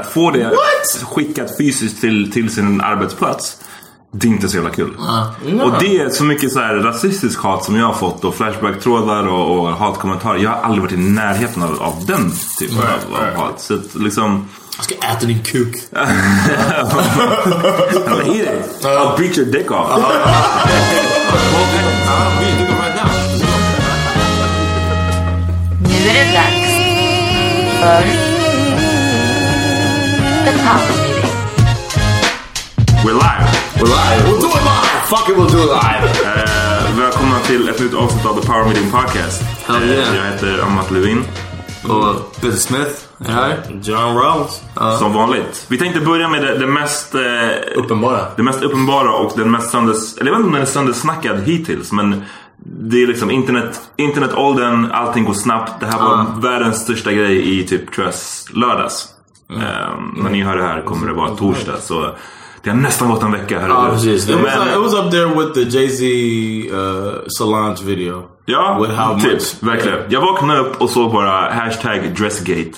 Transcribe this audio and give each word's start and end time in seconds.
att 0.00 0.06
få 0.06 0.30
det 0.30 0.50
skickat 1.02 1.56
fysiskt 1.56 2.00
till, 2.00 2.32
till 2.32 2.50
sin 2.54 2.80
arbetsplats. 2.80 3.56
Det 4.12 4.26
är 4.26 4.30
inte 4.30 4.48
så 4.48 4.56
jävla 4.56 4.70
kul. 4.70 4.96
Och 5.62 5.72
det 5.80 5.98
är 6.00 6.10
så 6.10 6.24
mycket 6.24 6.52
så 6.52 6.60
här 6.60 6.74
rasistisk 6.74 7.38
hat 7.38 7.64
som 7.64 7.76
jag 7.76 7.86
har 7.86 7.94
fått 7.94 8.24
och 8.24 8.34
flashback-trådar 8.34 9.26
och, 9.28 9.58
och 9.58 9.68
hatkommentarer. 9.68 10.38
Jag 10.38 10.50
har 10.50 10.62
aldrig 10.62 10.82
varit 10.82 10.92
i 10.92 10.96
närheten 10.96 11.62
av, 11.62 11.82
av 11.82 12.06
den 12.06 12.32
typen 12.58 12.78
av, 12.78 13.14
av 13.14 13.34
hat. 13.34 13.60
Så 13.60 13.74
att 13.74 13.94
liksom... 13.94 14.48
Jag 14.76 14.84
ska 14.84 14.94
äta 14.94 15.26
din 15.26 15.42
kuk. 15.42 15.76
Eat 15.92 16.08
it. 18.26 18.84
I'll 18.84 19.18
beat 19.18 19.38
your 19.38 19.52
dick 19.52 19.70
off. 19.70 19.90
Nu 25.82 26.08
är 26.08 26.14
det 26.14 26.32
dags 26.32 26.68
för 27.80 28.27
The 30.48 30.54
Power 30.58 30.92
Meeting. 31.02 31.30
We're 33.04 33.18
live. 33.26 33.46
We're 33.78 33.92
live. 34.00 34.24
We'll 34.24 34.40
do 34.40 34.48
it 34.48 34.64
live! 34.64 35.02
Fuck 35.12 35.28
it, 35.28 35.36
we'll 35.36 35.46
do 35.46 35.58
it 35.58 35.70
live! 35.82 36.04
Eh, 36.24 36.98
välkomna 36.98 37.38
till 37.38 37.68
ett 37.68 37.80
nytt 37.80 37.94
avsnitt 37.94 38.26
av 38.26 38.40
The 38.40 38.46
Power 38.46 38.64
Meeting 38.64 38.90
Podcast. 38.90 39.42
Hell 39.66 39.82
yeah. 39.82 40.08
Eh, 40.08 40.16
jag 40.16 40.24
heter 40.32 40.62
Amat 40.62 40.90
Levin. 40.90 41.24
Och 41.88 42.40
Peter 42.40 42.56
Smith 42.56 42.90
är 43.26 43.32
här. 43.32 43.56
John 43.82 44.16
Rollins. 44.16 44.62
Som 44.98 45.12
vanligt. 45.12 45.66
Vi 45.68 45.78
tänkte 45.78 46.00
börja 46.00 46.28
med 46.28 46.42
det, 46.42 46.58
det 46.58 46.66
mest... 46.66 47.14
Eh, 47.14 47.20
Uppenbara. 47.76 48.26
Det 48.36 48.42
mest 48.42 48.62
uppenbara 48.62 49.12
och 49.12 49.32
den 49.36 49.50
mest 49.50 49.70
söndags... 49.70 50.16
Eller 50.16 50.30
jag 50.30 50.38
vet 50.38 50.38
inte 50.38 50.48
om 50.48 50.52
den 50.52 50.62
är 50.62 50.66
sönderssnackad 50.66 51.42
hittills 51.44 51.92
men 51.92 52.24
det 52.64 53.02
är 53.02 53.06
liksom 53.06 53.30
internet, 53.30 53.80
internetåldern, 53.96 54.90
allting 54.92 55.24
går 55.24 55.34
snabbt. 55.34 55.80
Det 55.80 55.86
här 55.86 55.98
var 55.98 56.40
världens 56.40 56.82
största 56.82 57.12
grej 57.12 57.60
i 57.60 57.66
typ 57.66 57.92
tror 57.94 58.06
jag 58.06 58.14
lördags. 58.56 59.08
Mm. 59.50 59.62
Ehm, 59.62 60.14
när 60.22 60.30
ni 60.30 60.42
hör 60.42 60.56
det 60.56 60.62
här 60.62 60.82
kommer 60.82 61.06
det 61.06 61.12
vara 61.12 61.30
torsdag 61.36 61.76
så 61.80 62.14
det 62.62 62.70
har 62.70 62.76
nästan 62.76 63.08
gått 63.08 63.22
en 63.22 63.32
vecka. 63.32 63.60
Hörru 63.60 63.72
Ja, 63.72 63.88
precis. 63.92 64.28
It 64.28 64.34
was, 64.34 64.42
Men- 64.42 64.68
uh, 64.68 64.74
it 64.74 64.80
was 64.80 64.94
up 64.94 65.10
there 65.10 65.26
with 65.26 65.52
the 65.52 65.78
Jay 65.78 65.88
Z 65.88 66.04
uh, 66.76 67.12
Solange 67.26 67.84
video. 67.84 68.22
Ja, 68.44 68.78
With 68.80 68.94
how 68.94 69.20
typ. 69.20 69.32
much? 69.32 69.54
Verkligen. 69.60 69.98
Jag 70.08 70.20
vaknade 70.20 70.60
upp 70.60 70.80
och 70.80 70.90
såg 70.90 71.12
bara 71.12 71.52
hashtag 71.52 72.14
dressgate. 72.16 72.72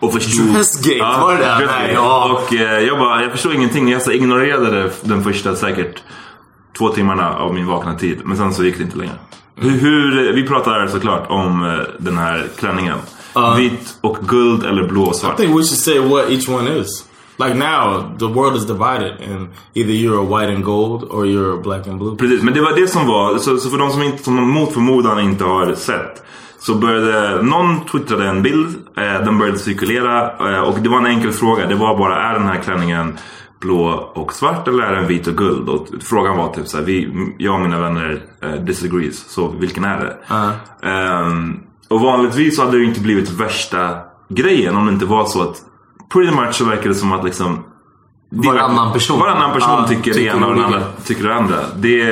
Och 0.00 0.12
förstod... 0.12 0.46
Dressgate, 0.54 1.20
var 1.20 1.32
det 1.32 1.38
dressgate. 1.38 1.72
Nej, 1.78 1.92
ja. 1.94 2.32
Och 2.32 2.54
eh, 2.54 2.78
jag 2.80 2.98
bara, 2.98 3.22
jag 3.22 3.32
förstod 3.32 3.54
ingenting. 3.54 3.88
Jag 3.88 4.02
så 4.02 4.10
ignorerade 4.12 4.90
den 5.02 5.24
första 5.24 5.56
säkert 5.56 6.02
två 6.78 6.88
timmarna 6.88 7.34
av 7.36 7.54
min 7.54 7.66
vakna 7.66 7.94
tid. 7.94 8.20
Men 8.24 8.36
sen 8.36 8.54
så 8.54 8.64
gick 8.64 8.78
det 8.78 8.84
inte 8.84 8.98
längre. 8.98 9.12
Hur, 9.56 9.70
hur, 9.70 10.32
vi 10.32 10.46
pratar 10.46 10.86
såklart 10.86 11.26
om 11.28 11.62
eh, 11.62 11.78
den 11.98 12.18
här 12.18 12.46
klänningen. 12.58 12.98
Vit 13.56 13.98
och 14.00 14.18
guld 14.28 14.64
eller 14.66 14.88
blå 14.88 15.02
och 15.02 15.14
I 15.14 15.18
svart. 15.18 15.36
think 15.36 15.50
we 15.50 15.62
should 15.62 15.80
say 15.80 15.98
what 15.98 16.30
each 16.30 16.48
one 16.48 16.68
is. 16.80 17.04
Like 17.38 17.54
now, 17.54 18.02
the 18.18 18.26
world 18.26 18.56
is 18.56 18.66
divided, 18.66 19.12
and 19.32 19.48
either 19.74 19.92
you're 19.92 20.18
a 20.18 20.24
white 20.40 20.54
and 20.54 20.64
gold 20.64 21.04
or 21.10 21.26
you're 21.26 21.54
a 21.54 21.62
black 21.62 21.86
and 21.88 21.98
blue. 21.98 22.16
Precis, 22.16 22.42
men 22.42 22.54
det 22.54 22.60
var 22.60 22.72
det 22.80 22.88
som 22.88 23.06
var. 23.06 23.38
Så, 23.38 23.56
så 23.58 23.70
för 23.70 23.78
de 23.78 23.90
som, 23.90 24.02
inte, 24.02 24.22
som 24.24 24.50
mot 24.50 24.72
förmodan 24.72 25.20
inte 25.20 25.44
har 25.44 25.74
sett. 25.74 26.22
Så 26.58 26.74
började, 26.74 27.42
någon 27.42 27.84
twittrade 27.84 28.28
en 28.28 28.42
bild, 28.42 28.76
eh, 28.96 29.24
den 29.24 29.38
började 29.38 29.58
cirkulera 29.58 30.22
eh, 30.54 30.60
och 30.60 30.78
det 30.80 30.88
var 30.88 30.98
en 30.98 31.06
enkel 31.06 31.32
fråga. 31.32 31.66
Det 31.66 31.74
var 31.74 31.98
bara, 31.98 32.22
är 32.22 32.34
den 32.34 32.46
här 32.48 32.60
klänningen 32.64 33.18
blå 33.60 34.10
och 34.14 34.32
svart 34.32 34.68
eller 34.68 34.82
är 34.82 34.96
den 34.96 35.06
vit 35.06 35.26
och 35.26 35.36
guld? 35.36 35.68
Och 35.68 35.86
frågan 36.02 36.36
var 36.36 36.52
typ 36.54 36.66
såhär, 36.68 36.84
vi, 36.84 37.08
jag 37.38 37.54
och 37.54 37.60
mina 37.60 37.80
vänner 37.80 38.22
eh, 38.42 38.52
disagrees, 38.52 39.30
så 39.30 39.48
vilken 39.48 39.84
är 39.84 39.98
det? 40.00 40.16
Ehm, 40.88 41.60
och 41.90 42.00
vanligtvis 42.00 42.58
hade 42.58 42.70
det 42.70 42.78
ju 42.78 42.84
inte 42.84 43.00
blivit 43.00 43.30
värsta 43.30 43.98
grejen 44.28 44.76
om 44.76 44.86
det 44.86 44.92
inte 44.92 45.06
var 45.06 45.24
så 45.24 45.42
att 45.42 45.56
pretty 46.12 46.36
much 46.36 46.54
så 46.54 46.64
verkar 46.64 46.88
det 46.88 46.94
som 46.94 47.12
att 47.12 47.24
liksom 47.24 47.64
det 48.30 48.48
Varannan 48.48 48.92
person. 48.92 49.20
Varannan 49.20 49.52
person 49.52 49.78
Ja, 49.78 49.88
tycker 49.88 50.10
det 50.10 50.16
tycker 50.16 50.36
ena 50.36 50.46
och 50.46 50.54
den 50.54 50.64
andra 50.64 50.82
tycker 51.04 51.28
det 51.28 51.34
andra. 51.34 51.56
Det, 51.76 52.04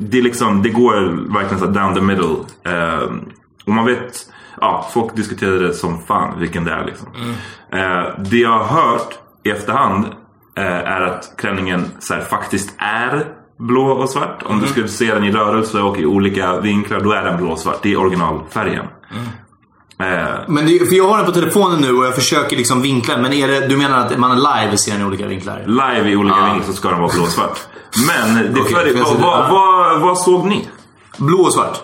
det, 0.00 0.18
är 0.18 0.22
liksom, 0.22 0.62
det 0.62 0.68
går 0.68 0.94
verkligen 1.34 1.58
så 1.58 1.66
down 1.66 1.94
the 1.94 2.00
middle. 2.00 2.36
Ehm, 2.64 3.20
och 3.64 3.72
man 3.72 3.84
vet, 3.84 4.26
ja, 4.60 4.88
folk 4.92 5.16
diskuterar 5.16 5.58
det 5.60 5.74
som 5.74 6.02
fan 6.02 6.40
vilken 6.40 6.64
det 6.64 6.72
är 6.72 6.84
liksom. 6.84 7.08
Eh, 7.72 8.22
det 8.30 8.38
jag 8.38 8.58
har 8.58 8.64
hört 8.64 9.18
i 9.42 9.50
efterhand 9.50 10.06
eh, 10.56 10.64
är 10.64 11.00
att 11.00 11.34
klänningen 11.38 11.84
så 11.98 12.14
här, 12.14 12.20
faktiskt 12.20 12.74
är 12.78 13.26
blå 13.66 13.86
och 13.86 14.10
svart. 14.10 14.42
Om 14.46 14.60
du 14.60 14.66
skulle 14.66 14.88
se 14.88 15.14
den 15.14 15.24
i 15.24 15.32
rörelse 15.32 15.80
och 15.80 15.98
i 15.98 16.06
olika 16.06 16.60
vinklar, 16.60 17.00
då 17.00 17.12
är 17.12 17.22
den 17.24 17.36
blå 17.36 17.50
och 17.50 17.58
svart. 17.58 17.78
Det 17.82 17.92
är 17.92 17.96
originalfärgen. 18.00 18.84
Eh, 19.98 20.06
Men 20.48 20.66
det, 20.66 20.88
för 20.88 20.96
jag 20.96 21.08
har 21.08 21.16
den 21.16 21.26
på 21.26 21.32
telefonen 21.32 21.80
nu 21.80 21.92
och 21.92 22.04
jag 22.06 22.14
försöker 22.14 22.56
liksom 22.56 22.82
vinkla. 22.82 23.16
Men 23.16 23.32
är 23.32 23.48
det, 23.48 23.66
du 23.68 23.76
menar 23.76 23.98
att 23.98 24.18
man 24.18 24.36
live 24.36 24.76
ser 24.76 24.92
den 24.92 25.00
i 25.00 25.04
olika 25.04 25.26
vinklar? 25.26 25.62
live 25.66 26.10
i 26.10 26.16
olika 26.16 26.36
Ah. 26.36 26.44
vinklar 26.44 26.66
så 26.66 26.72
ska 26.72 26.90
den 26.90 27.00
vara 27.00 27.12
blå 27.14 27.22
och 27.22 27.28
svart. 27.28 27.58
Men 28.08 28.34
det 28.54 28.60
Okej, 28.60 28.74
för, 28.74 29.04
vad, 29.04 29.20
vad, 29.20 29.50
vad, 29.50 30.00
vad 30.00 30.18
såg 30.18 30.46
ni? 30.46 30.68
Blå 31.18 31.38
och 31.38 31.52
svart? 31.52 31.80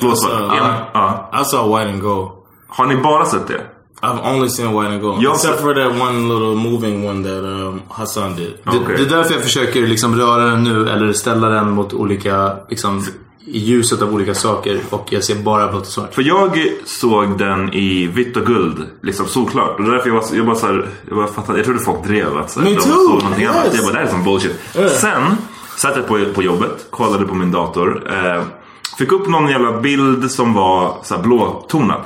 Blå 0.00 0.10
och 0.10 0.18
svart? 0.18 0.32
Alltså, 0.32 0.56
Ja. 0.56 1.28
ja. 1.32 1.40
I 1.40 1.44
saw 1.44 1.78
white 1.78 1.90
and 1.92 2.02
gold. 2.02 2.30
Har 2.68 2.86
ni 2.86 2.96
bara 2.96 3.24
sett 3.24 3.46
det? 3.48 3.60
I've 4.04 4.20
only 4.24 4.48
seen 4.48 4.72
white 4.72 4.92
and 4.92 5.00
gold, 5.00 5.22
Yo, 5.22 5.32
except 5.32 5.60
for 5.60 5.74
that 5.74 6.00
one 6.00 6.28
little 6.28 6.54
moving 6.56 7.06
one 7.06 7.22
that 7.22 7.44
um, 7.44 7.82
Hassan 7.88 8.36
did. 8.36 8.52
Det, 8.64 8.78
Okej. 8.78 8.96
det 8.96 9.02
är 9.02 9.16
därför 9.16 9.34
jag 9.34 9.42
försöker 9.42 9.86
liksom 9.86 10.14
röra 10.14 10.44
den 10.44 10.64
nu 10.64 10.88
eller 10.88 11.12
ställa 11.12 11.48
den 11.48 11.70
mot 11.70 11.92
olika, 11.92 12.56
liksom, 12.68 13.04
i 13.46 13.58
ljuset 13.58 14.02
av 14.02 14.14
olika 14.14 14.34
saker. 14.34 14.80
Och 14.90 15.12
jag 15.12 15.24
ser 15.24 15.34
bara 15.34 15.68
blått 15.68 15.82
och 15.82 15.86
svart. 15.86 16.14
För 16.14 16.22
jag 16.22 16.58
såg 16.84 17.38
den 17.38 17.72
i 17.72 18.06
vitt 18.06 18.36
och 18.36 18.46
guld, 18.46 18.86
liksom 19.02 19.26
solklart. 19.26 19.78
Och 19.78 19.84
det 19.84 19.90
är 19.90 19.92
därför 19.92 20.08
jag, 20.08 20.14
var, 20.14 20.24
jag 20.36 20.46
bara 20.46 20.56
så 20.56 20.66
här, 20.66 20.88
jag 21.08 21.16
bara 21.16 21.26
fattade, 21.26 21.58
jag 21.58 21.64
trodde 21.64 21.80
folk 21.80 22.04
drev 22.04 22.36
att 22.36 22.56
Me 22.56 22.64
de 22.64 22.74
too, 22.74 22.82
såg 22.82 23.22
någonting 23.22 23.44
yes. 23.44 23.56
annat. 23.56 23.74
Jag 23.74 23.84
bara, 23.84 23.92
det 23.92 23.98
här 23.98 24.06
är 24.06 24.10
som 24.10 24.24
bullshit. 24.24 24.60
Sen 25.00 25.36
satt 25.76 25.96
jag 25.96 26.06
på, 26.06 26.24
på 26.34 26.42
jobbet, 26.42 26.86
kollade 26.90 27.24
på 27.24 27.34
min 27.34 27.52
dator. 27.52 28.12
Eh, 28.12 28.42
fick 28.98 29.12
upp 29.12 29.28
någon 29.28 29.48
jävla 29.48 29.80
bild 29.80 30.30
som 30.30 30.54
var 30.54 30.96
så 31.02 31.14
här 31.14 31.22
blåtonad. 31.22 32.00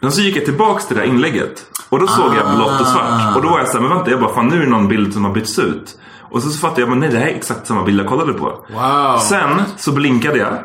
Men 0.00 0.12
så 0.12 0.20
gick 0.20 0.36
jag 0.36 0.44
tillbaks 0.44 0.86
till 0.86 0.96
det 0.96 1.02
här 1.02 1.08
inlägget. 1.08 1.64
Och 1.88 1.98
då 2.00 2.06
såg 2.06 2.34
jag 2.36 2.56
blått 2.56 2.80
och 2.80 2.86
svart. 2.86 3.36
Och 3.36 3.42
då 3.42 3.48
var 3.48 3.58
jag 3.58 3.68
såhär, 3.68 3.80
men 3.80 3.96
vänta, 3.96 4.10
jag 4.10 4.20
bara, 4.20 4.34
fan 4.34 4.48
nu 4.48 4.56
är 4.56 4.60
det 4.60 4.70
någon 4.70 4.88
bild 4.88 5.12
som 5.12 5.24
har 5.24 5.32
bytts 5.32 5.58
ut. 5.58 5.98
Och 6.30 6.42
så, 6.42 6.50
så 6.50 6.58
fattade 6.58 6.80
jag, 6.80 6.88
men 6.88 7.00
nej 7.00 7.08
det 7.08 7.18
här 7.18 7.26
är 7.26 7.34
exakt 7.34 7.66
samma 7.66 7.84
bild 7.84 8.00
jag 8.00 8.06
kollade 8.06 8.32
på. 8.32 8.64
Wow. 8.74 9.18
Sen 9.18 9.62
så 9.76 9.92
blinkade 9.92 10.38
jag. 10.38 10.58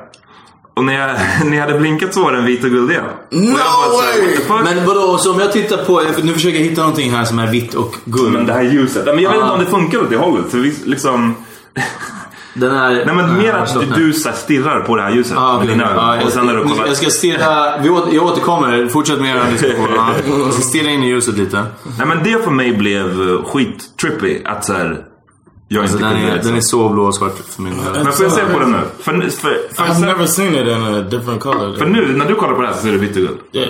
Och 0.73 0.83
när 0.83 0.93
jag, 0.93 1.17
när 1.45 1.57
jag 1.57 1.65
hade 1.65 1.79
blinkat 1.79 2.13
så 2.13 2.23
var 2.23 2.31
den 2.31 2.45
vit 2.45 2.63
och 2.63 2.69
guld 2.69 2.91
igen. 2.91 3.05
No 3.31 3.57
så 3.57 3.97
way! 4.47 4.63
Men 4.63 4.85
vadå, 4.85 5.17
så 5.17 5.33
om 5.33 5.39
jag 5.39 5.51
tittar 5.51 5.77
på, 5.85 6.01
nu 6.23 6.33
försöker 6.33 6.57
jag 6.57 6.65
hitta 6.65 6.81
någonting 6.81 7.11
här 7.11 7.25
som 7.25 7.39
är 7.39 7.47
vitt 7.47 7.73
och 7.73 7.95
guld. 8.05 8.33
Men 8.33 8.45
det 8.45 8.53
här 8.53 8.63
ljuset. 8.63 9.05
Men 9.05 9.19
jag 9.19 9.31
vet 9.31 9.39
inte 9.39 9.53
om 9.53 9.59
det 9.59 9.65
funkar 9.65 10.01
åt 10.01 10.09
det 10.09 10.17
hållet. 10.17 10.51
För 10.51 10.57
vi, 10.57 10.75
liksom, 10.85 11.35
Den 12.53 12.75
är... 12.75 13.05
nej 13.05 13.15
men 13.15 13.37
mer 13.37 13.53
att 13.53 13.73
du, 13.79 13.85
du 13.85 14.13
så 14.13 14.29
här 14.29 14.35
stirrar 14.35 14.79
på 14.79 14.95
det 14.95 15.01
här 15.01 15.11
ljuset 15.11 15.33
Ja, 15.35 15.59
med 15.59 15.67
dina 15.67 15.91
ögon. 15.91 16.25
Och 16.27 16.31
sen 16.31 16.45
när 16.45 16.55
du 16.55 16.63
kollar. 16.63 16.87
jag 16.87 16.97
ska 16.97 17.09
stirra, 17.09 17.77
vi 17.81 17.89
åter, 17.89 18.13
jag 18.15 18.25
återkommer, 18.25 18.87
fortsätt 18.87 19.21
med 19.21 19.35
er 19.35 19.51
diskussion. 19.51 19.87
Ja. 19.95 20.09
Jag 20.45 20.53
ska 20.53 20.61
stirra 20.61 20.89
in 20.91 21.03
i 21.03 21.07
ljuset 21.09 21.37
lite. 21.37 21.65
Nej 21.97 22.07
men 22.07 22.23
det 22.23 22.43
för 22.43 22.51
mig 22.51 22.73
blev 22.73 23.21
eh, 23.29 23.43
skit-trippy. 23.45 24.41
Att 24.45 24.65
så 24.65 24.73
här, 24.73 24.97
jag 25.67 25.81
Alltså, 25.81 25.97
inte 25.97 26.07
den, 26.09 26.15
kunde 26.15 26.29
är, 26.31 26.33
liksom. 26.35 26.49
den 26.51 26.57
är 26.57 26.61
så 26.61 26.89
blå 26.89 27.03
och 27.03 27.15
svart 27.15 27.33
för 27.55 27.61
min. 27.61 27.73
Men 27.93 28.11
får 28.11 28.25
jag 28.25 28.33
se 28.33 28.41
på 28.53 28.59
den 28.59 28.71
nu? 28.71 28.77
För, 29.01 29.11
för, 29.13 29.29
för, 29.29 29.83
I've 29.83 29.93
sen, 29.93 30.01
never 30.01 30.25
seen 30.25 30.53
it 30.55 30.67
in 30.67 30.83
a 30.95 31.01
different 31.01 31.41
color. 31.41 31.77
för 31.77 31.85
nu 31.85 32.17
när 32.17 32.25
du 32.25 32.35
kollar 32.35 32.53
på 32.55 32.61
det 32.61 32.67
här 32.67 32.73
så 32.75 32.81
ser 32.81 32.91
det 32.91 32.97
vitt 32.97 33.09
och 33.15 33.21
guld. 33.21 33.37
yeah. 33.51 33.69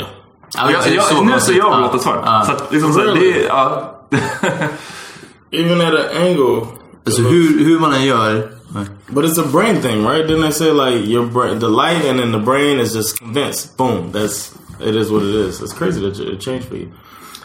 Ja, 0.57 0.71
Jag, 0.71 0.94
jag, 0.95 1.03
så 1.03 1.23
nu 1.23 1.39
ser 1.39 1.53
jag 1.53 1.71
Ja. 1.73 1.77
blått 1.77 1.94
och 1.94 2.01
svart. 2.01 2.21
Ja. 2.25 2.44
Så 2.45 2.51
att, 2.51 2.71
liksom, 2.73 2.94
så 2.94 3.00
här, 3.00 3.07
det 3.19 3.44
är... 3.44 3.47
Ja. 3.47 4.00
Even 5.51 5.81
at 5.81 5.94
an 5.94 6.21
angle. 6.21 6.65
Alltså 7.06 7.22
hur, 7.22 7.66
hur 7.66 7.80
man 7.80 7.94
än 7.94 8.06
gör. 8.06 8.52
Nej. 8.75 8.86
But 9.08 9.25
it's 9.25 9.40
a 9.41 9.47
brain 9.52 9.81
thing, 9.81 10.08
right? 10.08 10.28
Didn't 10.28 10.41
they 10.41 10.52
say 10.52 10.72
like 10.72 11.08
your 11.12 11.25
brain, 11.25 11.59
the 11.59 11.68
light, 11.69 12.09
and 12.09 12.19
then 12.19 12.31
the 12.31 12.40
brain 12.40 12.80
is 12.80 12.96
just 12.96 13.19
convinced. 13.19 13.78
Boom. 13.78 14.12
That's 14.14 14.52
it 14.90 14.96
is 14.96 15.09
what 15.09 15.24
it 15.24 15.36
is. 15.36 15.62
It's 15.62 15.74
crazy 15.78 16.00
that 16.02 16.19
it 16.19 16.42
changed 16.42 16.68
for 16.69 16.78
you. 16.78 16.88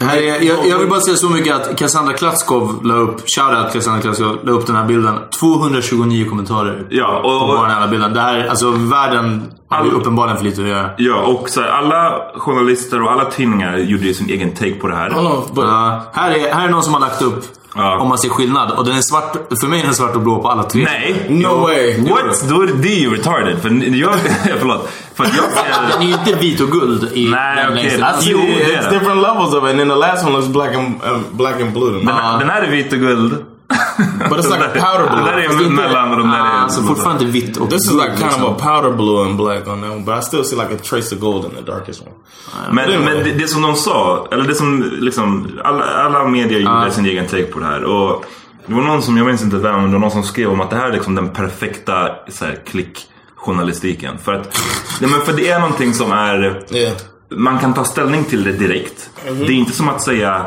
Här 0.01 0.17
är, 0.17 0.43
jag, 0.43 0.67
jag 0.69 0.79
vill 0.79 0.89
bara 0.89 1.01
säga 1.01 1.17
så 1.17 1.29
mycket 1.29 1.55
att 1.57 1.77
Cassandra 1.79 2.13
Klatskov 2.15 2.85
la 2.85 2.95
upp, 2.95 3.21
shoutout 3.27 3.73
Cassandra 3.73 4.01
Klatskov, 4.03 4.39
la 4.45 4.53
upp 4.53 4.67
den 4.67 4.77
här 4.77 4.87
bilden. 4.87 5.15
229 5.41 6.29
kommentarer 6.29 6.87
Ja, 6.91 7.17
och- 7.19 7.41
på 7.41 7.47
bara 7.47 7.69
den 7.69 7.77
här 7.77 7.89
bilden. 7.89 8.15
Det 8.15 8.21
här, 8.21 8.47
alltså 8.47 8.71
världen 8.71 9.43
ju 9.85 9.91
uppenbarligen 9.91 10.37
för 10.39 10.45
lite 10.45 10.63
att 10.63 10.69
göra. 10.69 10.91
Ja, 10.97 11.15
och 11.23 11.49
så 11.49 11.61
här, 11.61 11.69
alla 11.69 12.21
journalister 12.37 13.03
och 13.03 13.13
alla 13.13 13.25
tidningar 13.25 13.77
gjorde 13.79 14.05
ju 14.05 14.15
sin 14.15 14.29
egen 14.31 14.51
take 14.55 14.75
på 14.75 14.89
det 14.89 14.97
här. 14.97 15.09
But 15.55 15.65
Ja, 15.65 16.03
här, 16.13 16.31
är, 16.31 16.55
här 16.55 16.65
är 16.65 16.71
någon 16.71 16.83
som 16.83 16.93
har 16.95 17.01
lagt 17.01 17.23
upp 17.23 17.45
Ja. 17.75 17.99
om 17.99 18.09
man 18.09 18.19
ser 18.19 18.29
skillnad. 18.29 18.71
Och 18.71 18.85
den 18.85 18.97
är 18.97 19.01
svart, 19.01 19.37
för 19.61 19.67
mig 19.67 19.81
är 19.81 19.85
den 19.85 19.95
svart 19.95 20.15
och 20.15 20.21
blå 20.21 20.43
på 20.43 20.49
alla 20.49 20.63
tre. 20.63 20.85
Nej! 20.85 21.27
no 21.29 21.61
way. 21.61 22.01
What? 22.11 22.49
Då 22.49 22.63
är 22.63 22.67
det 22.67 22.89
ju 22.89 23.15
retarded. 23.15 23.59
För 23.63 23.71
jag... 23.97 24.15
förlåt. 24.59 24.91
För 25.15 25.25
jag 25.25 25.33
Den 25.35 25.91
ser... 25.93 25.99
är 25.99 26.03
ju 26.03 26.13
inte 26.13 26.35
vit 26.35 26.61
och 26.61 26.69
guld 26.71 27.11
i 27.15 27.31
Nej, 27.31 27.57
den 27.57 27.73
okej. 27.73 27.83
längsta. 27.83 28.05
Alltså, 28.07 28.31
Jo, 28.31 28.39
det 28.39 28.63
är 28.75 28.81
it's 28.83 28.91
det. 28.91 28.99
different 28.99 29.23
levels 29.23 29.55
of 29.55 29.65
it, 29.65 29.71
and 29.71 29.79
then 29.79 29.89
the 29.89 29.95
last 29.95 30.25
one 30.27 30.33
looks 30.37 30.49
black 30.49 30.75
and 30.75 30.87
uh, 31.13 31.19
black 31.31 31.61
and 31.61 31.73
blue. 31.73 31.93
Den, 31.93 32.07
den 32.39 32.51
här 32.51 32.63
är 32.63 32.71
vit 32.71 32.93
och 32.93 32.99
guld. 32.99 33.45
But 34.31 34.39
it's 34.39 34.51
like 34.51 34.65
a 34.65 34.71
powder 34.75 35.05
Det 35.05 35.17
blue. 35.17 35.25
där 35.31 35.37
det 35.37 35.45
är 35.45 35.53
inte- 35.53 35.71
mellan 35.83 36.11
och 36.11 36.19
de 36.19 36.31
där 36.31 36.41
Ah, 36.41 36.47
är... 36.47 36.63
Alltså 36.63 36.83
fortfarande 36.83 37.25
vitt 37.25 37.57
och 37.57 37.71
This 37.71 37.85
is 37.87 37.93
like 37.93 38.07
kind 38.09 38.19
liksom. 38.21 38.45
of 38.45 38.63
a 38.63 38.65
powder 38.83 38.97
blue 38.97 39.25
and 39.25 39.37
black 39.37 39.69
on 39.69 39.81
that 39.83 39.91
one, 39.91 40.01
but 40.05 40.19
I 40.19 40.23
still 40.23 40.45
see 40.45 40.57
like 40.57 40.75
a 40.75 40.79
trace 40.85 41.15
of 41.15 41.21
gold 41.21 41.45
in 41.45 41.51
the 41.65 41.73
darkest 41.73 42.01
one. 42.03 42.11
Men, 42.73 43.05
men 43.05 43.25
det, 43.25 43.33
det 43.33 43.49
som 43.49 43.63
de 43.63 43.75
sa, 43.77 44.27
eller 44.33 44.45
det 44.45 44.55
som 44.55 44.85
liksom, 45.01 45.49
alla, 45.65 45.85
alla 45.85 46.25
medier 46.25 46.61
gjorde 46.61 46.91
sin 46.91 47.07
egen 47.07 47.27
take 47.27 47.43
på 47.45 47.59
det 47.59 47.67
här. 47.67 47.85
Och 47.85 48.25
det 48.67 48.75
var 48.75 48.83
någon 48.83 49.03
som, 49.03 49.17
jag 49.17 49.27
minns 49.27 49.43
inte 49.43 49.57
vem, 49.57 49.75
men 49.75 49.85
det 49.87 49.93
var 49.93 50.01
någon 50.01 50.11
som 50.11 50.23
skrev 50.23 50.51
om 50.51 50.61
att 50.61 50.71
det 50.71 50.77
här 50.77 50.89
är 50.89 50.93
liksom 50.93 51.15
den 51.15 51.29
perfekta 51.29 52.11
så 52.29 52.45
här, 52.45 52.59
klickjournalistiken. 52.67 54.19
För 54.19 54.33
att, 54.33 54.59
ja, 55.01 55.09
men 55.09 55.21
för 55.21 55.33
det 55.33 55.49
är 55.51 55.59
någonting 55.61 55.95
som 55.95 56.13
är, 56.13 56.63
Yeah. 56.71 56.93
man 57.31 57.59
kan 57.59 57.75
ta 57.75 57.85
ställning 57.85 58.25
till 58.25 58.45
det 58.45 58.53
direkt. 58.53 59.11
Mhm. 59.29 59.39
Det 59.39 59.45
är 59.45 59.51
inte 59.57 59.73
som 59.73 59.89
att 59.89 60.03
säga 60.03 60.47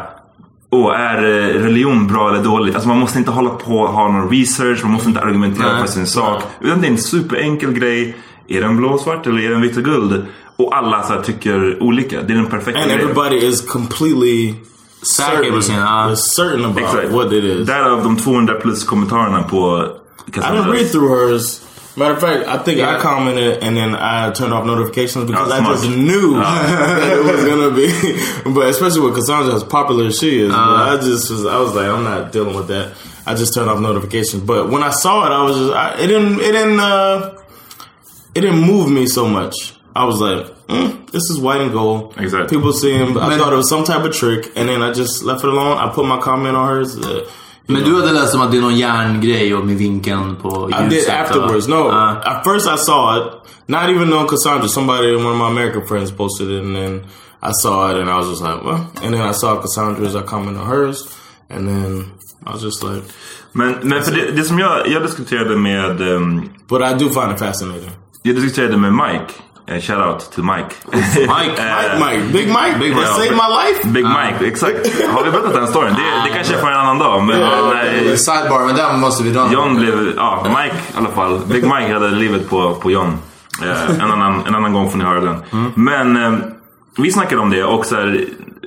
Åh, 0.73 1.00
är 1.00 1.18
eh, 1.18 1.62
religion 1.63 2.07
bra 2.07 2.29
eller 2.29 2.44
dåligt? 2.44 2.75
Alltså 2.75 2.88
man 2.89 3.00
måste 3.00 3.19
inte 3.19 3.31
hålla 3.31 3.50
på 3.50 3.77
och 3.79 3.89
ha 3.94 4.12
någon 4.12 4.29
research, 4.29 4.83
man 4.83 4.91
måste 4.94 5.07
inte 5.09 5.21
argumentera 5.21 5.71
Nej. 5.73 5.81
för 5.81 5.88
sin 5.91 6.07
sak. 6.07 6.44
Utan 6.59 6.81
det 6.81 6.88
är 6.88 6.91
en 6.91 6.97
superenkel 6.97 7.73
grej. 7.73 8.15
Är 8.47 8.62
den 8.62 8.77
blå, 8.77 8.97
svart 8.97 9.27
eller 9.27 9.41
är 9.41 9.50
den 9.50 9.62
vitt 9.62 9.77
och 9.77 9.83
guld? 9.83 10.25
Och 10.56 10.75
alla 10.77 11.03
så 11.03 11.13
här, 11.13 11.21
tycker 11.21 11.83
olika. 11.83 12.21
Det 12.21 12.33
är 12.33 12.38
den 12.38 12.45
perfekta 12.45 12.79
And 12.81 12.89
grejen. 12.91 13.01
everybody 13.09 13.35
is 13.47 13.62
completely 13.62 14.53
certain, 15.18 15.63
sin... 15.63 15.75
ah. 15.79 16.15
certain 16.15 16.65
about 16.65 16.77
Exakt. 16.83 17.12
what 17.12 17.33
it 17.33 17.44
is. 17.44 17.68
Därav 17.68 18.03
de 18.03 18.18
200 18.18 18.53
plus 18.53 18.83
kommentarerna 18.83 19.44
på 19.44 19.88
I 20.27 20.31
Cassandra. 20.31 20.63
didn't 20.63 20.73
read 20.73 20.91
through 20.91 21.31
hers. 21.31 21.62
Matter 21.97 22.13
of 22.13 22.21
fact, 22.21 22.47
I 22.47 22.57
think 22.63 22.77
Yeah. 22.79 22.97
I 22.97 23.01
commented 23.01 23.61
and 23.61 23.75
then 23.75 23.95
I 23.95 24.31
turned 24.31 24.53
off 24.53 24.65
notifications 24.65 25.25
because 25.25 25.51
I 25.51 25.59
just 25.73 25.89
knew 25.89 26.33
that 26.39 27.17
it 27.17 27.23
was 27.23 27.43
gonna 27.45 27.71
be. 27.75 28.53
But 28.55 28.67
especially 28.69 29.01
with 29.01 29.15
Cassandra, 29.15 29.53
as 29.55 29.63
popular 29.63 30.05
as 30.07 30.17
she 30.17 30.41
is, 30.43 30.49
but 30.49 30.57
I 30.57 30.95
just 30.97 31.29
was. 31.29 31.45
I 31.45 31.59
was 31.59 31.73
like, 31.75 31.88
I'm 31.88 32.03
not 32.03 32.31
dealing 32.31 32.55
with 32.55 32.67
that. 32.69 32.93
I 33.25 33.35
just 33.35 33.53
turned 33.53 33.69
off 33.69 33.79
notifications. 33.79 34.43
But 34.43 34.69
when 34.69 34.83
I 34.83 34.89
saw 34.91 35.25
it, 35.25 35.31
I 35.31 35.43
was 35.43 35.57
just. 35.57 35.73
I, 35.73 36.01
it 36.01 36.07
didn't. 36.07 36.39
It 36.39 36.51
didn't. 36.53 36.79
Uh, 36.79 37.38
it 38.35 38.41
didn't 38.41 38.61
move 38.61 38.89
me 38.89 39.05
so 39.07 39.27
much. 39.27 39.73
I 39.94 40.05
was 40.05 40.21
like, 40.21 40.45
mm, 40.67 41.11
this 41.11 41.29
is 41.29 41.37
white 41.39 41.59
and 41.59 41.71
gold. 41.73 42.15
Exactly. 42.17 42.57
People 42.57 42.71
see 42.71 42.94
him. 42.94 43.17
I 43.17 43.37
thought 43.37 43.51
it 43.51 43.57
was 43.57 43.67
some 43.69 43.83
type 43.83 44.05
of 44.05 44.13
trick, 44.13 44.51
and 44.55 44.69
then 44.69 44.81
I 44.81 44.94
just 44.94 45.23
left 45.23 45.44
it 45.44 45.49
alone. 45.49 45.77
I 45.77 45.94
put 45.94 46.05
my 46.05 46.19
comment 46.21 46.55
on 46.55 46.67
hers. 46.67 46.97
Uh, 46.97 47.01
you 47.01 47.25
Men 47.67 47.83
du 47.83 47.95
hade 47.95 48.11
läst 48.11 48.35
om 48.35 48.41
att 48.41 48.51
det 48.51 48.57
är 48.57 48.61
någon 48.61 48.77
järngrej 48.77 49.55
och 49.55 49.65
med 49.65 49.77
vinkeln 49.77 50.35
på 50.35 50.69
I 50.69 50.83
did 50.83 50.91
ljuset, 50.93 51.13
afterwards. 51.21 51.67
No, 51.67 51.75
Ah. 51.75 52.09
at 52.25 52.43
first 52.43 52.67
I 52.67 52.77
saw 52.77 53.17
it. 53.21 53.23
Not 53.65 53.83
even 53.83 54.07
knowing 54.07 54.27
Cassandra. 54.27 54.67
Somebody, 54.67 55.15
one 55.15 55.25
of 55.31 55.37
my 55.37 55.45
American 55.47 55.87
friends, 55.87 56.11
posted 56.11 56.49
it, 56.51 56.61
and 56.63 56.75
then 56.75 56.93
I 57.43 57.51
saw 57.63 57.91
it, 57.91 57.97
and 57.97 58.09
I 58.09 58.17
was 58.17 58.27
just 58.29 58.41
like, 58.41 58.63
well. 58.65 58.79
And 59.03 59.13
then 59.15 59.29
I 59.29 59.33
saw 59.33 59.55
Cassandra's. 59.61 60.15
I 60.15 60.21
commented 60.25 60.61
on 60.61 60.67
hers, 60.67 60.97
and 61.49 61.67
then 61.67 62.05
I 62.47 62.53
was 62.53 62.63
just 62.63 62.83
like, 62.83 63.01
Men, 63.53 63.75
men 63.81 64.03
för 64.03 64.11
det, 64.11 64.31
det 64.31 64.43
som 64.43 64.59
jag, 64.59 64.87
jag 64.87 65.01
diskuterade 65.01 65.55
med 65.57 66.01
ehm, 66.01 66.41
but 66.69 66.81
I 66.81 66.93
do 67.03 67.09
find 67.09 67.31
it 67.33 67.39
fascinating. 67.39 67.91
Jag 68.23 68.35
diskuterade 68.35 68.77
med 68.77 68.93
Mike. 68.93 69.33
Eh, 69.71 69.81
shout 69.81 70.07
out 70.07 70.31
till 70.31 70.44
Mike. 70.53 70.75
Mike, 71.18 71.62
Eh, 71.62 72.00
Mike, 72.00 72.06
Mike, 72.06 72.33
Big 72.33 72.47
Mike, 72.47 72.79
Big 72.79 72.91
that 72.94 73.01
Mike. 73.01 73.07
saved 73.07 73.31
my 73.35 73.47
life. 73.62 73.88
Big 73.88 74.06
Mike, 74.06 74.45
exakt. 74.51 75.07
Har 75.13 75.23
vi 75.23 75.31
berättat 75.31 75.53
den 75.53 75.68
storyn? 75.68 75.94
Det, 75.94 76.29
det 76.29 76.35
kanske 76.35 76.53
är 76.56 76.59
för 76.59 76.68
en 76.71 76.77
annan 76.79 76.97
dag. 77.00 77.23
Men 77.23 77.39
nej, 77.73 78.18
Sidebar, 78.18 78.65
men 78.65 78.75
den 78.75 79.00
måste 79.00 79.23
vi 79.23 79.29
dra. 79.31 79.50
John 79.53 79.75
blev, 79.75 80.13
ja 80.15 80.44
Mike 80.63 80.75
i 80.94 80.97
alla 80.97 81.09
fall. 81.09 81.39
Big 81.47 81.63
Mike 81.63 81.94
hade 81.94 82.09
livet 82.09 82.50
på, 82.50 82.75
på 82.75 82.91
John. 82.91 83.18
Eh, 83.63 84.00
en, 84.00 84.12
annan, 84.12 84.44
en 84.47 84.56
annan 84.56 84.73
gång 84.73 84.89
får 84.89 84.97
ni 84.97 85.03
höra 85.03 85.19
den. 85.21 85.35
Men 85.75 86.18
eh, 86.23 86.39
vi 86.97 87.12
snackade 87.12 87.41
om 87.41 87.50
det 87.50 87.63
och 87.63 87.85
så 87.85 87.95
här, 87.95 88.25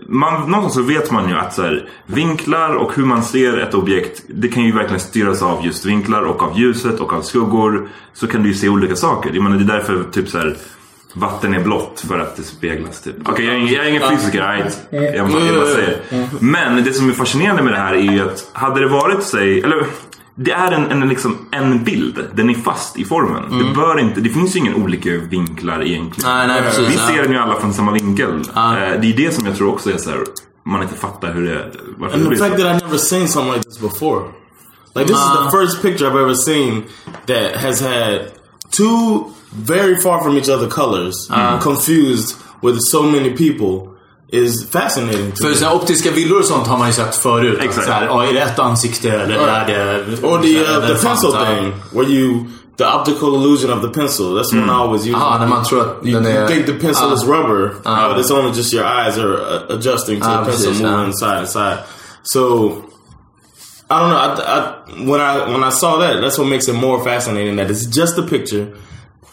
man, 0.09 0.33
någonstans 0.51 0.75
så 0.75 0.83
vet 0.83 1.11
man 1.11 1.29
ju 1.29 1.37
att 1.39 1.55
så 1.55 1.63
här, 1.63 1.89
vinklar 2.07 2.75
och 2.75 2.95
hur 2.97 3.05
man 3.05 3.23
ser 3.23 3.59
ett 3.59 3.75
objekt 3.75 4.23
Det 4.29 4.49
kan 4.49 4.63
ju 4.63 4.73
verkligen 4.73 5.01
styras 5.01 5.43
av 5.43 5.67
just 5.67 5.85
vinklar 5.87 6.23
och 6.23 6.43
av 6.43 6.59
ljuset 6.59 7.01
och 7.01 7.13
av 7.13 7.23
skuggor. 7.23 7.89
Så 8.15 8.27
kan 8.27 8.43
du 8.43 8.49
ju 8.49 8.55
se 8.55 8.69
olika 8.69 8.97
saker. 8.97 9.31
Jag 9.35 9.43
menar, 9.43 9.57
det 9.57 9.73
är 9.73 9.77
därför 9.77 10.05
typ 10.13 10.29
så 10.29 10.39
här, 10.39 10.57
Vatten 11.17 11.55
är 11.55 11.61
blått 11.61 12.05
för 12.09 12.19
att 12.19 12.37
det 12.37 12.43
speglas 12.43 13.01
typ. 13.03 13.15
Okej, 13.29 13.45
jag, 13.47 13.55
är 13.55 13.59
ingen- 13.59 13.75
jag 13.75 13.85
är 13.85 13.89
ingen 13.89 14.03
fysiker, 14.11 14.41
right? 14.53 14.79
jag, 14.91 15.17
jag 15.17 15.29
bara 15.31 15.67
säger. 15.67 16.01
Men 16.41 16.85
det 16.85 16.93
som 16.93 17.09
är 17.09 17.13
fascinerande 17.13 17.63
med 17.63 17.73
det 17.73 17.79
här 17.79 17.95
är 17.95 18.13
ju 18.13 18.21
att 18.29 18.49
hade 18.53 18.81
det 18.81 18.89
varit, 18.89 19.23
säg, 19.23 19.61
eller 19.61 19.87
det 20.35 20.51
är 20.53 20.73
en, 20.73 20.91
en, 21.03 21.09
liksom, 21.09 21.39
en 21.51 21.85
bild. 21.85 22.25
Den 22.35 22.51
är 22.51 22.55
fast 22.55 22.99
i 22.99 23.05
formen. 23.05 23.59
Det, 23.59 23.75
bör 23.75 23.99
inte, 24.01 24.21
det 24.21 24.31
finns 24.31 24.57
ju 24.57 24.61
ingen 24.61 24.75
olika 24.75 25.11
vinklar 25.11 25.83
egentligen. 25.87 26.31
Nej, 26.37 26.47
nej, 26.47 26.63
precis. 26.63 26.89
Vi 26.89 26.97
ser 26.97 27.23
den 27.23 27.33
ju 27.33 27.39
alla 27.39 27.61
från 27.61 27.73
samma 27.75 27.93
vinkel. 27.93 28.43
Ja. 28.55 28.79
Eh, 28.79 29.01
Det 29.01 29.13
är 29.13 29.17
det 29.17 29.35
som 29.35 29.47
jag 29.47 29.57
tror 29.57 29.69
också 29.73 29.91
är 29.91 29.97
så 29.97 30.11
här, 30.11 30.19
man 30.67 30.83
inte 30.83 30.95
fattar 30.95 31.33
hur 31.33 31.47
det, 31.47 31.71
varför 31.99 32.19
det 32.19 32.25
And 32.25 32.33
the 32.33 32.45
fact 32.45 32.57
that 32.63 32.83
I 32.83 32.85
never 32.87 32.99
seen 32.99 33.29
something 33.29 33.53
like 33.55 33.65
this 33.65 33.81
before. 33.81 34.21
Like 34.95 35.07
this 35.09 35.17
is 35.17 35.25
Nah. 35.27 35.51
the 35.51 35.59
first 35.59 35.83
picture 35.83 36.09
I've 36.11 36.21
ever 36.23 36.35
seen 36.35 36.83
that 37.27 37.63
has 37.65 37.83
had 37.83 38.21
two 38.77 39.25
very 39.57 39.97
far 40.01 40.23
from 40.23 40.37
each 40.37 40.49
other 40.49 40.69
colors 40.69 41.29
confused 41.61 42.37
with 42.63 42.79
so 42.81 43.03
many 43.03 43.31
people 43.31 43.91
is 44.33 44.65
fascinating 44.71 45.31
to 45.33 45.37
För 45.43 45.49
me. 45.51 45.55
så 45.57 45.65
här, 45.65 45.75
optiska 45.75 46.11
villor 46.11 46.39
och 46.39 46.45
sånt 46.45 46.67
har 46.67 46.79
man 46.79 46.87
ju 46.87 46.93
sett 46.93 47.17
förut. 47.17 47.59
Exakt. 47.63 47.87
Så 47.87 47.93
här, 47.93 48.25
är 48.29 48.33
det 48.33 48.41
ett 48.41 48.59
ansikte 48.59 49.11
eller 49.11 49.35
är 49.49 49.67
det... 49.67 50.05
Or 50.27 50.39
the 50.43 50.65
så 50.65 50.71
här, 50.73 50.81
uh, 50.81 50.87
the 50.87 51.07
pencil 51.07 51.31
ja. 51.33 51.45
thing 51.47 51.73
where 51.93 52.09
you 52.11 52.45
the 52.77 52.85
optical 52.85 53.35
illusion 53.35 53.71
of 53.73 53.83
the 53.83 53.89
pencil. 54.01 54.35
That's 54.35 54.53
when 54.53 54.65
I 54.69 54.73
always 54.73 55.07
use. 55.07 55.17
Aha, 55.17 55.35
it. 55.35 55.41
när 55.41 55.49
man 55.49 55.65
tror 55.65 55.81
att 55.81 56.07
You, 56.07 56.21
den 56.21 56.27
you 56.33 56.43
är... 56.43 56.47
think 56.49 56.67
the 56.67 56.73
pencil 56.73 57.07
Ah. 57.11 57.15
is 57.15 57.25
rubber, 57.25 57.69
but 57.85 58.19
it's 58.25 58.31
only 58.33 58.53
just 58.57 58.73
your 58.73 58.85
eyes 58.85 59.19
are 59.19 59.35
uh, 59.35 59.77
adjusting 59.77 60.21
to 60.21 60.27
Ah, 60.27 60.39
the 60.39 60.51
pencil 60.51 60.67
precis, 60.67 60.83
moving 60.83 61.07
ja. 61.07 61.13
side 61.13 61.41
to 61.41 61.47
side. 61.53 61.79
So 62.23 62.41
I 63.91 64.01
don't 64.01 64.11
know. 64.11 64.19
I, 64.19 64.31
I, 64.57 64.61
when 65.11 65.21
I 65.21 65.53
when 65.53 65.63
I 65.63 65.71
saw 65.71 65.99
that, 65.99 66.21
that's 66.21 66.39
what 66.39 66.49
makes 66.49 66.69
it 66.69 66.75
more 66.75 67.05
fascinating. 67.05 67.57
That 67.57 67.71
it's 67.71 67.87
just 67.87 68.19
a 68.19 68.23
picture. 68.23 68.67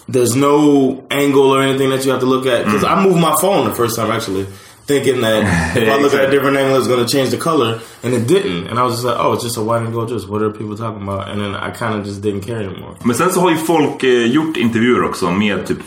There's 0.07 0.35
no 0.35 1.03
angle 1.09 1.51
or 1.55 1.61
anything 1.61 1.89
that 1.89 2.05
you 2.05 2.11
have 2.11 2.19
to 2.21 2.25
look 2.25 2.45
at. 2.45 2.65
Because 2.65 2.83
I 2.83 3.01
moved 3.03 3.19
my 3.19 3.35
phone 3.41 3.69
the 3.69 3.75
first 3.75 3.95
time 3.95 4.11
actually, 4.11 4.45
thinking 4.87 5.21
that 5.21 5.43
if 5.77 5.87
I 5.89 5.97
look 6.01 6.13
at 6.13 6.25
a 6.25 6.31
different 6.31 6.57
angle, 6.57 6.77
it's 6.77 6.87
going 6.87 7.05
to 7.05 7.11
change 7.11 7.29
the 7.29 7.37
color, 7.37 7.79
and 8.03 8.13
it 8.13 8.27
didn't. 8.27 8.67
And 8.67 8.79
I 8.79 8.83
was 8.83 8.93
just 8.95 9.05
like, 9.05 9.17
oh, 9.19 9.33
it's 9.33 9.43
just 9.43 9.57
a 9.57 9.61
white 9.61 9.81
and 9.85 9.93
gold 9.93 10.09
dress. 10.09 10.25
What 10.25 10.41
are 10.41 10.49
people 10.51 10.75
talking 10.75 11.03
about? 11.03 11.29
And 11.29 11.39
then 11.41 11.55
I 11.55 11.69
kind 11.71 11.93
of 11.99 12.05
just 12.05 12.21
didn't 12.21 12.41
care 12.41 12.59
anymore. 12.63 12.95
Men 13.03 13.15
sen 13.15 13.31
så 13.31 13.39
har 13.39 13.49
ju 13.51 13.57
folk 13.57 14.03
eh, 14.03 14.25
gjort 14.25 14.57
intervjuer 14.57 15.03
också 15.03 15.31
med 15.31 15.65
typ 15.67 15.77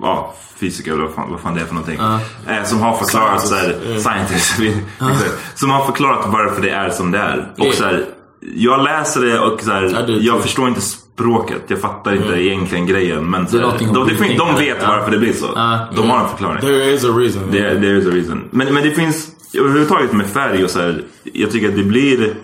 ja, 0.00 0.34
fysiker 0.56 0.92
eller 0.92 1.02
vad 1.02 1.14
fan, 1.14 1.30
vad 1.30 1.40
fan 1.40 1.54
det 1.54 1.60
är 1.60 1.64
för 1.64 1.74
någonting. 1.74 1.98
Eh, 2.48 2.64
som 2.64 2.80
har 2.80 2.96
förklarat 2.96 3.46
så 3.46 3.54
här, 3.54 3.76
scientists, 3.98 4.60
exakt. 4.60 5.38
som 5.58 5.70
har 5.70 5.84
förklarat 5.86 6.26
varför 6.26 6.62
det 6.62 6.70
är 6.70 6.90
som 6.90 7.10
det 7.10 7.18
är. 7.18 7.52
Och 7.58 7.64
Yeah. 7.64 7.76
så 7.76 7.84
här, 7.84 8.04
jag 8.54 8.82
läser 8.84 9.20
det 9.20 9.38
och 9.40 9.60
så 9.60 9.70
här, 9.70 9.90
Ja, 9.94 10.02
du- 10.06 10.18
jag 10.18 10.42
förstår 10.42 10.68
inte 10.68 10.80
språket. 10.80 11.62
Jag 11.66 11.80
fattar 11.80 12.14
inte 12.14 12.42
egentligen 12.42 12.86
grejen. 12.86 13.30
Men 13.30 13.46
så 13.46 13.56
de, 13.56 13.92
de 13.94 14.08
tänka. 14.16 14.52
vet 14.58 14.86
varför 14.88 15.10
det 15.10 15.18
blir 15.18 15.32
så. 15.32 15.46
Ja. 15.54 15.78
De 15.96 16.10
har 16.10 16.20
en 16.20 16.28
förklaring. 16.28 16.60
There 16.60 16.90
is 16.94 17.04
a 17.04 17.08
reason. 17.08 17.42
Det 17.50 17.58
är, 17.58 17.74
there 17.74 17.98
is 17.98 18.06
a 18.06 18.10
reason. 18.10 18.44
Men, 18.50 18.74
men 18.74 18.82
det 18.82 18.90
finns 18.90 19.28
överhuvudtaget 19.54 20.12
med 20.12 20.26
färg 20.26 20.64
och 20.64 20.70
så 20.70 20.80
här. 20.80 21.02
Jag 21.22 21.50
tycker 21.50 21.68
att 21.68 21.76
det 21.76 21.84
blir 21.84 22.34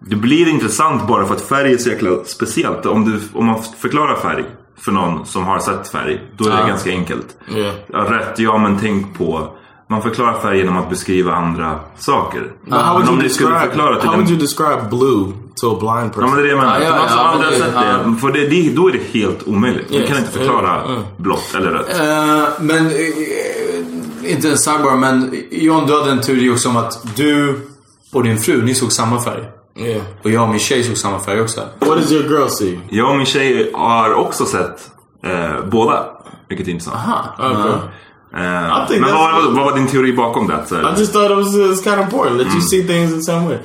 Det 0.00 0.16
blir 0.16 0.48
intressant 0.48 1.08
bara 1.08 1.26
för 1.26 1.34
att 1.34 1.40
färg 1.42 1.72
är 1.72 1.76
så 1.78 1.88
jäkla 1.90 2.10
speciellt. 2.24 2.86
Om, 2.86 3.04
du, 3.04 3.20
om 3.38 3.46
man 3.46 3.62
förklarar 3.78 4.16
färg 4.16 4.44
för 4.84 4.92
någon 4.92 5.26
som 5.26 5.44
har 5.44 5.58
sett 5.58 5.88
färg. 5.88 6.20
Då 6.36 6.44
är 6.44 6.50
det 6.50 6.56
Ja. 6.60 6.66
ganska 6.66 6.90
enkelt. 6.90 7.26
Yeah. 7.54 8.10
Rätt, 8.10 8.38
ja 8.38 8.58
men 8.58 8.78
tänk 8.78 9.18
på. 9.18 9.56
Man 9.92 10.02
förklarar 10.02 10.40
färg 10.40 10.58
genom 10.58 10.76
att 10.76 10.90
beskriva 10.90 11.34
andra 11.34 11.80
saker. 11.98 12.52
But 12.64 12.74
how 12.74 12.98
Men 12.98 13.08
om 13.08 13.18
ni 13.18 13.28
skulle 13.28 13.58
förklara 13.60 14.00
till 14.00 14.08
How 14.08 14.16
would 14.16 14.30
you 14.30 14.38
describe 14.38 14.82
blue 14.90 15.32
to 15.60 15.66
a 15.72 15.76
blind 15.80 16.12
Ja 16.14 16.20
men 16.20 16.30
person? 16.30 16.36
det 16.36 16.40
är 16.40 16.42
det 16.42 16.48
jag 16.48 16.58
menar. 16.58 16.80
Ja, 16.80 16.86
För 16.92 16.98
någon 16.98 17.08
som 17.08 17.18
ja, 17.18 17.24
aldrig 17.24 17.52
har 17.52 17.58
men 17.58 17.72
sett 17.72 18.04
det- 18.04 18.10
det. 18.10 18.16
För 18.20 18.32
det, 18.32 18.46
det, 18.48 18.76
då 18.76 18.88
är 18.88 18.92
det 18.92 19.18
helt 19.18 19.48
omöjligt. 19.48 19.88
Du 19.88 19.94
Yes. 19.94 20.08
kan 20.08 20.18
inte 20.18 20.30
förklara 20.30 20.82
Mm. 20.82 21.02
blått 21.16 21.54
eller 21.56 21.70
rött. 21.70 21.88
Eh, 22.00 22.48
men, 22.60 22.86
eh, 22.86 24.32
inte 24.32 24.48
en 24.50 24.58
sidebar, 24.58 24.96
men 24.96 25.34
John, 25.50 25.86
du 25.86 25.98
hade 26.00 26.10
en 26.12 26.20
teori 26.20 26.50
också 26.50 26.68
om 26.68 26.76
att 26.76 27.16
du 27.16 27.60
och 28.12 28.22
din 28.22 28.38
fru, 28.38 28.62
ni 28.62 28.74
såg 28.74 28.92
samma 28.92 29.20
färg. 29.20 29.44
Yeah. 29.76 30.02
Och 30.24 30.30
jag 30.30 30.42
och 30.42 30.48
min 30.48 30.58
tjej 30.58 30.84
såg 30.84 30.96
samma 30.96 31.20
färg 31.20 31.40
också. 31.40 31.60
What 31.78 31.88
does 31.98 32.12
your 32.12 32.24
girl 32.38 32.48
see? 32.48 32.80
Jag 32.90 33.10
och 33.10 33.16
min 33.16 33.26
tjej 33.26 33.70
har 33.74 34.14
också 34.14 34.44
sett 34.44 34.90
eh, 35.24 35.64
båda. 35.70 36.04
Vilket 36.48 36.68
är 36.68 36.72
intressant. 36.72 36.98
Okay. 37.38 37.72
Eh, 38.34 38.86
think 38.88 39.00
men 39.00 39.10
that's- 39.10 39.14
vad, 39.14 39.44
vad, 39.44 39.54
vad 39.54 39.64
var 39.64 39.76
din 39.76 39.86
teori 39.86 40.12
bakom 40.12 40.48
det? 40.48 40.64
Så, 40.68 40.74
uh, 40.74 40.80
I 40.80 41.00
just 41.00 41.12
thought 41.12 41.30
it 41.30 41.36
was, 41.36 41.54
it 41.54 41.68
was 41.68 41.82
kind 41.84 42.00
of 42.00 42.04
important 42.04 42.38
that 42.38 42.46
you 42.46 42.60
mm. 42.60 42.68
see 42.70 42.82
things 42.82 43.14
the 43.14 43.22
same 43.22 43.48
way. 43.48 43.58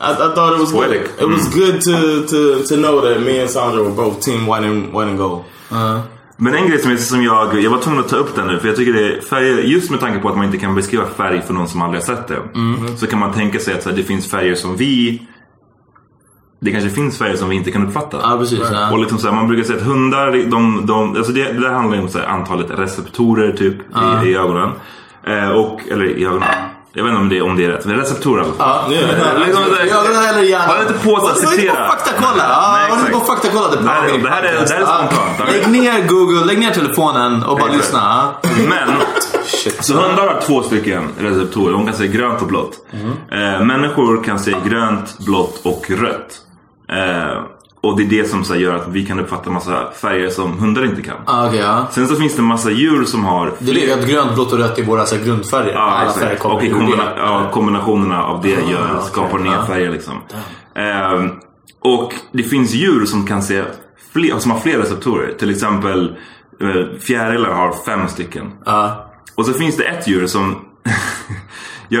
I, 0.00 0.10
I 0.10 0.34
thought 0.34 0.54
it 0.54 0.60
was 0.60 0.72
good. 0.72 0.88
Poetic. 0.88 1.02
It 1.20 1.28
was 1.28 1.48
mm. 1.48 1.54
good 1.60 1.80
to, 1.82 2.26
to, 2.26 2.64
to 2.68 2.76
know 2.76 3.00
that 3.00 3.20
me 3.20 3.40
and 3.40 3.50
Sandra 3.50 3.82
were 3.82 3.94
both 3.94 4.20
team 4.20 4.46
white 4.46 4.64
and 4.64 4.92
white 4.92 5.08
and 5.08 5.18
gold. 5.18 5.44
Uh-huh. 5.68 6.00
Men 6.36 6.54
en 6.54 6.68
grej 6.68 6.78
som, 6.78 6.90
är, 6.90 6.96
som 6.96 7.22
jag, 7.22 7.62
jag 7.62 7.70
var 7.70 7.78
tvungen 7.78 8.00
att 8.00 8.08
ta 8.08 8.16
upp 8.16 8.34
den 8.34 8.46
nu 8.46 8.58
för 8.58 8.68
jag 8.68 8.76
tycker 8.76 8.92
det 8.92 9.16
är 9.16 9.20
färger, 9.20 9.58
just 9.58 9.90
med 9.90 10.00
tanke 10.00 10.18
på 10.18 10.28
att 10.28 10.36
man 10.36 10.46
inte 10.46 10.58
kan 10.58 10.74
beskriva 10.74 11.04
färg 11.16 11.42
för 11.46 11.54
någon 11.54 11.68
som 11.68 11.82
aldrig 11.82 12.02
har 12.02 12.06
sett 12.06 12.28
det. 12.28 12.38
Mm. 12.54 12.96
Så 12.96 13.06
kan 13.06 13.18
man 13.18 13.32
tänka 13.32 13.58
sig 13.58 13.74
att 13.74 13.82
så 13.82 13.88
här, 13.88 13.96
det 13.96 14.02
finns 14.02 14.30
färger 14.30 14.54
som 14.54 14.76
vi 14.76 15.22
det 16.64 16.70
kanske 16.72 16.90
finns 16.90 17.18
färger 17.18 17.36
som 17.36 17.48
vi 17.48 17.56
inte 17.56 17.70
kan 17.70 17.86
uppfatta. 17.86 18.18
Ja, 18.22 18.36
precis. 18.38 18.60
Ja. 18.72 18.90
Och 18.92 18.98
liksom 18.98 19.18
så 19.18 19.28
här, 19.28 19.34
man 19.34 19.48
brukar 19.48 19.64
säga 19.64 19.78
att 19.78 19.84
hundar, 19.84 20.50
de, 20.50 20.86
de, 20.86 21.16
alltså 21.16 21.32
det, 21.32 21.52
det 21.52 21.60
där 21.60 21.70
handlar 21.72 21.96
ju 21.96 22.02
om 22.02 22.08
så 22.08 22.18
här, 22.18 22.26
antalet 22.26 22.66
receptorer 22.70 23.52
typ 23.52 23.74
i, 24.24 24.28
i 24.28 24.36
ögonen. 24.36 24.70
Eh, 25.26 25.48
och, 25.48 25.80
eller 25.90 26.04
i 26.04 26.24
ögonen. 26.24 26.48
Jag 26.94 27.04
vet 27.04 27.10
inte 27.10 27.20
om 27.22 27.28
det, 27.28 27.42
om 27.42 27.56
det 27.56 27.64
är 27.64 27.68
rätt, 27.68 27.84
men 27.86 27.96
receptor 27.96 28.38
i 28.38 28.42
alla 28.44 28.52
fall. 28.52 28.92
Ja, 28.94 28.98
Liksom 29.46 29.64
så 29.64 29.74
här- 29.74 29.86
Ja, 29.90 30.02
det 30.20 30.26
häller 30.26 30.42
gärna. 30.42 30.64
Har 30.64 30.80
inte 30.82 30.92
på 31.04 31.16
att 31.16 31.38
citera. 31.38 31.72
på 31.74 31.92
faktakolla. 31.92 32.44
Ja, 32.48 32.72
Nej, 32.72 32.90
var 32.90 32.96
inte 32.98 33.10
på 33.10 33.18
exakt. 33.18 33.42
faktakolla. 33.42 33.82
Det 33.82 33.88
här 33.88 34.08
är- 34.08 34.18
det 34.22 34.28
här 34.30 34.42
är- 34.42 34.52
det 34.52 34.74
här 34.74 34.80
är 34.80 34.84
spontant. 34.86 35.32
Ja. 35.38 35.44
Lägg 35.52 35.68
ner 35.82 36.06
Google, 36.08 36.44
lägg 36.44 36.58
ner 36.58 36.70
telefonen 36.70 37.42
och 37.42 37.58
bara 37.58 37.72
lyssna. 37.72 37.98
ja. 38.42 38.50
Men, 38.68 38.88
så 39.80 39.94
hundar 39.94 40.26
har 40.26 40.40
två 40.46 40.62
stycken 40.62 41.08
receptorer. 41.20 41.72
De 41.72 41.86
kan 41.86 41.94
se 41.94 42.06
grönt 42.06 42.42
och 42.42 42.48
blått. 42.48 42.74
Eh, 43.32 43.64
människor 43.64 44.24
kan 44.24 44.38
se 44.38 44.54
grönt, 44.68 45.18
blått 45.26 45.60
och 45.66 45.90
rött. 45.90 46.38
Eh, 46.92 47.42
och 47.80 47.96
det 47.96 48.02
är 48.02 48.06
det 48.22 48.28
som 48.30 48.44
så 48.44 48.52
här, 48.54 48.60
gör 48.60 48.74
att 48.76 48.88
vi 48.88 49.06
kan 49.06 49.20
uppfatta 49.20 49.50
massa 49.50 49.90
färger 49.92 50.28
som 50.30 50.58
hundar 50.58 50.84
inte 50.84 51.02
kan. 51.02 51.16
Ah, 51.26 51.46
okej, 51.46 51.58
ja. 51.58 51.86
Sen 51.90 52.06
så 52.08 52.16
finns 52.16 52.36
det 52.36 52.42
massa 52.42 52.70
djur 52.70 53.04
som 53.04 53.24
har 53.24 53.52
Det 53.58 53.72
ligger 53.72 53.98
att 53.98 54.08
grönt, 54.08 54.34
blått 54.34 54.52
och 54.52 54.58
rött 54.58 54.78
är 54.78 54.82
våra 54.82 55.06
så 55.06 55.16
här, 55.16 55.24
grundfärger. 55.24 55.72
Ja, 55.72 55.78
Alla 55.80 56.10
färger 56.12 56.36
kommer 56.36 56.54
Och 56.54 56.60
kombina 56.72 57.04
det. 57.04 57.12
ja, 57.16 57.50
kombinationerna 57.52 58.24
av 58.24 58.42
det 58.42 58.48
gör, 58.48 58.60
okej. 58.90 59.04
skapar 59.10 59.38
nya 59.38 59.52
Ja. 59.52 59.66
färger 59.66 59.90
liksom. 59.90 60.14
Ehm, 60.74 61.30
och 61.80 62.14
det 62.32 62.42
finns 62.42 62.72
djur 62.72 63.04
som 63.04 63.26
kan 63.26 63.42
se 63.42 63.62
fler, 64.12 64.38
som 64.38 64.50
har 64.50 64.58
fler 64.58 64.78
receptorer. 64.78 65.34
Till 65.38 65.50
exempel 65.50 66.16
eh, 66.60 66.98
fjärilar 67.00 67.50
har 67.50 67.72
fem 67.86 68.08
stycken. 68.08 68.52
Ja. 68.66 69.10
Och 69.34 69.46
så 69.46 69.52
finns 69.52 69.76
det 69.76 69.84
ett 69.84 70.08
djur 70.08 70.26
som... 70.26 70.56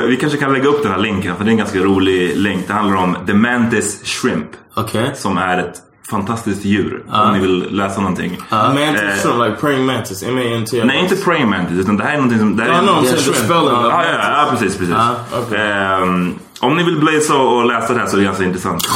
vi 0.06 0.16
kanske 0.16 0.38
kan 0.38 0.52
lägga 0.52 0.68
upp 0.68 0.82
den 0.82 0.92
här 0.92 0.98
länken 0.98 1.36
för 1.36 1.44
det 1.44 1.48
är 1.50 1.52
en 1.52 1.58
ganska 1.58 1.78
rolig 1.78 2.36
länk. 2.36 2.66
Det 2.66 2.72
handlar 2.72 2.96
om 2.96 3.16
The 3.26 3.34
Mantis 3.34 4.00
Shrimp. 4.04 4.46
Okej. 4.74 5.10
Som 5.14 5.38
är 5.38 5.58
ett 5.58 5.74
fantastiskt 6.10 6.64
djur. 6.64 7.02
Om 7.12 7.32
ni 7.32 7.38
vill 7.40 7.76
läsa 7.76 8.00
någonting. 8.00 8.38
Mantis, 8.50 9.02
Eh, 9.02 9.30
shrimp, 9.30 9.44
like 9.44 9.56
praying 9.60 9.86
mantis. 9.86 10.22
M-A-N-T. 10.22 10.84
Nej, 10.84 10.98
inte 11.00 11.16
praying 11.16 11.48
mantis. 11.50 11.78
Utan 11.78 11.96
det 11.96 12.04
här 12.04 12.12
är 12.12 12.16
någonting 12.16 12.38
som... 12.38 12.56
Det 12.56 12.62
här 12.64 12.70
I 12.70 12.74
är 12.74 13.02
the 13.12 13.16
shrimp. 13.16 13.36
spelling. 13.36 13.72
of 13.72 13.84
Ja, 13.90 14.04
ja, 14.04 14.44
mantis. 14.46 14.60
precis, 14.60 14.78
precis. 14.78 14.94
Ja, 14.94 15.56
Ehm, 15.56 16.34
om 16.62 16.76
ni 16.76 16.82
vill 16.82 17.00
blaza 17.00 17.34
och 17.36 17.66
läsa 17.66 17.92
det 17.94 18.00
här 18.00 18.06
så 18.06 18.16
är 18.16 18.18
det 18.18 18.24
ganska 18.24 18.44
intressant. 18.44 18.82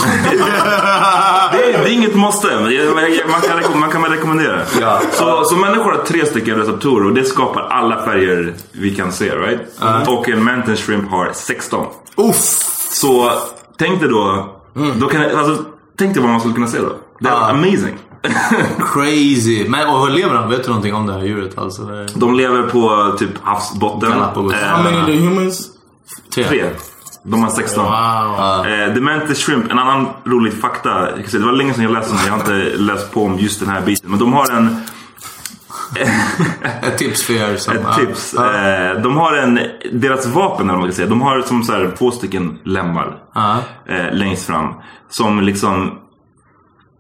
det, 1.53 1.59
är, 1.75 1.83
det 1.85 1.89
är 1.89 1.93
inget 1.93 2.15
måste, 2.15 2.47
men 2.61 2.65
det- 2.65 2.95
man 3.31 3.41
kan, 3.41 3.81
man 3.81 3.91
kan 3.91 4.03
väl 4.03 4.11
rekommendera. 4.13 4.61
Ja. 4.81 5.01
Så, 5.13 5.45
så 5.45 5.57
människor 5.57 5.93
har 5.93 5.99
tre 6.05 6.27
stycken 6.27 6.57
receptorer 6.57 7.07
och 7.07 7.15
det 7.15 7.25
skapar 7.25 7.63
alla 7.63 8.05
färger 8.05 8.55
vi 8.73 8.95
kan 8.95 9.13
se. 9.13 9.31
Right? 9.37 9.61
Och 10.09 10.29
en 10.29 10.45
mantis 10.45 10.87
shrimp 10.87 11.11
har 11.11 11.31
16. 11.35 11.87
Uff! 12.17 12.37
Så 12.91 13.33
tänk 13.79 14.01
dig 14.01 14.09
då, 14.09 14.55
då 15.01 15.07
kan, 15.07 15.23
alltså, 15.37 15.65
tänk 15.99 16.15
dig 16.15 16.23
vad 16.23 16.31
man 16.31 16.41
skulle 16.41 16.55
kunna 16.55 16.67
se 16.67 16.79
då. 16.79 16.93
Det 17.21 17.29
är 17.29 17.33
Ja. 17.33 17.51
amazing. 17.51 17.97
Crazy. 18.93 19.69
Men 19.69 19.89
och 19.89 20.07
hur 20.07 20.15
lever 20.15 20.35
han? 20.35 20.51
Vet 20.51 20.63
du 20.63 20.69
någonting 20.69 20.95
om 20.95 21.07
det 21.07 21.13
här 21.13 21.21
djuret? 21.25 21.59
Alltså, 21.59 21.83
det 21.83 21.97
är 21.99 22.09
De 22.15 22.35
lever 22.35 22.63
på 22.63 23.15
typ 23.19 23.31
havsbotten. 23.43 24.11
Galapagos. 24.11 24.53
How 24.55 24.83
many 24.83 24.97
are 24.97 25.07
the 25.07 25.19
humans? 25.19 25.69
tre. 26.35 26.45
tre. 26.45 26.65
De 27.27 27.43
har 27.43 27.51
16. 27.51 27.85
Wow. 27.85 28.67
Eh, 28.67 28.95
The 28.95 29.01
Mantis 29.01 29.47
Shrimp, 29.47 29.71
en 29.71 29.79
annan 29.79 30.09
rolig 30.25 30.53
fakta. 30.53 31.17
Det 31.33 31.39
var 31.39 31.53
länge 31.53 31.75
sedan 31.75 31.85
jag 31.85 31.93
läste 31.93 32.11
om 32.11 32.17
det. 32.17 32.27
Jag 32.27 32.33
har 32.33 32.39
inte 32.39 32.77
läst 32.77 33.13
på 33.13 33.25
om 33.25 33.39
just 33.39 33.61
den 33.61 33.69
här 33.69 33.81
biten. 33.81 34.11
Men 34.11 34.19
de 34.19 34.33
har 34.33 34.51
en, 34.51 34.77
Ett 36.83 36.99
tips 36.99 37.23
för 37.23 37.35
er 37.35 37.57
som... 37.57 37.77
ett 37.77 37.97
tips. 37.97 38.35
Eh, 38.35 39.01
de 39.01 39.17
har 39.17 39.33
en, 39.37 39.61
deras 39.93 40.27
vapen, 40.27 40.69
eller 40.69 40.79
man 40.79 40.89
kan 40.89 40.97
säga. 40.97 41.09
De 41.09 41.23
har 41.23 41.43
som 41.43 41.63
så 41.63 41.73
här, 41.73 41.95
två 41.99 42.11
stycken 42.11 42.59
lemmar 42.65 43.17
eh, 43.89 44.13
längst 44.13 44.47
fram. 44.47 44.75
Som 45.11 45.41
liksom 45.41 45.99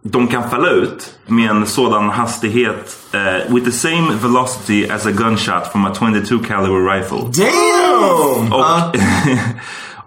de 0.02 0.26
kan 0.26 0.50
falla 0.50 0.70
ut 0.70 1.14
med 1.26 1.50
en 1.50 1.66
sådan 1.66 2.10
hastighet 2.10 2.96
eh, 3.12 3.54
with 3.54 3.66
the 3.66 3.72
same 3.72 4.14
velocity 4.22 4.88
as 4.90 5.06
a 5.06 5.10
gunshot 5.10 5.72
from 5.72 5.86
a 5.86 5.94
22 5.98 6.38
caliber 6.38 6.96
rifle. 6.96 7.18
Damn! 7.18 8.52
Och, 8.52 8.62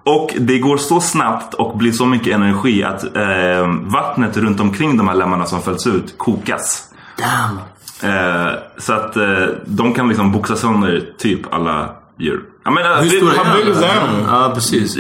och 0.04 0.36
det 0.40 0.60
går 0.60 0.78
så 0.78 1.02
snabbt 1.02 1.54
och 1.54 1.78
blir 1.78 1.92
så 1.92 2.06
mycket 2.06 2.34
energi 2.36 2.84
att 2.84 3.04
eh, 3.16 3.68
vattnet 3.82 4.38
runt 4.38 4.60
omkring 4.60 4.98
de 4.98 5.08
här 5.08 5.16
lemmarna 5.16 5.46
som 5.46 5.62
fälls 5.62 5.88
ut 5.88 6.18
kokas. 6.18 6.84
Damn. 7.18 7.60
Eh, 8.04 8.54
så 8.78 8.94
att 8.94 9.16
eh, 9.16 9.46
de 9.66 9.94
kan 9.94 10.10
liksom 10.10 10.32
boxa 10.32 10.56
sönder 10.56 11.10
typ 11.18 11.54
alla 11.54 11.90
djur. 12.18 12.44
Jag 12.64 12.74
menar, 12.74 13.02
Hur 13.02 13.10
stora 13.10 13.32
är 13.32 14.08
de? 14.08 14.26
Ja, 14.28 14.52
precis. 14.56 14.98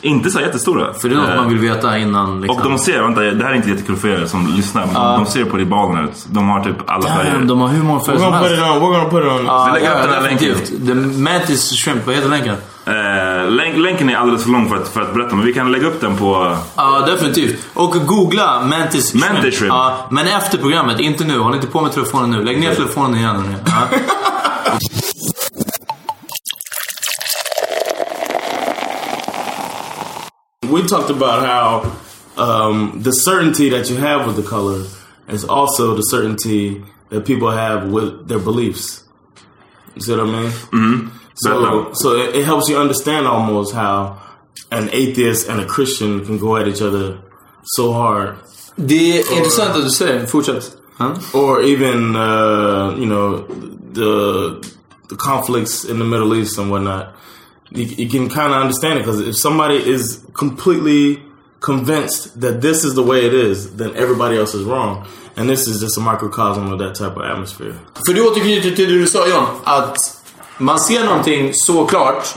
Inte 0.00 0.30
så 0.30 0.40
jättestora. 0.40 0.94
För 0.94 1.08
det 1.08 1.14
är 1.14 1.18
något 1.18 1.36
man 1.36 1.48
vill 1.48 1.58
veta 1.58 1.98
innan. 1.98 2.40
Liksom. 2.40 2.56
Och 2.56 2.70
de 2.70 2.78
ser, 2.78 3.02
vänta 3.02 3.20
det 3.20 3.44
här 3.44 3.50
är 3.50 3.54
inte 3.54 3.68
jättekul 3.68 3.96
för 3.96 4.08
er 4.08 4.26
som 4.26 4.54
lyssnar, 4.56 4.86
men 4.86 4.94
de 4.94 5.26
ser 5.26 5.44
på 5.44 5.56
ribalerna 5.56 6.04
ut. 6.04 6.26
De 6.26 6.48
har 6.48 6.64
typ 6.64 6.76
alla 6.86 7.08
färger. 7.08 7.40
De 7.40 7.60
har 7.60 7.68
hur 7.68 7.82
många 7.82 8.00
färger 8.00 8.18
som 8.18 8.32
helst. 8.32 8.60
We're 8.60 8.80
gonna 8.80 9.10
put 9.10 9.24
it 9.24 9.32
on. 9.32 9.46
Ja, 9.46 9.70
lägger 9.74 9.90
upp 9.90 9.96
ja, 10.00 10.06
den 10.06 10.14
här 10.14 10.22
länken. 10.22 10.86
The 10.86 10.94
Mantis 10.94 11.72
Shrimp, 11.84 12.06
vad 12.06 12.14
heter 12.14 12.28
länken? 12.28 12.56
Eh, 12.88 13.50
länk, 13.50 13.76
länken 13.76 14.10
är 14.10 14.16
alldeles 14.16 14.42
för 14.42 14.50
lång 14.50 14.68
för 14.68 14.76
att, 14.76 14.88
för 14.88 15.00
att 15.00 15.14
berätta, 15.14 15.36
men 15.36 15.46
vi 15.46 15.52
kan 15.52 15.72
lägga 15.72 15.86
upp 15.86 16.00
den 16.00 16.16
på... 16.16 16.56
Ja, 16.76 17.06
definitivt. 17.06 17.66
Och 17.74 17.90
googla 18.06 18.62
Mantis 18.62 19.12
Shrimp. 19.12 19.32
Mantis 19.32 19.58
Shrimp. 19.58 19.72
Ja, 19.72 20.06
men 20.10 20.26
efter 20.26 20.58
programmet, 20.58 21.00
inte 21.00 21.24
nu. 21.24 21.38
Håll 21.38 21.54
inte 21.54 21.66
på 21.66 21.80
med 21.80 21.92
telefonen 21.92 22.30
nu. 22.30 22.44
Lägg 22.44 22.60
ner 22.60 22.74
telefonen 22.74 23.18
igen. 23.18 23.54
We 30.70 30.86
talked 30.86 31.10
about 31.10 31.38
how 31.46 31.96
um, 32.36 33.02
the 33.02 33.12
certainty 33.12 33.70
that 33.70 33.90
you 33.90 33.96
have 33.96 34.26
with 34.26 34.36
the 34.36 34.42
color 34.42 34.84
is 35.28 35.44
also 35.44 35.94
the 35.94 36.02
certainty 36.02 36.82
that 37.10 37.24
people 37.26 37.50
have 37.50 37.88
with 37.90 38.28
their 38.28 38.38
beliefs. 38.38 39.04
You 39.94 40.02
see 40.02 40.12
what 40.12 40.20
I 40.20 40.24
mean? 40.24 40.50
Mm-hmm. 40.50 41.16
So, 41.34 41.50
Better. 41.82 41.94
so 41.94 42.16
it, 42.16 42.36
it 42.36 42.44
helps 42.44 42.68
you 42.68 42.76
understand 42.78 43.26
almost 43.26 43.74
how 43.74 44.20
an 44.70 44.88
atheist 44.92 45.48
and 45.48 45.60
a 45.60 45.66
Christian 45.66 46.24
can 46.24 46.38
go 46.38 46.56
at 46.56 46.68
each 46.68 46.82
other 46.82 47.18
so 47.64 47.92
hard, 47.92 48.36
Det 48.76 49.18
är 49.20 49.36
intressant 49.36 49.76
att 49.76 49.82
du 49.84 49.90
säger 49.90 50.26
Fortsätt. 50.26 50.76
Ja. 50.98 51.14
or 51.32 51.62
even 51.62 52.16
uh, 52.16 52.94
you 52.98 53.06
know 53.06 53.44
the 53.94 54.60
the 55.08 55.16
conflicts 55.16 55.84
in 55.84 55.98
the 55.98 56.04
Middle 56.04 56.34
East 56.34 56.58
and 56.58 56.70
whatnot. 56.70 57.06
You, 57.70 57.84
you 57.84 58.08
can 58.08 58.28
kind 58.28 58.52
of 58.52 58.62
understand 58.62 58.98
it 58.98 59.04
because 59.04 59.20
if 59.28 59.36
somebody 59.36 59.76
is 59.76 60.20
completely 60.32 61.18
convinced 61.60 62.40
that 62.40 62.62
this 62.62 62.84
is 62.84 62.94
the 62.94 63.02
way 63.02 63.26
it 63.26 63.34
is, 63.34 63.76
then 63.76 63.90
everybody 63.96 64.38
else 64.38 64.54
is 64.54 64.64
wrong, 64.64 65.04
and 65.36 65.48
this 65.48 65.66
is 65.66 65.80
just 65.80 65.98
a 65.98 66.00
microcosm 66.00 66.72
of 66.72 66.78
that 66.78 66.94
type 66.94 67.16
of 67.16 67.22
atmosphere. 67.22 67.74
För 68.06 68.14
du 68.14 68.28
återknyter 68.28 68.70
till 68.70 68.88
det 68.88 68.98
du 68.98 69.06
sa 69.06 69.28
John. 69.28 69.46
Att 69.64 69.96
man 70.58 70.80
ser 70.80 71.04
någonting 71.04 71.54
så 71.54 71.84
klart 71.84 72.34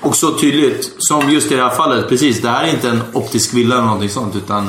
och 0.00 0.16
så 0.16 0.38
tydligt 0.38 0.94
som 0.98 1.30
just 1.30 1.52
i 1.52 1.56
det 1.56 1.62
här 1.62 1.70
fallet. 1.70 2.08
Precis, 2.08 2.42
det 2.42 2.48
här 2.48 2.64
är 2.64 2.70
inte 2.70 2.88
en 2.88 3.02
optisk 3.12 3.54
villa 3.54 3.74
eller 3.74 3.84
någonting 3.84 4.10
sånt. 4.10 4.36
Utan 4.36 4.68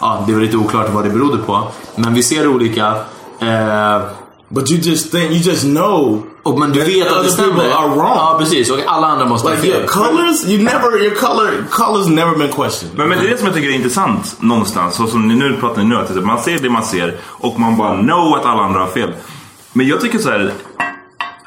ja, 0.00 0.24
det 0.26 0.32
väl 0.32 0.42
lite 0.42 0.56
oklart 0.56 0.92
vad 0.92 1.04
det 1.04 1.10
berodde 1.10 1.38
på. 1.38 1.68
Men 1.96 2.14
vi 2.14 2.22
ser 2.22 2.48
olika. 2.48 2.96
Eh, 3.40 4.02
But 4.48 4.70
you 4.70 4.80
just 4.80 5.10
think 5.10 5.30
you 5.30 5.40
just 5.40 5.62
know. 5.62 6.22
och 6.42 6.58
men 6.58 6.72
du 6.72 6.80
vet 6.84 7.12
att 7.12 7.24
det 7.24 7.30
stämmer. 7.30 7.64
are 7.64 7.88
wrong. 7.88 8.16
Ja, 8.16 8.36
precis. 8.38 8.70
Och 8.70 8.78
alla 8.86 9.06
andra 9.06 9.24
måste 9.26 9.48
ha 9.48 9.54
Like 9.54 9.66
fel. 9.66 9.76
your 9.80 9.86
colors, 9.88 10.46
you 10.46 10.62
never 10.62 11.04
your 11.04 11.14
color 11.14 11.64
colors 11.70 12.06
never 12.06 12.36
been 12.36 12.52
questioned. 12.52 12.98
Men, 12.98 13.08
men 13.08 13.18
det 13.18 13.26
är 13.26 13.30
det 13.30 13.36
som 13.38 13.46
jag 13.46 13.54
tycker 13.54 13.68
är 13.68 13.72
intressant 13.72 14.36
någonstans. 14.40 14.94
Så 14.94 15.06
som 15.06 15.28
ni 15.28 15.34
nu 15.34 15.56
pratar 15.60 15.82
ni 15.82 15.88
nu, 15.88 15.96
att 15.96 16.24
man 16.24 16.42
ser 16.42 16.58
det 16.58 16.70
man 16.70 16.84
ser 16.84 17.16
och 17.24 17.60
man 17.60 17.76
bara 17.76 17.96
know 18.02 18.34
att 18.36 18.44
alla 18.44 18.62
andra 18.62 18.80
har 18.80 18.86
fel. 18.88 19.12
Men 19.72 19.86
jag 19.88 20.00
tycker 20.00 20.18
så 20.18 20.30
här. 20.30 20.52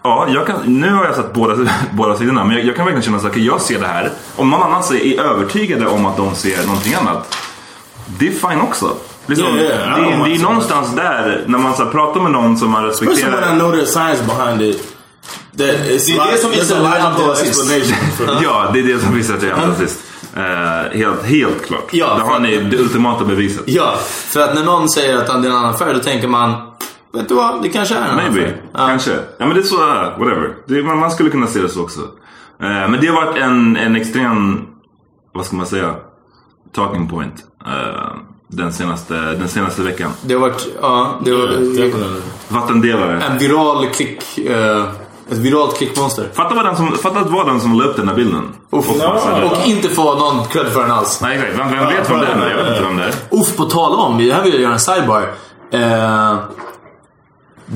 Ja, 0.03 0.27
jag 0.29 0.47
kan, 0.47 0.55
nu 0.65 0.93
har 0.93 1.05
jag 1.05 1.15
sett 1.15 1.33
båda, 1.33 1.69
båda 1.91 2.17
sidorna, 2.17 2.43
men 2.43 2.57
jag, 2.57 2.65
jag 2.65 2.75
kan 2.75 2.85
verkligen 2.85 3.03
känna 3.03 3.29
okej, 3.29 3.45
jag 3.45 3.61
ser 3.61 3.79
det 3.79 3.87
här. 3.87 4.11
Om 4.35 4.49
någon 4.49 4.61
annan 4.63 4.83
är 4.93 5.21
övertygade 5.21 5.87
om 5.87 6.05
att 6.05 6.17
de 6.17 6.35
ser 6.35 6.65
någonting 6.65 6.93
annat. 6.93 7.37
Det 8.19 8.27
är 8.27 8.31
fine 8.49 8.61
också. 8.61 8.89
Liksom, 9.29 9.47
Yeah, 9.47 9.59
yeah, 9.99 10.23
det, 10.23 10.29
det 10.29 10.35
är 10.35 10.39
någonstans 10.41 10.95
där, 10.95 11.43
när 11.47 11.57
man 11.59 11.73
så 11.73 11.83
här, 11.83 11.91
pratar 11.91 12.21
med 12.21 12.31
någon 12.31 12.57
som 12.57 12.71
man 12.71 12.89
Especially 12.89 13.21
when 13.23 13.33
I 13.33 13.37
respekterar. 13.37 13.59
know 13.59 13.85
science 13.85 14.23
behind 14.23 14.61
it. 14.61 14.95
That 15.57 15.67
it's 15.67 16.05
Det 16.07 16.13
är 16.17 16.31
det 16.31 16.37
som 16.37 16.51
visar 16.51 16.75
a 16.75 16.79
hur 16.79 16.99
han 16.99 17.11
logical 17.11 17.27
var 17.27 17.35
sist. 17.35 17.49
explanation 17.71 18.11
for 18.17 18.43
Ja, 18.43 18.69
det 18.73 18.79
är 18.79 18.83
det 18.83 18.99
som 18.99 19.13
visar 19.13 19.33
att 19.35 19.43
jag 19.43 19.51
är 19.59 19.67
rasist. 19.67 19.99
Uh, 20.37 20.43
helt, 20.99 21.23
helt 21.25 21.65
klart. 21.67 21.87
Ja, 21.91 22.13
Där 22.17 22.23
har 22.23 22.39
ni 22.39 22.57
det 22.57 22.77
ultimata 22.77 23.25
beviset. 23.25 23.63
Ja, 23.65 23.93
för 24.05 24.39
att 24.39 24.55
när 24.55 24.63
någon 24.63 24.89
säger 24.89 25.17
att 25.17 25.29
han 25.29 25.43
är 25.43 25.49
en 25.49 25.55
annan 25.55 25.77
färg, 25.77 25.93
då 25.93 25.99
tänker 25.99 26.27
man... 26.27 26.53
Vet 27.13 27.29
du 27.29 27.35
vad? 27.35 27.61
Det 27.63 27.69
kanske 27.69 27.95
är 27.95 27.97
en 27.99 28.03
annan 28.03 28.15
Maybe. 28.15 28.41
färg. 28.41 28.53
Ja. 28.73 28.87
Kanske. 28.87 29.11
Ja 29.11 29.45
men 29.45 29.49
det 29.53 29.59
är 29.59 29.63
så, 29.63 29.75
uh, 29.75 30.19
whatever. 30.19 30.53
Det, 30.67 30.83
man, 30.83 30.97
man 30.99 31.11
skulle 31.11 31.29
kunna 31.29 31.47
se 31.47 31.59
det 31.61 31.69
så 31.69 31.81
också. 31.83 31.99
Eh, 32.61 32.67
men 32.89 32.97
det 33.01 33.07
har 33.07 33.25
varit 33.25 33.37
en, 33.37 33.77
en 33.77 33.95
extrem, 33.95 34.65
vad 35.33 35.45
ska 35.45 35.55
man 35.55 35.65
säga, 35.65 35.95
talking 36.75 37.09
point. 37.09 37.33
eh, 37.65 38.15
den, 38.51 38.73
senaste, 38.73 39.13
den 39.13 39.47
senaste 39.49 39.81
veckan. 39.81 40.11
Det 40.21 40.33
har 40.33 40.41
varit... 40.41 40.67
Ja, 40.81 41.19
det 41.25 41.31
var, 41.33 41.47
Definitely. 41.47 42.21
Vattendelare. 42.47 43.21
en 43.23 43.37
viral 43.37 43.87
klick... 43.87 44.37
eh, 44.37 44.83
ett 45.31 45.37
viralt 45.37 45.77
klickmonster. 45.77 46.27
Fatta, 46.33 46.55
vad 46.55 46.65
den 46.65 46.75
som, 46.75 46.91
fatta 46.91 47.19
att 47.19 47.25
det 47.25 47.31
var 47.33 47.45
den 47.45 47.61
som 47.61 47.73
la 47.79 47.83
upp 47.85 47.95
den 47.95 48.07
här 48.07 48.15
bilden. 48.15 48.41
Uff, 48.71 48.89
Och 48.89 48.99
passade. 48.99 49.45
och 49.45 49.67
inte 49.67 49.89
få 49.89 50.03
någon 50.15 50.45
cred 50.45 50.67
för 50.67 50.81
den 50.81 50.91
alls. 50.91 51.21
Nej 51.21 51.37
exakt, 51.37 51.59
vem, 51.59 51.71
vem 51.71 51.87
vet 51.87 52.09
vem 52.09 52.19
det 52.19 52.25
är? 52.25 52.49
Jag 52.49 52.57
vet 52.57 52.67
inte 52.67 52.83
vem 52.83 52.97
det 52.97 53.03
är. 53.03 53.13
Uff, 53.41 53.55
på 53.57 53.65
tal 53.65 53.93
om, 53.99 54.17
det 54.17 54.33
här 54.33 54.43
vill 54.43 54.53
jag 54.53 54.61
göra 54.61 54.73
en 54.73 54.79
sidebar. 54.79 55.31
Eh, 55.71 56.35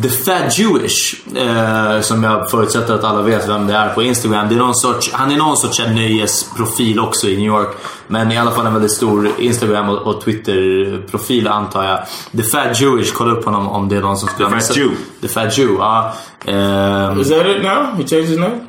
The 0.01 0.09
Fat 0.09 0.57
Jewish, 0.57 1.15
eh, 1.35 2.01
som 2.01 2.23
jag 2.23 2.51
förutsätter 2.51 2.93
att 2.93 3.03
alla 3.03 3.21
vet 3.21 3.49
vem 3.49 3.67
det 3.67 3.73
är 3.73 3.89
på 3.89 4.03
Instagram. 4.03 4.49
Det 4.49 4.55
är 4.55 4.59
någon 4.59 4.75
sorts, 4.75 5.11
han 5.13 5.31
är 5.31 5.37
någon 5.37 5.57
sorts 5.57 5.79
nöjesprofil 5.79 6.99
också 6.99 7.27
i 7.27 7.37
New 7.37 7.45
York. 7.45 7.69
Men 8.07 8.31
i 8.31 8.37
alla 8.37 8.51
fall 8.51 8.65
en 8.65 8.73
väldigt 8.73 8.91
stor 8.91 9.29
Instagram 9.39 9.89
och, 9.89 9.97
och 9.97 10.21
Twitter-profil 10.21 11.47
antar 11.47 11.83
jag. 11.83 11.99
The 12.37 12.43
Fat 12.43 12.81
Jewish, 12.81 13.13
kolla 13.13 13.33
upp 13.33 13.45
honom 13.45 13.69
om 13.69 13.89
det 13.89 13.95
är 13.95 14.01
någon 14.01 14.17
som 14.17 14.29
skulle 14.29 14.49
The 14.49 14.55
Fat 14.55 14.77
Jew. 14.77 14.95
The 15.21 15.27
Fat 15.27 15.57
Jew, 15.57 15.75
ja. 15.79 16.13
Ehm, 16.45 17.19
Is 17.19 17.29
that 17.29 17.47
it 17.47 17.63
now? 17.63 17.95
He 17.97 18.03
changed 18.03 18.27
his 18.29 18.39
name? 18.39 18.59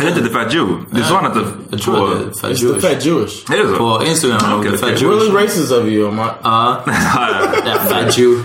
Är 0.00 0.02
det 0.04 0.08
inte 0.08 0.22
The 0.22 0.30
Fat 0.30 0.54
Jew? 0.54 0.72
Det 0.90 1.00
är 1.00 1.04
så 1.04 1.14
han 1.14 1.24
heter 1.24 1.46
jag 1.70 1.80
tror 1.82 1.94
det 1.94 2.00
är 2.16 2.40
Fat 2.40 2.50
It's 2.50 2.56
the 2.60 2.66
Jewish. 2.66 2.82
fat 2.82 3.04
Jewish. 3.04 3.50
Är 3.52 3.58
det 3.58 3.68
så? 3.68 3.76
På 3.76 4.02
Instagram 4.06 4.36
är 4.36 4.42
det 4.42 4.50
nog 4.50 4.58
Okej, 4.60 4.70
The 4.72 4.78
Fat 4.78 4.90
okej. 4.92 5.02
Jewish. 5.02 5.20
Really 5.32 5.44
racist 5.44 5.72
of 5.72 5.84
you, 5.84 6.08
Omar. 6.08 6.34
Ja. 6.42 6.76
Yeah, 7.66 7.78
fat 7.88 8.18
Jew. 8.18 8.42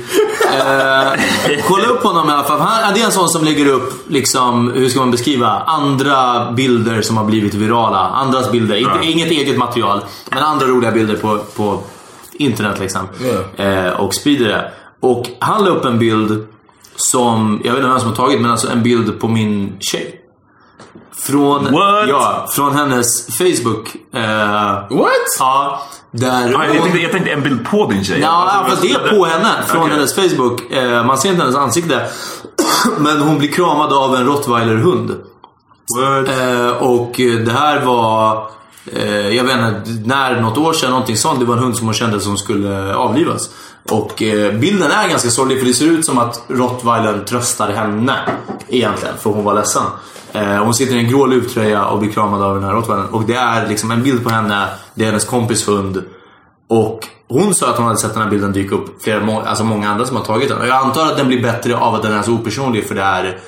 Eh, 0.53 1.59
kolla 1.67 1.85
upp 1.87 2.03
honom 2.03 2.29
i 2.29 2.31
alla 2.31 2.43
fall. 2.43 2.59
Han, 2.59 2.93
det 2.93 3.01
är 3.01 3.05
en 3.05 3.11
sån 3.11 3.29
som 3.29 3.43
lägger 3.45 3.67
upp, 3.67 3.93
liksom, 4.07 4.71
hur 4.71 4.89
ska 4.89 4.99
man 4.99 5.11
beskriva, 5.11 5.47
andra 5.65 6.51
bilder 6.51 7.01
som 7.01 7.17
har 7.17 7.23
blivit 7.25 7.53
virala. 7.53 7.97
Andras 7.99 8.51
bilder. 8.51 8.75
Inte, 8.75 8.91
Ja. 8.95 9.03
Inget 9.03 9.31
eget 9.31 9.57
material, 9.57 10.01
men 10.31 10.43
andra 10.43 10.65
roliga 10.65 10.91
bilder 10.91 11.15
på, 11.15 11.39
på 11.55 11.79
internet 12.33 12.79
liksom. 12.79 13.01
Eh, 13.57 13.87
och 13.87 14.13
sprider 14.13 14.47
det. 14.47 14.71
Och 14.99 15.29
han 15.39 15.63
la 15.65 15.69
upp 15.69 15.85
en 15.85 15.99
bild 15.99 16.47
som, 16.95 17.61
jag 17.63 17.71
vet 17.71 17.79
inte 17.79 17.89
vem 17.89 17.99
som 17.99 18.09
har 18.09 18.15
tagit, 18.15 18.41
men 18.41 18.51
alltså 18.51 18.69
en 18.71 18.83
bild 18.83 19.19
på 19.19 19.27
min 19.27 19.77
tjej. 19.79 20.16
Från, 21.19 21.63
What? 21.73 22.09
Ja, 22.09 22.47
från 22.51 22.75
hennes 22.75 23.37
Facebook. 23.37 23.95
Eh, 24.13 24.97
What? 24.97 25.09
ja, 25.39 25.81
där 26.11 26.27
Ja, 26.27 26.65
jag, 26.65 26.73
hon- 26.73 26.81
tänkte, 26.81 26.99
jag 26.99 27.11
tänkte 27.11 27.31
en 27.31 27.41
bild 27.43 27.65
på 27.69 27.85
din 27.87 28.03
tjej. 28.03 28.19
Ja, 28.21 28.29
Alltså, 28.29 28.69
fast 28.69 28.81
det 28.81 28.91
är 28.91 29.17
på 29.17 29.25
henne 29.25 29.49
från 29.67 29.81
Okej. 29.81 29.93
hennes 29.93 30.15
Facebook. 30.15 30.71
Eh, 30.71 31.05
man 31.05 31.17
ser 31.17 31.29
inte 31.29 31.41
hennes 31.41 31.55
ansikte. 31.57 32.05
Men 32.97 33.21
hon 33.21 33.37
blir 33.37 33.51
kramad 33.51 33.93
av 33.93 34.15
en 34.15 34.25
rottweilerhund. 34.25 35.09
What? 35.97 36.29
Eh, 36.39 36.69
och 36.83 37.11
det 37.17 37.51
här 37.51 37.85
var, 37.85 38.47
eh, 38.93 39.29
jag 39.35 39.43
vet 39.43 39.53
inte, 39.57 39.81
när, 40.05 40.41
något 40.41 40.57
år 40.57 40.73
sedan, 40.73 40.89
någonting 40.89 41.17
sånt. 41.17 41.39
Det 41.39 41.45
var 41.45 41.53
en 41.55 41.63
hund 41.63 41.77
som 41.77 41.85
hon 41.87 41.93
kände 41.93 42.19
som 42.19 42.37
skulle 42.37 42.95
avlivas. 42.95 43.49
Och 43.91 44.21
eh, 44.23 44.53
bilden 44.53 44.91
är 44.91 45.09
ganska 45.09 45.29
sorglig 45.29 45.59
för 45.59 45.65
det 45.65 45.73
ser 45.73 45.85
ut 45.85 46.05
som 46.05 46.17
att 46.17 46.43
rottweilern 46.47 47.25
tröstar 47.25 47.71
henne. 47.71 48.19
Egentligen, 48.67 49.15
för 49.17 49.29
hon 49.29 49.43
var 49.43 49.53
ledsen. 49.53 49.83
Eh, 50.31 50.63
hon 50.63 50.73
sitter 50.73 50.95
i 50.95 50.99
en 50.99 51.09
grå 51.09 51.25
luvtröja 51.25 51.85
och 51.85 51.99
blir 51.99 52.11
kramad 52.11 52.41
av 52.41 52.55
den 52.55 52.63
här 52.63 52.71
rottweilern. 52.73 53.07
Och 53.07 53.23
det 53.23 53.35
är 53.35 53.67
liksom 53.67 53.91
en 53.91 54.03
bild 54.03 54.23
på 54.23 54.29
henne, 54.29 54.67
det 54.95 55.03
är 55.03 55.05
hennes 55.07 55.25
kompis 55.25 55.67
hund. 55.67 56.03
Och 56.69 57.07
hon 57.29 57.55
sa 57.55 57.69
att 57.69 57.77
hon 57.77 57.85
hade 57.85 57.99
sett 57.99 58.13
den 58.13 58.23
här 58.23 58.29
bilden 58.29 58.51
dyka 58.51 58.75
upp 58.75 59.03
flera, 59.03 59.25
må- 59.25 59.41
alltså 59.41 59.63
många 59.63 59.89
andra 59.89 60.05
som 60.05 60.15
har 60.15 60.23
tagit 60.23 60.49
den. 60.49 60.59
Och 60.59 60.67
jag 60.67 60.77
antar 60.77 61.05
att 61.05 61.17
den 61.17 61.27
blir 61.27 61.41
bättre 61.41 61.77
av 61.77 61.95
att 61.95 62.03
den 62.03 62.13
är 62.13 62.21
så 62.21 62.31
opersonlig 62.31 62.87
för 62.87 62.95
det 62.95 63.01
är 63.01 63.39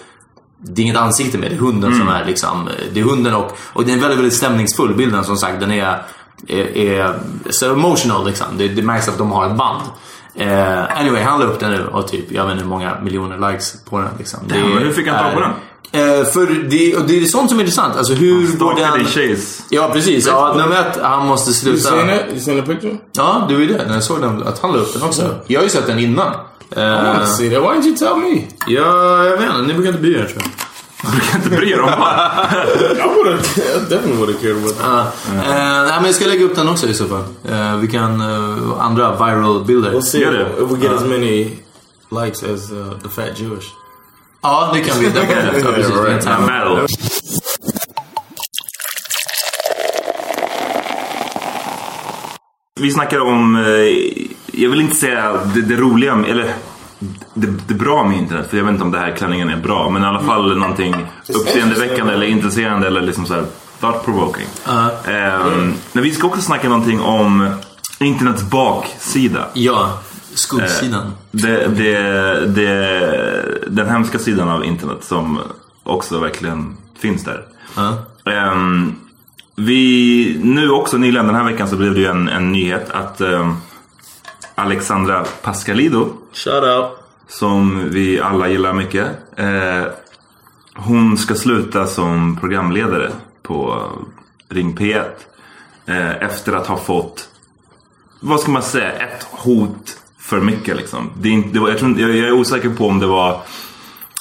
det 0.62 0.82
är 0.82 0.84
inget 0.84 0.98
ansikte 0.98 1.38
med, 1.38 1.52
det 1.52 1.56
är 1.56 1.60
hunden 1.60 1.98
som 2.00 2.08
är 2.08 2.26
liksom, 2.26 2.70
det 2.94 3.00
är 3.00 3.04
hunden 3.04 3.36
och, 3.36 3.58
och 3.74 3.86
det 3.86 3.94
är 3.94 3.98
väldigt, 3.98 4.18
väldigt 4.18 4.34
stämningsfull 4.34 4.94
bilden 4.96 5.24
som 5.24 5.38
sagt. 5.38 5.60
Den 5.60 5.72
är, 5.72 6.02
är, 6.48 6.78
är 6.78 7.20
så 7.50 7.74
emotional 7.74 8.26
liksom. 8.26 8.48
Det, 8.58 8.68
det 8.68 8.82
märks 8.82 9.08
att 9.08 9.18
de 9.18 9.32
har 9.32 9.46
ett 9.50 9.58
band. 9.58 9.82
Eh, 10.40 11.00
anyway, 11.00 11.24
han 11.24 11.40
la 11.40 11.46
upp 11.46 11.60
den 11.60 11.72
nu 11.72 11.86
och 11.88 12.08
typ, 12.08 12.32
jag 12.32 12.44
vet 12.44 12.52
inte 12.52 12.64
hur 12.64 12.70
många 12.70 13.00
miljoner 13.02 13.52
likes 13.52 13.84
på 13.90 13.98
den 14.00 14.10
liksom. 14.18 14.40
Det 14.48 14.58
Ja, 14.58 14.66
men 14.66 14.78
hur 14.84 14.92
fick 14.92 15.08
han 15.08 15.24
tag 15.24 15.34
på 15.34 15.40
den? 15.40 15.52
Eh, 15.92 16.26
för 16.26 16.70
det, 16.70 16.96
och 16.96 17.04
det 17.08 17.18
är 17.22 17.26
sånt 17.26 17.50
som 17.50 17.60
är 17.60 17.64
intressant. 17.64 17.96
Alltså 17.98 18.14
hur 18.14 18.58
går 18.58 18.76
den... 18.76 19.06
tjejs. 19.06 19.64
Ja 19.70 19.90
precis, 19.94 20.28
ja, 20.28 20.54
nummer 20.58 20.80
ett, 20.80 21.00
han 21.02 21.28
måste 21.28 21.54
sluta... 21.54 21.96
You 21.96 22.40
seen 22.40 22.66
the 22.66 22.74
picture? 22.74 22.98
Ja, 23.12 23.46
det 23.50 23.54
var 23.54 23.62
ju 23.62 23.68
det. 23.68 23.86
När 23.88 23.94
jag 23.94 24.04
såg 24.04 24.22
den, 24.22 24.44
att 24.48 24.60
han 24.60 24.72
la 24.72 24.78
upp 24.78 24.94
den 24.94 25.04
också. 25.04 25.36
Jag 25.48 25.60
har 25.60 25.64
ju 25.64 25.70
sett 25.70 25.88
den 25.88 26.00
innan. 26.00 26.28
I 26.72 26.80
want 26.80 27.08
Eh, 27.08 27.20
to 27.20 27.26
see 27.26 27.50
that. 27.50 27.64
Why 27.64 27.68
didn't 27.68 27.86
you 27.88 27.96
tell 27.98 28.16
me? 28.18 28.42
ja, 28.68 29.24
jag 29.24 29.38
vet 29.38 29.50
inte. 29.50 29.62
Ni 29.62 29.74
brukar 29.74 29.90
inte 29.90 30.02
bry 30.02 30.14
er 30.14 30.26
tror 30.26 30.42
jag. 30.42 30.46
Du 31.02 31.20
kan 31.20 31.42
inte 31.42 31.50
bry 31.50 31.66
dig 31.66 31.80
om 31.80 31.90
would 34.18 34.30
have 34.30 34.42
cared 34.42 34.58
about 34.58 34.78
that. 34.78 35.14
Uh, 35.30 35.34
nej, 35.34 35.96
men 35.96 36.06
jag 36.06 36.16
ska 36.16 36.26
lägga 36.26 36.46
upp 36.46 36.56
den 36.56 36.70
också 36.70 36.88
i 36.88 36.94
så 36.94 37.08
fall. 37.08 37.24
Eh, 37.50 37.78
vi 37.78 37.88
kan... 37.88 38.22
eh, 38.22 38.80
andra 38.80 39.12
viral 39.12 39.66
bilder. 39.66 39.92
We'll 39.92 40.02
see 40.02 40.22
Gör 40.22 40.64
if, 40.64 40.72
we 40.72 40.78
get 40.88 40.92
as 40.92 41.04
many 41.04 41.58
likes 42.12 42.44
as 42.44 42.72
uh, 42.72 42.94
the 43.04 43.10
fat 43.10 43.40
Jewish. 43.40 43.66
Ja, 44.42 44.72
det 44.74 44.80
kan 44.80 45.00
vi. 45.00 45.10
Det 45.10 45.26
kan 45.26 45.74
vi. 45.76 45.82
Ja, 45.82 46.82
precis. 46.82 47.40
Vi 52.82 52.92
snackar 52.92 53.20
om, 53.20 53.56
eh, 53.56 53.64
jag 54.62 54.70
vill 54.70 54.82
inte 54.82 54.96
säga 54.96 55.40
det, 55.56 55.62
det 55.62 55.76
roliga, 55.76 56.24
eller 56.28 56.54
det, 57.34 57.48
det 57.68 57.74
bra 57.74 58.04
med 58.04 58.18
internet. 58.18 58.50
För 58.50 58.58
jag 58.58 58.64
vet 58.64 58.72
inte 58.72 58.84
om 58.84 58.92
det 58.92 59.00
här 59.00 59.12
klänningen 59.12 59.50
är 59.50 59.58
bra. 59.58 59.90
Men 59.90 60.04
i 60.04 60.06
alla 60.06 60.20
fall 60.20 60.58
någonting 60.58 60.96
uppseendeväckande 61.30 62.14
eller 62.14 62.26
intresserande 62.26 62.88
eller 62.88 63.02
liksom 63.02 63.26
så 63.26 63.34
här 63.34 63.46
thought 63.80 64.06
provoking. 64.06 64.48
Ehm, 65.08 65.74
men 65.94 66.04
vi 66.04 66.12
ska 66.12 66.28
också 66.28 66.42
snacka 66.42 66.70
någonting 66.70 67.02
om 67.02 67.50
internets 68.00 68.44
baksida. 68.44 69.48
Ja, 69.54 70.00
skuggsidan. 70.34 71.14
Det, 71.32 71.68
det, 71.68 72.00
det, 72.46 73.46
den 73.68 73.90
hemska 73.90 74.20
sidan 74.20 74.50
av 74.50 74.66
internet 74.66 75.04
som 75.04 75.40
också 75.84 76.20
verkligen 76.20 76.78
finns 77.00 77.24
där. 77.24 77.46
Ja. 77.76 77.94
Ehm, 78.32 78.96
vi, 79.56 80.40
nu 80.44 80.70
också 80.70 80.98
nyligen 80.98 81.28
den 81.28 81.36
här 81.36 81.44
veckan 81.44 81.68
så 81.68 81.76
blev 81.76 81.94
det 81.94 82.00
ju 82.00 82.08
en, 82.08 82.30
en 82.30 82.52
nyhet 82.52 82.90
att 82.90 83.22
ehm, 83.22 83.56
Alexandra 84.60 85.24
Pascalido, 85.42 86.08
Shout 86.34 86.64
out. 86.64 86.86
som 87.28 87.90
vi 87.90 88.20
alla 88.20 88.50
gillar 88.50 88.74
mycket, 88.74 89.08
eh, 89.36 89.84
hon 90.76 91.18
ska 91.18 91.36
sluta 91.36 91.88
som 91.88 92.38
programledare 92.40 93.12
på 93.44 93.86
Ring 94.50 94.78
P1. 94.78 95.04
Eh, 95.86 96.24
efter 96.24 96.54
att 96.54 96.68
ha 96.68 96.78
fått, 96.78 97.30
vad 98.20 98.40
ska 98.40 98.52
man 98.52 98.64
säga, 98.64 98.92
ett 98.92 99.24
hot 99.32 99.98
för 100.20 100.42
mycket 100.42 100.78
liksom. 100.78 101.10
Det 101.22 101.30
är 101.30 101.34
inte, 101.34 101.50
det 101.50 101.60
var, 101.60 101.70
jag, 101.70 101.78
tror, 101.78 102.00
jag, 102.00 102.10
jag 102.10 102.28
är 102.28 102.32
osäker 102.32 102.70
på 102.70 102.88
om 102.88 103.00
det 103.00 103.08
var 103.08 103.42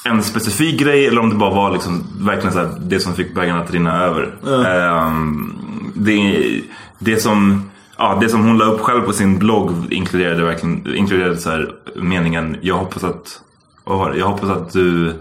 en 0.04 0.22
specifik 0.22 0.80
grej 0.80 1.06
eller 1.06 1.20
om 1.20 1.30
det 1.30 1.36
bara 1.36 1.54
var 1.54 1.72
liksom 1.72 2.04
verkligen 2.20 2.52
så 2.52 2.64
det 2.80 3.00
som 3.00 3.14
fick 3.14 3.34
bägaren 3.34 3.60
att 3.60 3.70
rinna 3.70 4.02
över. 4.04 4.34
Ehm, 4.66 5.58
det, 5.94 6.62
det, 6.98 7.16
som, 7.16 7.70
ja, 7.98 8.18
det 8.20 8.28
som 8.28 8.46
hon 8.46 8.58
la 8.58 8.64
upp 8.64 8.80
själv 8.80 9.02
på 9.02 9.12
sin 9.12 9.38
blogg 9.38 9.72
inkluderade 9.90 10.44
verkligen 10.44 10.94
inkluderade 10.96 11.36
så 11.36 11.50
här, 11.50 11.72
meningen 11.96 12.56
Jag 12.60 12.74
hoppas 12.78 13.04
att 13.04 13.40
vad 13.84 13.98
var 13.98 14.10
det? 14.10 14.18
Jag 14.18 14.26
hoppas 14.26 14.50
att 14.50 14.72
du 14.72 15.14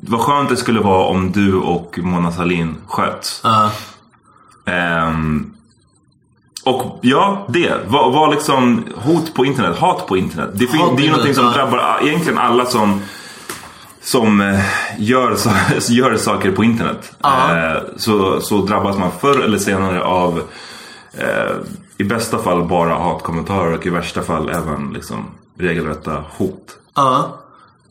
Vad 0.00 0.20
skönt 0.20 0.48
det 0.48 0.56
skulle 0.56 0.80
vara 0.80 1.04
om 1.06 1.32
du 1.32 1.54
och 1.54 1.98
Mona 1.98 2.32
Sahlin 2.32 2.74
sköts. 2.86 3.40
Ja. 3.44 3.70
Ehm, 4.66 5.50
och 6.64 6.98
ja, 7.02 7.46
det. 7.48 7.72
Var, 7.88 8.10
var 8.10 8.30
liksom 8.30 8.84
hot 8.94 9.34
på 9.34 9.44
internet, 9.44 9.78
hat 9.78 10.06
på 10.06 10.16
internet. 10.16 10.50
Det, 10.54 10.66
fin- 10.66 10.96
det 10.96 11.02
är 11.02 11.04
ju 11.04 11.10
någonting 11.10 11.34
som 11.34 11.52
drabbar 11.52 11.98
egentligen 12.02 12.38
alla 12.38 12.66
som 12.66 13.02
som 14.00 14.40
eh, 14.40 14.60
gör, 14.98 15.36
gör 15.90 16.16
saker 16.16 16.52
på 16.52 16.64
internet. 16.64 17.12
Ja. 17.22 17.56
Eh, 17.56 17.82
så, 17.96 18.40
så 18.40 18.56
drabbas 18.58 18.98
man 18.98 19.10
förr 19.20 19.40
eller 19.40 19.58
senare 19.58 20.02
av 20.02 20.42
eh, 21.18 21.56
i 21.96 22.04
bästa 22.04 22.38
fall 22.38 22.64
bara 22.64 22.94
hatkommentarer 22.94 23.72
och 23.72 23.86
i 23.86 23.90
värsta 23.90 24.22
fall 24.22 24.48
även 24.48 24.92
liksom 24.94 25.24
regelrätta 25.58 26.24
hot. 26.30 26.76
Ja. 26.94 27.38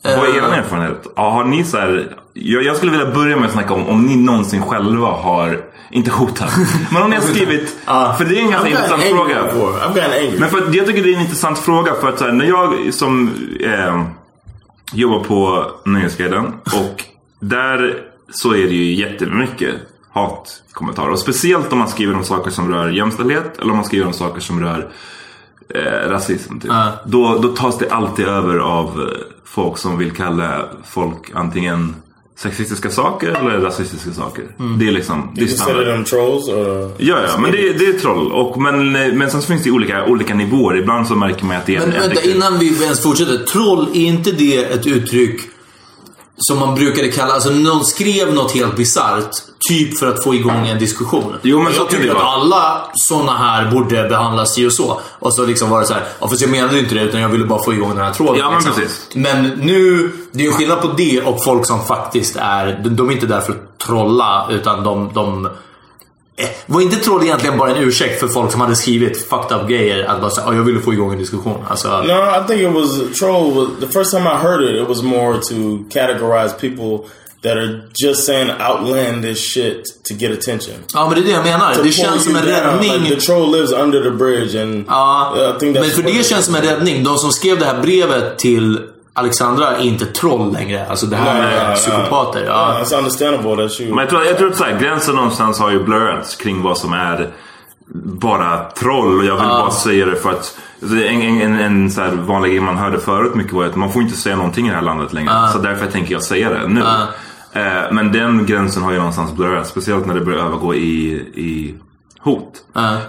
Vad 0.04 0.30
är 0.30 0.38
er 0.38 0.42
Eh, 0.42 0.58
erfarenhet? 0.58 1.08
Ja, 1.16 1.30
har 1.30 1.44
ni 1.44 1.64
så 1.64 1.78
här, 1.78 2.18
jag, 2.34 2.64
jag 2.64 2.76
skulle 2.76 2.92
vilja 2.92 3.12
börja 3.12 3.36
med 3.36 3.46
att 3.46 3.52
snacka 3.52 3.74
om 3.74 3.88
om 3.88 4.06
ni 4.06 4.16
någonsin 4.16 4.62
själva 4.62 5.08
har, 5.08 5.62
inte 5.92 6.12
hotat, 6.12 6.52
men 6.92 7.02
om 7.02 7.10
ni 7.10 7.16
har 7.16 7.24
skrivit, 7.24 7.78
för 8.18 8.26
det 8.26 8.40
är 8.40 8.42
en 8.42 8.52
ganska 8.52 8.70
intressant 8.70 9.04
fråga. 9.04 9.36
Men 10.40 10.50
för 10.50 10.76
jag 10.76 10.88
tycker 10.88 11.04
det 11.04 11.10
är 11.10 11.16
en 11.16 11.22
intressant 11.22 11.60
fråga 11.60 11.94
för 11.94 12.10
att 12.10 12.20
så 12.20 12.26
här, 12.26 12.32
när 12.32 12.46
jag 12.46 12.94
som 12.94 13.32
eh, 13.60 14.04
jobbar 14.94 15.20
på 15.20 15.72
Nöjesguiden 15.86 16.46
och 16.66 17.04
där 17.40 18.04
så 18.32 18.54
är 18.54 18.64
det 18.64 18.76
ju 18.76 18.94
jättemycket 18.94 19.76
hatkommentarer. 20.18 21.10
Och 21.12 21.20
speciellt 21.20 21.72
om 21.74 21.80
man 21.80 21.88
skriver 21.88 22.16
om 22.16 22.24
saker 22.24 22.52
som 22.52 22.70
rör 22.74 22.90
jämställdhet 22.90 23.58
eller 23.60 23.70
om 23.72 23.76
man 23.78 23.86
skriver 23.86 24.08
om 24.08 24.14
saker 24.14 24.42
som 24.42 24.60
rör 24.60 24.88
eh, 25.76 26.10
rasism. 26.10 26.60
Typ. 26.60 26.72
Ja. 26.72 26.92
Då, 27.06 27.38
då 27.42 27.48
tas 27.48 27.78
det 27.78 27.90
alltid 27.90 28.26
över 28.26 28.58
av 28.58 28.86
eh, 29.02 29.08
folk 29.46 29.78
som 29.78 29.98
vill 29.98 30.12
kalla 30.12 30.66
folk 30.86 31.32
antingen 31.34 31.96
sexistiska 32.36 32.90
saker 32.90 33.28
eller 33.30 33.60
rasistiska 33.60 34.12
saker. 34.12 34.44
Det 34.80 34.88
är 34.88 34.92
liksom, 34.92 35.32
det 35.36 35.44
är 35.44 35.48
standard. 35.48 36.06
trolls 36.06 36.48
or 36.48 36.92
Ja, 36.98 37.18
ja, 37.28 37.40
men 37.40 37.52
det, 37.52 37.74
det 37.74 37.86
är 37.86 38.00
troll. 38.00 38.32
Och, 38.32 38.62
men, 38.62 38.92
men 38.92 39.32
sen 39.32 39.42
så 39.42 39.48
finns 39.48 39.64
det 39.64 39.72
olika, 39.72 40.06
olika 40.06 40.36
nivåer. 40.36 40.78
Ibland 40.78 41.08
så 41.08 41.16
märker 41.16 41.46
man 41.46 41.58
att 41.58 41.66
det 41.66 41.76
är 41.76 41.80
Men 41.80 41.88
en 41.90 41.94
vänta, 42.00 42.10
riktigt- 42.10 42.36
innan 42.36 42.60
vi 42.60 42.84
ens 42.84 43.04
fortsätter. 43.04 43.38
Troll, 43.38 43.88
är 43.94 44.06
inte 44.06 44.32
det 44.32 44.64
ett 44.64 44.88
uttryck 44.88 45.42
som 46.38 46.60
man 46.60 46.76
brukade 46.76 47.08
kalla, 47.08 47.34
alltså 47.34 47.50
någon 47.50 47.86
skrev 47.86 48.34
något 48.34 48.52
helt 48.52 48.76
bisarrt. 48.76 49.32
Typ 49.70 50.00
för 50.00 50.08
att 50.08 50.24
få 50.24 50.36
igång 50.36 50.68
en 50.68 50.80
diskussion. 50.80 51.36
Jo, 51.42 51.62
men 51.62 51.74
jag 51.74 51.90
tycker 51.90 52.12
att 52.12 52.24
alla 52.24 52.82
sådana 52.94 53.38
här 53.38 53.72
borde 53.72 54.10
behandlas 54.10 54.54
si 54.54 54.68
och 54.68 54.74
så. 54.74 55.02
Och 55.20 55.36
så 55.36 55.46
liksom 55.46 55.70
var 55.70 55.80
det 55.80 55.86
så 55.86 55.94
här, 55.94 56.04
ja, 56.20 56.28
fast 56.28 56.42
jag 56.42 56.52
menade 56.52 56.80
inte 56.80 56.96
det 56.96 57.02
utan 57.02 57.22
jag 57.22 57.30
ville 57.30 57.46
bara 57.46 57.64
få 57.64 57.74
igång 57.74 57.90
den 57.90 58.06
här 58.06 58.14
tråden. 58.14 58.36
Ja, 58.38 58.50
men 58.50 58.54
liksom. 58.54 58.74
precis. 58.74 59.10
Men 59.14 59.44
nu, 59.44 60.12
det 60.32 60.40
är 60.40 60.44
ju 60.44 60.52
skillnad 60.52 60.82
på 60.82 60.88
det 60.88 61.22
och 61.22 61.44
folk 61.44 61.66
som 61.66 61.86
faktiskt 61.86 62.36
är, 62.36 62.80
de, 62.84 62.90
de 62.90 63.10
är 63.10 63.14
inte 63.14 63.26
där 63.26 63.42
för 63.42 63.52
att 63.52 63.80
trolla 63.80 64.48
utan 64.50 64.84
de, 64.84 65.12
de 65.14 65.50
var 66.66 66.82
inte 66.82 66.96
troll 66.96 67.24
egentligen 67.24 67.58
bara 67.58 67.72
en 67.76 67.84
ursäkt 67.84 68.20
för 68.20 68.28
folk 68.28 68.52
som 68.52 68.62
hade 68.62 68.76
skrivit 68.76 69.30
fucked 69.30 69.58
up 69.58 69.70
grejer? 69.70 70.06
Att 70.06 70.22
bara 70.22 70.32
säga, 70.32 70.48
"Ja, 70.48 70.56
jag 70.56 70.64
ville 70.64 70.80
få 70.80 70.94
igång 70.94 71.12
en 71.14 71.18
diskussion. 71.20 71.64
Alltså, 71.70 71.88
No, 71.88 72.12
I 72.12 72.48
think 72.48 72.62
it 72.62 72.74
was 72.74 73.20
troll. 73.20 73.54
Was, 73.54 73.68
the 73.80 73.88
first 74.00 74.12
time 74.12 74.24
I 74.30 74.36
heard 74.44 74.62
it, 74.64 74.82
it 74.82 74.88
was 74.90 75.02
more 75.04 75.38
to 75.38 75.54
categorize 75.94 76.50
people 76.62 77.10
that 77.44 77.52
are 77.58 77.82
just 78.06 78.26
saying 78.26 78.50
outlandish 78.70 79.54
shit 79.54 79.84
to 80.10 80.14
get 80.14 80.32
attention. 80.40 80.74
Ja, 80.94 81.06
men 81.10 81.16
det 81.16 81.22
är 81.22 81.26
det 81.26 81.32
jag 81.32 81.44
menar. 81.44 81.74
To 81.76 81.84
Det 81.84 81.92
känns 81.92 82.24
som 82.24 82.36
en 82.36 82.46
down. 82.46 82.54
räddning. 82.56 82.92
Like 83.04 83.16
the 83.16 83.22
troll 83.22 83.52
lives 83.52 83.72
under 83.72 84.04
the 84.04 84.10
bridge, 84.12 84.62
and 84.64 84.86
Ja, 84.88 85.34
I 85.56 85.60
think 85.60 85.78
that's 85.78 85.82
men 85.82 85.90
för 85.90 86.04
det 86.04 86.26
känns 86.26 86.46
som 86.46 86.56
en 86.56 86.62
räddning. 86.62 87.04
De 87.04 87.18
som 87.18 87.32
skrev 87.32 87.60
det 87.60 87.66
här 87.66 87.82
brevet 87.82 88.40
till 88.40 88.80
Alexandra 89.18 89.78
är 89.78 89.84
inte 89.84 90.06
troll 90.06 90.54
längre. 90.54 90.86
Alltså 90.90 91.06
det 91.06 91.16
här 91.16 91.42
no, 91.42 91.48
är 91.48 91.70
no. 91.70 91.76
psykopater. 91.76 92.40
Yeah, 92.40 92.76
Ja. 92.78 92.84
it's 92.84 92.98
understandable 92.98 93.56
that 93.68 93.82
you. 93.82 93.90
Men 93.90 94.00
jag 94.00 94.10
tror, 94.10 94.24
jag 94.24 94.38
tror 94.38 94.50
att 94.50 94.58
så 94.58 94.64
här, 94.64 94.80
gränsen 94.80 95.16
någonstans 95.16 95.60
har 95.60 95.72
ju 95.72 95.84
blurrats 95.84 96.36
kring 96.36 96.62
vad 96.62 96.78
som 96.78 96.94
är 96.94 97.30
bara 98.04 98.58
troll. 98.64 99.18
Och 99.20 99.26
jag 99.26 99.36
vill 99.36 99.48
bara 99.48 99.72
säga 99.72 100.06
det 100.06 100.16
för 100.16 100.30
att 100.30 100.58
alltså, 100.82 100.98
en, 100.98 101.22
en, 101.22 101.42
en, 101.42 101.60
en 101.60 101.92
så 101.92 102.02
här 102.02 102.12
vanlig 102.12 102.52
grej 102.52 102.60
man 102.62 102.78
hörde 102.78 103.00
förut 103.00 103.36
mycket 103.36 103.54
var 103.54 103.66
att 103.66 103.76
man 103.76 103.92
får 103.92 104.02
inte 104.02 104.18
säga 104.18 104.36
någonting 104.36 104.66
i 104.68 104.70
det 104.70 104.76
här 104.76 104.84
landet 104.84 105.14
längre. 105.14 105.50
Så 105.54 105.60
därför 105.60 105.88
tänker 105.88 106.14
jag 106.14 106.24
säga 106.24 106.50
det 106.50 106.68
nu. 106.68 106.82
Eh, 107.54 107.92
men 107.92 108.12
den 108.12 108.46
gränsen 108.46 108.84
har 108.84 108.92
ju 108.92 108.98
någonstans 108.98 109.32
blurrats. 109.34 109.70
Speciellt 109.70 110.06
när 110.06 110.14
det 110.16 110.22
börjar 110.22 110.40
övergå 110.46 110.76
i, 110.76 111.12
i 111.36 111.76
hot. 112.20 112.54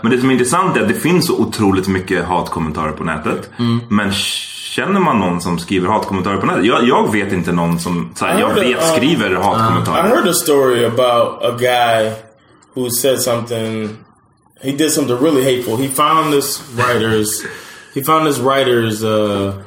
Men 0.01 0.11
det 0.13 0.19
som 0.19 0.29
är 0.29 0.33
intressant 0.33 0.77
är 0.77 0.83
att 0.83 0.89
det 0.89 0.95
finns 0.95 1.27
så 1.27 1.37
otroligt 1.39 1.89
mycket 1.89 2.25
hatkommentarer 2.25 2.93
på 2.93 3.05
nätet. 3.05 3.51
Men 3.89 4.13
känner 4.79 5.01
man 5.01 5.19
någon 5.19 5.41
som 5.41 5.59
skriver 5.59 5.89
hatkommentarer 5.89 6.37
på 6.37 6.47
nätet? 6.47 6.65
Jag, 6.65 6.89
jag 6.89 7.13
vet 7.13 7.33
inte 7.33 7.53
någon 7.53 7.79
som 7.81 8.11
så 8.15 8.25
här, 8.25 8.41
jag 8.41 8.55
vet 8.55 8.77
um, 8.77 8.97
skriver 8.97 9.31
I 9.31 10.09
heard 10.09 10.29
a 10.29 10.35
story 10.35 10.85
about 10.85 11.45
a 11.45 11.57
guy 11.59 12.13
who 12.75 12.91
said 12.91 13.21
something. 13.21 13.97
He 14.63 14.73
did 14.73 14.93
something 14.93 15.17
really 15.17 15.43
hateful. 15.43 15.77
He 15.77 15.89
found 15.89 16.33
this 16.33 16.61
writer's. 16.77 17.47
he 17.95 18.03
found 18.05 18.27
this 18.27 18.39
writer's 18.39 19.03
uh, 19.03 19.63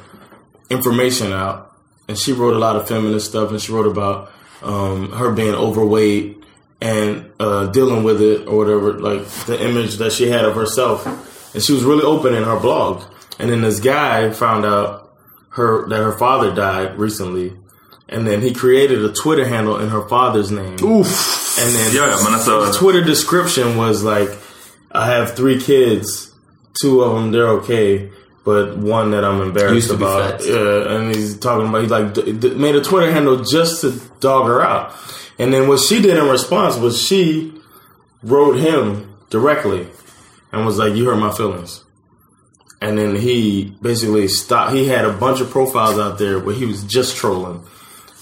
information 0.70 1.32
out, 1.32 1.56
and 2.08 2.18
she 2.18 2.32
wrote 2.32 2.56
a 2.56 2.58
lot 2.58 2.76
of 2.76 2.88
feminist 2.88 3.26
stuff. 3.26 3.50
And 3.50 3.60
she 3.60 3.72
wrote 3.72 3.90
about 3.90 4.30
um, 4.62 5.12
her 5.12 5.30
being 5.32 5.54
overweight 5.54 6.36
and 6.80 7.24
uh, 7.38 7.66
dealing 7.66 8.04
with 8.04 8.22
it 8.22 8.46
or 8.46 8.56
whatever, 8.56 8.92
like 9.00 9.26
the 9.46 9.56
image 9.60 9.96
that 9.96 10.12
she 10.12 10.30
had 10.30 10.44
of 10.44 10.54
herself. 10.54 11.06
And 11.54 11.62
she 11.62 11.74
was 11.74 11.84
really 11.84 12.04
open 12.04 12.34
in 12.34 12.44
her 12.44 12.58
blog. 12.60 13.02
And 13.38 13.50
then 13.50 13.60
this 13.60 13.80
guy 13.80 14.30
found 14.30 14.64
out 14.64 15.01
her 15.52 15.88
that 15.88 15.96
her 15.98 16.12
father 16.12 16.54
died 16.54 16.98
recently, 16.98 17.52
and 18.08 18.26
then 18.26 18.40
he 18.42 18.52
created 18.52 19.04
a 19.04 19.12
Twitter 19.12 19.44
handle 19.46 19.78
in 19.78 19.88
her 19.90 20.06
father's 20.08 20.50
name. 20.50 20.76
Oof. 20.82 21.58
And 21.58 21.74
then 21.74 21.94
Yeah, 21.94 22.06
man, 22.22 22.32
that's 22.32 22.48
a- 22.48 22.66
his 22.66 22.76
Twitter 22.76 23.02
description 23.02 23.76
was 23.76 24.02
like, 24.02 24.30
"I 24.90 25.06
have 25.06 25.34
three 25.36 25.60
kids. 25.60 26.30
Two 26.80 27.02
of 27.02 27.14
them 27.14 27.32
they're 27.32 27.48
okay, 27.60 28.10
but 28.44 28.78
one 28.78 29.10
that 29.10 29.24
I'm 29.24 29.42
embarrassed 29.42 29.74
Used 29.74 29.90
to 29.90 29.96
be 29.98 30.04
about." 30.04 30.40
fat. 30.40 30.46
Yeah, 30.48 30.94
and 30.96 31.14
he's 31.14 31.36
talking 31.38 31.68
about 31.68 31.82
he 31.82 31.88
like 31.88 32.14
d- 32.14 32.32
d- 32.32 32.54
made 32.54 32.74
a 32.74 32.80
Twitter 32.80 33.10
handle 33.12 33.36
just 33.44 33.82
to 33.82 33.92
dog 34.20 34.46
her 34.46 34.62
out. 34.62 34.94
And 35.38 35.52
then 35.52 35.68
what 35.68 35.80
she 35.80 36.00
did 36.00 36.16
in 36.16 36.28
response 36.28 36.76
was 36.78 37.00
she 37.00 37.52
wrote 38.22 38.56
him 38.56 39.08
directly 39.28 39.88
and 40.52 40.64
was 40.64 40.78
like, 40.78 40.94
"You 40.94 41.04
hurt 41.06 41.16
my 41.16 41.32
feelings." 41.32 41.84
And 42.84 42.98
then 42.98 43.14
he 43.14 43.72
basically 43.82 44.28
stopped. 44.28 44.72
He 44.74 44.88
had 44.88 45.04
a 45.04 45.12
bunch 45.12 45.40
of 45.40 45.50
profiles 45.52 45.98
out 45.98 46.18
there 46.18 46.38
where 46.38 46.54
he 46.60 46.66
was 46.66 46.82
just 46.96 47.16
trolling, 47.16 47.60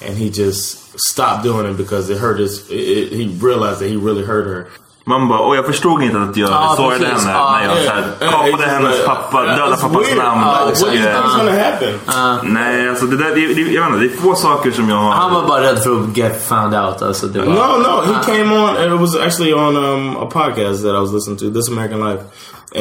and 0.07 0.17
he 0.19 0.29
just 0.31 0.77
stopped 0.99 1.43
doing 1.45 1.67
it 1.71 1.77
because 1.77 2.11
it 2.13 2.19
hurt 2.19 2.39
his. 2.41 2.69
It, 2.71 2.75
it, 2.99 3.13
he 3.13 3.25
realized 3.49 3.79
that 3.81 3.89
he 3.89 3.97
really 3.97 4.23
hurt 4.25 4.47
her. 4.47 4.67
Man 5.07 5.29
bara, 5.29 5.39
och 5.41 5.57
jag 5.57 5.67
förstod 5.67 6.03
inte 6.03 6.19
att 6.21 6.37
jag 6.37 6.51
Ja, 6.51 6.75
sågade 6.77 6.99
precis. 6.99 7.25
henne 7.27 7.39
Ja, 7.39 7.53
när 7.59 7.65
jag 7.67 7.77
yeah. 7.77 7.87
så 7.87 7.93
här, 7.93 8.03
Yeah, 8.21 8.31
kapade 8.33 8.51
it's 8.65 8.67
hennes 8.69 8.97
like- 8.97 9.07
pappa, 9.07 9.39
that's 9.39 9.57
döda 9.57 9.77
pappas 9.77 10.07
weird. 10.09 10.19
namn. 10.19 10.43
Uh, 10.43 10.49
och 10.63 10.69
what 10.69 10.79
do 10.81 10.87
you 10.87 10.97
is 10.97 11.37
gonna 11.37 11.53
happen? 11.65 12.53
Nej, 12.55 12.89
alltså 12.89 13.07
det 13.07 13.17
där, 13.17 13.35
det, 13.35 13.55
det, 13.55 13.61
jag 13.61 13.83
vet 13.85 13.95
inte, 13.95 14.07
det 14.07 14.13
är 14.15 14.23
få 14.23 14.35
saker 14.35 14.71
som 14.71 14.89
jag 14.89 14.97
har... 14.97 15.11
Han 15.13 15.35
var 15.35 15.47
bara 15.49 15.63
rädd 15.63 15.83
för 15.83 16.01
att 16.01 16.17
get 16.17 16.43
found 16.49 16.75
out. 16.75 17.03
Alltså, 17.03 17.27
det 17.27 17.39
var... 17.39 17.47
No, 17.47 17.79
no, 17.83 18.13
he 18.13 18.23
came 18.25 18.55
on. 18.55 18.77
and 18.77 18.95
It 18.95 19.01
was 19.01 19.17
actually 19.17 19.53
on 19.55 19.77
um, 19.77 20.17
a 20.17 20.27
podcast 20.33 20.83
that 20.83 20.95
I 20.95 21.01
was 21.01 21.13
listening 21.13 21.37
to, 21.39 21.51
This 21.51 21.69
American 21.69 22.01
Life, 22.01 22.23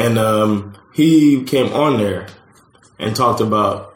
and 0.06 0.18
um, 0.20 0.74
he 0.94 1.44
came 1.44 1.74
on 1.74 1.98
there 1.98 2.28
and 3.00 3.16
talked 3.16 3.42
about. 3.42 3.94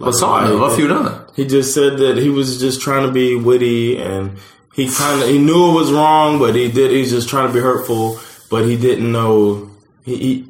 Han? 0.00 0.12
why- 0.20 0.56
Varför 0.58 0.80
gjorde 0.82 0.94
han? 0.94 1.08
He 1.36 1.44
just 1.44 1.72
said 1.74 1.98
that 1.98 2.16
he 2.18 2.28
was 2.30 2.60
just 2.60 2.80
trying 2.82 3.06
to 3.06 3.12
be 3.12 3.36
witty 3.36 3.96
and 3.98 4.30
he 4.74 4.88
kind 4.88 5.22
of 5.22 5.28
he 5.28 5.38
knew 5.38 5.70
it 5.70 5.74
was 5.74 5.92
wrong, 5.92 6.38
but 6.38 6.54
he 6.54 6.68
did. 6.70 6.90
He 6.90 7.00
was 7.00 7.10
just 7.10 7.28
trying 7.28 7.46
to 7.48 7.52
be 7.52 7.60
hurtful, 7.60 8.18
but 8.50 8.64
he 8.64 8.76
didn't 8.76 9.10
know. 9.12 9.68
He 10.04 10.16
he, 10.16 10.44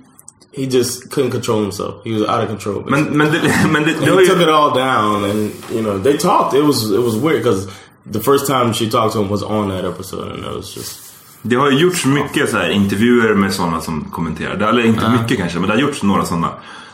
he 0.52 0.66
just 0.66 1.10
couldn't 1.10 1.30
control 1.30 1.62
himself. 1.62 2.02
He 2.04 2.12
was 2.12 2.22
out 2.22 2.42
of 2.42 2.48
control. 2.48 2.82
Men, 2.84 3.16
men 3.16 3.32
det, 3.32 3.42
men 3.72 3.84
det, 3.84 3.94
det 4.00 4.18
he 4.20 4.26
took 4.26 4.40
it 4.40 4.48
all 4.48 4.70
down, 4.74 5.24
and 5.24 5.52
you 5.70 5.82
know 5.82 5.98
they 5.98 6.16
talked. 6.16 6.54
It 6.54 6.62
was 6.64 6.90
it 6.90 7.02
was 7.02 7.16
weird 7.16 7.42
because 7.42 7.66
the 8.06 8.20
first 8.20 8.46
time 8.46 8.72
she 8.72 8.88
talked 8.90 9.12
to 9.14 9.20
him 9.20 9.28
was 9.30 9.42
on 9.42 9.68
that 9.68 9.84
episode, 9.84 10.32
and 10.32 10.44
it 10.44 10.52
was 10.56 10.74
just 10.74 11.14
Det 11.42 11.56
har 11.56 11.70
ju 11.70 11.78
gjorts 11.78 12.04
mycket 12.06 12.50
så 12.50 12.56
här, 12.56 12.68
intervjuer 12.68 13.34
med 13.34 13.52
sådana 13.52 13.80
som 13.80 14.04
kommenterar. 14.04 14.56
Det- 14.56 14.66
Eller 14.66 14.82
inte 14.86 15.10
mycket 15.20 15.38
kanske, 15.38 15.58
men 15.58 15.68
det 15.68 15.74
har 15.74 15.80
gjorts 15.80 16.02
några 16.02 16.24
sådana. 16.24 16.48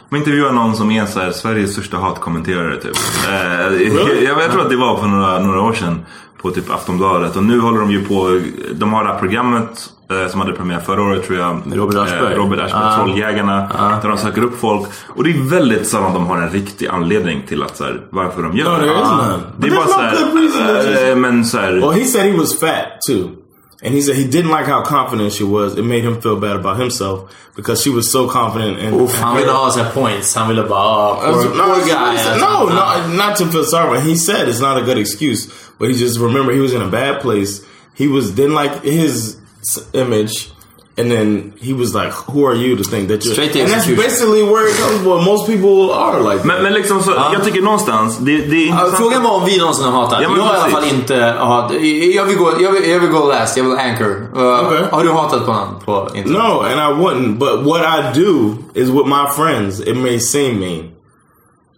Man 0.09 0.19
intervjuar 0.21 0.53
någon 0.53 0.77
som 0.77 0.91
är 0.91 1.07
så 1.07 1.21
här, 1.21 1.31
Sveriges 1.33 1.73
största 1.73 1.97
hatkommenterare 1.99 2.77
typ. 2.77 2.97
Eh, 3.29 4.23
jag, 4.25 4.43
jag 4.43 4.51
tror 4.53 4.63
att 4.63 4.71
det 4.71 4.77
var 4.77 4.97
för 4.99 5.07
några, 5.07 5.39
några 5.39 5.61
år 5.61 5.73
sedan 5.73 6.01
på 6.43 6.51
typ 6.51 6.71
Aftonbladet. 6.71 7.37
Och 7.37 7.45
nu 7.45 7.61
håller 7.61 7.81
de 7.81 7.91
ju 7.91 8.05
på, 8.05 8.41
de 8.75 8.93
har 8.93 9.05
det 9.05 9.11
här 9.13 9.19
programmet 9.19 9.91
eh, 10.11 10.31
som 10.31 10.41
hade 10.41 10.53
premiär 10.53 10.81
förra 10.81 11.03
året 11.03 11.27
tror 11.27 11.39
jag. 11.39 11.67
Med 11.67 11.79
Robert 11.79 11.97
Aschberg. 11.97 12.33
Eh, 12.33 12.39
Robert 12.39 12.61
Aschberg, 12.61 12.83
Ah. 12.85 12.97
Trolljägarna. 12.97 13.69
Där 14.03 14.09
de 14.09 14.19
söker 14.19 14.43
upp 14.45 14.61
folk. 14.61 14.89
Och 15.09 15.25
det 15.25 15.31
är 15.31 15.51
väldigt 15.51 15.87
sällan 15.89 16.15
de 16.15 16.27
har 16.27 16.37
en 16.37 16.51
riktig 16.51 16.87
anledning 16.87 17.43
till 17.49 17.63
att 17.63 17.77
så 17.77 17.85
här, 17.85 18.01
varför 18.11 18.43
de 18.43 18.57
gör 18.57 18.79
No, 18.79 18.85
is 18.85 18.91
none. 18.91 19.39
Det 19.59 19.67
är 19.67 19.71
But 19.71 19.79
bara 19.79 19.87
there's 20.11 20.15
så 20.17 20.25
no 20.27 20.31
good 20.33 20.43
reason 20.43 20.67
to 20.67 20.73
just- 20.91 21.01
här, 21.01 21.11
eh, 21.11 21.17
men 21.17 21.45
så 21.45 21.59
här, 21.59 21.73
Well, 21.73 21.91
he 21.91 22.05
said 22.05 22.33
he 22.33 22.39
was 22.39 22.61
fat 22.61 22.87
too. 23.09 23.29
And 23.85 23.93
he 23.95 24.01
said 24.01 24.17
he 24.17 24.27
didn't 24.27 24.51
like 24.51 24.65
how 24.67 24.83
confident 24.83 25.33
she 25.35 25.45
was. 25.45 25.77
It 25.77 25.83
made 25.83 26.03
him 26.05 26.21
feel 26.21 26.41
bad 26.41 26.57
about 26.57 26.79
himself 26.81 27.31
because 27.55 27.83
she 27.83 27.91
was 27.91 28.11
so 28.11 28.29
confident. 28.31 28.79
And, 28.81 28.99
Uff, 28.99 29.15
han 29.15 29.37
and 29.37 29.45
ville 29.45 29.53
her- 29.55 29.59
ha 29.61 29.71
sina 29.71 29.91
points. 29.91 30.33
Han 30.35 30.49
ville 30.49 30.67
bara, 30.67 30.73
ah, 30.81 31.15
poor, 31.17 31.43
That's- 31.45 31.45
poor 31.45 31.57
no, 31.57 31.87
guy. 31.87 32.17
said- 32.17 32.41
no, 32.41 32.67
no, 32.67 33.15
not 33.15 33.37
to 33.37 33.47
feel 33.47 33.65
sorry. 33.65 33.99
But 33.99 34.07
he 34.07 34.17
said 34.17 34.49
it's 34.49 34.61
not 34.61 34.79
a 34.79 34.83
good 34.83 34.97
excuse. 34.97 35.47
But 35.79 35.91
he 35.91 35.97
just 35.97 36.19
remember 36.19 36.53
he 36.53 36.61
was 36.61 36.73
in 36.73 36.81
a 36.81 36.89
bad 36.89 37.21
place. 37.21 37.61
He 37.93 38.09
was 38.09 38.31
didn't 38.31 38.55
like 38.55 38.83
his 38.83 39.37
image. 39.93 40.51
And 40.97 41.11
then 41.11 41.53
he 41.61 41.73
was 41.73 41.93
like, 41.93 42.13
"Who 42.29 42.47
are 42.47 42.55
you 42.55 42.77
to 42.77 42.85
think 42.85 43.09
that 43.09 43.25
you're?" 43.25 43.33
Straight 43.33 43.57
and 43.57 43.69
that's 43.69 43.87
basically 43.87 44.43
where 44.45 44.69
it 44.71 44.77
comes. 44.77 45.03
Well, 45.03 45.21
most 45.23 45.47
people 45.47 45.91
are 45.93 46.21
like. 46.23 46.39
that. 46.39 46.47
men, 46.47 46.63
men 46.63 46.73
liksom 46.73 47.03
så, 47.03 47.11
jag 47.33 47.45
tycker 47.45 47.63
någonstans, 47.63 48.19
det, 48.19 48.37
det 48.37 48.57
är 48.57 48.67
Ja, 48.67 48.73
intressant. 48.73 48.97
Frågan 48.97 49.23
var 49.23 49.31
om 49.31 49.45
vi 49.45 49.59
någonsin 49.59 49.85
har 49.85 49.93
hatat. 49.93 50.19
Ja, 50.23 50.29
jag 50.37 50.43
har 50.43 50.55
i 50.55 50.59
alla 50.59 50.65
precis. 50.65 50.91
fall 50.91 50.99
inte 50.99 51.17
hat. 51.39 51.73
Jag 52.15 52.25
vill 52.25 52.37
gå, 52.37 52.53
jag 52.61 52.73
vill, 52.73 52.91
jag 52.91 53.01
vill 53.01 53.11
gå 53.11 53.29
last. 53.29 53.57
Jag 53.57 53.65
vill 53.65 53.79
anchor. 53.79 54.29
Uh, 54.37 54.67
Okej. 54.67 54.87
Har 54.91 55.05
du 55.05 55.11
hatat 55.11 55.47
på 55.47 55.53
någon 55.53 55.81
på 55.85 56.09
internet? 56.15 56.43
No, 56.43 56.61
and 56.61 56.81
I 56.81 57.03
wouldn't. 57.03 57.39
But 57.39 57.65
what 57.67 57.81
I 57.83 58.21
do 58.21 58.57
is 58.75 58.89
with 58.89 59.07
my 59.07 59.27
friends. 59.37 59.81
It 59.81 59.97
may 59.97 60.21
seem 60.21 60.61
mean, 60.61 60.91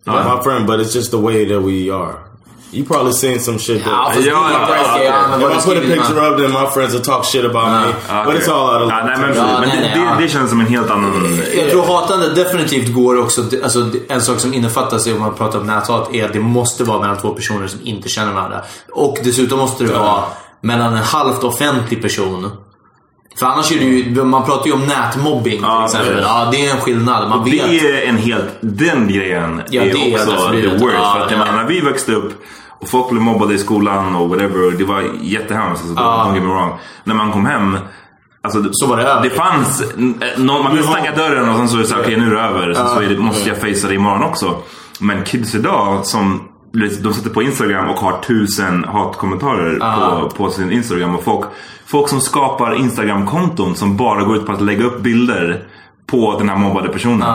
my 0.07 0.43
friend, 0.43 0.67
but 0.67 0.81
it's 0.81 0.95
just 0.95 1.11
the 1.11 1.19
way 1.19 1.47
that 1.47 1.61
we 1.61 1.91
are. 1.91 2.26
You 2.73 2.85
probably 2.85 3.13
seen 3.13 3.41
some 3.41 3.59
shit 3.59 3.85
that. 3.85 3.93
Ja, 3.93 4.13
älska, 4.17 5.05
ja, 5.05 5.37
men 5.39 5.53
if 5.53 5.67
I 5.67 5.69
put 5.69 5.77
a 5.77 5.81
picture 5.81 6.29
up, 6.29 6.39
then 6.39 6.51
my 6.53 6.71
friends 6.75 6.95
will 6.95 7.03
talk 7.03 7.25
shit 7.25 7.45
about 7.45 7.69
me. 7.69 7.95
Ja, 8.09 8.25
But 8.25 8.35
okej. 8.35 8.41
it's 8.41 8.53
all 8.53 8.75
out 8.75 8.83
of. 8.83 8.91
ja, 8.91 9.05
nej, 9.05 9.17
men, 9.21 9.37
Ja, 9.37 9.61
men 9.61 9.69
nej, 9.69 9.77
det, 9.77 9.83
nej, 9.83 10.07
ja. 10.07 10.15
det, 10.15 10.23
det 10.23 10.29
känns 10.29 10.51
som 10.51 10.61
en 10.61 10.67
helt 10.67 10.91
annan... 10.91 11.41
Jag 11.57 11.71
tror 11.71 11.83
hatande 11.83 12.35
definitivt 12.35 12.95
går 12.95 13.21
också... 13.21 13.43
Alltså, 13.63 13.91
en 14.09 14.23
sak 14.23 14.41
som 14.41 14.55
innefattas 14.55 15.07
i 15.07 15.13
om 15.13 15.21
man 15.21 15.35
pratar 15.35 15.59
om 15.59 15.67
näthat 15.67 16.15
är 16.15 16.25
att 16.25 16.33
det 16.33 16.41
måste 16.41 16.85
vara 16.85 17.01
mellan 17.01 17.19
två 17.19 17.31
personer 17.31 17.67
som 17.67 17.81
inte 17.83 18.09
känner 18.09 18.33
varandra. 18.33 18.61
Och 18.93 19.19
dessutom 19.25 19.59
måste 19.59 19.85
det 19.85 19.93
vara 19.93 20.23
mellan 20.61 20.93
en 20.93 21.03
halvt 21.03 21.45
offentlig 21.45 22.03
person. 22.03 22.51
För 23.39 23.47
annars 23.47 23.73
är 23.73 23.79
det 23.79 23.85
ju... 23.85 24.25
Man 24.25 24.45
pratar 24.45 24.67
ju 24.67 24.73
om 24.73 24.87
nätmobbing 24.87 25.53
till 25.53 25.63
Ja, 25.63 25.85
exempel. 25.85 26.09
precis. 26.09 26.27
Ja, 26.29 26.49
det 26.53 26.67
är 26.67 26.75
en 26.75 26.81
skillnad. 26.81 27.29
Man 27.29 27.45
vet. 27.45 27.53
Det 27.71 28.03
är 28.05 28.09
en 28.09 28.17
helt... 28.17 28.45
Den 28.61 29.09
grejen 29.09 29.63
Ja, 29.71 29.83
är 29.83 29.87
det 29.93 30.15
är 30.15 30.15
också 30.15 30.51
the 30.53 30.69
worst. 30.69 30.85
ja, 30.95 31.15
för 31.15 31.25
att 31.25 31.47
ja. 31.47 31.53
när 31.57 31.65
vi 31.65 31.81
växte 31.81 32.13
upp 32.13 32.33
och 32.81 32.89
folk 32.89 33.11
blev 33.11 33.23
mobbade 33.23 33.55
i 33.55 33.59
skolan 33.59 34.17
och 34.17 34.29
whatever. 34.29 34.71
Det 34.79 34.85
var 34.85 35.03
jättehemskt. 35.21 35.83
Alltså, 35.85 35.95
Don't 36.05 36.35
get 36.35 36.43
me 36.43 36.49
wrong. 36.49 36.73
När 37.05 37.15
man 37.15 37.33
kom 37.33 37.47
hem. 37.47 37.79
Alltså, 38.43 38.65
Så 38.73 38.87
var 38.87 38.97
det 38.97 39.03
över. 39.03 39.23
Det 39.23 39.31
fanns... 39.31 39.81
eh, 39.81 39.89
Någon, 40.37 40.63
man 40.63 40.73
kunde 40.77 40.83
stänga 40.83 41.13
dörren 41.15 41.49
och 41.49 41.57
sen 41.57 41.69
så 41.69 41.77
är 41.77 41.81
det 41.81 41.87
så 41.87 41.95
här, 41.95 42.03
okej 42.03 42.17
nu 42.17 42.27
är 42.27 42.35
det 42.35 42.41
över. 42.41 42.75
Sen 42.75 42.89
så 42.89 43.01
det, 43.01 43.19
måste 43.19 43.49
jag 43.49 43.59
facea 43.61 43.89
det 43.89 43.95
imorgon 43.95 44.23
också. 44.23 44.55
Men 45.01 45.25
kids 45.25 45.55
idag 45.55 46.07
som 46.07 46.43
de 47.03 47.15
sätter 47.15 47.31
på 47.31 47.43
Instagram 47.43 47.89
och 47.89 47.97
har 48.01 48.21
tusen 48.21 48.85
hatkommentarer 48.85 49.79
på, 49.79 50.31
på 50.31 50.51
sin 50.51 50.73
Instagram. 50.73 51.15
Och 51.15 51.25
folk, 51.25 51.47
folk 51.87 52.09
som 52.09 52.21
skapar 52.21 52.75
Instagram-konton 52.75 53.75
som 53.75 53.97
bara 53.97 54.25
går 54.25 54.37
ut 54.37 54.47
på 54.47 54.53
att 54.53 54.63
lägga 54.63 54.85
upp 54.85 55.01
bilder 55.01 55.65
på 56.07 56.39
den 56.39 56.49
här 56.49 56.57
mobbade 56.57 56.89
personen. 56.89 57.29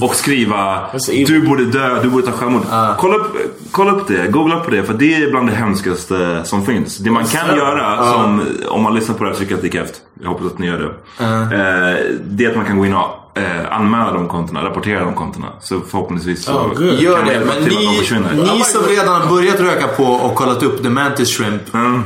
Och 0.00 0.14
skriva 0.14 0.80
du 1.26 1.46
borde 1.46 1.64
dö, 1.64 2.02
du 2.02 2.10
borde 2.10 2.26
ta 2.26 2.32
självmord. 2.32 2.62
Kolla, 2.98 3.14
upp, 3.16 3.36
kolla 3.70 3.92
upp 3.92 4.08
det, 4.08 4.30
googla 4.30 4.60
på 4.60 4.70
det 4.70 4.84
för 4.84 4.94
det 4.94 5.14
är 5.14 5.30
bland 5.30 5.48
det 5.48 5.54
hemskaste 5.54 6.40
som 6.44 6.66
finns. 6.66 6.98
Det 6.98 7.10
man 7.10 7.24
kan 7.24 7.56
göra, 7.56 8.12
som, 8.12 8.42
om 8.68 8.82
man 8.82 8.94
lyssnar 8.94 9.14
på 9.14 9.24
det 9.24 9.30
här 9.30 9.68
kräft. 9.68 9.94
Jag 10.22 10.28
hoppas 10.28 10.46
att 10.46 10.58
ni 10.58 10.66
gör 10.66 10.78
det. 10.78 11.24
Eh, 11.24 12.18
det 12.24 12.44
är 12.44 12.50
att 12.50 12.56
man 12.56 12.64
kan 12.64 12.78
gå 12.78 12.86
in 12.86 12.94
och 12.94 13.25
eh, 13.36 13.76
anmäla 13.78 14.12
de 14.12 14.28
kontona, 14.28 14.64
rapportera 14.64 15.04
de 15.04 15.14
kontona. 15.14 15.46
Så 15.60 15.80
förhoppningsvis 15.80 16.44
så 16.44 16.52
Oh, 16.52 16.68
good. 16.68 17.00
Gör 17.00 17.24
det, 17.24 17.40
men 17.40 17.48
att 17.48 17.64
de 17.64 17.70
ni, 17.70 18.52
ni 18.58 18.64
som 18.64 18.82
redan 18.82 19.22
har 19.22 19.28
börjat 19.28 19.60
röka 19.60 19.86
på 19.88 20.04
och 20.04 20.34
kollat 20.34 20.62
upp 20.62 20.82
The 20.82 20.88
Mantis 20.88 21.36
Shrimp. 21.36 21.62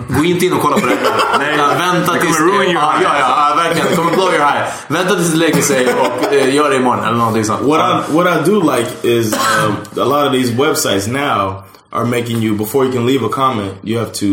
Gå 0.08 0.24
inte 0.24 0.46
in 0.46 0.52
och 0.52 0.60
kolla 0.60 0.78
på 0.78 0.86
det. 0.86 0.96
Nej, 1.38 1.56
Ja, 1.58 1.66
vänta 1.78 2.12
det 2.12 2.20
tills... 2.20 2.36
kommer 2.38 2.52
ruin 2.52 2.70
your 2.70 2.82
ja, 2.82 2.94
ja, 3.02 3.18
ja, 3.18 3.54
verkligen. 3.56 3.90
Det 3.90 3.96
kommer 3.96 4.12
blow 4.12 4.34
your 4.34 4.44
high. 4.44 4.62
Vänta 4.88 5.14
tills 5.14 5.30
det 5.30 5.38
lägger 5.38 5.62
sig 5.62 5.94
och 5.94 6.32
eh, 6.32 6.54
gör 6.54 6.70
det 6.70 6.76
imorgon 6.76 7.04
eller 7.04 7.16
någonting 7.18 7.44
sånt. 7.44 7.60
What 7.62 7.80
I 7.80 8.12
what 8.12 8.26
I 8.26 8.50
do 8.50 8.76
like 8.76 8.90
is 9.02 9.32
um, 9.32 9.76
a 10.02 10.04
lot 10.04 10.26
of 10.26 10.32
these 10.32 10.52
websites 10.52 11.06
now 11.08 11.62
are 11.92 12.04
making 12.04 12.42
you 12.42 12.56
before 12.56 12.84
you 12.84 12.92
can 12.92 13.06
leave 13.06 13.26
a 13.26 13.28
comment, 13.28 13.72
you 13.82 13.98
have 13.98 14.12
to 14.12 14.26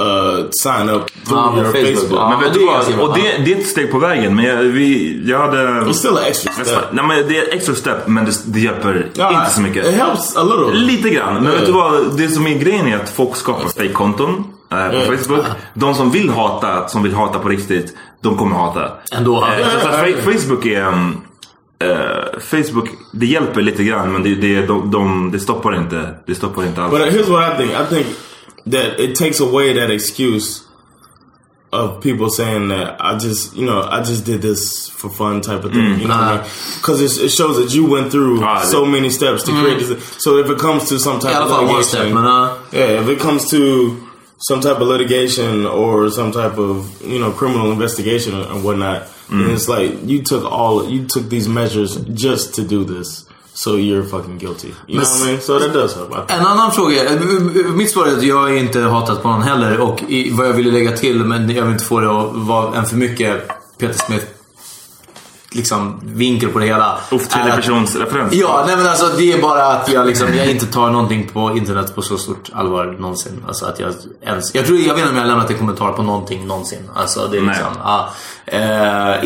uh, 0.00 0.50
sign 0.50 0.88
up 0.88 1.10
through 1.26 1.38
Ah, 1.48 1.56
your 1.56 1.64
Facebook. 1.72 1.98
Facebook. 1.98 2.20
Ah. 2.20 2.28
Men 2.30 2.40
vet 2.40 2.52
det 2.54 2.58
du 2.58 2.66
vad? 2.66 3.08
Och 3.08 3.14
det, 3.18 3.44
det 3.44 3.52
är 3.52 3.56
ett 3.60 3.66
steg 3.66 3.90
på 3.90 3.98
vägen. 3.98 4.34
Men 4.36 4.44
jag, 4.44 4.56
vi, 4.56 5.22
jag 5.26 5.38
hade... 5.38 5.58
It's 5.58 5.92
still 5.92 6.10
an 6.10 6.24
extra 6.26 6.52
step. 6.52 6.84
nej 6.92 7.04
men 7.06 7.28
det 7.28 7.38
är 7.38 7.42
ett 7.42 7.54
extra 7.54 7.74
step 7.74 8.06
men 8.06 8.24
det, 8.24 8.32
det 8.46 8.60
hjälper 8.60 9.06
Yeah, 9.14 9.34
inte 9.34 9.50
så 9.50 9.60
mycket. 9.60 9.86
It 9.86 9.94
helps 9.94 10.36
a 10.36 10.42
little. 10.42 10.74
Lite 10.80 11.10
grann. 11.10 11.34
Men 11.34 11.44
Yeah. 11.44 11.56
vet 11.58 11.66
du 11.66 11.72
vad? 11.72 12.16
Det 12.16 12.28
som 12.28 12.46
är 12.46 12.58
grejen 12.58 12.86
är 12.86 12.96
att 12.96 13.10
folk 13.10 13.36
skapar 13.36 13.68
fake-konton 13.68 14.44
eh, 14.72 14.88
på 14.90 14.94
Yeah. 14.96 15.16
Facebook. 15.18 15.44
De 15.74 15.94
som 15.94 16.10
vill 16.10 16.30
hata, 16.30 16.88
som 16.88 17.02
vill 17.02 17.14
hata 17.14 17.38
på 17.38 17.48
riktigt, 17.48 17.96
de 18.22 18.36
kommer 18.36 18.56
hata. 18.56 18.90
Ändå. 19.12 19.36
Eh, 19.36 19.68
så 19.82 19.88
att 19.88 19.94
fa- 19.94 20.20
Facebook 20.38 20.66
är... 20.66 20.86
um, 20.88 21.16
eh, 21.78 22.40
Facebook, 22.40 22.88
det 23.12 23.26
hjälper 23.26 23.62
lite 23.62 23.84
grann 23.84 24.12
men 24.12 24.22
det, 24.22 24.34
det, 24.34 24.66
de, 24.66 24.90
de, 24.90 25.30
det 25.32 25.40
stoppar 25.40 25.76
inte. 25.76 26.14
Det 26.26 26.34
stoppar 26.34 26.64
inte 26.64 26.82
alls. 26.82 26.90
But 26.92 27.00
uh, 27.00 27.06
here's 27.06 27.30
what 27.30 27.52
I 27.54 27.56
think. 27.62 27.72
I 27.72 27.94
think 27.94 28.06
that 28.66 29.00
it 29.00 29.14
takes 29.16 29.40
away 29.40 29.74
that 29.74 29.90
excuse 29.90 30.66
of 31.72 32.00
people 32.00 32.30
saying 32.30 32.68
that 32.68 32.96
I 33.00 33.18
just, 33.18 33.56
you 33.56 33.66
know, 33.66 33.82
I 33.82 34.00
just 34.02 34.24
did 34.24 34.40
this 34.42 34.88
for 34.88 35.10
fun 35.10 35.40
type 35.40 35.64
of 35.64 35.72
thing. 35.72 35.98
You 35.98 36.06
know 36.06 36.14
I 36.14 36.36
mean? 36.36 36.50
Because 36.76 37.00
it 37.18 37.28
shows 37.30 37.56
that 37.56 37.74
you 37.74 37.90
went 37.90 38.12
through 38.12 38.42
Ah, 38.44 38.62
so 38.64 38.86
many 38.86 39.10
steps 39.10 39.42
to 39.44 39.50
create 39.50 39.80
this. 39.80 40.22
So 40.22 40.38
if 40.38 40.48
it 40.48 40.58
comes 40.58 40.88
to 40.90 41.00
some 41.00 41.18
type 41.18 41.34
alla 41.34 41.62
of 41.62 41.68
litigation, 41.68 41.82
step. 41.88 42.14
Men, 42.14 42.24
uh, 42.24 42.64
yeah, 42.72 43.00
if 43.02 43.08
it 43.08 43.18
comes 43.18 43.50
to 43.50 44.08
some 44.38 44.60
type 44.60 44.76
of 44.76 44.86
litigation 44.86 45.66
or 45.66 46.10
some 46.10 46.30
type 46.30 46.58
of 46.58 47.02
you 47.04 47.18
know 47.18 47.32
criminal 47.32 47.72
investigation 47.72 48.34
and 48.34 48.62
whatnot, 48.64 49.08
then 49.28 49.50
it's 49.50 49.68
like 49.68 49.90
you 50.04 50.22
took 50.22 50.44
all 50.44 50.88
you 50.88 51.06
took 51.06 51.28
these 51.28 51.48
measures 51.48 51.96
just 52.14 52.54
to 52.54 52.64
do 52.64 52.84
this, 52.84 53.26
so 53.54 53.78
you're 53.78 54.02
fucking 54.02 54.38
guilty. 54.38 54.74
You 54.86 54.98
know 54.98 55.04
what 55.04 55.22
I 55.22 55.26
mean? 55.26 55.40
So 55.40 55.58
that 55.58 55.72
does 55.72 55.94
help. 55.94 56.30
En 56.30 56.46
annan 56.46 56.72
fråga. 56.72 57.02
Mitt 57.74 57.90
svar 57.90 58.06
är 58.06 58.16
att 58.16 58.22
jag 58.22 58.50
är 58.50 58.56
inte 58.56 58.80
hatat 58.80 59.22
på 59.22 59.28
någon 59.28 59.42
heller. 59.42 59.80
Och 59.80 60.02
i, 60.08 60.30
vad 60.30 60.48
jag 60.48 60.52
ville 60.52 60.70
lägga 60.70 60.92
till, 60.92 61.24
men 61.24 61.50
jag 61.50 61.62
vill 61.62 61.72
inte 61.72 61.84
få 61.84 62.00
det 62.00 62.10
att 62.10 62.34
vara 62.34 62.76
en 62.76 62.86
för 62.86 62.96
mycket 62.96 63.48
Peter 63.78 64.06
Smith 64.06 64.26
liksom, 65.54 66.00
vinkel 66.04 66.48
på 66.48 66.58
det 66.58 66.66
hela. 66.66 66.98
Uff, 67.10 67.36
referens. 67.96 68.32
Ja, 68.32 68.64
nej 68.66 68.76
men 68.76 68.86
alltså 68.86 69.06
det 69.18 69.32
är 69.32 69.42
bara 69.42 69.66
att 69.66 69.88
jag 69.88 70.06
liksom, 70.06 70.34
jag 70.34 70.50
inte 70.50 70.66
tar 70.66 70.90
någonting 70.90 71.30
på 71.32 71.56
internet 71.56 71.94
på 71.94 72.02
så 72.02 72.18
stort 72.18 72.50
allvar 72.52 72.96
någonsin. 72.98 73.44
Alltså 73.48 73.66
att 73.66 73.80
jag 73.80 73.92
ens, 74.22 74.54
jag 74.54 74.66
tror, 74.66 74.78
jag 74.78 74.94
vet 74.94 74.98
inte 74.98 75.10
om 75.10 75.16
jag 75.16 75.22
har 75.22 75.28
lämnat 75.28 75.50
en 75.50 75.58
kommentar 75.58 75.92
på 75.92 76.02
någonting 76.02 76.46
någonsin. 76.46 76.90
Alltså 76.94 77.28
det 77.28 77.36
är 77.38 77.42
liksom, 77.42 77.66
ja. 77.84 78.08
Eh, 78.46 78.60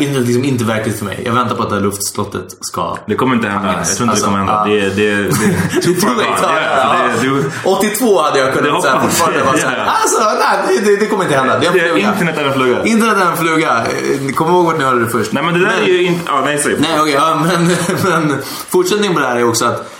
internet 0.03 0.15
är 0.23 0.27
liksom 0.27 0.43
inte 0.43 0.63
verkligt 0.63 0.97
för 0.97 1.05
mig. 1.05 1.21
Jag 1.25 1.33
väntar 1.33 1.55
på 1.55 1.63
att 1.63 1.69
det 1.69 1.75
här 1.75 1.81
luftslottet 1.83 2.57
ska... 2.61 2.97
Det 3.05 3.15
kommer 3.15 3.35
inte 3.35 3.47
hända. 3.47 3.75
Jag 3.77 3.95
tror 3.97 4.09
inte 4.09 4.19
det 4.19 4.25
kommer 4.25 4.37
hända. 4.37 4.53
Alltså, 4.53 4.73
Det, 4.73 4.89
det, 4.89 5.15
det, 5.15 5.23
Det 5.81 6.15
det, 6.15 6.25
ja. 6.41 6.95
du, 7.21 7.51
82 7.63 8.21
hade 8.21 8.39
jag 8.39 8.53
kunnat 8.53 8.83
säga 8.83 8.99
fortfarande. 8.99 9.37
jag. 9.37 9.47
Bara 9.47 9.57
så 9.57 9.67
här, 9.67 9.77
Ja, 9.77 9.83
ja. 9.85 9.91
alltså, 10.01 10.19
nej, 10.67 10.81
det, 10.85 10.95
det, 10.95 11.05
kommer 11.05 11.23
inte 11.23 11.35
hända. 11.37 11.59
Det 11.59 11.65
är 11.65 11.71
en 11.71 11.79
fluga. 11.79 12.11
internet 12.11 12.37
är 12.37 12.45
en 12.45 12.53
fluga. 12.53 12.83
Internet 12.83 13.17
är 13.17 13.25
en 13.31 13.37
fluga. 13.37 13.85
Eh, 13.85 14.33
Kom 14.35 14.49
ihåg 14.49 14.65
vart 14.65 14.77
ni 14.77 14.83
hörde 14.83 15.03
det 15.03 15.09
först. 15.09 15.31
Nej 15.33 15.43
men 15.43 15.53
det 15.53 15.59
där 15.59 15.81
är 15.81 15.87
ju 15.87 16.05
Ja, 16.25 16.41
nej, 16.45 16.57
säg. 16.57 16.75
Nej, 16.79 17.01
okej. 17.01 17.13
ja, 17.13 17.41
men, 17.43 17.77
men 18.03 18.41
fortsättningen 18.69 19.13
på 19.13 19.19
det 19.19 19.27
här 19.27 19.35
är 19.35 19.49
också 19.49 19.65
att 19.65 19.91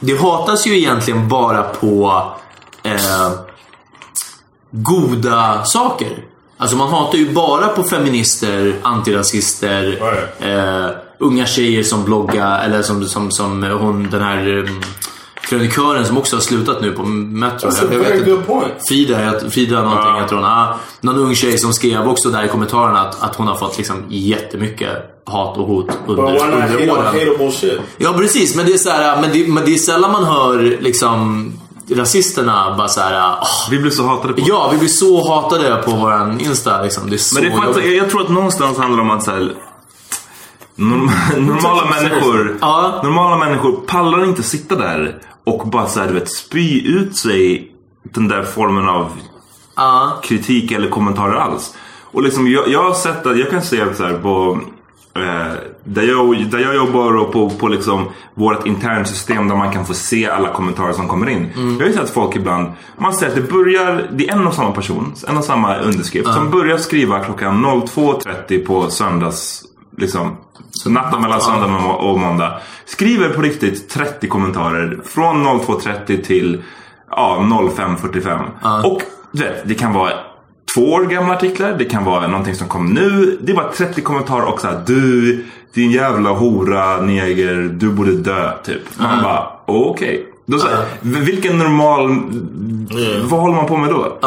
det 0.00 0.20
hatas 0.20 0.66
ju 0.66 0.78
egentligen 0.78 1.28
bara 1.28 1.62
på 1.62 2.22
eh, 2.82 3.30
goda 4.70 5.64
saker. 5.64 6.24
Alltså 6.56 6.76
man 6.76 6.88
hatar 6.88 7.18
ju 7.18 7.32
bara 7.32 7.68
på 7.68 7.82
feminister, 7.82 8.74
antirasister, 8.82 9.98
eh, 10.40 10.90
unga 11.18 11.46
tjejer 11.46 11.82
som 11.82 12.04
bloggar, 12.04 12.64
eller 12.64 12.82
som, 12.82 13.04
som, 13.04 13.30
som 13.30 13.62
hon 13.62 14.10
den 14.10 14.22
här 14.22 14.48
um, 14.48 14.82
krönikören 15.40 16.06
som 16.06 16.18
också 16.18 16.36
har 16.36 16.40
slutat 16.40 16.80
nu 16.80 16.92
på 16.92 17.02
Metro. 17.02 17.68
That's 17.68 17.84
a 17.84 17.88
Jag 17.92 17.98
vet 17.98 18.28
inte. 18.28 18.70
Frida, 18.88 19.50
Frida 19.50 19.82
någonting 19.82 20.22
heter 20.22 20.34
hon. 20.34 20.44
Ah, 20.44 20.78
någon 21.00 21.16
ung 21.16 21.34
tjej 21.34 21.58
som 21.58 21.72
skrev 21.72 22.08
också 22.08 22.30
där 22.30 22.44
i 22.44 22.48
kommentarerna 22.48 23.00
att, 23.00 23.22
att 23.22 23.36
hon 23.36 23.46
har 23.46 23.54
fått 23.54 23.78
liksom 23.78 24.04
jättemycket 24.08 25.19
hat 25.30 25.58
och 25.58 25.66
hot 25.66 25.86
under, 26.06 26.22
under 26.22 26.90
åren. 26.92 27.82
Ja 27.98 28.12
precis, 28.12 28.56
men 28.56 28.66
det 28.66 28.72
är 28.72 28.78
så 28.78 28.90
här, 28.90 29.20
men 29.20 29.30
det, 29.32 29.48
men 29.48 29.64
det 29.64 29.74
är 29.74 29.78
sällan 29.78 30.12
man 30.12 30.24
hör 30.24 30.58
liksom 30.80 31.52
rasisterna 31.90 32.74
bara 32.78 32.88
så 32.88 33.00
här. 33.00 33.38
"Åh, 33.40 33.70
Vi 33.70 33.78
blir 33.78 33.90
så 33.90 34.06
hatade 34.06 34.34
på. 34.34 34.40
Ja, 34.46 34.68
vi 34.72 34.78
blir 34.78 34.88
så 34.88 35.28
hatade 35.34 35.76
på 35.84 35.90
våran 35.90 36.40
Insta. 36.40 36.82
Liksom. 36.82 37.10
Det 37.10 37.16
är 37.16 37.18
så 37.18 37.34
Men 37.34 37.44
det 37.44 37.50
är 37.50 37.56
faktiskt, 37.56 37.86
jag, 37.86 37.94
jag 37.96 38.10
tror 38.10 38.20
att 38.22 38.28
någonstans 38.28 38.78
handlar 38.78 38.96
det 39.04 39.10
om 39.10 39.16
att 39.18 39.22
så 39.24 39.30
här, 39.30 39.52
norm, 40.74 41.10
normala 41.46 41.84
människor 41.90 42.58
Ja. 42.60 43.00
Normala 43.04 43.36
människor 43.36 43.72
pallar 43.72 44.24
inte 44.24 44.42
sitta 44.42 44.74
där 44.74 45.16
och 45.46 45.68
bara 45.68 45.86
så 45.86 46.00
här, 46.00 46.08
du 46.08 46.14
vet, 46.14 46.32
spy 46.32 46.86
ut 46.86 47.16
sig 47.16 47.72
den 48.14 48.28
där 48.28 48.42
formen 48.42 48.88
av 48.88 49.06
Ja. 49.76 50.20
kritik 50.22 50.72
eller 50.72 50.88
kommentarer 50.88 51.34
alls. 51.34 51.74
Och 52.12 52.22
liksom, 52.22 52.48
jag, 52.50 52.68
jag 52.68 52.82
har 52.82 52.94
sett 52.94 53.26
att, 53.26 53.38
jag 53.38 53.50
kan 53.50 53.62
se 53.62 53.94
så 53.94 54.02
här 54.04 54.14
på 54.14 54.60
eh, 55.14 55.52
där, 55.84 56.02
jag, 56.02 56.50
där 56.50 56.58
jag 56.58 56.74
jobbar 56.74 57.24
på, 57.24 57.50
på 57.50 57.68
liksom 57.68 58.08
vårt 58.34 58.66
internsystem 58.66 59.48
där 59.48 59.56
man 59.56 59.72
kan 59.72 59.86
få 59.86 59.94
se 59.94 60.28
alla 60.28 60.48
kommentarer 60.48 60.92
som 60.92 61.08
kommer 61.08 61.28
in. 61.28 61.50
Jag 61.56 61.86
har 61.86 61.86
ju 61.86 61.92
sett 61.92 62.10
folk 62.10 62.36
ibland, 62.36 62.72
man 62.98 63.12
ser 63.12 63.28
att 63.28 63.34
det 63.34 63.40
börjar, 63.52 64.08
det 64.12 64.28
är 64.28 64.32
en 64.32 64.46
och 64.46 64.54
samma 64.54 64.72
person, 64.72 65.14
en 65.28 65.36
och 65.36 65.44
samma 65.44 65.78
underskrift 65.78 66.32
som 66.32 66.50
börjar 66.50 66.78
skriva 66.78 67.24
klockan 67.24 67.64
02.30 67.66 68.66
på 68.66 68.90
söndags, 68.90 69.62
liksom 69.96 70.36
natten 70.86 71.22
mellan 71.22 71.40
söndag 71.40 71.94
och 71.94 72.18
måndag. 72.18 72.60
Skriver 72.84 73.28
på 73.28 73.42
riktigt 73.42 73.88
30 73.88 74.28
kommentarer 74.28 75.00
från 75.04 75.46
02.30 75.46 76.22
till 76.22 76.62
ja, 77.10 77.38
05.45. 77.40 78.84
Och 78.84 79.02
du 79.32 79.42
vet, 79.42 79.68
det 79.68 79.74
kan 79.74 79.92
vara 79.92 80.12
två 80.74 80.80
år 80.92 81.04
gamla 81.04 81.34
artiklar, 81.34 81.74
det 81.78 81.84
kan 81.84 82.04
vara 82.04 82.26
någonting 82.28 82.54
som 82.54 82.68
kom 82.68 82.86
nu. 82.86 83.38
Det 83.42 83.54
bara 83.54 83.72
30 83.72 84.00
kommentarer 84.02 84.44
och 84.44 84.60
så 84.60 84.66
här, 84.66 84.80
du, 84.86 85.44
din 85.74 85.90
jävla 85.90 86.30
hora, 86.30 87.00
neger, 87.00 87.54
du 87.72 87.90
borde 87.90 88.12
dö, 88.12 88.50
typ. 88.64 88.80
Man 88.98 89.22
bara, 89.22 89.46
okej. 89.66 90.26
Då 90.46 90.58
så 90.58 90.68
här, 90.68 90.84
Vilken 91.00 91.58
normal... 91.58 92.22
Vad 93.22 93.40
håller 93.40 93.54
man 93.56 93.66
på 93.66 93.76
med 93.76 93.90
då? 93.90 94.18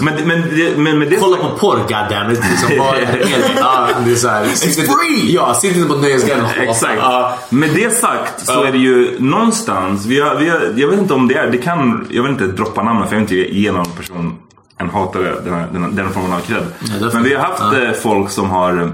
Men, 0.00 0.14
men, 0.26 0.40
det- 0.56 0.78
men 0.78 0.98
med 0.98 1.10
det 1.10 1.16
Kolla 1.16 1.36
på 1.36 1.48
porr, 1.58 1.76
goddammit. 1.78 2.40
Liksom, 2.50 2.68
det 4.04 4.10
är 4.10 4.14
så 4.14 4.28
här. 4.28 4.46
Sitt 4.46 4.78
inte- 4.78 4.90
free! 4.90 5.34
Ja, 5.34 5.54
sitt 5.54 5.76
inte 5.76 5.88
på 5.88 5.94
hata. 5.94 6.62
Exakt. 6.62 6.92
Ja. 7.00 7.38
Med 7.50 7.70
det 7.74 7.90
sagt 7.94 8.46
så 8.46 8.62
är 8.64 8.72
det 8.72 8.78
ju 8.78 9.16
någonstans, 9.18 10.06
vi 10.06 10.20
har, 10.20 10.34
vi 10.34 10.48
har, 10.48 10.60
jag 10.76 10.88
vet 10.88 10.98
inte 11.00 11.14
om 11.14 11.28
det 11.28 11.34
är, 11.34 11.50
det 11.50 11.58
kan, 11.58 12.06
jag 12.10 12.22
vill 12.22 12.32
inte 12.32 12.46
droppa 12.46 12.82
namnet 12.82 13.08
för 13.08 13.16
jag 13.16 13.26
vill 13.26 13.38
inte 13.40 13.54
ge 13.56 13.72
någon 13.72 13.86
person 13.96 14.34
en 14.78 14.90
hatare 14.90 15.34
den, 15.44 15.54
här, 15.54 15.68
den, 15.72 15.96
den 15.96 16.10
formen 16.10 16.32
av 16.32 16.40
cred. 16.40 16.62
definitivt. 16.80 17.14
Men 17.14 17.22
vi 17.22 17.34
har 17.34 17.44
haft 17.44 17.62
eh, 17.62 17.92
folk 17.92 18.30
som 18.30 18.50
har 18.50 18.92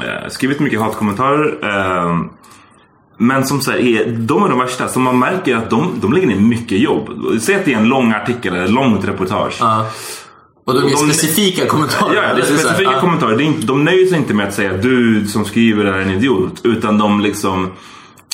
eh, 0.00 0.28
skrivit 0.28 0.60
mycket 0.60 0.80
hatkommentarer. 0.80 1.58
Eh, 1.62 2.20
men 3.18 3.46
som 3.46 3.60
så 3.60 3.70
här, 3.70 3.78
är, 3.78 4.06
de 4.06 4.44
är 4.44 4.48
de 4.48 4.58
värsta. 4.58 4.88
Så 4.88 5.00
man 5.00 5.18
märker 5.18 5.56
att 5.56 5.70
de, 5.70 6.00
de 6.00 6.12
lägger 6.12 6.26
ner 6.26 6.40
mycket 6.40 6.78
jobb. 6.78 7.10
Säg 7.40 7.54
att 7.54 7.64
det 7.64 7.72
är 7.72 7.78
en 7.78 7.88
lång 7.88 8.12
artikel 8.12 8.54
eller 8.54 8.64
ett 8.64 8.70
långt 8.70 9.04
reportage. 9.04 9.56
Ja. 9.60 9.86
Och 10.66 10.74
de 10.74 10.86
är 10.86 10.90
de- 10.90 10.96
specifika 10.96 11.66
kommentarer. 11.66 12.14
Ja, 12.14 12.34
det 12.34 12.40
är 12.40 12.46
specifika 12.46 12.92
ja. 12.92 13.00
kommentarer. 13.00 13.36
Det 13.36 13.42
är 13.42 13.46
inte, 13.46 13.66
de 13.66 13.84
nöjer 13.84 14.06
sig 14.06 14.18
inte 14.18 14.34
med 14.34 14.48
att 14.48 14.54
säga 14.54 14.72
du 14.72 15.26
som 15.26 15.44
skriver 15.44 15.84
är 15.84 15.98
en 15.98 16.10
idiot. 16.10 16.60
Utan 16.64 16.98
de 16.98 17.20
liksom 17.20 17.70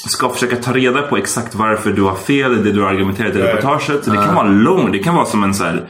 ska 0.08 0.28
försöka 0.28 0.56
ta 0.56 0.72
reda 0.72 1.02
på 1.02 1.16
exakt 1.16 1.54
varför 1.54 1.92
du 1.92 2.02
har 2.02 2.14
fel 2.14 2.52
i 2.52 2.62
det 2.62 2.72
du 2.72 2.82
har 2.82 2.88
argumenterat 2.88 3.34
i 3.34 3.38
reportaget. 3.38 4.04
Så 4.04 4.10
det 4.10 4.16
kan 4.16 4.34
vara 4.34 4.48
långt. 4.48 4.92
Det 4.92 4.98
kan 4.98 5.14
vara 5.14 5.26
som 5.26 5.44
en 5.44 5.54
så 5.54 5.64
här 5.64 5.88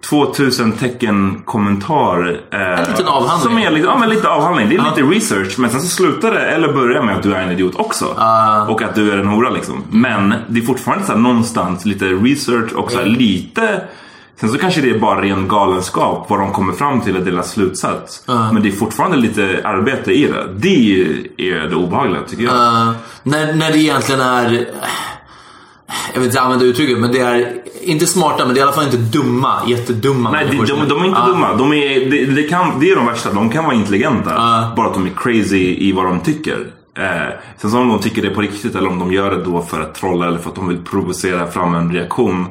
2000 0.00 0.72
tecken 0.72 1.42
kommentar. 1.44 2.40
Eh, 2.50 2.60
en 2.60 2.90
liten 2.90 3.08
avhandling. 3.08 3.42
Som 3.42 3.58
är 3.58 3.70
lite, 3.70 3.86
ja, 3.86 3.98
men 3.98 4.08
lite 4.08 4.28
avhandling. 4.28 4.68
Det 4.68 4.76
är 4.76 4.84
lite 4.84 5.14
research. 5.14 5.58
Men 5.58 5.70
sen 5.70 5.80
så 5.80 5.88
slutar 5.88 6.30
det, 6.30 6.40
eller 6.40 6.72
börjar 6.72 7.02
med 7.02 7.16
att 7.16 7.22
du 7.22 7.34
är 7.34 7.42
en 7.42 7.52
idiot 7.52 7.74
också. 7.76 8.04
Och 8.68 8.82
att 8.82 8.94
du 8.94 9.12
är 9.12 9.18
en 9.18 9.28
hora 9.28 9.50
liksom. 9.50 9.84
Men 9.90 10.34
det 10.48 10.60
är 10.60 10.64
fortfarande 10.64 11.04
så 11.04 11.12
här, 11.12 11.18
någonstans 11.18 11.84
lite 11.84 12.04
research 12.04 12.72
och 12.72 12.90
så 12.90 12.98
här, 12.98 13.06
lite 13.06 13.80
Sen 14.40 14.48
så 14.48 14.58
kanske 14.58 14.80
det 14.80 14.90
är 14.90 14.98
bara 14.98 15.22
ren 15.22 15.48
galenskap 15.48 16.26
vad 16.30 16.38
de 16.38 16.52
kommer 16.52 16.72
fram 16.72 17.00
till 17.00 17.16
är 17.16 17.20
deras 17.20 17.50
slutsats. 17.50 18.22
Men 18.26 18.62
det 18.62 18.68
är 18.68 18.72
fortfarande 18.72 19.16
lite 19.16 19.60
arbete 19.64 20.12
i 20.12 20.26
det. 20.26 20.46
Det 20.56 21.02
är 21.36 21.68
det 21.68 21.76
obehagliga 21.76 22.22
tycker 22.22 22.44
jag. 22.44 22.52
Uh, 22.52 22.92
när, 23.22 23.54
när 23.54 23.72
det 23.72 23.78
egentligen 23.78 24.20
är... 24.20 24.66
Jag 26.12 26.20
vill 26.20 26.28
inte 26.28 26.40
använda 26.40 26.64
uttrycket, 26.64 26.98
men 26.98 27.12
det 27.12 27.18
är 27.18 27.52
inte 27.82 28.06
smarta, 28.06 28.44
men 28.44 28.54
det 28.54 28.58
är 28.60 28.62
i 28.62 28.62
alla 28.62 28.72
fall 28.72 28.84
inte 28.84 28.96
dumma. 28.96 29.60
Jättedumma 29.66 30.30
Nej, 30.30 30.46
de, 30.50 30.56
de, 30.56 30.88
de 30.88 31.02
är 31.02 31.06
inte 31.06 31.20
Ja. 31.20 31.26
dumma. 31.26 31.54
De 31.56 31.72
är, 31.72 32.10
det, 32.10 32.26
det, 32.26 32.42
kan, 32.42 32.80
det 32.80 32.90
är 32.90 32.96
de 32.96 33.06
värsta. 33.06 33.32
De 33.32 33.50
kan 33.50 33.64
vara 33.64 33.74
intelligenta. 33.74 34.30
Ja. 34.30 34.72
Bara 34.76 34.86
att 34.86 34.94
de 34.94 35.06
är 35.06 35.10
crazy 35.16 35.76
i 35.88 35.92
vad 35.92 36.04
de 36.04 36.20
tycker. 36.20 36.66
Eh, 36.98 37.32
sen 37.58 37.70
så 37.70 37.78
om 37.78 37.88
de 37.88 37.98
tycker 37.98 38.22
det 38.22 38.30
på 38.30 38.40
riktigt 38.40 38.74
eller 38.74 38.88
om 38.88 38.98
de 38.98 39.12
gör 39.12 39.30
det 39.30 39.44
då 39.44 39.62
för 39.62 39.80
att 39.80 39.94
trolla 39.94 40.26
eller 40.26 40.38
för 40.38 40.48
att 40.50 40.56
de 40.56 40.68
vill 40.68 40.84
provocera 40.84 41.46
fram 41.46 41.74
en 41.74 41.92
reaktion. 41.92 42.46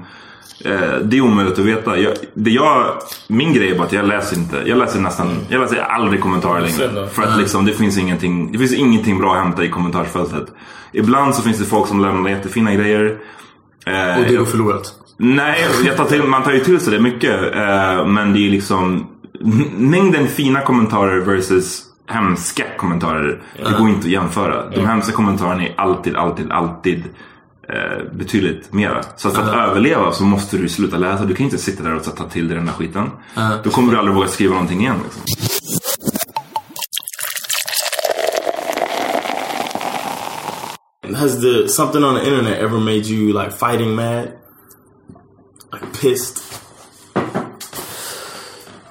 Eh, 0.66 0.98
det 1.04 1.18
är 1.18 1.22
omöjligt 1.22 1.60
att 1.60 1.66
veta. 1.66 1.98
Jag, 1.98 2.14
det 2.34 2.52
jag, 2.52 2.86
min 3.28 3.54
grej 3.54 3.72
är 3.72 3.76
bara 3.78 3.84
att 3.88 3.94
jag 3.94 4.08
läser 4.08 4.38
inte. 4.38 4.62
Jag 4.66 4.78
läser 4.78 5.00
nästan, 5.00 5.28
jag 5.50 5.62
läser 5.62 5.78
aldrig 5.80 6.22
kommentarer 6.22 6.62
längre. 6.62 7.08
För 7.08 7.24
att 7.24 7.38
liksom, 7.40 7.66
det 7.66 7.74
finns 7.74 7.98
ingenting, 7.98 8.52
det 8.52 8.58
finns 8.58 8.74
ingenting 8.74 9.18
bra 9.20 9.36
att 9.36 9.44
hämta 9.44 9.64
i 9.64 9.70
kommentarsfältet. 9.70 10.46
Ibland 10.92 11.36
så 11.36 11.42
finns 11.42 11.58
det 11.60 11.66
folk 11.66 11.88
som 11.88 12.02
lämnar 12.02 12.30
jättefina 12.30 12.74
grejer. 12.74 13.18
Eh, 13.86 14.20
Och 14.20 14.26
det 14.30 14.36
går 14.36 14.46
förlorat. 14.46 14.94
Nej, 15.18 15.68
jag 15.86 15.98
tar 15.98 16.06
till, 16.06 16.24
man 16.24 16.44
tar 16.44 16.52
ju 16.52 16.60
till 16.60 16.80
sig 16.80 16.94
det 16.94 17.00
mycket. 17.00 17.56
Eh, 17.56 18.06
men 18.08 18.34
det 18.34 18.40
är 18.48 18.50
liksom 18.52 19.08
mängden 19.78 20.28
fina 20.28 20.62
kommentarer 20.62 21.20
versus 21.20 21.82
hemska 22.10 22.64
kommentarer. 22.78 23.42
Det 23.58 23.78
går 23.80 23.90
inte 23.90 24.00
att 24.00 24.12
jämföra. 24.12 24.70
De 24.70 24.88
hemska 24.88 25.12
kommentarerna 25.14 25.64
är 25.64 25.74
alltid, 25.78 26.16
alltid, 26.16 26.52
alltid 26.52 27.04
eh, 27.70 28.04
betydligt 28.14 28.74
mera. 28.74 29.04
Så 29.18 29.28
att 29.28 29.34
för 29.36 29.42
att 29.42 29.70
överleva 29.70 30.12
så 30.12 30.24
måste 30.24 30.58
du 30.58 30.70
sluta 30.70 30.98
läsa. 30.98 31.26
Du 31.26 31.36
kan 31.36 31.44
inte 31.44 31.58
sitta 31.58 31.84
där 31.84 31.96
och 31.96 32.16
ta 32.16 32.30
till 32.30 32.48
dig 32.48 32.58
den 32.58 32.66
där 32.66 32.74
skiten. 32.74 33.10
Då 33.64 33.70
kommer 33.70 33.92
du 33.94 34.00
aldrig 34.00 34.16
våga 34.16 34.28
skriva 34.28 34.54
någonting 34.54 34.82
igen. 34.82 34.96
Liksom. 35.04 35.22
Has 41.16 41.42
the 41.42 41.68
something 41.70 42.04
on 42.04 42.16
the 42.16 42.28
internet 42.28 42.60
ever 42.60 42.78
made 42.80 43.08
you 43.08 43.34
like 43.34 43.52
fighting 43.52 43.96
mad? 43.96 44.32
Like 45.74 45.86
pissed? 46.02 46.42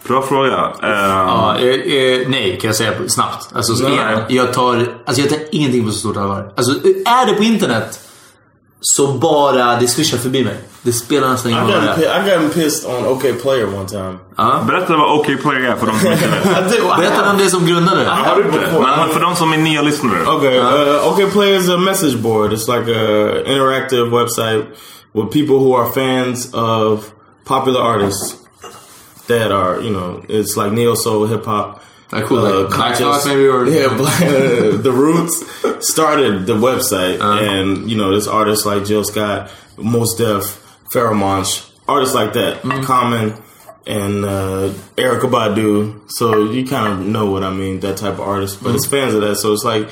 Bra 0.06 0.22
fråga. 0.22 0.72
Eh, 0.82 0.88
Ja, 0.88 1.58
eh, 1.58 1.94
eh, 1.94 2.28
nej, 2.28 2.58
kan 2.60 2.68
jag 2.68 2.76
säga 2.76 2.92
snabbt. 3.08 3.48
Alltså, 3.54 3.88
igen, 3.88 4.20
jag, 4.28 4.52
tar, 4.52 4.94
alltså, 5.06 5.22
jag 5.22 5.30
tar 5.30 5.38
ingenting 5.52 5.84
på 5.86 5.90
så 5.92 5.98
stort 5.98 6.16
allvar. 6.16 6.52
Alltså, 6.56 6.72
är 6.86 7.26
det 7.26 7.34
på 7.34 7.42
internet 7.42 8.00
så 8.86 9.06
bara 9.06 9.76
det 9.80 9.88
swishar 9.88 10.18
förbi 10.18 10.44
mig. 10.44 10.56
Det 10.82 10.92
spelar 10.92 11.28
nästan 11.28 11.50
I 11.50 11.54
ingen 11.54 11.66
got 11.66 11.74
roll. 11.74 12.04
I 12.04 12.44
got 12.44 12.54
pissed 12.54 12.90
on 12.90 13.06
OK 13.06 13.22
Player 13.42 13.74
one 13.74 13.88
time. 13.88 14.18
Berätta 14.66 14.96
vad 14.96 15.18
OK 15.18 15.26
Player 15.42 15.60
är 15.60 15.76
för 15.76 15.86
de 15.86 15.98
som 15.98 16.12
inte 16.12 16.28
vet. 16.28 16.96
Berätta 16.98 17.24
vem 17.24 17.38
det 17.38 17.44
är 17.44 17.48
som 17.48 17.66
grundade 17.66 18.00
det. 18.04 18.10
Har 18.10 18.36
du 18.36 18.44
inte? 18.44 18.58
Men 18.80 19.08
för 19.08 19.20
de 19.20 19.36
som 19.36 19.52
är 19.52 19.56
nya 19.56 19.82
lyssnare. 19.82 20.26
Okay, 20.26 20.58
uh, 20.58 21.08
OK 21.08 21.32
Player 21.32 21.58
is 21.58 21.68
a 21.68 21.78
message 21.78 22.16
board. 22.16 22.52
It's 22.52 22.68
like 22.68 22.90
a 22.90 23.42
interactive 23.46 24.10
website 24.10 24.64
with 25.14 25.32
people 25.32 25.56
who 25.58 25.74
are 25.76 25.92
fans 25.92 26.54
of 26.54 27.10
popular 27.44 27.80
artists 27.80 28.36
that 29.26 29.52
are, 29.52 29.80
you 29.80 29.90
know, 29.90 30.22
it's 30.28 30.56
like 30.56 30.72
neo 30.72 30.94
soul, 30.94 31.26
hip 31.26 31.44
hop. 31.44 31.82
Like 32.14 32.26
who, 32.26 32.38
like 32.38 32.68
Black 32.70 32.96
Thought 32.96 33.26
maybe, 33.26 33.46
or- 33.48 33.66
yeah, 33.66 33.88
Black, 33.96 34.20
the 34.20 34.92
Roots 34.92 35.44
started 35.84 36.46
the 36.46 36.54
website, 36.54 37.20
and 37.20 37.90
you 37.90 37.96
know, 37.96 38.12
there's 38.12 38.28
artists 38.28 38.64
like 38.64 38.84
Jill 38.84 39.02
Scott, 39.02 39.50
Mos 39.76 40.14
Def, 40.14 40.60
Monch, 40.94 41.64
artists 41.88 42.14
like 42.14 42.34
that, 42.34 42.62
Common, 42.84 43.34
and 43.84 44.24
uh, 44.24 44.72
Erica 44.96 45.26
Badu. 45.26 46.08
So 46.08 46.52
you 46.52 46.64
kind 46.64 46.92
of 46.92 47.04
know 47.04 47.32
what 47.32 47.42
I 47.42 47.50
mean, 47.52 47.80
that 47.80 47.96
type 47.96 48.14
of 48.14 48.20
artist. 48.20 48.62
But 48.62 48.76
it's 48.76 48.86
fans 48.86 49.14
of 49.14 49.22
that, 49.22 49.34
so 49.34 49.52
it's 49.52 49.64
like 49.64 49.90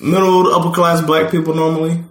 middle 0.00 0.44
to 0.44 0.50
upper 0.50 0.72
class 0.72 1.00
black 1.00 1.32
people 1.32 1.54
normally. 1.54 2.04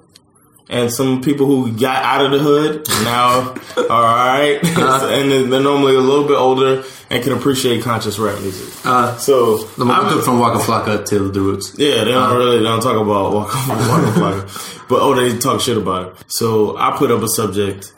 And 0.69 0.91
some 0.91 1.21
people 1.21 1.45
who 1.45 1.71
got 1.71 2.03
out 2.03 2.25
of 2.25 2.31
the 2.31 2.39
hood 2.39 2.87
now 3.03 3.55
are 3.77 3.89
alright. 3.89 4.63
and 4.63 5.31
then 5.31 5.49
they're 5.49 5.61
normally 5.61 5.95
a 5.95 5.99
little 5.99 6.27
bit 6.27 6.35
older 6.35 6.83
and 7.13 7.23
can 7.23 7.33
appreciate 7.33 7.83
conscious 7.83 8.17
rap 8.19 8.39
music. 8.41 8.67
Uh, 8.85 9.15
So 9.17 9.33
har 9.77 9.91
I'm- 9.91 10.21
från 10.21 10.39
Waka 10.39 10.59
Flocka 10.59 10.97
till 11.05 11.31
The 11.31 11.39
Roots. 11.39 11.73
yeah, 11.77 12.03
they 12.05 12.11
don't 12.11 12.35
really 12.37 12.57
they 12.57 12.63
don't 12.65 12.81
talk 12.81 12.97
about 12.97 13.33
Waka 13.33 13.57
Waka 13.69 14.11
Flocka. 14.19 14.87
but 14.89 14.99
oh, 15.01 15.13
they 15.15 15.37
talk 15.37 15.61
shit 15.61 15.77
about 15.77 16.07
it. 16.07 16.13
So 16.27 16.75
I 16.77 16.91
put 16.97 17.11
up 17.11 17.21
a 17.23 17.27
subject 17.27 17.93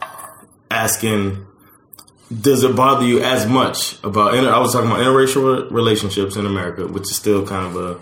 asking, 0.69 1.45
does 2.41 2.63
it 2.63 2.75
bother 2.75 3.05
you 3.05 3.19
as 3.21 3.45
much 3.47 3.97
about? 4.03 4.33
Inter- 4.35 4.51
I 4.53 4.59
was 4.59 4.73
talking 4.73 4.89
about 4.91 5.01
interracial 5.01 5.71
relationships 5.71 6.35
in 6.35 6.45
America, 6.45 6.87
which 6.87 7.03
is 7.03 7.15
still 7.15 7.45
kind 7.45 7.65
of 7.67 7.75
a 7.83 7.97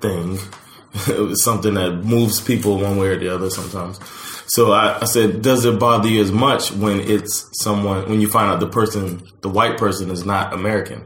thing. 0.00 0.38
it's 1.32 1.42
something 1.44 1.74
that 1.74 2.04
moves 2.04 2.40
people 2.40 2.78
one 2.78 2.96
way 2.98 3.08
or 3.08 3.18
the 3.18 3.28
other 3.34 3.50
sometimes. 3.50 3.98
So 4.48 4.72
I, 4.72 4.98
I 5.02 5.06
said, 5.06 5.42
does 5.42 5.64
it 5.64 5.78
bother 5.78 6.08
you 6.08 6.22
as 6.22 6.32
much 6.32 6.72
when 6.72 7.00
it's 7.00 7.48
someone 7.64 8.02
when 8.08 8.20
you 8.20 8.28
find 8.28 8.50
out 8.50 8.60
the 8.60 8.68
person, 8.80 9.20
the 9.42 9.48
white 9.48 9.76
person, 9.78 10.10
is 10.10 10.24
not 10.24 10.52
American? 10.52 11.00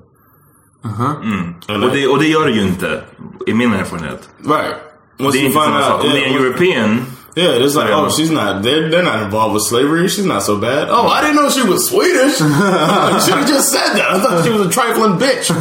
Uh-huh. 0.85 1.22
Mm. 1.22 1.55
And 1.68 1.85
Och 1.85 1.90
I- 1.96 2.00
det, 2.00 2.07
och 2.09 2.18
det 2.18 2.26
gör 2.26 2.46
det 2.46 2.53
ju 2.53 2.62
inte. 2.62 3.03
I 3.46 3.55
min 3.55 3.72
erfarenhet. 3.72 4.29
Right. 4.38 4.74
Once 5.18 5.33
Det 5.33 5.38
är 5.38 5.42
you 5.42 5.46
inte 5.46 5.59
find 5.61 5.64
samma 5.64 5.83
sak. 5.83 5.94
out, 5.98 6.05
Om 6.05 6.11
det 6.11 6.24
är 6.24 6.26
en 6.26 6.33
yeah, 6.33 6.42
European. 6.44 7.07
Yeah, 7.40 7.64
it's 7.64 7.74
like, 7.74 7.88
oh, 7.90 8.11
she's 8.11 8.31
not. 8.31 8.62
They're 8.62 8.90
they're 8.90 9.03
not 9.03 9.22
involved 9.22 9.55
with 9.55 9.62
slavery. 9.64 10.07
She's 10.09 10.26
not 10.26 10.42
so 10.42 10.59
bad. 10.61 10.88
Oh, 10.90 11.07
I 11.07 11.22
didn't 11.22 11.37
know 11.37 11.48
she 11.48 11.62
was 11.62 11.88
Swedish. 11.88 12.38
you 12.40 13.20
should 13.24 13.38
have 13.40 13.48
just 13.48 13.70
said 13.72 13.94
that. 13.94 14.07
I 14.11 14.20
thought 14.22 14.44
she 14.44 14.50
was 14.50 14.66
a 14.66 14.70
trifling 14.70 15.18
bitch. 15.18 15.48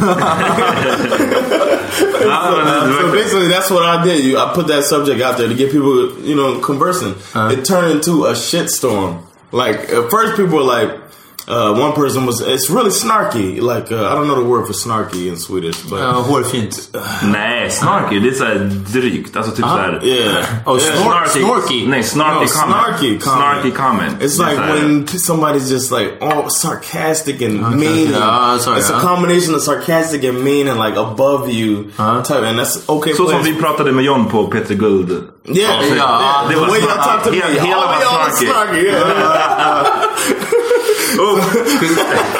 Det- 1.90 3.00
so 3.00 3.12
basically, 3.12 3.48
that's 3.48 3.70
what 3.70 3.84
I 3.84 4.04
did. 4.04 4.24
You, 4.24 4.38
I 4.38 4.52
put 4.54 4.66
that 4.68 4.84
subject 4.84 5.20
out 5.22 5.38
there 5.38 5.48
to 5.48 5.54
get 5.54 5.72
people, 5.72 6.18
you 6.20 6.34
know, 6.36 6.60
conversing. 6.60 7.14
It 7.34 7.64
turned 7.64 7.92
into 7.92 8.26
a 8.26 8.32
shitstorm. 8.32 9.22
Like 9.52 9.76
at 9.90 10.10
first, 10.10 10.36
people 10.36 10.56
were 10.56 10.62
like. 10.62 10.99
Uh, 11.48 11.72
one 11.72 11.92
person 11.92 12.26
was, 12.26 12.40
it's 12.42 12.70
really 12.70 12.90
snarky. 12.90 13.60
Like, 13.60 13.90
uh, 13.90 14.06
I 14.10 14.14
don't 14.14 14.26
know 14.28 14.36
the 14.36 14.44
word 14.44 14.66
for 14.66 14.72
snarky 14.72 15.26
in 15.28 15.36
Swedish, 15.36 15.80
but 15.90 15.98
Ja, 16.00 16.12
hårfint. 16.12 16.88
Nej, 17.22 17.70
snarky. 17.70 18.20
Det 18.20 18.28
är 18.28 18.32
såhär 18.34 18.70
drygt. 18.92 19.36
Alltså 19.36 19.52
typ 19.52 19.64
såhär... 19.64 20.00
yeah. 20.04 20.44
Oh, 20.66 20.78
Yeah. 20.78 20.96
snor- 20.96 21.28
snorky. 21.28 21.86
Nej, 21.86 22.02
snarky 22.04 22.34
No, 22.34 22.46
comment. 22.46 22.50
snarky 22.50 23.18
comment. 23.18 23.62
Snarky 23.62 23.70
comment. 23.70 24.22
It's 24.22 24.36
Det 24.38 24.44
like 24.44 24.56
såhär- 24.56 24.74
when 24.74 25.06
p- 25.06 25.18
somebody's 25.18 25.70
just 25.72 25.90
like 25.92 26.10
all 26.20 26.50
sarcastic 26.50 27.42
and 27.42 27.76
mean. 27.76 28.10
Yeah, 28.10 28.58
sorry, 28.58 28.80
it's 28.80 28.90
a 28.90 29.00
combination 29.00 29.54
of 29.54 29.62
sarcastic 29.62 30.24
and 30.24 30.44
mean 30.44 30.68
and 30.68 30.78
like 30.80 30.96
above 31.00 31.48
you 31.50 31.84
type, 32.24 32.44
and 32.46 32.58
that's 32.58 32.88
okay. 32.88 33.12
Så 33.12 33.16
som 33.16 33.26
players- 33.26 33.44
vi 33.44 33.54
pratade 33.54 33.92
med 33.92 34.04
John 34.04 34.28
på 34.30 34.46
Peter 34.46 34.74
Guld. 34.74 35.10
yeah, 35.10 35.78
avsnitt. 35.78 35.96
yeah, 35.96 36.48
Det 36.48 36.54
the 36.54 36.60
var 36.60 36.68
way 36.68 36.80
y'all 36.80 37.02
talk 37.04 37.24
to 37.24 37.30
me, 37.30 37.36
Hela- 37.36 37.60
hela 37.60 37.76
all 37.76 38.02
y'all 38.02 38.30
snarky. 38.30 38.46
snarky. 38.46 38.86
Yeah. 38.86 39.86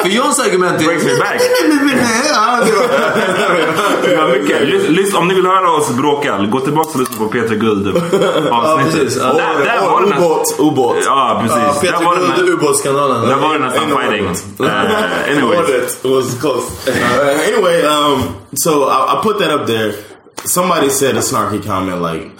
För 0.02 0.08
Johns 0.08 0.38
argument 0.40 0.78
Brings 0.78 1.04
me 1.04 1.10
är... 1.10 1.18
back. 1.18 1.40
Ja, 2.34 2.60
det 2.64 2.72
var- 2.72 2.88
Det 4.08 4.16
var 4.16 4.28
mycket. 4.38 4.62
Lys, 4.68 4.88
lys, 4.88 5.14
om 5.14 5.28
ni 5.28 5.34
vill 5.34 5.46
höra 5.46 5.70
oss 5.70 5.88
bråka, 5.90 6.38
gå 6.50 6.60
tillbaka 6.60 6.90
och 6.94 7.00
lyssna 7.00 7.16
på 7.18 7.26
Peter 7.26 7.54
Guld 7.54 7.96
avsnittet. 8.50 8.92
precis. 9.00 9.18
Ja. 9.22 9.32
Där, 9.32 9.64
där 9.64 9.86
var 9.86 10.00
det 10.00 10.16
ubåt, 10.16 10.56
ubåt. 10.58 10.96
Ja, 11.04 11.42
precis. 11.42 11.80
Peter 11.80 12.36
Guld, 12.36 12.48
ubåtskanalen. 12.48 13.28
där 13.28 13.36
var 13.36 13.52
det 13.52 13.58
nästan 13.58 13.88
fighting. 13.88 14.26
Uh, 14.60 15.30
anyways. 15.30 16.04
It 16.04 16.10
was 16.10 16.34
close. 16.40 16.90
Anyway, 17.48 17.82
um, 17.82 18.22
so 18.54 18.70
I, 18.88 19.12
I 19.18 19.22
put 19.22 19.38
that 19.38 19.50
up 19.60 19.66
there. 19.66 19.92
Somebody 20.44 20.90
said 20.90 21.16
a 21.16 21.20
snarky 21.22 21.58
comment 21.66 22.02
like, 22.02 22.30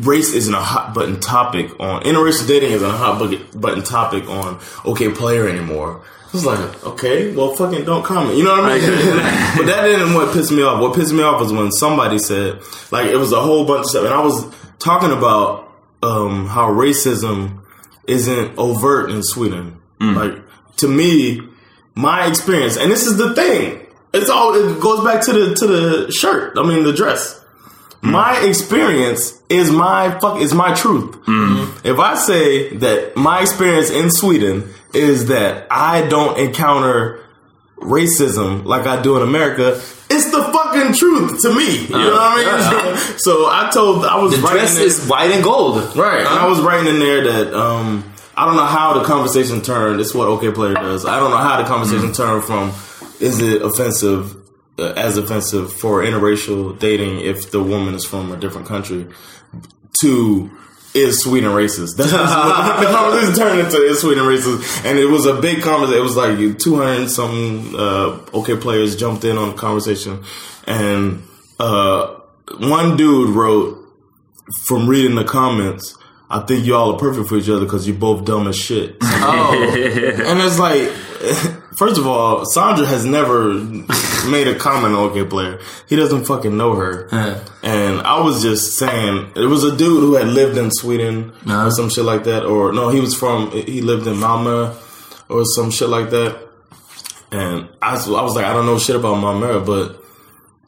"Race 0.00 0.32
isn't 0.32 0.54
a 0.54 0.60
hot 0.60 0.94
button 0.94 1.20
topic 1.20 1.70
on 1.80 2.02
interracial 2.02 2.46
dating 2.46 2.72
isn't 2.72 2.88
a 2.88 2.92
hot 2.92 3.18
button 3.54 3.82
topic 3.82 4.28
on 4.28 4.60
OK 4.84 5.10
Player 5.10 5.48
anymore." 5.48 6.02
I 6.02 6.32
was 6.32 6.46
like, 6.46 6.84
"Okay, 6.84 7.34
well, 7.34 7.54
fucking 7.54 7.84
don't 7.84 8.04
comment." 8.04 8.36
You 8.36 8.44
know 8.44 8.60
what 8.60 8.72
I 8.72 8.78
mean? 8.78 8.80
but 9.56 9.66
that 9.66 9.82
didn't 9.82 10.14
what 10.14 10.32
pissed 10.32 10.52
me 10.52 10.62
off. 10.62 10.80
What 10.80 10.94
pissed 10.94 11.12
me 11.12 11.22
off 11.22 11.40
was 11.40 11.52
when 11.52 11.72
somebody 11.72 12.18
said, 12.18 12.60
like, 12.90 13.06
it 13.06 13.16
was 13.16 13.32
a 13.32 13.40
whole 13.40 13.64
bunch 13.64 13.80
of 13.80 13.86
stuff, 13.86 14.04
and 14.04 14.14
I 14.14 14.22
was 14.22 14.46
talking 14.78 15.10
about 15.10 15.72
um, 16.02 16.46
how 16.46 16.70
racism 16.70 17.62
isn't 18.06 18.58
overt 18.58 19.10
in 19.10 19.22
Sweden. 19.22 19.80
Like 20.00 20.42
to 20.78 20.88
me, 20.88 21.42
my 21.94 22.26
experience, 22.26 22.76
and 22.76 22.90
this 22.90 23.06
is 23.06 23.16
the 23.18 23.34
thing. 23.34 23.86
It's 24.12 24.30
all 24.30 24.54
it 24.54 24.80
goes 24.80 25.04
back 25.04 25.24
to 25.26 25.32
the 25.32 25.54
to 25.54 25.66
the 25.66 26.12
shirt. 26.12 26.56
I 26.56 26.66
mean 26.66 26.84
the 26.84 26.92
dress. 26.92 27.39
My 28.02 28.40
experience 28.46 29.38
is 29.48 29.70
my 29.70 30.18
fuck 30.20 30.40
is 30.40 30.54
my 30.54 30.74
truth. 30.74 31.16
If 31.84 31.98
I 31.98 32.14
say 32.14 32.76
that 32.78 33.16
my 33.16 33.42
experience 33.42 33.90
in 33.90 34.10
Sweden 34.10 34.72
is 34.94 35.26
that 35.26 35.66
I 35.70 36.06
don't 36.08 36.38
encounter 36.38 37.20
racism 37.78 38.64
like 38.64 38.86
I 38.86 39.00
do 39.02 39.16
in 39.16 39.22
America, 39.22 39.80
it's 40.10 40.30
the 40.30 40.42
fucking 40.42 40.94
truth 40.94 41.40
to 41.42 41.54
me. 41.54 41.84
You 41.86 41.88
know 41.90 42.10
what 42.12 42.46
I 42.46 42.84
mean? 42.90 42.96
so 43.18 43.46
I 43.46 43.70
told 43.72 44.04
I 44.04 44.16
was 44.22 44.32
The 44.36 44.42
writing 44.42 44.58
dress 44.58 44.76
it- 44.78 44.82
is 44.86 45.06
white 45.08 45.30
and 45.30 45.42
gold. 45.44 45.96
Right. 45.96 46.20
And 46.20 46.28
I 46.28 46.46
was 46.48 46.60
writing 46.60 46.86
in 46.94 46.98
there 46.98 47.24
that 47.24 47.54
um, 47.54 48.04
I 48.36 48.44
don't 48.46 48.56
know 48.56 48.64
how 48.66 48.98
the 48.98 49.04
conversation 49.04 49.62
turned. 49.62 50.00
It's 50.00 50.14
what 50.14 50.26
OK 50.28 50.50
Player 50.52 50.74
does. 50.74 51.04
I 51.06 51.18
don't 51.20 51.30
know 51.30 51.36
how 51.38 51.60
the 51.62 51.68
conversation 51.68 52.12
turned 52.12 52.44
from 52.44 52.72
is 53.20 53.40
it 53.40 53.60
offensive, 53.62 54.34
uh, 54.34 54.39
as 54.80 55.16
offensive 55.16 55.72
for 55.72 56.02
interracial 56.02 56.78
dating 56.78 57.20
if 57.20 57.50
the 57.50 57.62
woman 57.62 57.94
is 57.94 58.04
from 58.04 58.32
a 58.32 58.36
different 58.36 58.66
country 58.66 59.06
to 60.00 60.50
is 60.92 61.22
Sweden 61.22 61.50
racist? 61.50 61.96
That's 61.96 62.12
what 62.12 62.80
the 62.80 62.86
conversation 62.92 63.34
turned 63.34 63.60
into 63.60 63.76
is 63.82 64.00
Sweden 64.00 64.24
racist, 64.24 64.84
and 64.84 64.98
it 64.98 65.06
was 65.06 65.26
a 65.26 65.40
big 65.40 65.62
conversation. 65.62 66.00
It 66.00 66.02
was 66.02 66.16
like 66.16 66.58
two 66.58 66.76
hundred 66.76 67.08
some 67.08 67.74
uh, 67.76 68.18
OK 68.32 68.56
players 68.56 68.96
jumped 68.96 69.24
in 69.24 69.38
on 69.38 69.50
the 69.50 69.56
conversation, 69.56 70.24
and 70.66 71.22
uh, 71.60 72.16
one 72.58 72.96
dude 72.96 73.30
wrote 73.30 73.80
from 74.66 74.88
reading 74.88 75.14
the 75.14 75.24
comments, 75.24 75.96
I 76.28 76.40
think 76.40 76.66
y'all 76.66 76.94
are 76.94 76.98
perfect 76.98 77.28
for 77.28 77.36
each 77.36 77.48
other 77.48 77.64
because 77.64 77.86
you're 77.86 77.96
both 77.96 78.24
dumb 78.24 78.48
as 78.48 78.56
shit. 78.56 78.96
Oh. 79.02 79.52
and 79.54 80.40
it's 80.40 80.58
like, 80.58 80.88
first 81.80 81.96
of 81.96 82.06
all, 82.06 82.44
Sandra 82.44 82.86
has 82.86 83.06
never 83.06 83.54
made 84.28 84.46
a 84.46 84.54
comment 84.54 84.94
on 84.94 85.08
OK 85.08 85.24
Player. 85.24 85.58
He 85.88 85.96
doesn't 85.96 86.26
fucking 86.26 86.54
know 86.54 86.74
her. 86.74 87.08
And 87.62 88.02
I 88.02 88.20
was 88.20 88.42
just 88.42 88.76
saying, 88.76 89.32
it 89.34 89.46
was 89.46 89.64
a 89.64 89.74
dude 89.74 90.02
who 90.02 90.14
had 90.14 90.28
lived 90.28 90.58
in 90.58 90.70
Sweden 90.70 91.32
uh-huh. 91.46 91.68
or 91.68 91.70
some 91.70 91.88
shit 91.88 92.04
like 92.04 92.24
that. 92.24 92.44
Or 92.44 92.74
no, 92.74 92.90
he 92.90 93.00
was 93.00 93.14
from, 93.14 93.50
he 93.52 93.80
lived 93.80 94.06
in 94.06 94.16
Malmö 94.16 94.76
or 95.30 95.46
some 95.46 95.70
shit 95.70 95.88
like 95.88 96.10
that. 96.10 96.38
And 97.32 97.70
I 97.80 97.94
was, 97.94 98.06
I 98.08 98.22
was 98.22 98.34
like, 98.34 98.44
I 98.44 98.52
don't 98.52 98.66
know 98.66 98.78
shit 98.78 98.96
about 98.96 99.16
Malmö, 99.16 99.64
but 99.64 100.04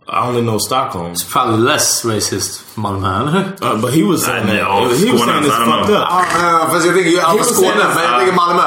I 0.09 0.27
only 0.29 0.43
know 0.43 0.59
Stockholm. 0.59 1.13
It's 1.13 1.23
probably 1.25 1.59
less 1.59 2.05
racist 2.05 2.63
Malmö, 2.77 3.07
eller? 3.21 3.55
Uh, 3.63 3.81
but 3.81 3.93
he 3.95 4.03
was 4.03 4.25
saying 4.25 4.47
that. 4.47 4.57
ja, 4.57 4.81
he 4.81 5.11
was 5.13 5.21
Skåne, 5.21 5.27
saying 5.27 5.45
it's 5.45 5.55
I 5.55 5.59
don't 5.59 5.69
fucked 5.71 5.89
know. 5.89 6.03
up. 6.03 6.09
Ja, 6.11 6.69
fast 6.73 6.87
jag 6.87 6.95
tänker 6.95 7.11
ju 7.11 7.21
alla 7.21 7.39
was 7.39 7.49
Skåne, 7.57 7.63
saying- 7.63 7.95
men 7.95 8.05
jag 8.05 8.19
tänker 8.19 8.33
Malmö. 8.37 8.63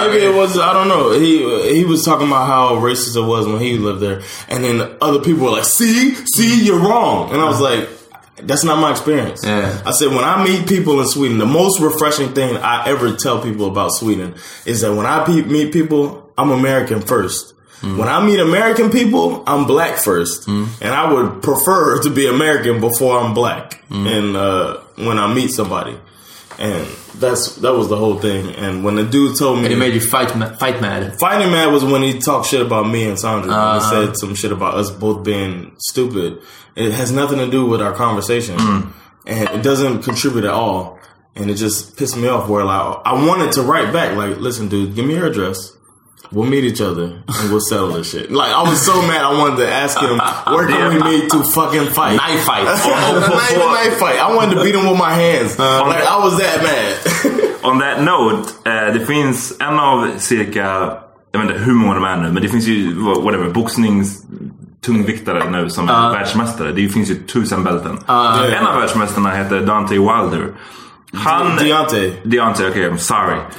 Maybe 0.00 0.18
it 0.26 0.34
was 0.34 0.56
I 0.56 0.72
don't 0.72 0.88
know. 0.88 1.10
He 1.12 1.74
he 1.78 1.84
was 1.84 2.04
talking 2.04 2.26
about 2.28 2.46
how 2.46 2.76
racist 2.80 3.16
it 3.16 3.24
was 3.24 3.46
when 3.46 3.58
he 3.58 3.78
lived 3.78 4.00
there, 4.00 4.22
and 4.48 4.64
then 4.64 4.80
other 5.00 5.20
people 5.20 5.44
were 5.44 5.52
like, 5.56 5.64
"See, 5.64 6.14
see, 6.34 6.64
you're 6.64 6.80
wrong," 6.80 7.30
and 7.32 7.40
I 7.40 7.44
was 7.44 7.60
like. 7.60 7.88
That's 8.40 8.62
not 8.62 8.78
my 8.78 8.92
experience. 8.92 9.42
Yeah. 9.44 9.82
I 9.84 9.90
said 9.90 10.10
when 10.14 10.22
I 10.22 10.44
meet 10.44 10.68
people 10.68 11.00
in 11.00 11.08
Sweden, 11.08 11.38
the 11.38 11.44
most 11.60 11.80
refreshing 11.80 12.34
thing 12.34 12.56
I 12.56 12.86
ever 12.88 13.16
tell 13.16 13.40
people 13.42 13.66
about 13.66 13.90
Sweden 13.92 14.36
is 14.64 14.80
that 14.82 14.94
when 14.94 15.06
I 15.06 15.24
pe- 15.24 15.42
meet 15.42 15.72
people, 15.72 16.30
I'm 16.38 16.52
American 16.52 17.00
first. 17.00 17.52
When 17.80 18.08
I 18.08 18.24
meet 18.24 18.40
American 18.40 18.90
people, 18.90 19.44
I'm 19.46 19.66
black 19.66 19.98
first, 19.98 20.48
and 20.48 20.68
I 20.82 21.12
would 21.12 21.42
prefer 21.42 22.02
to 22.02 22.10
be 22.10 22.26
American 22.26 22.80
before 22.80 23.18
I'm 23.18 23.34
black. 23.34 23.82
And 23.90 24.36
uh, 24.36 24.78
when 24.96 25.18
I 25.18 25.32
meet 25.32 25.50
somebody, 25.52 25.96
and 26.58 26.86
that's 27.14 27.54
that 27.56 27.72
was 27.74 27.88
the 27.88 27.96
whole 27.96 28.18
thing. 28.18 28.54
And 28.56 28.84
when 28.84 28.96
the 28.96 29.04
dude 29.04 29.38
told 29.38 29.58
me 29.58 29.64
And 29.66 29.72
it 29.74 29.76
made 29.76 29.94
you 29.94 30.00
fight, 30.00 30.36
ma- 30.36 30.52
fight 30.56 30.80
mad. 30.80 31.18
Fighting 31.18 31.50
mad 31.52 31.72
was 31.72 31.84
when 31.84 32.02
he 32.02 32.18
talked 32.18 32.46
shit 32.48 32.60
about 32.60 32.88
me 32.88 33.08
and 33.08 33.18
Sandra. 33.18 33.50
and 33.52 33.60
Uh-huh. 33.60 33.78
he 34.00 34.06
said 34.06 34.16
some 34.16 34.34
shit 34.34 34.50
about 34.52 34.74
us 34.74 34.90
both 34.90 35.22
being 35.24 35.72
stupid. 35.78 36.40
It 36.74 36.92
has 36.92 37.10
nothing 37.12 37.38
to 37.38 37.48
do 37.50 37.64
with 37.66 37.80
our 37.80 37.92
conversation, 37.92 38.56
and 39.26 39.48
it 39.50 39.62
doesn't 39.62 40.02
contribute 40.02 40.44
at 40.44 40.50
all. 40.50 40.98
And 41.36 41.48
it 41.50 41.54
just 41.54 41.96
pissed 41.96 42.16
me 42.16 42.26
off. 42.26 42.48
Where 42.48 42.64
like 42.64 42.98
I 43.04 43.12
wanted 43.24 43.52
to 43.52 43.62
write 43.62 43.92
back, 43.92 44.16
like, 44.16 44.38
listen, 44.38 44.66
dude, 44.68 44.96
give 44.96 45.06
me 45.06 45.14
your 45.14 45.26
address. 45.26 45.72
We'll 46.30 46.46
meet 46.46 46.64
each 46.64 46.80
other 46.80 47.04
and 47.26 47.50
we'll 47.50 47.60
settle 47.60 47.88
this 47.88 48.10
shit. 48.10 48.30
Like 48.30 48.52
I 48.52 48.62
was 48.62 48.84
so 48.84 49.00
mad, 49.02 49.22
I 49.22 49.32
wanted 49.38 49.56
to 49.64 49.68
ask 49.68 49.98
him 49.98 50.18
where 50.52 50.66
can 50.66 50.94
we 50.94 51.02
meet 51.10 51.30
to 51.30 51.42
fucking 51.42 51.86
fight. 51.86 52.16
Knife 52.16 52.44
fight. 52.44 52.64
Not 52.64 53.50
even 53.50 53.72
knife 53.72 53.98
fight. 53.98 54.18
I 54.18 54.34
wanted 54.34 54.56
to 54.56 54.62
beat 54.62 54.74
him 54.74 54.86
with 54.86 54.98
my 54.98 55.14
hands. 55.14 55.58
Uh-huh. 55.58 55.88
like 55.88 56.04
I 56.04 56.18
was 56.22 56.38
that 56.38 56.62
mad. 56.62 57.64
On 57.64 57.78
that 57.78 58.02
note, 58.02 58.52
eh, 58.64 58.92
det 58.92 59.06
finns 59.06 59.52
en 59.60 59.78
av 59.78 60.08
cirka, 60.18 60.96
jag 61.32 61.40
vet 61.40 61.50
inte 61.50 61.62
hur 61.62 61.74
många 61.74 61.94
de 61.94 62.04
är 62.04 62.16
nu, 62.16 62.32
men 62.32 62.42
det 62.42 62.48
finns 62.48 62.66
ju 62.66 62.94
whatever, 62.94 63.50
boxnings 63.50 64.22
tungviktare 64.80 65.50
nu 65.50 65.70
som 65.70 65.88
är 65.88 66.10
världsmästare. 66.10 66.72
Det 66.72 66.88
finns 66.88 67.10
ju 67.10 67.14
tusen 67.14 67.64
bälten. 67.64 67.98
Uh. 68.08 68.58
En 68.58 68.66
av 68.66 68.80
världsmästarna 68.80 69.30
heter 69.30 69.60
Dante 69.60 69.94
Wilder. 69.94 70.52
Han... 71.14 71.56
Deontay. 71.56 72.12
Deontay, 72.22 72.68
okej, 72.68 72.88
I'm 72.90 72.98
sorry. 72.98 73.38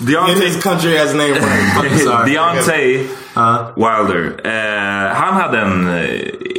In 0.00 0.06
Deontay, 0.06 0.46
his 0.46 0.62
country 0.62 0.96
has 0.96 1.14
name 1.14 1.34
right. 1.34 2.26
Deontay 2.26 3.06
Wilder. 3.76 4.40
Eh, 4.44 5.16
han 5.16 5.34
hade 5.34 5.60
en 5.60 5.88
eh, 5.98 6.04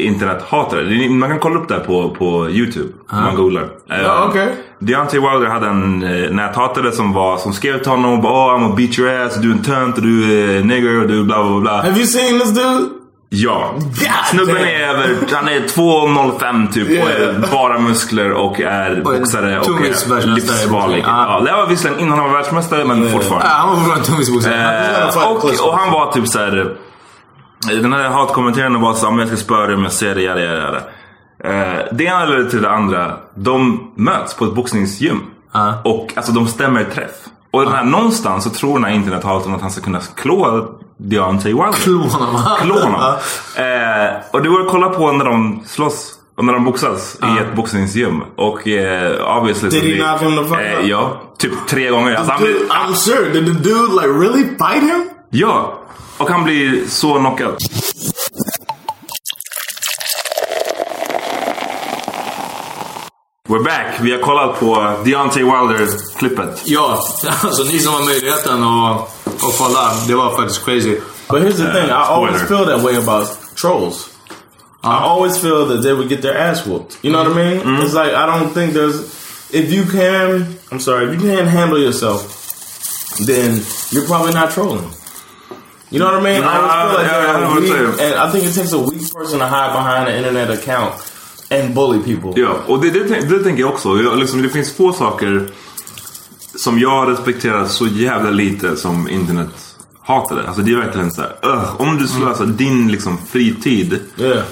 internethatare. 0.05 1.09
Man 1.09 1.29
kan 1.29 1.39
kolla 1.39 1.59
upp 1.59 1.67
det 1.67 1.73
här 1.73 1.81
på, 1.81 2.09
på 2.09 2.49
Youtube. 2.49 2.89
Om 3.09 3.23
man 3.23 3.35
googlar. 3.35 3.63
Eh, 3.89 4.01
Ja, 4.01 4.25
okej. 4.29 4.47
Deontay 4.79 5.19
Wilder 5.19 5.47
hade 5.49 5.67
en 5.67 6.03
eh, 6.03 6.31
näthatare 6.31 6.91
som, 6.91 7.13
var, 7.13 7.37
som 7.37 7.53
skrev 7.53 7.79
till 7.79 7.91
honom 7.91 8.13
och 8.13 8.19
bara 8.21 8.55
oh, 8.55 8.57
I'm 8.57 8.61
gonna 8.63 8.75
beat 8.75 8.99
your 8.99 9.09
ass, 9.25 9.35
du 9.35 9.49
är 9.49 9.53
en 9.55 9.63
tönt 9.63 9.97
och 9.97 10.03
du 10.03 10.41
är 10.57 10.63
nigger 10.63 11.01
och 11.01 11.07
du 11.07 11.23
bla 11.23 11.43
bla 11.43 11.59
bla. 11.59 11.71
Have 11.81 11.97
you 11.97 12.05
seen 12.05 12.39
this 12.39 12.49
dude? 12.51 12.89
Ja. 13.31 13.71
God 13.73 13.95
Snubben 14.31 14.57
är 14.57 14.79
över, 14.87 15.15
han 15.33 15.47
är 15.47 15.59
2,05 15.59 16.71
typ 16.73 16.87
och 16.87 16.93
Yeah. 17.09 17.35
är 17.35 17.51
bara 17.51 17.79
muskler 17.79 18.31
och 18.31 18.59
är 18.61 18.97
Och 18.97 19.03
boxare 19.03 19.59
och 19.59 19.65
tungisvärldsmästare 19.65 20.21
är 20.31 20.35
livsfarlig. 20.35 20.71
boxning. 20.71 21.03
Ja. 21.07 21.41
Det 21.45 21.51
var 21.51 21.67
visserligen 21.67 21.99
innan 22.03 22.19
han 22.19 22.27
var 22.27 22.33
världsmästare 22.37 22.85
men 22.85 23.09
fortfarande. 23.09 23.47
Ja, 23.47 23.53
han 23.53 23.89
var 23.89 23.95
tungisboxare. 23.95 24.97
Eh, 25.13 25.31
och, 25.31 25.67
och 25.67 25.77
han 25.77 25.91
var 25.91 26.11
typ 26.11 26.27
såhär... 26.27 26.75
Den 27.81 27.93
här 27.93 28.09
hatkommenteraren 28.09 28.81
var 28.81 28.93
såhär, 28.93 29.11
"Men 29.11 29.19
jag 29.19 29.27
ska 29.27 29.37
spöra 29.37 29.65
dig 29.65 29.75
om 29.75 29.83
jag 29.83 29.91
ser 29.91 30.15
det, 30.15 30.21
jada 30.21 30.41
jada. 30.41 30.77
Eh, 31.43 31.79
det 31.91 32.03
ena 32.03 32.25
ledde 32.25 32.49
till 32.49 32.61
det 32.61 32.69
andra. 32.69 33.13
De 33.35 33.91
möts 33.95 34.33
på 34.33 34.45
ett 34.45 34.53
boxningsgym. 34.55 35.19
Ja. 35.53 35.73
Och 35.85 36.13
alltså 36.15 36.31
de 36.31 36.47
stämmer 36.47 36.83
träff. 36.83 37.11
Och 37.51 37.61
den 37.63 37.73
här, 37.73 37.83
någonstans 37.83 38.43
så 38.43 38.49
tror 38.49 38.73
den 38.73 38.83
här 38.83 38.91
internethataren 38.91 39.55
att 39.55 39.61
han 39.61 39.71
ska 39.71 39.81
kunna 39.81 39.99
klå 40.15 40.67
Deontay 41.01 41.53
Wilder. 41.53 42.09
Honom. 42.09 42.41
Klå 42.61 42.79
honom. 42.79 43.01
Eh, 43.55 44.17
och 44.31 44.41
det 44.43 44.49
går 44.49 44.61
att 44.61 44.71
kolla 44.71 44.89
på 44.89 45.11
när 45.11 45.25
de 45.25 45.63
slåss. 45.67 46.15
Och 46.37 46.45
när 46.45 46.53
de 46.53 46.65
boxas 46.65 47.17
i 47.23 47.39
ett 47.41 47.55
boxningsgym. 47.55 48.21
Och 48.35 48.67
eh, 48.67 49.37
obviously 49.37 49.69
Did 49.69 49.83
he 49.83 50.03
knock 50.03 50.21
him 50.21 50.37
the 50.37 50.49
fuck 50.49 50.59
eh? 50.59 50.89
Ja, 50.89 51.21
typ 51.37 51.51
tre 51.67 51.89
gånger. 51.89 52.15
Alltså, 52.15 52.31
han 52.31 52.41
blir, 52.41 52.53
Dude, 52.53 52.65
I'm 52.65 52.93
sure. 52.93 53.29
Did 53.29 53.45
the 53.45 53.69
dude 53.69 53.93
like 53.93 54.07
really 54.07 54.43
fight 54.43 54.83
him? 54.83 55.09
Ja, 55.29 55.79
och 56.17 56.29
han 56.29 56.43
blir 56.43 56.85
så 56.87 57.13
knockad. 57.19 57.55
We're 63.49 63.63
back. 63.63 63.99
Vi 64.01 64.11
har 64.11 64.19
kollat 64.19 64.59
på 64.59 64.93
Deontay 65.05 65.43
Wilder-klippet. 65.43 66.61
Ja, 66.65 67.03
alltså 67.43 67.63
ni 67.63 67.79
som 67.79 67.93
har 67.93 68.05
möjligheten 68.05 68.63
att, 68.63 69.18
att 69.43 69.57
kolla. 69.57 69.93
Det 70.07 70.15
var 70.15 70.35
faktiskt 70.35 70.65
crazy. 70.65 70.95
But 71.29 71.41
here's 71.41 71.57
the 71.57 71.71
thing. 71.71 71.89
I 71.89 72.03
always 72.09 72.41
feel 72.41 72.65
that 72.65 72.83
way 72.83 72.95
about 72.97 73.27
trolls. 73.55 74.09
I 74.83 74.97
always 75.03 75.37
feel 75.37 75.65
that 75.65 75.83
they 75.83 75.93
would 75.93 76.09
get 76.09 76.21
their 76.21 76.37
ass 76.37 76.65
whooped. 76.65 76.97
You 77.03 77.11
know 77.11 77.23
what 77.23 77.37
I 77.37 77.43
mean? 77.43 77.83
It's 77.83 77.93
like 77.93 78.13
I 78.13 78.25
don't 78.25 78.49
think 78.53 78.73
there's. 78.73 78.97
If 79.51 79.73
you 79.73 79.83
can, 79.83 80.57
I'm 80.71 80.79
sorry. 80.79 81.05
If 81.07 81.21
you 81.21 81.29
can't 81.29 81.47
handle 81.47 81.79
yourself, 81.79 82.19
then 83.25 83.61
you're 83.91 84.05
probably 84.05 84.33
not 84.33 84.51
trolling. 84.51 84.89
You 85.91 85.99
know 85.99 86.05
what 86.05 86.21
I 86.21 86.23
mean? 86.23 86.43
I 86.43 86.57
always 86.57 86.71
feel 86.71 87.03
like 87.03 87.11
Yeah, 87.11 87.21
they're 87.21 87.35
I 87.35 87.41
know 87.41 87.49
what 87.49 87.63
weak, 87.63 88.01
and 88.01 88.13
I 88.15 88.31
think 88.31 88.43
it 88.45 88.53
takes 88.53 88.73
a 88.73 88.79
weak 88.79 89.11
person 89.11 89.39
to 89.39 89.47
hide 89.47 89.73
behind 89.73 90.07
an 90.09 90.15
internet 90.15 90.49
account 90.51 90.93
and 91.51 91.73
bully 91.73 91.99
people. 91.99 92.41
Ja, 92.41 92.55
och 92.67 92.79
det, 92.81 92.89
det, 92.89 93.03
det 93.29 93.43
tänker 93.43 93.61
jag 93.61 93.73
också. 93.73 93.89
Jag, 93.97 94.17
liksom, 94.17 94.41
det 94.41 94.49
finns 94.49 94.73
få 94.73 94.93
saker 94.93 95.49
som 96.63 96.79
jag 96.79 97.11
respekterar 97.11 97.65
så 97.65 97.87
jävla 97.87 98.29
lite 98.31 98.75
som 98.75 99.09
internethatare. 99.09 100.47
Alltså 100.47 100.61
det 100.61 100.71
är 100.71 100.75
verkligen 100.77 101.11
så 101.11 101.21
här, 101.21 101.31
"Ugh, 101.43 101.81
om 101.81 101.97
du 101.97 102.07
slösar 102.07 102.45
din 102.45 102.91
liksom, 102.91 103.17
fritid 103.31 103.99
Yeah. 104.17 104.43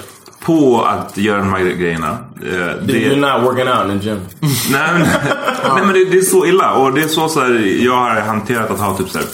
på 0.44 0.84
att 0.84 1.16
göra 1.16 1.38
de 1.38 1.52
här 1.52 1.60
grejerna. 1.60 2.18
You're 2.40 2.80
det, 2.86 3.16
not 3.16 3.42
working 3.42 3.68
out 3.68 3.90
in 3.90 4.00
gym. 4.00 4.20
Nej 4.70 4.92
men, 4.92 5.00
nej, 5.74 5.84
men 5.84 5.92
det, 5.94 6.04
det 6.04 6.18
är 6.18 6.22
så 6.22 6.46
illa. 6.46 6.72
Och 6.74 6.92
det 6.94 7.02
är 7.02 7.08
så, 7.08 7.28
så 7.28 7.40
här, 7.40 7.82
jag 7.84 7.96
har 7.96 8.20
hanterat 8.20 8.70
att 8.70 8.80
ha 8.80 8.96
typ 8.96 9.08
så 9.10 9.18
här 9.18 9.26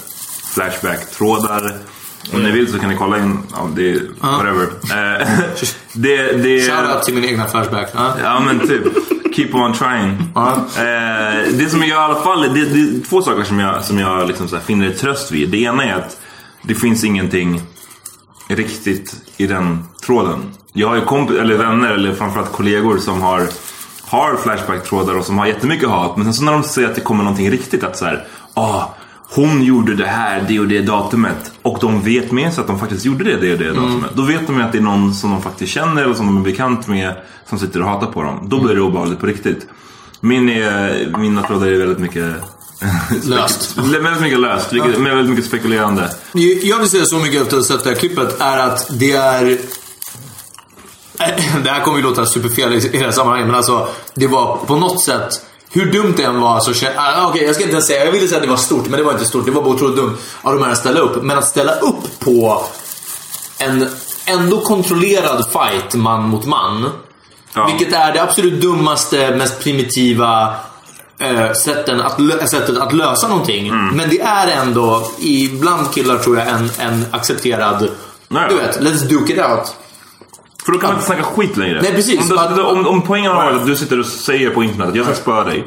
Flashback-trådar. 0.55 1.77
Om 2.33 2.43
ni 2.43 2.51
vill 2.51 2.73
så 2.73 2.79
kan 2.79 2.89
ni 2.91 2.97
kolla 2.97 3.19
in. 3.19 3.39
Ja, 3.53 3.69
det 3.77 3.91
är 3.91 4.01
whatever. 4.21 4.63
Eh, 4.63 5.29
det, 5.93 6.33
det, 6.33 6.61
Shoutout 6.61 7.03
till 7.03 7.15
min 7.15 7.25
egna 7.25 7.49
Flashback. 7.49 7.91
Ja. 7.95 8.15
Ja 8.23 8.41
men 8.41 8.69
typ. 8.69 8.83
Keep 9.35 9.55
on 9.55 9.73
trying. 9.73 10.11
Eh, 10.11 11.53
det 11.53 11.71
som 11.71 11.81
jag 11.81 11.89
i 11.89 11.93
alla 11.93 12.23
fall, 12.23 12.43
det, 12.43 12.65
det 12.65 12.81
är 12.81 13.09
två 13.09 13.23
saker 13.23 13.45
som 13.45 13.59
jag, 13.59 13.85
som 13.85 13.99
jag 13.99 14.29
liksom 14.29 14.49
så 14.49 14.59
finner 14.59 14.91
tröst 14.91 15.33
vid. 15.33 15.49
Det 15.49 15.59
ena 15.59 15.85
är 15.85 15.95
att 15.95 16.21
det 16.63 16.75
finns 16.75 17.05
ingenting 17.05 17.61
riktigt 18.49 19.15
i 19.37 19.47
den 19.47 19.85
tråden. 20.07 20.39
Jag 20.73 20.89
har 20.89 20.95
ju 20.95 21.05
komp- 21.05 21.41
eller 21.41 21.57
vänner, 21.57 21.91
eller 21.91 22.15
framförallt 22.15 22.53
kollegor 22.53 22.99
som 22.99 23.23
har, 23.23 23.49
har 24.07 24.37
Flashback-trådar 24.37 25.19
och 25.19 25.25
som 25.25 25.39
har 25.39 25.47
jättemycket 25.47 25.89
hat. 25.89 26.17
Men 26.17 26.25
sen 26.25 26.35
så 26.35 26.45
när 26.45 26.53
de 26.53 26.63
ser 26.63 26.85
att 26.85 26.95
det 26.95 27.01
kommer 27.01 27.25
någonting 27.25 27.51
riktigt, 27.51 27.85
att 27.85 27.97
så 27.97 28.05
här, 28.05 28.27
ah, 28.55 28.85
hon 29.35 29.63
gjorde 29.63 29.95
det 29.95 30.07
här, 30.07 30.45
det 30.49 30.61
och 30.61 30.69
det 30.69 30.81
datumet. 30.83 31.53
Och 31.63 31.79
de 31.81 32.03
vet 32.03 32.33
med 32.33 32.53
sig 32.55 32.61
att 32.61 32.67
de 32.67 32.79
faktiskt 32.79 33.05
gjorde 33.05 33.25
det, 33.25 33.37
det 33.37 33.53
och 33.53 33.59
det 33.59 33.69
datumet. 33.69 34.11
Då 34.15 34.23
vet 34.23 34.47
de 34.47 34.57
ju 34.57 34.63
att 34.63 34.73
det 34.73 34.79
är 34.79 34.83
någon 34.83 35.15
som 35.15 35.31
de 35.31 35.43
faktiskt 35.43 35.73
känner 35.73 36.03
eller 36.03 36.15
som 36.15 36.27
de 36.27 36.37
är 36.39 36.43
bekant 36.45 36.87
med 36.89 37.15
som 37.49 37.59
sitter 37.59 37.83
och 37.83 37.89
hatar 37.89 38.07
på 38.07 38.23
dem. 38.23 38.41
Då 38.49 38.61
blir 38.61 38.75
det 38.75 38.81
obehagligt 38.81 39.21
på 39.21 39.27
riktigt. 39.27 39.67
Min 40.21 40.49
är, 40.49 41.13
mina 41.19 41.43
trådar 41.43 41.67
är 41.67 41.79
väldigt 41.79 41.99
mycket 41.99 42.33
Löst. 43.25 43.79
väldigt 43.79 44.21
mycket 44.23 44.41
löst, 44.41 44.73
vilket- 44.73 44.99
väldigt 44.99 45.31
mycket 45.31 45.45
spekulerande. 45.45 46.11
Jag 46.63 46.79
vill 46.79 46.89
säga 46.89 47.05
så 47.05 47.19
mycket 47.19 47.43
efter 47.43 47.57
att 47.59 47.69
ha 47.69 47.77
sett 47.77 47.85
det 47.85 47.91
här 47.91 47.97
klippet 47.97 48.41
är 48.41 48.59
att 48.59 48.87
det 48.99 49.13
är... 49.13 49.59
Det 51.65 51.71
här 51.71 51.81
kommer 51.85 51.97
ju 51.99 52.03
låta 52.05 52.27
superfel 52.27 52.73
i 52.73 52.77
i 52.77 52.89
det 52.89 52.99
här 52.99 53.11
sammanhanget 53.11 53.47
men 53.47 53.57
alltså 53.57 53.89
det 54.15 54.27
var 54.27 54.57
på 54.57 54.77
något 54.77 55.05
sätt 55.05 55.29
hur 55.75 55.93
dumt 55.93 56.15
det 56.17 56.23
än 56.23 56.41
var 56.41 56.61
så 56.61 56.75
kände 56.75 57.01
ah, 57.01 57.29
Okej, 57.29 57.45
jag 57.45 57.55
ska 57.55 57.65
inte 57.65 57.73
ens 57.73 57.87
säga. 57.87 58.05
Jag 58.05 58.13
ville 58.13 58.29
säga 58.29 58.37
att 58.37 58.43
det 58.43 58.51
var 58.51 58.57
stort, 58.57 58.89
men 58.89 58.99
det 58.99 59.05
var 59.05 59.13
inte 59.13 59.25
stort. 59.25 59.45
Det 59.45 59.51
var 59.51 59.63
bara 59.63 59.75
otroligt 59.75 59.97
dumt 59.97 60.17
av 60.43 60.55
de 60.55 60.65
här 60.65 60.73
att 60.73 60.79
ställa 60.79 61.01
upp. 61.01 61.23
Men 61.23 61.39
att 61.39 61.49
ställa 61.49 61.75
upp 61.75 62.21
på 62.21 62.65
en 63.59 63.89
ändå 64.27 64.61
kontrollerad 64.61 65.49
fight 65.53 65.95
man 65.95 66.29
mot 66.29 66.47
man. 66.47 66.91
Ja. 67.55 67.67
Vilket 67.67 67.95
är 67.95 68.13
det 68.13 68.23
absolut 68.23 68.63
dummaste, 68.63 69.37
mest 69.37 69.61
primitiva 69.61 70.55
eh, 71.19 71.53
sätten 71.53 72.01
att, 72.01 72.21
sättet 72.51 72.79
att 72.79 72.93
lösa 72.93 73.29
någonting. 73.29 73.69
Mm. 73.69 73.97
Men 73.97 74.11
det 74.11 74.21
är 74.21 74.47
ändå, 74.47 75.11
ibland 75.19 75.95
killar 75.95 76.19
tror 76.19 76.39
jag, 76.39 76.49
en, 76.49 76.71
en 76.79 77.07
accepterad... 77.11 77.89
Nej. 78.29 78.47
Du 78.49 78.55
vet, 78.55 78.81
let's 78.81 79.09
duke 79.09 79.33
it 79.33 79.39
out. 79.39 79.75
För 80.65 80.73
då 80.73 80.79
kan 80.79 80.89
man 80.89 80.97
inte 80.97 81.07
snacka 81.07 81.23
skit 81.23 81.57
längre. 81.57 81.83
Nej, 81.83 81.93
precis. 81.95 82.31
Om, 82.31 82.55
du, 82.57 82.63
om, 82.63 82.87
om 82.87 83.03
poängen 83.03 83.33
har 83.33 83.45
varit 83.45 83.57
att 83.57 83.67
du 83.67 83.77
sitter 83.77 83.99
och 84.01 84.07
säger 84.07 84.51
på 84.51 84.63
internet 84.63 84.89
att 84.89 84.95
jag 84.95 85.05
ska 85.07 85.15
spöa 85.15 85.45
dig. 85.45 85.65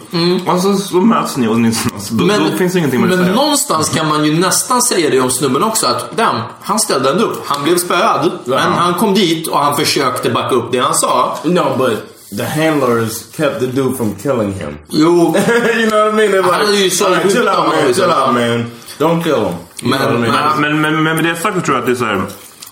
Och 0.47 0.61
så, 0.61 0.75
så 0.75 0.95
möts 1.01 1.37
ni 1.37 1.47
och 1.47 1.59
ni 1.59 1.71
då, 2.11 2.25
då 2.51 2.57
finns 2.57 2.73
det 2.73 2.79
ingenting 2.79 3.01
mer 3.01 3.07
att 3.07 3.15
men 3.15 3.25
säga. 3.25 3.35
någonstans 3.35 3.89
kan 3.89 4.07
man 4.07 4.25
ju 4.25 4.39
nästan 4.39 4.81
säga 4.81 5.09
det 5.09 5.19
om 5.19 5.31
snubben 5.31 5.63
också. 5.63 5.87
Att 5.87 6.17
damn, 6.17 6.41
han 6.61 6.79
ställde 6.79 7.09
ändå 7.09 7.23
upp. 7.23 7.43
Han 7.47 7.63
blev 7.63 7.77
spöad. 7.77 8.31
Men 8.45 8.59
han 8.59 8.93
kom 8.93 9.13
dit 9.13 9.47
och 9.47 9.59
han 9.59 9.75
försökte 9.75 10.29
backa 10.29 10.55
upp 10.55 10.71
det 10.71 10.79
han 10.79 10.95
sa. 10.95 11.37
No, 11.43 11.77
but 11.77 12.13
the 12.37 12.61
handlers 12.61 13.11
kept 13.37 13.59
the 13.59 13.65
dude 13.65 13.95
from 13.97 14.15
killing 14.15 14.53
him. 14.53 14.77
Jo, 14.89 15.07
you 15.77 15.89
know 15.89 16.05
what 16.05 16.13
I 16.13 16.17
mean? 16.17 16.31
They're 16.31 16.71
like, 16.81 16.89
så 16.95 17.05
"All 17.05 17.13
right, 17.13 17.31
chill 17.31 17.47
out, 17.47 17.57
man. 17.57 17.71
Chill 17.77 17.87
liksom. 17.87 18.05
out, 18.05 18.33
man. 18.33 18.71
Don't 18.99 19.23
kill 19.23 19.33
him. 19.35 19.53
Men- 19.83 20.15
I 20.15 20.17
mean? 20.17 20.21
Men, 20.61 20.61
men, 20.61 20.81
men, 20.81 21.03
men 21.03 21.15
med 21.15 21.25
det 21.25 21.35
sagt 21.35 21.55
så 21.55 21.61
tror 21.61 21.77
jag 21.77 21.79
att 21.81 21.85
det 21.85 21.91
är 21.91 21.95
så 21.95 22.05
här, 22.05 22.21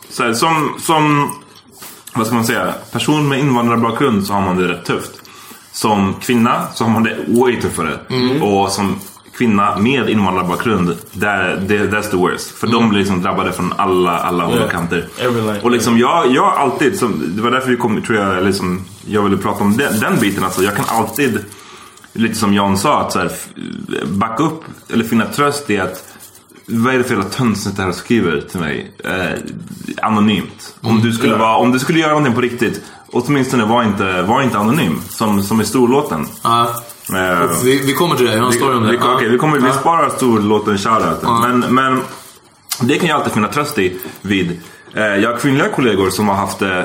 så 0.10 0.24
här 0.24 0.34
som, 0.34 0.76
som, 0.82 1.32
vad 2.16 2.28
ska 2.28 2.36
man 2.36 2.46
säga, 2.46 2.74
person 2.92 3.28
med 3.30 3.40
invandrarbakgrund 3.40 4.28
så 4.28 4.34
har 4.34 4.42
man 4.42 4.58
det 4.58 4.68
rätt 4.68 4.86
tufft. 4.86 5.12
Som 5.72 6.14
kvinna 6.14 6.68
så 6.74 6.84
har 6.84 6.92
man 6.92 7.04
det 7.04 7.16
way 7.28 7.62
tuffare. 7.62 8.00
Och 8.42 8.72
som 8.72 8.96
kvinna 9.38 9.78
med 9.78 10.10
invandrarbakgrund, 10.10 10.96
där, 11.12 11.64
det, 11.68 11.78
that's 11.78 12.12
the 12.12 12.18
worst. 12.18 12.50
För 12.52 12.68
de 12.68 12.90
blir 12.90 13.00
liksom 13.00 13.22
drabbade 13.22 13.52
från 13.52 13.74
alla, 13.78 14.20
alla 14.20 14.44
håll 14.44 14.56
Yeah. 14.56 14.70
kanter. 14.70 15.08
Och 15.64 15.72
liksom 15.72 15.98
jag, 15.98 16.32
jag 16.32 16.54
alltid, 16.58 17.00
som, 17.00 17.24
det 17.36 17.42
var 17.42 17.52
därför 17.52 17.70
vi 17.70 17.78
kom, 17.78 18.02
tror 18.02 18.20
jag, 18.20 18.44
liksom, 18.44 18.86
jag 19.06 19.22
ville 19.22 19.38
prata 19.38 19.64
om 19.64 19.78
den, 19.78 20.00
den 20.00 20.20
biten. 20.20 20.44
Alltså, 20.44 20.64
jag 20.64 20.76
kan 20.76 20.86
alltid, 20.88 21.40
lite 22.14 22.36
som 22.36 22.54
Jan 22.54 22.78
sa, 22.78 23.02
att 23.02 23.12
så 23.12 23.20
här, 23.20 23.32
backa 24.06 24.44
upp 24.44 24.64
eller 24.94 25.04
finna 25.04 25.26
tröst 25.26 25.70
i 25.70 25.80
att 25.80 26.04
vad 26.68 26.94
är 26.94 26.98
det 26.98 27.04
för 27.04 27.16
jävla 27.16 27.30
töntigt 27.30 27.78
det 27.78 27.84
här 27.84 27.92
skriver 27.92 28.42
till 28.42 28.60
mig? 28.60 28.92
Eh, 29.04 29.40
anonymt. 30.02 30.76
Om, 30.82 31.02
du 31.02 31.12
skulle 31.14 31.32
Ja. 31.34 31.38
vara, 31.40 31.56
om 31.56 31.72
du 31.72 31.80
skulle 31.80 32.00
göra 32.00 32.10
någonting 32.10 32.34
på 32.36 32.42
riktigt, 32.42 32.82
åtminstone 33.12 33.66
var 33.66 33.84
inte, 33.84 34.22
var 34.22 34.42
inte 34.42 34.58
anonym. 34.58 35.02
Som, 35.10 35.44
som 35.44 35.62
i 35.62 35.66
storlåten. 35.66 36.28
ja, 36.44 36.70
Eh, 37.14 37.50
vi, 37.64 37.86
vi 37.86 37.94
kommer 37.94 38.16
till 38.16 38.26
det. 38.26 38.34
Jag 38.34 38.40
har 38.40 38.48
en 38.48 38.54
story 38.54 38.76
om 38.78 38.84
det. 38.84 38.90
vi, 38.92 38.98
Ja. 38.98 39.14
okej, 39.16 39.30
vi, 39.30 39.38
kommer, 39.38 39.60
vi 39.60 39.68
Ja. 39.68 39.74
sparar 39.74 40.10
storlåten 40.10 40.78
shoutouten. 40.78 41.30
Men, 41.42 41.60
men 41.76 42.02
det 42.82 42.96
kan 42.96 43.10
jag 43.10 43.18
alltid 43.18 43.34
finna 43.34 43.48
tröst 43.48 43.80
i 43.80 43.98
vid. 44.22 44.60
Eh, 44.94 45.04
jag 45.04 45.32
har 45.32 45.38
kvinnliga 45.38 45.70
kollegor 45.70 46.10
som 46.10 46.28
har 46.28 46.36
haft 46.36 46.62
eh, 46.62 46.82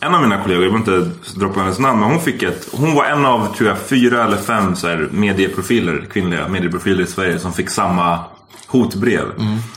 en 0.00 0.14
av 0.14 0.22
mina 0.22 0.42
kollegor, 0.42 0.64
jag 0.64 0.70
vill 0.70 0.80
inte 0.80 1.10
droppa 1.36 1.60
hennes 1.60 1.78
namn, 1.78 2.00
men 2.00 2.10
hon 2.10 2.20
fick 2.20 2.42
ett, 2.42 2.68
hon 2.72 2.94
var 2.94 3.04
en 3.04 3.24
av 3.26 3.54
tror 3.56 3.68
jag 3.68 3.78
fyra 3.78 4.24
eller 4.24 4.36
fem 4.36 4.76
så 4.76 4.86
här, 4.88 5.08
medieprofiler, 5.12 6.06
kvinnliga 6.12 6.48
medieprofiler 6.48 7.02
i 7.02 7.06
Sverige 7.06 7.38
som 7.38 7.52
fick 7.52 7.70
samma 7.70 8.18
hotbrev. 8.66 9.24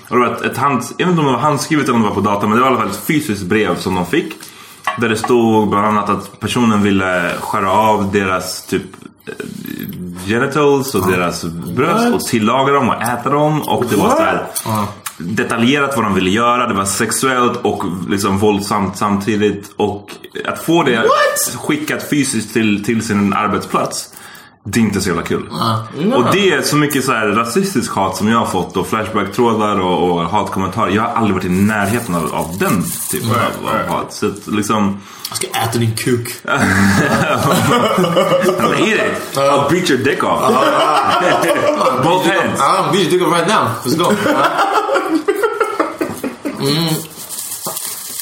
Och 0.09 0.15
det 0.15 0.25
var 0.25 0.35
ett, 0.35 0.41
ett 0.41 0.57
hand, 0.57 0.83
jag 0.97 1.05
vet 1.05 1.11
inte 1.11 1.19
om 1.21 1.27
det 1.27 1.33
var 1.33 1.39
handskrivet 1.39 1.85
eller 1.85 1.95
om 1.95 2.01
det 2.01 2.07
var 2.07 2.15
på 2.15 2.21
data, 2.21 2.47
men 2.47 2.57
det 2.57 2.63
var 2.63 2.67
i 2.67 2.71
alla 2.71 2.81
fall 2.81 2.89
ett 2.89 3.05
fysiskt 3.07 3.43
brev 3.43 3.79
som 3.79 3.95
de 3.95 4.05
fick. 4.05 4.33
Där 4.97 5.09
det 5.09 5.17
stod 5.17 5.69
bland 5.69 5.85
annat 5.85 6.09
att 6.09 6.39
personen 6.39 6.83
ville 6.83 7.31
skära 7.39 7.71
av 7.71 8.11
deras 8.11 8.65
typ 8.65 8.83
eh, 9.25 9.33
genitals 10.27 10.95
och 10.95 11.11
deras 11.11 11.43
bröst 11.75 12.13
och 12.13 12.21
tillaga 12.21 12.73
dem 12.73 12.89
och 12.89 13.01
äta 13.01 13.29
dem. 13.29 13.61
Och 13.61 13.85
det 13.89 13.95
var 13.95 14.09
så 14.09 14.21
här 14.21 14.47
detaljerat 15.19 15.95
vad 15.95 16.05
de 16.05 16.13
ville 16.15 16.29
göra. 16.29 16.67
Det 16.67 16.73
var 16.73 16.85
sexuellt 16.85 17.59
och 17.61 17.83
liksom 18.09 18.37
våldsamt 18.37 18.97
samtidigt. 18.97 19.71
Och 19.75 20.11
att 20.45 20.59
få 20.59 20.83
det 20.83 21.03
skickat 21.57 22.09
fysiskt 22.09 22.53
till, 22.53 22.85
till 22.85 23.01
sin 23.01 23.33
arbetsplats. 23.33 24.13
Det 24.64 24.80
är 24.80 24.82
inte 24.82 25.01
så 25.01 25.10
jävla 25.10 25.24
kul. 25.24 25.49
Och 26.16 26.24
det 26.32 26.51
är 26.51 26.62
så 26.62 26.76
mycket 26.76 27.05
så 27.05 27.12
här 27.12 27.28
rasistisk 27.28 27.91
hat 27.91 28.18
som 28.18 28.28
jag 28.28 28.39
har 28.39 28.45
fått 28.45 28.78
och 28.78 28.88
flashback-trådar 28.88 29.80
och, 29.80 30.12
och 30.12 30.30
hatkommentarer. 30.30 30.91
Jag 30.91 31.01
har 31.01 31.10
aldrig 31.10 31.36
varit 31.36 31.45
i 31.45 31.49
närheten 31.49 32.16
av, 32.16 32.36
av 32.36 32.57
den 32.57 32.84
typen 33.12 33.30
av, 33.30 33.36
av 33.66 33.88
hat. 33.88 34.14
Så 34.14 34.28
att 34.28 34.47
liksom... 34.47 35.01
Jag 35.30 35.38
ska 35.38 35.47
äta 35.47 35.78
din 35.78 35.95
kuk. 35.95 36.36
Eat 36.43 36.60
it! 38.88 39.38
I'll 39.38 39.70
beat 39.70 39.89
your 39.89 40.03
dick 40.03 40.24
off. 40.24 40.41
Both 42.03 42.28
hands. 42.28 42.60
Ja, 42.60 42.89
vi 42.93 43.05
tycker 43.05 43.26
right 43.26 43.47
now. 43.47 43.68
Let's 43.84 43.97
go. 43.97 44.14
Mm. 46.60 46.93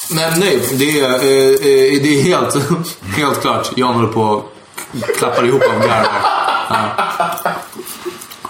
Men 0.09 0.39
nej, 0.39 0.61
det 0.73 0.99
är, 0.99 1.09
eh, 1.09 1.49
eh, 1.53 2.01
det 2.03 2.19
är 2.19 2.23
helt, 2.23 2.57
helt 3.17 3.41
klart. 3.41 3.71
Jan 3.75 3.95
håller 3.95 4.07
på 4.07 4.43
klappar 5.17 5.45
ihop 5.45 5.63
av 5.63 5.87
garv. 5.87 6.07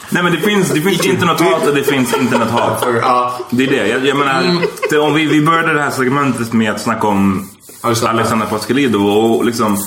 Nej 0.10 0.24
men 0.24 0.32
det 0.32 0.40
finns, 0.40 0.70
det 0.70 0.82
finns 0.82 1.06
internethat 1.06 1.68
och 1.68 1.76
det 1.76 1.84
finns 1.84 2.18
internethat. 2.18 2.86
Ja. 3.02 3.40
Det 3.50 3.64
är 3.64 3.68
det. 3.68 3.88
Jag, 3.88 4.06
jag 4.06 4.18
menar, 4.18 4.44
det, 4.90 4.98
om 4.98 5.14
vi, 5.14 5.26
vi 5.26 5.42
började 5.42 5.74
det 5.74 5.82
här 5.82 5.92
segmentet 5.92 6.54
med 6.54 6.72
att 6.72 6.82
snacka 6.82 7.08
om 7.08 7.50
Ja. 7.84 8.10
Alexandra 8.10 8.46
Pascalidou 8.46 9.08
och 9.08 9.46
liksom 9.46 9.78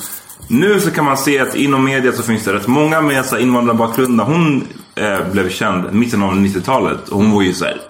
nu 0.49 0.81
så 0.81 0.91
kan 0.91 1.05
man 1.05 1.17
se 1.17 1.39
att 1.39 1.55
inom 1.55 1.85
media 1.85 2.13
så 2.13 2.23
finns 2.23 2.45
det 2.45 2.53
rätt 2.53 2.67
många 2.67 3.01
med 3.01 3.25
invandrarbakgrund. 3.39 4.21
Hon 4.21 4.69
eh, 5.01 5.33
blev 5.33 5.51
känd, 5.51 5.93
mitten 5.93 6.23
av 6.23 6.35
90-talet, 6.35 7.09
och 7.09 7.17
hon 7.17 7.33
var 7.33 7.43
ju 7.43 7.55
så 7.55 7.65
här, 7.65 7.81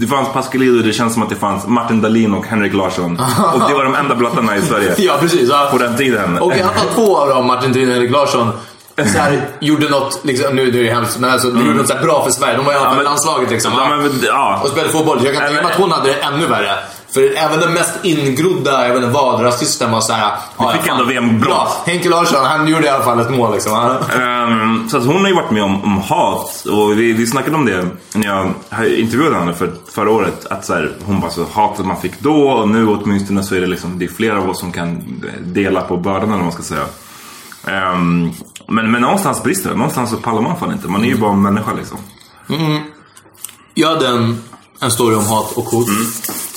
Det 0.00 0.06
fanns 0.06 0.28
Pascalidou, 0.32 0.82
det 0.82 0.92
känns 0.92 1.12
som 1.14 1.22
att 1.22 1.28
det 1.28 1.36
fanns 1.36 1.66
Martin 1.66 2.00
Dahlin 2.02 2.34
och 2.34 2.46
Henrik 2.46 2.74
Larsson. 2.74 3.12
Och 3.54 3.68
det 3.68 3.74
var 3.74 3.84
de 3.84 3.94
enda 3.94 4.14
blattarna 4.14 4.56
i 4.56 4.62
Sverige. 4.62 4.94
Ja, 4.98 5.16
precis. 5.20 5.48
Ja. 5.50 5.68
På 5.72 5.78
den 5.78 5.96
tiden. 5.96 6.38
Och 6.38 6.52
alla 6.62 6.72
fall 6.72 6.88
två 6.94 7.16
av 7.16 7.28
dem, 7.28 7.46
Martin 7.46 7.72
Thrin 7.72 7.90
och 7.90 7.96
Erik 7.96 8.10
Larsson, 8.10 8.52
så 8.96 9.18
här, 9.18 9.40
gjorde 9.60 9.88
något, 9.88 10.20
liksom, 10.24 10.56
nu 10.56 10.72
nu 10.72 10.80
är 10.80 10.84
det 10.84 10.94
hemskt, 10.94 11.18
men 11.18 11.30
alltså, 11.30 11.50
de 11.50 11.66
gjorde 11.66 11.78
något 11.78 11.88
så 11.88 11.96
bra 12.02 12.24
för 12.24 12.30
Sverige. 12.30 12.56
De 12.56 12.64
var 12.64 12.72
i 12.72 12.76
alla 12.76 12.84
fall 12.84 12.94
Mm. 12.94 13.04
Ja, 13.04 13.10
landslaget 13.10 13.50
liksom. 13.50 13.72
Ja, 13.76 13.88
men, 13.88 14.10
ja. 14.22 14.60
Och 14.62 14.68
spelade 14.68 14.92
fotboll. 14.92 15.20
Jag 15.24 15.34
kan 15.34 15.46
tänka 15.46 15.62
mig 15.62 15.72
att 15.72 15.78
hon 15.78 15.92
hade 15.92 16.08
det 16.08 16.14
ännu 16.14 16.46
värre. 16.46 16.78
För 17.16 17.36
även 17.36 17.60
den 17.60 17.72
mest 17.72 17.94
ingrodda, 18.02 18.86
jag 18.86 18.94
vet 18.94 19.02
inte 19.02 19.14
vad, 19.14 19.42
rasisten 19.42 19.92
var 19.92 20.00
såhär... 20.00 20.32
ja, 20.58 20.72
fick 20.72 20.90
ändå 20.90 21.04
VM-brons. 21.04 21.70
Henke 21.86 22.08
Larsson, 22.08 22.44
han 22.44 22.68
gjorde 22.68 22.86
i 22.86 22.88
alla 22.88 23.04
fall 23.04 23.20
ett 23.20 23.30
mål 23.30 23.52
liksom. 23.52 23.98
Ehm, 24.20 24.88
så 24.88 24.96
att 24.96 25.06
hon 25.06 25.20
har 25.20 25.28
ju 25.28 25.34
varit 25.34 25.50
med 25.50 25.62
om, 25.62 25.84
om 25.84 25.98
hat 25.98 26.66
och 26.66 26.98
vi, 26.98 27.12
vi 27.12 27.26
snackade 27.26 27.56
om 27.56 27.66
det 27.66 27.86
när 28.14 28.26
jag 28.26 28.46
intervjuade 28.98 29.36
henne 29.36 29.54
för, 29.54 29.72
förra 29.94 30.10
året. 30.10 30.46
Att 30.50 30.64
så 30.64 30.74
här, 30.74 30.92
hon 31.04 31.20
bara 31.20 31.30
så 31.30 31.44
hatet 31.52 31.86
man 31.86 32.00
fick 32.00 32.20
då 32.20 32.48
och 32.48 32.68
nu 32.68 32.88
åtminstone 32.88 33.42
så 33.42 33.54
är 33.54 33.60
det 33.60 33.66
liksom 33.66 33.98
det 33.98 34.04
är 34.04 34.08
flera 34.08 34.38
av 34.38 34.50
oss 34.50 34.60
som 34.60 34.72
kan 34.72 35.22
dela 35.40 35.80
på 35.80 35.96
bördan 35.96 36.22
eller 36.22 36.36
vad 36.36 36.42
man 36.44 36.52
ska 36.52 36.62
säga. 36.62 36.84
Ehm, 37.66 38.30
men, 38.68 38.90
men 38.90 39.02
någonstans 39.02 39.42
brister 39.42 39.70
det. 39.70 39.76
Någonstans 39.76 40.10
så 40.10 40.16
pallar 40.16 40.42
man 40.42 40.58
fan 40.58 40.72
inte. 40.72 40.88
Man 40.88 41.04
är 41.04 41.08
ju 41.08 41.16
bara 41.16 41.32
en 41.32 41.42
människa 41.42 41.72
liksom. 41.72 41.98
Jag 43.74 43.88
hade 43.88 44.08
en, 44.08 44.42
en 44.80 44.90
story 44.90 45.16
om 45.16 45.26
hat 45.26 45.52
och 45.52 45.64
hot. 45.64 45.88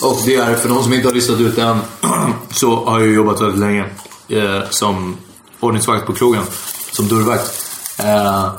Och 0.02 0.22
det 0.26 0.36
är, 0.36 0.56
för 0.56 0.70
de 0.70 0.84
som 0.84 0.94
inte 0.94 1.08
har 1.08 1.14
listat 1.14 1.40
ut 1.40 1.58
än, 1.58 1.80
så 2.52 2.86
har 2.86 3.00
jag 3.00 3.10
jobbat 3.10 3.42
väldigt 3.42 3.60
länge 3.60 3.86
eh, 4.28 4.70
som 4.70 5.18
ordningsvakt 5.60 6.06
på 6.06 6.14
krogen. 6.14 6.44
Som 6.92 7.08
dörrvakt. 7.08 7.66
Eh, 7.98 8.52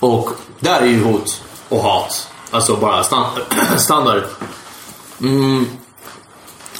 och 0.00 0.30
där 0.60 0.80
är 0.80 0.86
ju 0.86 1.04
hot 1.04 1.42
och 1.68 1.80
hat. 1.80 2.28
Alltså 2.50 2.76
bara 2.76 3.04
stan 3.04 3.26
standard. 3.76 4.22
Mm, 5.20 5.66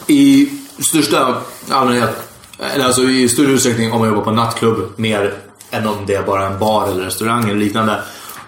I 0.07 0.51
största 0.89 1.37
allmänhet, 1.71 2.29
eller 2.59 2.85
alltså 2.85 3.03
i 3.03 3.29
större 3.29 3.51
utsträckning 3.51 3.93
om 3.93 3.99
man 3.99 4.09
jobbar 4.09 4.23
på 4.23 4.31
nattklubb 4.31 4.93
mer 4.97 5.35
än 5.71 5.87
om 5.87 5.97
det 6.07 6.15
är 6.15 6.23
bara 6.23 6.47
en 6.47 6.59
bar 6.59 6.89
eller 6.89 7.05
restaurang 7.05 7.45
eller 7.45 7.61
liknande. 7.61 8.03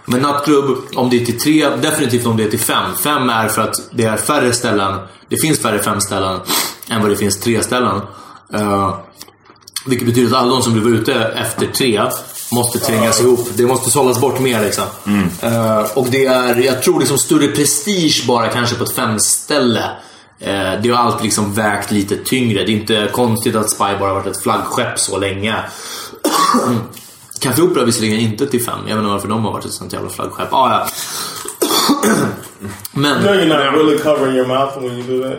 Men 0.09 0.21
nattklubb, 0.21 0.79
om 0.95 1.11
det 1.11 1.23
är 1.23 1.25
till 1.25 1.41
tre, 1.41 1.69
definitivt 1.77 2.27
om 2.27 2.37
det 2.37 2.45
är 2.45 2.51
till 2.51 2.59
fem. 2.59 2.97
Fem 3.03 3.31
är 3.31 3.49
för 3.49 3.63
att 3.63 3.75
det 3.91 4.05
är 4.05 4.17
färre 4.17 4.53
ställen. 4.53 4.99
Det 5.29 5.37
finns 5.43 5.59
färre 5.59 5.79
fem 5.79 6.01
ställen. 6.01 6.41
än 6.91 7.01
vad 7.03 7.11
det 7.11 7.17
finns 7.17 7.41
tre 7.41 7.63
ställen. 7.63 8.01
Eh, 8.55 8.99
vilket 9.87 10.07
betyder 10.07 10.37
att 10.37 10.43
alla 10.43 10.51
de 10.51 10.63
som 10.63 10.75
vill 10.75 10.83
vara 10.83 10.95
ute 10.95 11.15
efter 11.15 11.67
tre 11.67 12.03
måste 12.53 12.79
trängas 12.79 13.21
ihop. 13.21 13.49
Det 13.55 13.67
måste 13.67 13.91
sållas 13.91 14.21
bort 14.21 14.41
mer 14.41 14.61
liksom. 14.61 14.85
Eh, 15.41 15.87
och 15.95 16.07
det 16.11 16.27
är, 16.27 16.57
jag 16.57 16.83
tror 16.83 16.99
liksom 16.99 17.19
större 17.19 17.49
prestige 17.49 18.25
bara 18.27 18.49
kanske 18.49 18.77
på 18.77 18.85
ett 18.85 18.95
femställe. 18.95 19.85
Uh, 20.43 20.83
det 20.83 20.91
har 20.91 21.05
alltid 21.05 21.25
liksom 21.25 21.55
vägt 21.55 21.91
lite 21.91 22.17
tyngre. 22.17 22.65
Det 22.65 22.73
är 22.73 22.77
inte 22.77 23.09
konstigt 23.13 23.57
att 23.57 23.71
Spy 23.71 23.85
bara 24.01 24.15
varit 24.15 24.27
ett 24.27 24.43
flaggskepp 24.43 24.99
så 24.99 25.19
länge. 25.19 25.55
Café 27.41 27.63
Opera 27.63 27.85
visserligen 27.85 28.21
inte 28.21 28.47
till 28.47 28.65
fem. 28.65 28.79
Jag 28.87 28.97
vet 28.97 29.03
inte 29.03 29.13
varför 29.13 29.29
de 29.29 29.45
har 29.45 29.53
varit 29.53 29.65
ett 29.65 29.73
sånt 29.73 29.93
jävla 29.93 30.11
flaggskepp. 30.11 30.53
Ah, 30.53 30.71
ja. 30.71 30.89
Men... 32.93 33.23
No, 33.23 33.29
you're 33.29 33.47
not 33.49 33.75
really 33.75 33.99
covering 33.99 34.37
your 34.37 34.47
mouth 34.47 34.79
when 34.81 34.99
you 34.99 35.03
do 35.03 35.29
that. 35.29 35.39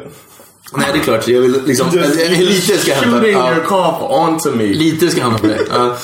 Nej, 0.74 0.88
det 0.94 1.00
är 1.00 1.04
klart. 1.04 1.28
Jag 1.28 1.42
vill 1.42 1.62
liksom... 1.66 1.88
Just 1.94 2.40
lite 2.40 2.78
ska 2.78 2.94
hända. 2.94 3.18
shooting 3.18 3.34
your 3.34 3.64
cough 3.66 4.04
onto 4.12 4.52
me. 4.52 4.64
lite 4.64 5.10
ska 5.10 5.24
hamna 5.24 5.38
på 5.38 5.48
det. 5.48 5.60
Ja. 5.72 5.96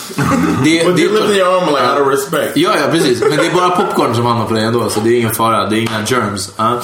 det, 0.64 0.86
But 0.86 0.96
det 0.96 1.02
klart. 1.02 1.14
lifting 1.14 1.36
your 1.38 1.58
arm 1.58 1.70
like 1.70 1.90
out 1.92 2.02
of 2.02 2.14
respect. 2.14 2.58
Ja, 2.58 2.76
ja, 2.82 2.92
precis. 2.92 3.22
Men 3.22 3.38
det 3.38 3.46
är 3.48 3.54
bara 3.54 3.70
popcorn 3.70 4.16
som 4.16 4.26
hamnar 4.26 4.46
på 4.46 4.54
det 4.54 4.62
ändå, 4.62 4.90
så 4.90 5.00
det 5.00 5.10
är 5.10 5.18
ingen 5.20 5.34
fara. 5.36 5.70
Det 5.70 5.78
är 5.78 5.82
inga 5.82 6.04
germs. 6.08 6.52
Ja. 6.58 6.80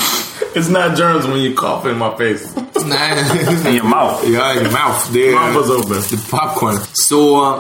It's 0.54 0.72
not 0.72 1.00
germs 1.00 1.26
when 1.26 1.38
you 1.38 1.56
cough 1.56 1.88
in 1.88 1.98
my 1.98 2.10
face. 2.18 2.50
Nej. 2.86 3.26
In 3.68 3.76
your 3.76 3.84
mouth. 3.88 4.32
Ja, 4.32 4.52
in 4.54 4.58
your 4.58 4.72
mouth. 4.72 5.12
Det 5.14 5.30
är, 5.30 5.34
Mouth 5.34 5.58
was 5.58 5.70
open. 5.70 5.98
det 6.10 6.16
är 6.16 6.38
popcorn. 6.38 6.78
Så... 6.94 7.56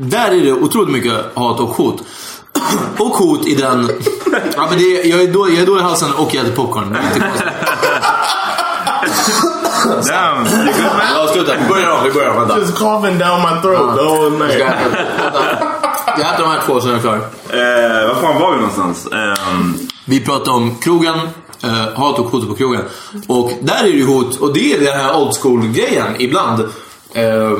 Där 0.00 0.30
är 0.30 0.44
det 0.44 0.52
otroligt 0.52 0.90
mycket 0.92 1.12
hat 1.34 1.60
och 1.60 1.68
hot. 1.68 2.02
Och 2.98 3.16
hot 3.16 3.46
i 3.46 3.54
den... 3.54 3.90
Ja, 4.56 4.66
men 4.70 4.78
det, 4.78 4.84
jag, 4.84 5.22
är 5.22 5.32
då, 5.32 5.48
jag 5.50 5.58
är 5.58 5.66
då 5.66 5.78
i 5.78 5.82
halsen 5.82 6.12
och 6.12 6.34
jag 6.34 6.44
äter 6.44 6.56
popcorn. 6.56 6.92
Det 6.92 6.98
är 6.98 7.02
inte 7.02 7.20
konstigt. 7.20 7.48
Damn, 10.08 10.46
you 10.46 10.64
good 10.64 10.84
man? 10.84 11.00
Ja, 11.14 11.28
sluta. 11.32 11.52
Vi 11.62 11.68
börjar 11.68 11.90
om. 11.90 12.04
Vi 12.04 12.10
börjar 12.10 12.30
om. 12.30 12.36
Vänta. 12.36 12.58
Just 12.58 12.78
coughing 12.78 13.18
down 13.18 13.40
my 13.42 13.60
throat 13.62 13.96
the 13.96 14.02
whole 14.04 14.30
night. 14.30 14.58
Jag 16.18 16.34
äter 16.34 16.42
de 16.42 16.50
här 16.50 16.60
två 16.66 16.80
så 16.80 16.88
är 16.88 16.92
jag 16.92 17.00
klar. 17.00 17.14
Eh, 17.16 18.08
vad 18.08 18.16
fan 18.16 18.40
var 18.40 18.50
vi 18.52 18.56
någonstans? 18.56 19.06
Ehm, 19.12 19.74
Vi 20.04 20.20
pratar 20.24 20.52
om 20.52 20.74
krogen, 20.76 21.18
eh, 21.62 21.92
hat 21.94 22.18
och 22.18 22.26
hot 22.26 22.48
på 22.48 22.54
krogen. 22.54 22.82
Och 23.26 23.50
där 23.60 23.78
är 23.78 23.82
det 23.82 23.88
ju 23.88 24.06
hot, 24.06 24.36
och 24.36 24.54
det 24.54 24.72
är 24.74 24.80
den 24.80 25.00
här 25.00 25.16
old 25.16 25.36
school-grejen 25.42 26.16
ibland. 26.18 26.60
Eh, 27.12 27.52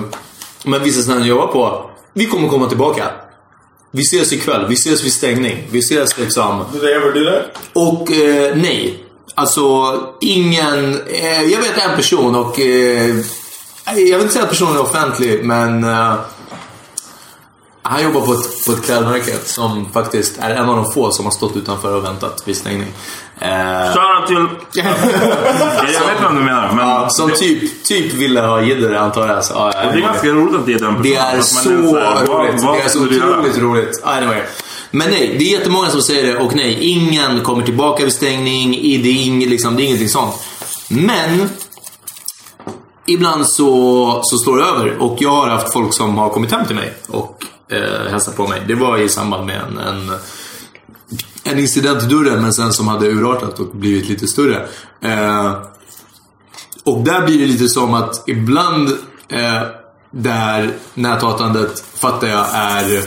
men 0.65 0.83
vissa 0.83 1.03
ställen 1.03 1.21
jag 1.21 1.29
jobbar 1.29 1.47
på, 1.47 1.91
vi 2.13 2.27
kommer 2.27 2.49
komma 2.49 2.69
tillbaka. 2.69 3.11
Vi 3.91 4.03
ses 4.03 4.33
ikväll, 4.33 4.67
vi 4.69 4.75
ses 4.75 5.05
vid 5.05 5.13
stängning. 5.13 5.69
Vi 5.71 5.79
ses 5.79 6.19
liksom... 6.19 6.65
Did 6.73 6.81
they 6.81 6.93
ever 6.93 7.13
do 7.13 7.31
that? 7.31 7.59
Och 7.73 8.13
eh, 8.13 8.57
nej. 8.57 9.05
Alltså, 9.35 9.63
ingen... 10.21 11.01
Eh, 11.07 11.43
jag 11.43 11.61
vet 11.61 11.79
en 11.79 11.97
person 11.97 12.37
och... 12.37 12.61
Eh, 12.61 13.17
jag 13.87 13.95
vill 13.95 14.21
inte 14.21 14.33
säga 14.33 14.45
att 14.45 14.51
personen 14.51 14.77
är 14.77 14.83
offentlig, 14.83 15.45
men... 15.45 15.85
Eh, 15.85 16.15
han 17.83 18.03
jobbar 18.03 18.21
på 18.21 18.33
ett, 18.33 18.67
på 18.67 18.73
ett 18.73 18.85
klädmärke 18.85 19.33
som 19.45 19.93
faktiskt 19.93 20.39
är 20.39 20.51
en 20.51 20.69
av 20.69 20.77
de 20.77 20.93
få 20.93 21.11
som 21.11 21.25
har 21.25 21.33
stått 21.33 21.57
utanför 21.57 21.95
och 21.95 22.05
väntat 22.05 22.43
vid 22.45 22.57
stängning. 22.57 22.93
Eh, 23.41 23.95
Shoutout 23.95 24.27
till... 24.27 24.83
jag 24.83 26.07
vet 26.07 26.23
vad 26.23 26.35
du 26.35 26.41
menar, 26.41 26.73
men... 26.73 26.89
ja, 26.89 27.09
som 27.11 27.31
typ, 27.31 27.85
typ 27.85 28.13
ville 28.13 28.41
ha 28.41 28.63
jidder 28.63 28.95
antar 28.95 29.29
jag. 29.29 29.45
Så, 29.45 29.55
ja, 29.55 29.73
det 29.93 29.99
är 29.99 30.01
ganska 30.01 30.29
roligt 30.29 30.55
att 30.61 30.67
det 30.67 30.75
är 30.75 30.79
den 30.79 30.97
personen. 30.97 31.03
det 31.03 31.17
är 31.17 31.41
så 31.41 31.71
roligt. 31.71 32.63
det 32.63 32.83
är 32.85 32.89
så 32.89 33.05
otroligt 33.05 33.59
roligt. 33.59 34.03
Anyway. 34.05 34.41
Men 34.91 35.11
nej, 35.11 35.37
det 35.39 35.45
är 35.45 35.59
jättemånga 35.59 35.89
som 35.89 36.03
säger 36.03 36.33
det 36.33 36.39
och 36.39 36.55
nej, 36.55 36.79
ingen 36.81 37.41
kommer 37.41 37.65
tillbaka 37.65 38.05
vid 38.05 38.13
stängning. 38.13 38.71
Det 39.03 39.09
är, 39.09 39.27
ing, 39.27 39.49
liksom, 39.49 39.77
det 39.77 39.83
är 39.83 39.85
ingenting 39.85 40.09
sånt. 40.09 40.35
Men 40.89 41.49
ibland 43.07 43.47
så, 43.47 44.21
så 44.25 44.39
står 44.39 44.57
det 44.57 44.65
över 44.65 45.03
och 45.03 45.17
jag 45.21 45.31
har 45.31 45.49
haft 45.49 45.73
folk 45.73 45.95
som 45.95 46.19
har 46.19 46.29
kommit 46.29 46.53
hem 46.53 46.67
till 46.67 46.77
mig 46.77 46.95
och 47.09 47.45
eh, 47.71 48.11
hälsat 48.11 48.37
på 48.37 48.47
mig. 48.47 48.63
Det 48.67 48.75
var 48.75 48.99
i 48.99 49.09
samband 49.09 49.47
med 49.47 49.61
en, 49.69 49.79
en, 49.79 50.13
en 51.53 51.59
incident 51.59 52.03
i 52.03 52.07
dörren 52.07 52.43
men 52.43 52.53
sen 52.53 52.73
som 52.73 52.89
hade 52.89 53.07
urartat 53.07 53.59
och 53.59 53.67
blivit 53.67 54.09
lite 54.09 54.27
större. 54.27 54.69
Eh, 55.01 55.57
och 56.85 56.99
där 56.99 57.27
blir 57.27 57.39
det 57.39 57.47
lite 57.47 57.69
som 57.69 57.95
att 57.95 58.29
ibland 58.29 58.89
eh, 59.29 59.63
där 60.11 60.71
näthatandet 60.95 61.85
fattar 61.95 62.29
jag 62.29 62.47
är 62.53 63.03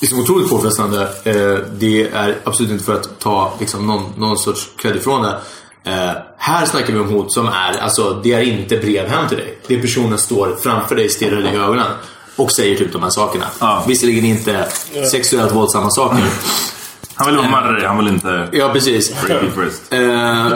liksom 0.00 0.20
otroligt 0.20 0.50
påfrestande. 0.50 1.02
Eh, 1.02 1.68
det 1.78 2.08
är 2.08 2.38
absolut 2.44 2.72
inte 2.72 2.84
för 2.84 2.94
att 2.94 3.18
ta 3.18 3.52
liksom, 3.60 3.86
någon, 3.86 4.12
någon 4.16 4.38
sorts 4.38 4.68
cred 4.76 4.96
ifrån 4.96 5.22
det. 5.22 5.40
Eh, 5.84 6.12
här 6.38 6.66
snackar 6.66 6.92
vi 6.92 6.98
om 6.98 7.08
hot 7.08 7.32
som 7.32 7.46
är, 7.46 7.78
alltså 7.78 8.20
det 8.22 8.32
är 8.32 8.40
inte 8.40 8.76
brev 8.76 9.08
hem 9.08 9.28
till 9.28 9.38
dig. 9.38 9.58
Det 9.66 9.74
är 9.74 9.80
personen 9.80 10.18
står 10.18 10.56
framför 10.62 10.96
dig, 10.96 11.08
stirrar 11.08 11.42
dig 11.42 11.54
i 11.54 11.56
ögonen 11.56 11.92
och 12.36 12.52
säger 12.52 12.76
typ 12.76 12.92
de 12.92 13.02
här 13.02 13.10
sakerna. 13.10 13.46
Ja. 13.58 13.84
Visserligen 13.88 14.24
inte 14.24 14.68
sexuellt 15.10 15.52
våldsamma 15.52 15.90
saker. 15.90 16.24
Han 17.24 17.26
vill 17.26 17.36
vara 17.36 17.48
marrig, 17.50 17.84
han 17.84 17.98
vill 17.98 18.08
inte... 18.08 18.48
Ja, 18.52 18.70
precis. 18.72 19.14
Freaky 19.14 19.46
first. 19.50 19.92
Eh, 19.92 20.00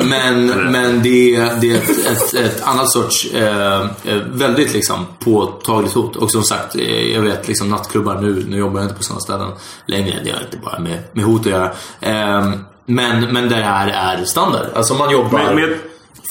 men, 0.05 0.47
men 0.47 1.03
det, 1.03 1.37
är- 1.37 1.61
det 1.61 1.71
är 1.73 1.77
ett, 1.77 2.07
ett, 2.07 2.35
ett 2.35 2.63
annat 2.67 2.91
sorts 2.91 3.27
eh, 3.35 3.81
eh, 3.81 4.17
väldigt 4.27 4.73
liksom 4.73 5.07
påtagligt 5.25 5.93
hot. 5.93 6.17
Och 6.17 6.31
som 6.31 6.43
sagt, 6.43 6.75
eh, 6.77 7.15
jag 7.15 7.23
vet 7.23 7.49
liksom 7.49 7.69
nattklubbar 7.69 8.15
nu, 8.21 8.45
nu 8.49 8.57
jobbar 8.59 8.81
jag 8.81 8.85
inte 8.85 8.95
på 8.97 9.03
sådana 9.03 9.21
ställen 9.21 9.51
längre. 9.87 10.21
Det 10.25 10.31
har 10.31 10.41
inte 10.41 10.57
bara 10.65 10.79
med, 10.79 10.99
med 11.13 11.25
hot 11.25 11.41
att 11.41 11.47
göra. 11.47 11.71
Eh, 12.01 12.51
men, 12.87 13.21
men 13.33 13.49
det 13.49 13.57
här 13.57 13.89
är 14.19 14.25
standard. 14.25 14.67
Alltså 14.75 14.95
man 14.95 15.11
jobbar 15.11 15.39
Med- 15.39 15.55
med- 15.55 15.79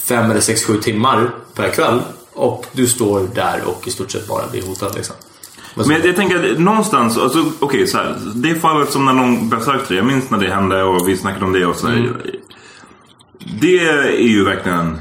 fem 0.07 0.31
eller 0.31 0.41
sex, 0.41 0.63
sju 0.65 0.77
timmar 0.77 1.29
per 1.55 1.69
kväll. 1.69 1.99
Och 2.33 2.65
du 2.71 2.88
står 2.88 3.27
där 3.36 3.61
och 3.65 3.88
i 3.88 3.91
stort 3.91 4.11
sett 4.11 4.27
bara 4.27 4.47
blir 4.51 4.67
hotad 4.67 4.95
liksom. 4.95 5.15
Vad 5.76 5.88
Men 5.88 6.01
jag, 6.05 6.15
tänker 6.15 6.51
att 6.53 6.59
någonstans, 6.59 7.17
alltså, 7.17 7.45
okej 7.59 7.88
så 7.88 7.97
här, 7.97 8.15
Det 8.36 8.55
fallet 8.55 8.91
som 8.91 9.05
när 9.05 9.13
någon 9.13 9.49
besökte 9.49 9.88
dig, 9.88 9.97
jag 9.97 10.05
minns 10.05 10.30
när 10.30 10.38
det 10.38 10.49
hände 10.53 10.84
och 10.84 11.07
vi 11.09 11.17
snackade 11.17 11.45
om 11.45 11.53
det 11.53 11.65
och 11.65 11.76
sådär. 11.76 12.11
Det 13.61 13.80
är 13.88 14.28
ju 14.28 14.43
verkligen 14.45 14.97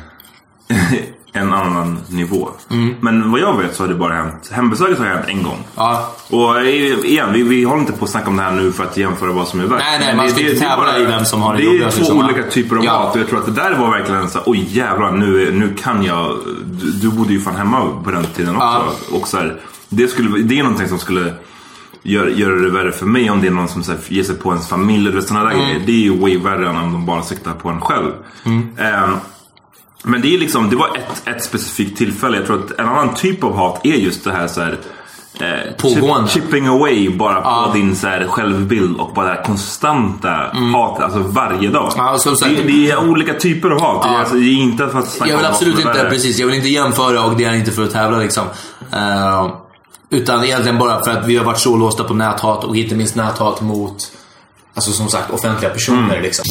en 1.32 1.52
annan 1.52 1.98
nivå. 2.08 2.48
Men 3.00 3.30
vad 3.30 3.40
jag 3.40 3.58
vet 3.58 3.74
så 3.74 3.82
har 3.82 3.88
det 3.88 3.94
bara 3.94 4.14
hänt, 4.14 4.50
hembesöket 4.52 4.98
har 4.98 5.06
hänt 5.06 5.24
en 5.28 5.42
gång. 5.42 5.58
Ja, 5.76 6.14
Och 6.30 6.58
eh, 6.60 6.66
igen, 7.04 7.28
vi, 7.32 7.42
vi 7.42 7.64
håller 7.64 7.80
inte 7.80 7.92
på 7.92 8.04
att 8.04 8.10
snacka 8.10 8.28
om 8.30 8.36
det 8.36 8.42
här 8.42 8.52
nu 8.52 8.72
för 8.72 8.84
att 8.84 8.96
jämföra 8.96 9.32
vad 9.32 9.48
som 9.48 9.60
är 9.60 9.64
värst. 9.64 9.84
Nej, 9.90 9.98
nej, 9.98 10.08
Men 10.08 10.16
man 10.16 10.26
det- 10.26 10.32
ska 10.32 10.40
inte 10.40 10.52
är 10.64 10.68
tävla 10.68 10.98
i 10.98 11.04
vem 11.04 11.24
som 11.24 11.42
har 11.42 11.54
det 11.56 11.60
Det 11.60 11.66
är 11.78 11.90
två 11.90 11.98
liksom, 11.98 12.18
olika 12.18 12.42
typer 12.42 12.76
av 12.76 12.84
Ja. 12.84 12.92
mat 13.00 13.14
och 13.14 13.20
jag 13.20 13.28
tror 13.28 13.38
att 13.38 13.46
det 13.46 13.52
där 13.62 13.74
var 13.78 13.90
verkligen 13.90 14.30
så 14.30 14.40
oj 14.46 14.66
jävlar 14.70 15.12
nu, 15.12 15.48
är- 15.48 15.52
nu 15.52 15.74
kan 15.82 16.04
jag. 16.04 16.36
Du, 16.64 16.90
du 16.90 17.10
bodde 17.10 17.32
ju 17.32 17.40
fan 17.40 17.56
hemma 17.56 17.88
på 18.04 18.10
den 18.10 18.24
tiden 18.36 18.56
också. 18.56 18.66
Ja. 19.10 19.16
Och 19.18 19.28
så 19.28 19.36
här, 19.36 19.60
det, 19.88 20.08
skulle, 20.08 20.42
det 20.42 20.58
är 20.58 20.62
någonting 20.62 20.88
som 20.88 20.98
skulle 20.98 21.34
göra, 22.02 22.30
göra 22.30 22.54
det 22.54 22.70
värre 22.70 22.92
för 22.92 23.06
mig 23.06 23.30
om 23.30 23.40
det 23.40 23.46
är 23.46 23.50
någon 23.50 23.68
som 23.68 23.82
så 23.82 23.92
här, 23.92 24.00
ger 24.08 24.22
sig 24.22 24.34
på 24.36 24.50
ens 24.50 24.68
familj 24.68 25.08
eller 25.08 25.20
sådana 25.20 25.50
Mm. 25.50 25.58
där 25.58 25.66
grejer. 25.66 25.82
Det 25.86 25.92
är 25.92 26.00
ju 26.02 26.18
way 26.20 26.38
värre 26.38 26.68
än 26.68 26.76
om 26.76 26.92
de 26.92 27.06
bara 27.06 27.22
siktar 27.22 27.52
på 27.52 27.68
en 27.68 27.80
själv. 27.80 28.12
Ehm, 28.78 29.16
men 30.04 30.20
det 30.22 30.34
är 30.34 30.38
liksom, 30.38 30.70
det 30.70 30.76
var 30.76 30.88
ett, 30.96 31.28
ett 31.36 31.44
specifikt 31.44 31.98
tillfälle. 31.98 32.36
Jag 32.36 32.46
tror 32.46 32.64
att 32.64 32.78
en 32.78 32.86
annan 32.88 33.14
typ 33.14 33.44
av 33.44 33.56
hat 33.56 33.80
är 33.86 33.94
just 33.94 34.24
det 34.24 34.32
här 34.32 34.46
så 34.48 34.60
här 34.60 34.78
eh, 35.40 35.72
Pågående. 35.78 36.28
chip, 36.30 36.42
chipping 36.42 36.66
away 36.66 37.08
bara 37.10 37.34
på 37.34 37.48
Ja. 37.48 37.70
din 37.74 37.96
så 37.96 38.06
här, 38.06 38.26
självbild 38.28 38.96
och 38.96 39.14
bara 39.14 39.26
det 39.26 39.34
här 39.34 39.42
konstanta 39.44 40.28
hatet, 40.74 41.04
alltså 41.04 41.18
varje 41.18 41.68
dag. 41.68 41.92
Mm. 41.98 42.18
Sagt- 42.18 42.40
det, 42.56 42.62
det 42.62 42.90
är 42.90 43.08
olika 43.10 43.34
typer 43.34 43.70
av 43.70 43.80
hat. 43.80 44.02
Det, 44.02 44.08
är, 44.08 44.18
alltså, 44.18 44.34
det 44.34 44.44
är 44.46 44.54
inte 44.54 44.88
för 44.88 44.98
att 44.98 45.08
snacka 45.08 45.30
Jag 45.30 45.36
vill 45.38 45.46
om 45.46 45.52
absolut 45.52 45.78
inte, 45.78 46.06
precis, 46.10 46.38
jag 46.38 46.46
vill 46.46 46.56
inte 46.56 46.68
jämföra 46.68 47.22
och 47.24 47.36
det 47.36 47.44
är 47.44 47.54
inte 47.54 47.70
för 47.72 47.82
att 47.84 47.90
tävla 47.90 48.18
liksom. 48.18 48.44
Eh, 48.92 49.54
utan 50.14 50.44
egentligen 50.44 50.78
bara 50.78 51.04
för 51.04 51.10
att 51.10 51.26
vi 51.26 51.36
har 51.36 51.44
varit 51.44 51.58
så 51.58 51.76
låsta 51.76 52.04
på 52.04 52.14
näthat 52.14 52.64
och 52.64 52.76
inte 52.76 52.94
minst 52.94 53.14
näthat 53.14 53.60
mot, 53.60 54.12
alltså 54.74 54.92
som 54.92 55.08
sagt, 55.08 55.30
offentliga 55.30 55.70
personer 55.70 56.10
Mm. 56.10 56.22
liksom. 56.22 56.44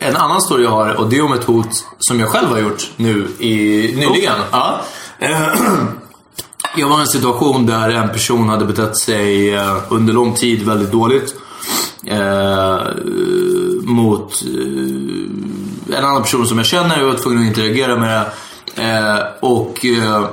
En 0.00 0.16
annan 0.16 0.40
story 0.40 0.62
jag 0.62 0.70
har, 0.70 0.94
och 0.94 1.08
det 1.08 1.16
är 1.16 1.22
om 1.22 1.32
ett 1.32 1.44
hot 1.44 1.84
som 1.98 2.20
jag 2.20 2.28
själv 2.28 2.48
har 2.48 2.58
gjort 2.58 2.90
nu 2.96 3.28
i, 3.38 3.50
nyligen. 3.96 4.34
Ja. 4.50 4.80
Eh, 5.18 5.48
Jag 6.76 6.88
var 6.88 6.98
i 6.98 7.00
en 7.00 7.06
situation 7.06 7.66
där 7.66 7.90
en 7.90 8.08
person 8.08 8.48
hade 8.48 8.64
betett 8.64 8.98
sig 8.98 9.54
eh, 9.54 9.76
under 9.88 10.12
lång 10.12 10.34
tid 10.34 10.62
väldigt 10.62 10.92
dåligt. 10.92 11.34
Eh, 12.06 12.78
mot 13.82 14.42
eh, 14.42 15.57
en 15.88 16.04
annan 16.04 16.22
person 16.22 16.46
som 16.46 16.58
jag 16.58 16.66
känner. 16.66 16.98
Jag 16.98 17.06
var 17.06 17.14
tvungen 17.14 17.42
att 17.42 17.48
interagera 17.48 17.96
med 17.96 18.26
det. 18.74 18.82
Eh, 18.82 19.18
och 19.40 19.84
eh, 19.84 20.28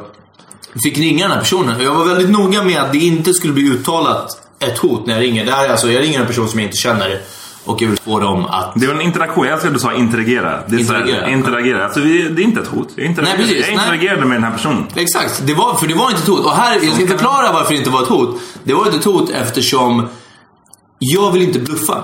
fick 0.83 0.97
ringa 0.97 1.23
den 1.23 1.31
här 1.31 1.39
personen. 1.39 1.81
Jag 1.81 1.95
var 1.95 2.05
väldigt 2.05 2.29
noga 2.29 2.63
med 2.63 2.81
att 2.81 2.91
det 2.91 2.97
inte 2.97 3.33
skulle 3.33 3.53
bli 3.53 3.63
uttalat 3.69 4.41
ett 4.59 4.77
hot 4.77 5.07
när 5.07 5.13
jag 5.13 5.23
ringer. 5.23 5.45
Det 5.45 5.51
här 5.51 5.65
är 5.65 5.69
alltså, 5.69 5.91
jag 5.91 6.03
ringer 6.03 6.19
en 6.21 6.27
person 6.27 6.47
som 6.47 6.59
jag 6.59 6.67
inte 6.67 6.77
känner. 6.77 7.21
Och 7.65 7.81
jag 7.81 7.87
vill 7.89 7.97
få 7.99 8.19
dem 8.19 8.45
att... 8.45 8.71
Det 8.75 8.87
var 8.87 8.93
en 8.93 9.01
interaktion. 9.01 9.45
Jag 9.45 9.53
älskar 9.53 9.67
att 9.69 9.73
du 9.73 9.79
sa 9.79 9.93
interagera. 9.93 10.59
Det 10.67 10.75
är 10.75 10.79
Interagera. 10.79 11.07
interagera. 11.07 11.31
interagera. 11.31 11.85
Alltså, 11.85 11.99
det 11.99 12.19
är 12.21 12.39
inte 12.39 12.61
ett 12.61 12.67
hot. 12.67 12.87
Jag 12.95 13.05
interagerade, 13.05 13.41
Nej, 13.43 13.47
precis. 13.47 13.67
jag 13.67 13.75
Nej. 13.75 13.85
interagerade 13.85 14.25
med 14.25 14.37
den 14.37 14.43
här 14.43 14.51
personen. 14.51 14.87
Exakt, 14.95 15.41
det 15.45 15.53
var, 15.53 15.73
för 15.75 15.87
det 15.87 15.93
var 15.93 16.09
inte 16.09 16.21
ett 16.21 16.27
hot. 16.27 16.45
Och 16.45 16.51
här, 16.51 16.79
jag 16.83 16.93
ska 16.93 17.07
förklara 17.07 17.51
varför 17.51 17.71
det 17.71 17.77
inte 17.77 17.89
var 17.89 18.01
ett 18.01 18.07
hot. 18.07 18.41
Det 18.63 18.73
var 18.73 18.85
inte 18.85 18.97
ett 18.97 19.05
hot 19.05 19.29
eftersom 19.29 20.07
jag 20.99 21.31
vill 21.31 21.41
inte 21.41 21.59
bluffa. 21.59 22.03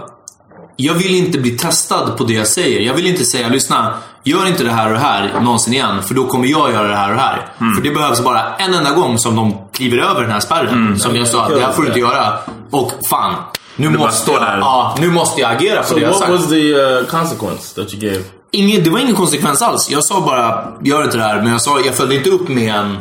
Jag 0.76 0.94
vill 0.94 1.16
inte 1.16 1.38
bli 1.40 1.52
testad 1.52 2.18
på 2.18 2.24
det 2.24 2.34
jag 2.34 2.48
säger. 2.48 2.80
Jag 2.80 2.94
vill 2.94 3.08
inte 3.08 3.26
säga, 3.26 3.50
lyssna, 3.50 3.94
gör 4.24 4.48
inte 4.48 4.64
det 4.64 4.72
här 4.72 4.88
och 4.88 4.94
det 4.94 5.00
här 5.00 5.40
någonsin 5.42 5.74
igen, 5.74 6.04
för 6.04 6.16
då 6.16 6.28
kommer 6.28 6.48
jag 6.48 6.72
göra 6.72 6.88
det 6.88 6.96
här 6.96 7.10
och 7.10 7.16
det 7.16 7.22
här. 7.22 7.52
Mm. 7.62 7.76
För 7.76 7.82
det 7.82 7.92
behövs 7.92 8.22
bara 8.24 8.56
en 8.56 8.74
enda 8.74 8.92
gång 8.92 9.18
som 9.18 9.36
de 9.36 9.58
kliver 9.74 9.98
över 9.98 10.22
den 10.22 10.32
här 10.32 10.40
spärren. 10.40 10.74
Mm. 10.74 11.00
Som 11.00 11.16
jag 11.16 11.28
sa, 11.28 11.50
det 11.50 11.62
här 11.62 11.72
får 11.72 11.82
du 11.82 11.88
inte 11.88 12.00
göra. 12.00 12.34
Och 12.72 12.92
fan, 13.10 13.36
nu 13.76 13.90
måste, 13.90 14.32
jag, 14.32 14.42
där. 14.42 14.58
ja, 14.58 14.96
nu 15.00 15.12
måste 15.12 15.42
jag 15.42 15.52
agera 15.52 15.82
på 15.82 15.88
So 15.88 15.96
det 15.96 16.02
jag 16.02 16.08
har 16.08 16.14
what 16.14 16.20
sagt. 16.20 16.32
was 16.32 16.50
the 16.50 16.74
uh, 16.76 17.06
consequence 17.06 17.76
that 17.76 17.94
you 17.94 18.02
gave? 18.02 18.24
Ingen, 18.52 18.84
det 18.84 18.90
var 18.90 19.00
ingen 19.00 19.16
konsekvens 19.16 19.62
alls. 19.62 19.90
Jag 19.92 20.04
sa 20.04 20.22
bara, 20.22 20.68
gör 20.82 21.04
inte 21.04 21.18
det 21.18 21.24
här. 21.24 21.42
Men 21.42 21.52
jag, 21.52 21.62
sa, 21.62 21.80
jag 21.80 21.96
följde 21.96 22.16
inte 22.16 22.30
upp 22.30 22.48
med 22.48 22.76
en... 22.76 22.98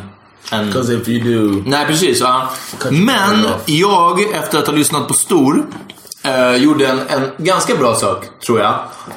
en 0.51 0.67
Because 0.67 0.93
if 0.93 1.07
you 1.07 1.39
do, 1.39 1.63
Nej, 1.65 1.85
precis. 1.85 2.19
Ja. 2.21 2.49
Men 2.91 3.47
jag, 3.65 4.21
efter 4.21 4.59
att 4.59 4.67
ha 4.67 4.73
lyssnat 4.73 5.07
på 5.07 5.13
Stor, 5.13 5.65
eh, 6.23 6.55
gjorde 6.55 6.87
en, 6.87 6.99
en 7.07 7.21
ganska 7.37 7.75
bra 7.75 7.95
sak, 7.95 8.25
tror 8.45 8.59
jag. 8.59 8.73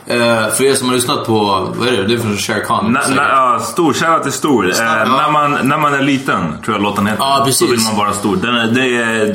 Eh, 0.07 0.49
för 0.55 0.65
er 0.65 0.75
som 0.75 0.89
har 0.89 0.95
lyssat 0.95 1.27
på, 1.27 1.69
vad 1.77 1.89
är 1.89 1.93
det? 1.93 2.07
Det 2.07 2.15
är 2.15 2.19
från 2.19 2.37
Shere 2.37 2.61
Khan. 2.61 2.93
Na, 2.93 3.01
na, 3.17 3.23
ja, 3.29 3.61
stor, 3.61 3.93
shoutout 3.93 4.23
till 4.23 4.33
stor. 4.33 4.65
Eh, 4.71 4.77
ja. 4.79 5.05
när, 5.05 5.31
man, 5.31 5.59
när 5.69 5.79
man 5.79 5.95
är 5.95 6.03
liten, 6.03 6.59
tror 6.65 6.77
jag 6.77 6.83
låten 6.83 7.07
heter, 7.07 7.23
Ja, 7.23 7.43
precis. 7.45 7.59
så 7.59 7.67
vill 7.67 7.81
man 7.81 7.97
vara 7.97 8.13
stor. 8.13 8.37
Den 8.37 8.55
är, 8.57 8.67
det 8.67 8.97
är 8.97 9.29
eh, 9.29 9.35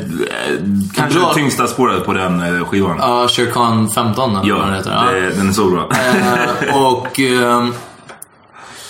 kanske 0.96 1.18
Bra. 1.18 1.28
det 1.28 1.34
tyngsta 1.34 1.66
spåret 1.66 2.04
på 2.06 2.12
den 2.12 2.40
eh, 2.58 2.64
skivan. 2.66 2.96
Ja, 3.00 3.28
Shere 3.28 3.46
Khan 3.50 3.90
15 3.90 4.36
eller 4.36 4.48
Ja, 4.48 4.56
vad 4.56 4.66
den 4.66 4.74
heter. 4.74 4.90
Ja. 4.90 5.12
det, 5.12 5.30
den 5.30 5.48
är 5.48 5.52
så 5.52 5.64
bra. 5.70 5.88
Eh, 5.90 6.82
och 6.86 7.20
ehm, 7.20 7.74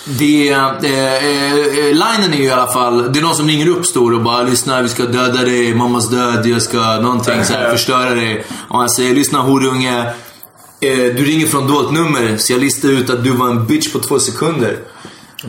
det, 0.05 0.49
eh, 0.49 0.63
eh, 0.63 1.93
linen 1.93 2.33
är 2.33 2.37
ju 2.37 2.43
i 2.43 2.51
alla 2.51 2.71
fall, 2.71 3.13
det 3.13 3.19
är 3.19 3.23
någon 3.23 3.35
som 3.35 3.47
ringer 3.47 3.67
upp 3.67 3.85
stor 3.85 4.13
och 4.13 4.21
bara 4.21 4.43
lyssna 4.43 4.81
vi 4.81 4.89
ska 4.89 5.05
döda 5.05 5.41
dig, 5.41 5.75
mammas 5.75 6.09
död, 6.09 6.45
jag 6.45 6.61
ska 6.61 6.77
någonting 6.77 7.45
så 7.45 7.53
här, 7.53 7.71
förstöra 7.75 8.09
dig. 8.09 8.45
Och 8.67 8.79
han 8.79 8.89
säger 8.89 9.15
lyssna 9.15 9.39
horunge, 9.39 9.99
eh, 10.81 10.97
du 10.97 11.25
ringer 11.25 11.47
från 11.47 11.67
dolt 11.67 11.91
nummer 11.91 12.37
så 12.37 12.53
jag 12.53 12.61
listar 12.61 12.89
ut 12.89 13.09
att 13.09 13.23
du 13.23 13.31
var 13.31 13.47
en 13.47 13.65
bitch 13.65 13.93
på 13.93 13.99
två 13.99 14.19
sekunder. 14.19 14.77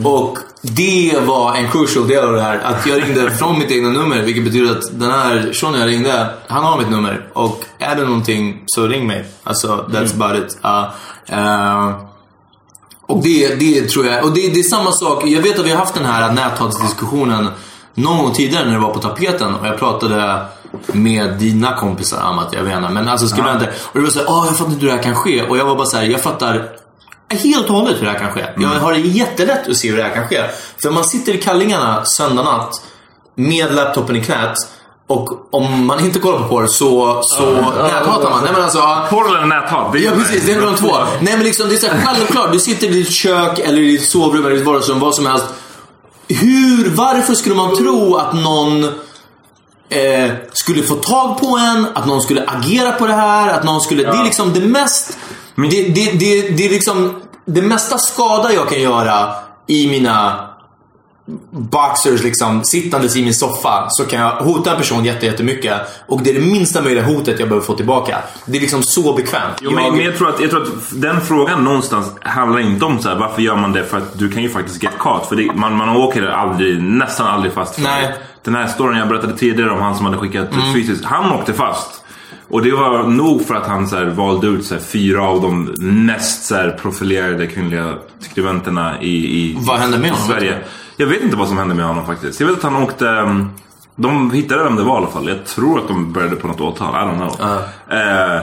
Och 0.03 0.37
det 0.61 1.19
var 1.25 1.55
en 1.55 1.71
crucial 1.71 2.07
del 2.07 2.25
av 2.25 2.33
det 2.33 2.41
här. 2.41 2.59
Att 2.63 2.85
jag 2.85 3.03
ringde 3.03 3.31
från 3.39 3.59
mitt 3.59 3.71
egna 3.71 3.89
nummer. 3.89 4.21
Vilket 4.21 4.43
betyder 4.43 4.71
att 4.71 4.99
den 4.99 5.11
här 5.11 5.53
shunon 5.53 5.79
jag 5.79 5.89
ringde, 5.89 6.29
han 6.47 6.63
har 6.63 6.77
mitt 6.77 6.89
nummer. 6.89 7.27
Och 7.33 7.65
är 7.79 7.95
det 7.95 8.03
någonting 8.03 8.63
så 8.65 8.87
ring 8.87 9.07
mig. 9.07 9.25
Alltså, 9.43 9.89
that's 9.91 10.21
about 10.21 10.45
it. 10.45 10.57
Uh, 10.65 10.89
uh, 11.37 12.12
och 13.13 13.23
det, 13.23 13.55
det 13.55 13.89
tror 13.89 14.05
jag, 14.05 14.23
och 14.23 14.33
det, 14.33 14.47
det 14.47 14.59
är 14.59 14.63
samma 14.63 14.91
sak. 14.91 15.27
Jag 15.27 15.41
vet 15.41 15.59
att 15.59 15.65
vi 15.65 15.69
har 15.69 15.77
haft 15.77 15.93
den 15.93 16.05
här 16.05 16.31
näthatsdiskussionen 16.31 17.49
någon 17.93 18.17
gång 18.17 18.33
tidigare 18.33 18.65
när 18.65 18.73
det 18.73 18.79
var 18.79 18.93
på 18.93 18.99
tapeten. 18.99 19.55
Och 19.55 19.67
jag 19.67 19.79
pratade 19.79 20.45
med 20.87 21.33
dina 21.33 21.75
kompisar 21.75 22.29
om 22.29 22.39
att 22.39 22.53
jag 22.53 22.65
inte, 22.65 22.89
men 22.89 23.07
alltså 23.07 23.27
skribenter. 23.27 23.71
Och 23.81 23.99
det 23.99 24.05
var 24.05 24.09
såhär, 24.09 24.27
åh 24.29 24.45
jag 24.47 24.57
fattar 24.57 24.71
inte 24.71 24.85
hur 24.85 24.91
det 24.91 24.95
här 24.95 25.03
kan 25.03 25.15
ske. 25.15 25.43
Och 25.43 25.57
jag 25.57 25.65
var 25.65 25.75
bara 25.75 25.85
såhär, 25.85 26.03
jag 26.03 26.21
fattar 26.21 26.69
helt 27.29 27.69
och 27.69 27.75
hållet 27.75 27.97
hur 27.99 28.05
det 28.05 28.11
här 28.11 28.19
kan 28.19 28.31
ske. 28.31 28.45
Jag 28.57 28.69
har 28.69 28.93
det 28.93 28.99
jättelätt 28.99 29.69
att 29.69 29.77
se 29.77 29.89
hur 29.89 29.97
det 29.97 30.03
här 30.03 30.15
kan 30.15 30.27
ske. 30.27 30.43
För 30.81 30.91
man 30.91 31.03
sitter 31.03 31.33
i 31.33 31.37
kallingarna 31.37 32.05
söndag 32.05 32.43
natt 32.43 32.81
med 33.35 33.75
laptopen 33.75 34.15
i 34.15 34.23
knät. 34.23 34.57
Och 35.07 35.53
om 35.53 35.85
man 35.85 35.99
inte 35.99 36.19
kollar 36.19 36.39
på 36.39 36.47
porr 36.47 36.67
så, 36.67 37.21
så 37.23 37.51
näthatar 37.51 38.29
man. 38.29 38.43
Nej 38.43 38.53
men 38.53 38.63
alltså, 38.63 38.77
ja. 38.77 39.07
Porr 39.09 39.37
eller 39.37 39.45
näthat? 39.45 39.93
Det 39.93 39.99
är 39.99 40.03
Ja 40.03 40.11
precis, 40.11 40.45
det 40.45 40.51
är 40.51 40.61
de 40.61 40.75
två. 40.75 40.91
Nej 41.21 41.37
men 41.37 41.43
liksom 41.43 41.69
det 41.69 41.75
är 41.75 41.77
så 41.77 41.87
här 41.87 42.05
självklart. 42.05 42.51
Du 42.51 42.59
sitter 42.59 42.87
i 42.87 42.89
ditt 42.89 43.11
kök 43.11 43.59
eller 43.59 43.79
i 43.79 43.91
ditt 43.91 44.09
sovrum 44.09 44.45
eller 44.45 44.55
i 44.55 44.57
ditt 44.57 44.65
vardagsrum, 44.65 44.99
vad 44.99 45.15
som 45.15 45.25
helst. 45.25 45.45
Hur, 46.27 46.89
varför 46.89 47.33
skulle 47.33 47.55
man 47.55 47.75
tro 47.75 48.15
att 48.15 48.33
någon 48.33 48.83
eh, 49.89 50.31
skulle 50.53 50.83
få 50.83 50.95
tag 50.95 51.39
på 51.39 51.57
en, 51.57 51.87
att 51.93 52.07
någon 52.07 52.21
skulle 52.21 52.43
agera 52.47 52.91
på 52.91 53.07
det 53.07 53.13
här, 53.13 53.53
att 53.53 53.63
någon 53.63 53.81
skulle... 53.81 54.03
Det 54.03 54.17
är 54.17 54.23
liksom 54.23 54.53
det 54.53 54.59
mest... 54.59 55.17
Det, 55.55 55.83
det, 55.83 56.11
det, 56.11 56.49
det 56.49 56.65
är 56.65 56.69
liksom 56.69 57.21
det 57.45 57.61
mesta 57.61 57.97
skada 57.97 58.53
jag 58.53 58.69
kan 58.69 58.81
göra 58.81 59.35
i 59.67 59.87
mina 59.87 60.49
boxers 61.51 62.23
liksom 62.23 62.63
sittandes 62.63 63.15
i 63.15 63.23
min 63.23 63.33
soffa 63.33 63.85
så 63.89 64.05
kan 64.05 64.19
jag 64.19 64.31
hota 64.31 64.71
en 64.71 64.77
person 64.77 65.05
jätte- 65.05 65.25
jättemycket 65.25 65.73
och 66.07 66.21
det 66.23 66.29
är 66.29 66.33
det 66.33 66.45
minsta 66.45 66.81
möjliga 66.81 67.05
hotet 67.05 67.39
jag 67.39 67.49
behöver 67.49 67.65
få 67.65 67.73
tillbaka. 67.73 68.17
Det 68.45 68.57
är 68.57 68.61
liksom 68.61 68.83
så 68.83 69.13
bekvämt. 69.13 69.55
Jo, 69.61 69.71
men, 69.71 69.91
men 69.95 70.05
jag, 70.05 70.17
tror 70.17 70.29
att, 70.29 70.39
jag 70.41 70.49
tror 70.49 70.61
att 70.63 70.69
den 71.01 71.21
frågan 71.21 71.63
någonstans 71.63 72.11
handlar 72.21 72.59
inte 72.59 72.85
om 72.85 72.99
så 72.99 73.09
här, 73.09 73.15
varför 73.15 73.41
gör 73.41 73.55
man 73.55 73.71
det? 73.71 73.83
För 73.83 73.97
att 73.97 74.19
du 74.19 74.31
kan 74.31 74.43
ju 74.43 74.49
faktiskt 74.49 74.83
get 74.83 74.97
caught. 74.99 75.25
För 75.29 75.35
det, 75.35 75.53
man, 75.55 75.75
man 75.77 75.89
åker 75.89 76.23
aldrig, 76.27 76.81
nästan 76.83 77.27
aldrig 77.27 77.53
fast. 77.53 77.75
för 77.75 77.81
Nej. 77.81 78.13
Den 78.43 78.55
här 78.55 78.67
storyn 78.67 78.99
jag 78.99 79.07
berättade 79.07 79.37
tidigare 79.37 79.71
om 79.71 79.81
han 79.81 79.95
som 79.95 80.05
hade 80.05 80.17
skickat 80.17 80.47
fysiskt. 80.73 81.05
Han 81.05 81.31
åkte 81.31 81.53
fast. 81.53 81.89
Och 82.49 82.61
det 82.61 82.71
var 82.71 83.03
nog 83.03 83.45
för 83.47 83.55
att 83.55 83.67
han 83.67 83.87
så 83.87 83.95
här, 83.95 84.05
valde 84.05 84.47
ut 84.47 84.65
så 84.65 84.73
här, 84.73 84.81
fyra 84.81 85.23
av 85.23 85.41
de 85.41 85.75
mest 86.05 86.45
så 86.45 86.55
här, 86.55 86.69
profilerade 86.81 87.47
kvinnliga 87.47 87.93
skribenterna 88.19 89.01
i, 89.01 89.07
i 89.15 89.55
Vad 89.59 89.79
hände 89.79 89.97
med 89.97 90.11
honom? 90.11 90.27
Sverige. 90.27 90.57
Jag 90.97 91.07
vet 91.07 91.21
inte 91.21 91.35
vad 91.37 91.47
som 91.47 91.57
hände 91.57 91.75
med 91.75 91.85
honom 91.85 92.05
faktiskt. 92.05 92.39
Jag 92.39 92.47
vet 92.47 92.57
att 92.57 92.63
han 92.63 92.75
åkte... 92.83 93.05
um, 93.05 93.49
De 93.95 94.31
hittade 94.31 94.63
vem 94.63 94.75
det 94.75 94.83
var 94.83 94.93
i 94.93 94.97
alla 94.97 95.07
fall. 95.07 95.27
Jag 95.27 95.45
tror 95.45 95.79
att 95.79 95.87
de 95.87 96.13
började 96.13 96.35
på 96.35 96.47
något 96.47 96.61
åtal. 96.61 96.93
I 96.95 96.97
don't 96.97 97.15
know. 97.17 97.41
Eh, 97.89 98.41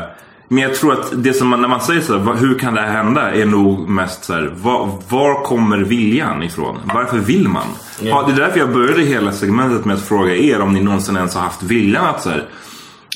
men 0.49 0.63
jag 0.63 0.75
tror 0.75 0.93
att 0.93 1.13
det 1.25 1.33
som 1.33 1.49
man, 1.49 1.61
när 1.61 1.69
man 1.69 1.81
säger 1.81 2.01
så 2.01 2.13
här, 2.19 2.25
"Va- 2.25 2.35
hur 2.35 2.59
kan 2.59 2.75
det 2.75 2.81
här 2.81 2.93
hända? 2.93 3.31
Är 3.35 3.47
nog 3.47 3.89
mest 3.89 4.25
så 4.25 4.33
här, 4.33 4.55
var, 4.63 4.91
var 5.09 5.43
kommer 5.45 5.79
viljan 5.79 6.43
ifrån? 6.43 6.79
Varför 6.95 7.19
vill 7.19 7.49
man? 7.49 7.63
Ja, 8.01 8.23
det 8.27 8.33
är 8.33 8.37
därför 8.37 8.59
jag 8.59 8.73
började 8.73 9.03
hela 9.03 9.33
segmentet 9.33 9.85
med 9.85 9.97
att 9.97 10.03
fråga 10.03 10.35
er 10.37 10.61
om 10.61 10.73
ni 10.73 10.81
någonsin 10.83 11.17
ens 11.17 11.35
har 11.35 11.43
haft 11.43 11.63
viljan 11.63 12.05
att 12.07 12.23
så 12.23 12.31
här, 12.31 12.45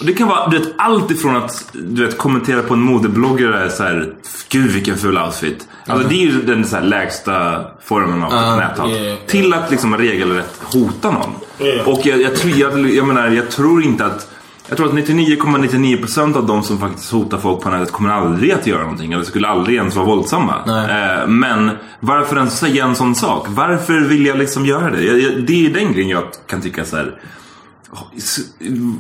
det 0.06 0.12
kan 0.12 0.28
vara 0.28 0.48
du 0.48 0.58
vet, 0.58 0.68
allt 0.78 1.10
ifrån 1.10 1.36
att 1.36 1.68
du 1.72 2.06
vet, 2.06 2.18
kommentera 2.18 2.62
på 2.62 2.74
en 2.74 2.80
modebloggare 2.80 3.70
så 3.70 3.82
här, 3.82 4.12
Gud 4.48 4.70
vilken 4.70 4.96
ful 4.96 5.18
outfit. 5.18 5.68
Alltså 5.86 6.08
det 6.08 6.14
är 6.14 6.26
ju 6.26 6.42
den 6.42 6.64
så 6.64 6.76
här, 6.76 6.82
lägsta 6.82 7.64
formen 7.84 8.22
av 8.22 8.56
näthat. 8.56 8.90
yeah. 8.90 9.18
Till 9.26 9.54
att 9.54 9.70
liksom 9.70 9.96
regelrätt 9.96 10.60
hota 10.62 11.10
någon. 11.10 11.30
Yeah. 11.60 11.88
Och 11.88 12.00
jag, 12.06 12.22
jag, 12.22 12.36
tror, 12.36 12.52
jag, 12.52 12.90
jag 12.90 13.06
menar, 13.06 13.28
jag 13.28 13.50
tror 13.50 13.82
inte 13.84 14.06
att 14.06 14.30
jag 14.68 14.76
tror 14.76 14.88
att 14.88 14.94
99,99% 14.94 16.36
av 16.36 16.46
de 16.46 16.62
som 16.62 16.78
faktiskt 16.78 17.12
hotar 17.12 17.38
folk 17.38 17.62
på 17.62 17.70
nätet 17.70 17.92
kommer 17.92 18.10
aldrig 18.10 18.52
att 18.52 18.66
göra 18.66 18.82
någonting. 18.82 19.12
Eller 19.12 19.24
skulle 19.24 19.48
aldrig 19.48 19.76
ens 19.76 19.96
vara 19.96 20.06
våldsamma. 20.06 20.54
Eh, 20.66 21.28
men 21.28 21.70
varför 22.00 22.36
ens 22.36 22.58
säga 22.58 22.84
en 22.84 22.94
sån 22.94 23.14
sak? 23.14 23.46
Varför 23.48 24.00
vill 24.00 24.26
jag 24.26 24.38
liksom 24.38 24.66
göra 24.66 24.90
det? 24.90 25.04
Jag, 25.04 25.20
jag, 25.20 25.46
det 25.46 25.66
är 25.66 25.70
den 25.70 25.92
grejen 25.92 26.08
jag 26.08 26.24
kan 26.46 26.60
tycka 26.60 26.84
så 26.84 26.96
här. 26.96 27.14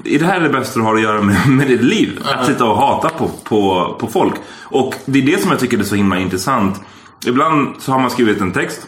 Är 0.04 0.18
det 0.18 0.24
här 0.24 0.40
det 0.40 0.48
bästa 0.48 0.80
du 0.80 0.84
har 0.84 0.94
att 0.94 1.02
göra 1.02 1.22
med, 1.22 1.48
med 1.48 1.68
ditt 1.68 1.82
liv? 1.82 2.20
Att 2.24 2.46
sitta 2.46 2.64
och 2.64 2.76
hata 2.76 3.08
på, 3.08 3.28
på, 3.28 3.94
på 4.00 4.06
folk. 4.06 4.34
Och 4.62 4.94
det 5.04 5.18
är 5.18 5.26
det 5.26 5.42
som 5.42 5.50
jag 5.50 5.60
tycker 5.60 5.78
är 5.78 5.82
så 5.82 5.94
himla 5.94 6.18
intressant. 6.18 6.80
Ibland 7.26 7.74
så 7.78 7.92
har 7.92 7.98
man 7.98 8.10
skrivit 8.10 8.40
en 8.40 8.52
text. 8.52 8.86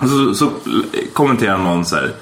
Och 0.00 0.08
så, 0.08 0.34
så 0.34 0.50
kommenterar 1.12 1.58
någon 1.58 1.84
så 1.84 1.96
här. 1.96 2.14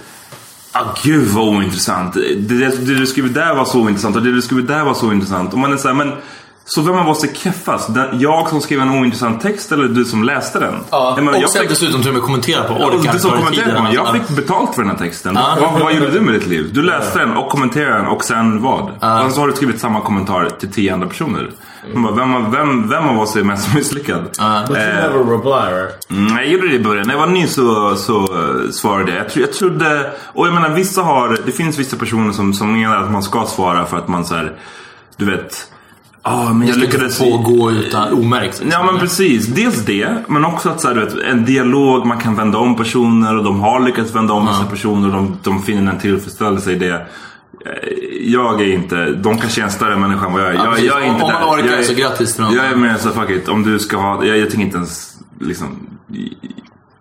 Ah, 0.72 0.94
gud 1.04 1.28
vad 1.28 1.48
ointressant. 1.48 2.14
Det, 2.14 2.34
det, 2.34 2.86
det 2.86 2.94
du 2.94 3.06
skrivit 3.06 3.34
där 3.34 3.54
var 3.54 3.64
så 3.64 3.88
intressant 3.88 4.16
och 4.16 4.22
det 4.22 4.32
du 4.32 4.42
skrivit 4.42 4.68
där 4.68 4.84
var 4.84 4.94
så 4.94 5.12
intressant. 5.12 5.52
Och 5.52 5.58
man 5.58 5.72
är 5.72 5.76
så 5.76 5.88
här, 5.88 5.94
men 5.94 6.12
så 6.64 6.80
vem 6.82 6.96
av 6.96 7.08
oss 7.08 7.24
är 7.24 7.28
keffast? 7.34 7.88
Jag 8.12 8.48
som 8.48 8.60
skrev 8.60 8.80
en 8.80 8.90
ointressant 8.90 9.42
text 9.42 9.72
eller 9.72 9.88
du 9.88 10.04
som 10.04 10.24
läste 10.24 10.58
den? 10.60 10.74
Ja, 10.90 11.12
Jag 11.16 11.24
menar, 11.24 11.38
och 11.38 11.42
jag 11.42 11.50
sen 11.50 11.60
fick- 11.60 11.70
dessutom 11.70 12.00
till 12.00 12.08
och 12.08 12.14
med 12.14 12.22
kommentera 12.22 12.62
på. 12.64 12.74
och 12.74 12.94
Orkar 12.94 13.12
du 13.12 13.18
som 13.18 13.30
kommenterade 13.30 13.74
på 13.76 13.82
den, 13.82 13.92
jag 13.92 14.12
fick 14.12 14.28
betalt 14.28 14.74
för 14.74 14.82
den 14.82 14.90
här 14.90 14.98
texten. 14.98 15.34
Ja. 15.34 15.56
Vad, 15.60 15.80
vad 15.80 15.94
gjorde 15.94 16.10
du 16.10 16.20
med 16.20 16.34
ditt 16.34 16.46
liv? 16.46 16.70
Du 16.74 16.82
läste 16.82 17.18
den 17.18 17.36
och 17.36 17.48
kommenterade 17.50 17.94
den 17.96 18.06
och 18.06 18.24
sen 18.24 18.62
vad? 18.62 18.82
Och 18.82 18.90
sen 19.00 19.32
så 19.32 19.40
har 19.40 19.48
du 19.48 19.52
skrivit 19.54 19.80
samma 19.80 20.00
kommentar 20.00 20.48
till 20.60 20.72
tio 20.72 20.94
andra 20.94 21.06
personer. 21.08 21.50
Bara, 21.94 22.12
vem, 22.12 22.50
vem, 22.50 22.88
vem 22.88 23.08
av 23.08 23.20
oss 23.20 23.36
är 23.36 23.42
mest 23.42 23.74
misslyckad? 23.74 24.22
But 24.22 24.38
you 24.38 24.78
never 24.78 25.36
reply, 25.36 25.76
right? 25.76 26.10
Mm, 26.10 26.36
jag 26.36 26.46
gjorde 26.48 26.68
det 26.68 26.74
i 26.74 26.78
början. 26.84 27.06
När 27.06 27.14
jag 27.14 27.20
var 27.20 27.26
ny 27.26 27.46
så, 27.46 27.96
så 27.96 28.20
eh, 28.22 28.70
svarade 28.70 29.12
jag. 29.12 29.20
Jag, 29.20 29.30
tro, 29.30 29.40
jag 29.42 29.52
trodde... 29.52 30.12
Och 30.26 30.46
jag 30.46 30.54
menar 30.54 30.68
vissa 30.70 31.02
har... 31.02 31.38
Det 31.46 31.52
finns 31.52 31.78
vissa 31.78 31.96
personer 31.96 32.32
som, 32.32 32.54
som 32.54 32.72
menar 32.72 32.96
att 32.96 33.10
man 33.10 33.22
ska 33.22 33.44
svara 33.46 33.84
för 33.86 33.96
att 33.96 34.08
man 34.08 34.24
så 34.24 34.34
här, 34.34 34.52
Du 35.16 35.24
vet... 35.30 35.68
Ja, 36.24 36.52
men 36.52 36.68
jag 36.68 36.76
lyckades... 36.76 37.18
få 37.18 37.38
gå 37.38 37.70
utan 37.72 38.12
omärkt. 38.12 38.44
liksom. 38.46 38.68
Ja 38.70 38.82
men 38.92 39.00
precis, 39.00 39.46
dels 39.46 39.84
det. 39.84 40.24
Men 40.28 40.44
också 40.44 40.68
att 40.68 40.80
så 40.80 40.88
här, 40.88 40.94
du 40.94 41.00
vet, 41.04 41.14
en 41.14 41.44
dialog, 41.44 42.06
man 42.06 42.18
kan 42.18 42.34
vända 42.34 42.58
om 42.58 42.76
personer 42.76 43.36
och 43.38 43.44
de 43.44 43.60
har 43.60 43.80
lyckats 43.80 44.14
vända 44.14 44.34
om 44.34 44.46
vissa 44.46 44.64
personer 44.64 45.06
och 45.08 45.14
de, 45.14 45.38
de 45.42 45.62
finner 45.62 45.92
en 45.92 45.98
tillfredsställelse 46.00 46.72
i 46.72 46.74
det. 46.78 46.94
Eh, 46.94 47.88
Jag 48.32 48.60
är 48.60 48.72
inte, 48.72 49.10
de 49.10 49.38
kanske 49.38 49.60
är 49.60 49.64
en 49.64 49.70
större 49.70 49.96
människa 49.96 50.26
än 50.26 50.32
vad 50.32 50.42
jag 50.42 50.48
är. 50.48 50.54
Ja, 50.54 50.64
jag, 50.78 50.84
jag 50.84 51.02
är 51.02 51.06
inte 51.06 51.24
Om 51.24 51.32
man 51.32 51.54
orkar 51.54 51.66
jag 51.70 51.78
är, 51.78 51.82
så 51.82 51.94
grattis 51.94 52.34
till 52.34 52.44
dem. 52.44 52.54
Jag 52.54 52.64
är 52.66 52.76
mer 52.76 52.96
så 52.98 53.10
fuck 53.10 53.30
it, 53.30 53.48
om 53.48 53.62
du 53.62 53.78
ska 53.78 53.96
ha, 53.96 54.24
jag, 54.24 54.38
jag 54.38 54.50
tänker 54.50 54.64
inte 54.66 54.76
ens 54.76 55.14
liksom 55.40 55.86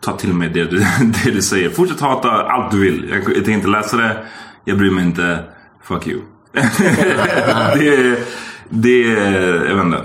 ta 0.05 0.11
till 0.11 0.33
mig 0.33 0.49
det 0.49 0.63
du, 0.63 0.77
det 1.23 1.31
du 1.31 1.41
säger. 1.41 1.69
Fortsätt 1.69 1.99
hata 2.01 2.29
allt 2.31 2.71
du 2.71 2.79
vill. 2.79 3.07
Jag, 3.09 3.17
jag 3.19 3.25
tänker 3.35 3.51
inte 3.51 3.67
läsa 3.67 3.97
det, 3.97 4.17
jag 4.65 4.77
bryr 4.77 4.91
mig 4.91 5.03
inte. 5.05 5.39
Fuck 5.87 6.07
you. 6.07 6.19
det, 6.53 7.87
är- 7.87 8.50
det 8.71 9.17
är, 9.17 9.65
jag 9.65 9.75
vet 9.75 9.85
inte. 9.85 10.03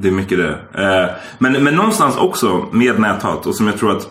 Det 0.00 0.08
är 0.08 0.12
mycket 0.12 0.38
det. 0.38 0.58
Eh, 0.74 1.10
Men, 1.38 1.64
men 1.64 1.74
någonstans 1.74 2.16
också 2.16 2.66
med 2.72 3.00
näthat 3.00 3.46
och 3.46 3.54
som 3.54 3.66
jag 3.66 3.78
tror 3.78 3.96
att 3.96 4.08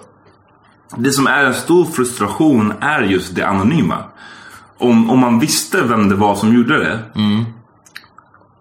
det 0.97 1.11
som 1.11 1.27
är 1.27 1.45
en 1.45 1.53
stor 1.53 1.85
frustration 1.85 2.73
är 2.79 3.01
just 3.01 3.35
det 3.35 3.43
anonyma. 3.43 3.97
Om, 4.77 5.09
om 5.09 5.19
man 5.19 5.39
visste 5.39 5.81
vem 5.83 6.09
det 6.09 6.15
var 6.15 6.35
som 6.35 6.53
gjorde 6.55 6.77
det. 6.79 6.99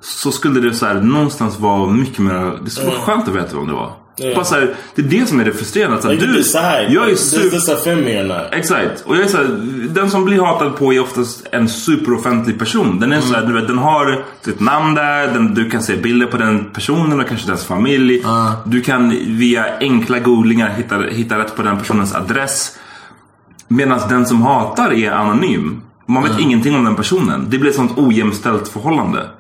så 0.01 0.33
skulle 0.33 0.61
det 0.61 0.75
så 0.75 0.87
här, 0.87 0.95
någonstans 0.95 1.59
vara 1.59 1.91
mycket 1.93 2.19
mer... 2.19 2.59
Det 2.65 2.71
skulle 2.71 2.91
vara 2.91 3.01
skönt 3.01 3.29
att 3.29 3.35
veta 3.35 3.57
vem 3.57 3.67
det 3.67 3.73
var. 3.73 3.93
Ja. 4.19 4.35
Bara 4.35 4.45
så 4.45 4.55
här, 4.55 4.75
det 4.95 5.03
är 5.03 5.07
det 5.07 5.27
som 5.27 5.41
är 5.41 5.45
det 5.45 5.53
frustrerande. 5.53 6.03
Så 6.03 6.09
här, 6.09 6.15
You 6.15 6.25
can 6.25 6.35
decide. 6.35 6.87
jag 6.91 7.11
är 7.11 7.15
super... 7.15 7.51
this 7.51 7.87
me 7.87 8.23
or 8.23 8.29
not? 8.29 8.53
Exakt. 8.53 9.01
Och 9.07 9.17
jag 9.17 9.25
är 9.25 9.29
så 9.29 9.37
här, 9.37 9.45
den 9.91 10.11
som 10.11 10.25
blir 10.25 10.41
hatad 10.41 10.77
på 10.77 10.93
är 10.93 11.01
oftast 11.01 11.47
en 11.53 11.69
superoffentlig 11.69 12.59
person. 12.59 13.01
Den 13.01 13.13
är 13.13 13.21
så 13.21 13.35
här, 13.35 13.47
du 13.47 13.53
vet, 13.53 13.67
den 13.67 13.79
har 13.79 14.25
sitt 14.41 14.61
namn 14.61 14.95
där, 14.95 15.27
den, 15.27 15.55
du 15.55 15.71
kan 15.71 15.83
se 15.83 15.97
bilder 15.97 16.27
på 16.27 16.37
den 16.37 16.65
personen 16.65 17.21
och 17.21 17.29
kanske 17.29 17.51
dess 17.51 17.65
familj. 17.65 18.23
Du 18.65 18.81
kan 18.81 19.11
via 19.27 19.79
enkla 19.81 20.19
googlingar 20.19 20.69
hitta, 20.69 20.99
hitta 20.99 21.39
rätt 21.39 21.57
på 21.57 21.63
den 21.63 21.79
personens 21.79 22.15
adress. 22.15 22.79
Medan 23.69 24.01
den 24.09 24.27
som 24.27 24.43
hatar 24.43 24.93
är 24.93 25.11
anonym. 25.11 25.83
Man 26.07 26.23
vet 26.23 26.41
ingenting 26.41 26.75
om 26.75 26.85
den 26.85 26.97
personen. 26.97 27.47
Det 27.51 27.59
blir 27.59 27.71
ett 27.71 27.77
sånt 27.77 27.99
ojämställt 27.99 28.69
förhållande. 28.69 29.31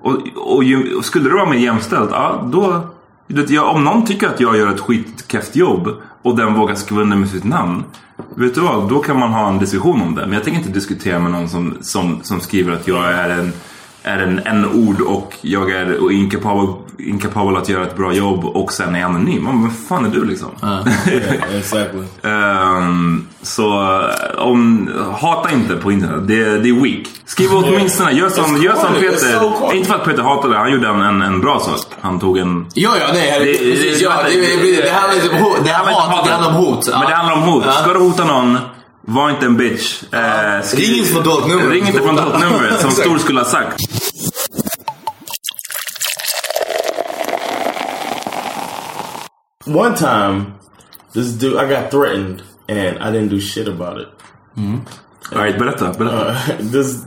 Och, 0.00 0.18
och, 0.36 0.64
ju, 0.64 0.94
och 0.94 1.04
skulle 1.04 1.28
det 1.28 1.34
vara 1.34 1.50
mer 1.50 1.58
jämställt, 1.58 2.10
ja 2.12 2.48
då... 2.52 2.86
Vet, 3.34 3.50
jag, 3.50 3.76
om 3.76 3.84
någon 3.84 4.06
tycker 4.06 4.28
att 4.28 4.40
jag 4.40 4.56
gör 4.56 4.74
ett 4.74 4.80
skitkefft 4.80 5.56
jobb 5.56 5.88
och 6.22 6.36
den 6.36 6.54
vågar 6.54 6.74
skriva 6.74 7.02
under 7.02 7.16
med 7.16 7.28
sitt 7.28 7.44
namn. 7.44 7.84
Vet 8.34 8.54
du 8.54 8.60
vad? 8.60 8.88
Då 8.88 8.98
kan 8.98 9.18
man 9.18 9.32
ha 9.32 9.48
en 9.48 9.58
diskussion 9.58 10.02
om 10.02 10.14
det. 10.14 10.22
Men 10.22 10.32
jag 10.32 10.44
tänker 10.44 10.58
inte 10.58 10.72
diskutera 10.72 11.18
med 11.18 11.30
någon 11.30 11.48
som, 11.48 11.76
som, 11.80 12.22
som 12.22 12.40
skriver 12.40 12.72
att 12.72 12.88
jag 12.88 13.12
är 13.12 13.28
en 13.28 13.52
är 14.02 14.18
en, 14.18 14.38
en 14.44 14.64
ord 14.88 15.00
och 15.00 15.34
jag 15.40 15.70
är 15.70 16.12
inkapabel, 16.12 16.66
inkapabel 16.98 17.56
att 17.56 17.68
göra 17.68 17.82
ett 17.82 17.96
bra 17.96 18.12
jobb 18.12 18.44
och 18.44 18.72
sen 18.72 18.94
är 18.94 19.04
anonym. 19.04 19.42
Men 19.44 19.62
vad 19.62 19.72
fan 19.88 20.04
är 20.06 20.10
du 20.10 20.24
liksom? 20.24 20.48
Yeah, 20.62 21.56
exactly. 21.58 22.02
Ehm, 22.22 23.28
så 23.42 23.82
eh, 23.82 24.38
om, 24.38 24.90
hata 25.20 25.50
inte 25.52 25.76
på 25.76 25.92
internet. 25.92 26.28
Det, 26.28 26.58
det 26.58 26.68
är 26.68 26.82
weak. 26.82 27.06
Skriv 27.24 27.48
åtminstone, 27.52 28.12
gör 28.12 28.28
som, 28.28 28.62
gör 28.62 28.74
som 28.74 28.94
Peter. 28.94 29.38
so 29.40 29.72
inte 29.72 29.88
för 29.88 29.94
att 29.94 30.04
Peter 30.04 30.22
hatade, 30.22 30.56
han 30.58 30.72
gjorde 30.72 30.88
en, 30.88 31.00
en, 31.02 31.22
en 31.22 31.40
bra 31.40 31.60
sak. 31.60 31.78
Han 32.00 32.20
tog 32.20 32.38
en... 32.38 32.66
Ja, 32.74 32.90
ja, 33.00 33.06
nej. 33.14 33.38
Det- 33.38 33.44
det- 33.44 33.58
precis, 33.58 34.02
ja, 34.02 34.12
det, 34.24 34.30
det, 34.40 34.82
det 34.82 35.42
hot. 35.42 35.56
Det, 35.64 35.70
handlar 35.70 35.92
inte 35.92 36.04
om 36.06 36.10
hat, 36.12 36.24
det 36.26 36.32
handlar 36.32 36.48
om 36.50 36.54
hot. 36.64 36.88
Men 36.92 37.00
det 37.00 37.14
handlar 37.14 37.34
om 37.34 37.42
hot. 37.42 37.64
Ska 37.74 37.92
du 37.92 37.98
hota 37.98 38.24
någon, 38.24 38.58
var 39.02 39.30
inte 39.30 39.46
en 39.46 39.56
bitch. 39.56 40.02
Eh, 40.12 40.62
skriv- 40.62 40.88
Ring 40.88 40.98
inte 40.98 41.12
från 41.12 41.22
dolt 41.24 41.48
nummer. 41.48 41.70
Ring 41.70 41.86
inte 41.86 41.98
från 42.02 42.16
dolt 42.16 42.40
nummer, 42.40 42.76
som 42.80 42.90
Stor 42.90 43.18
skulle 43.18 43.40
ha 43.40 43.46
sagt. 43.46 43.80
One 49.66 49.94
time, 49.96 50.58
this 51.12 51.32
dude, 51.34 51.56
I 51.56 51.68
got 51.68 51.90
threatened 51.90 52.42
and 52.68 52.98
I 52.98 53.12
didn't 53.12 53.28
do 53.28 53.40
shit 53.40 53.68
about 53.68 53.98
it. 53.98 54.08
Alright, 55.32 55.56
berätta. 55.58 55.92
berätta. 55.96 56.30
Uh, 56.30 56.56
this, 56.60 57.04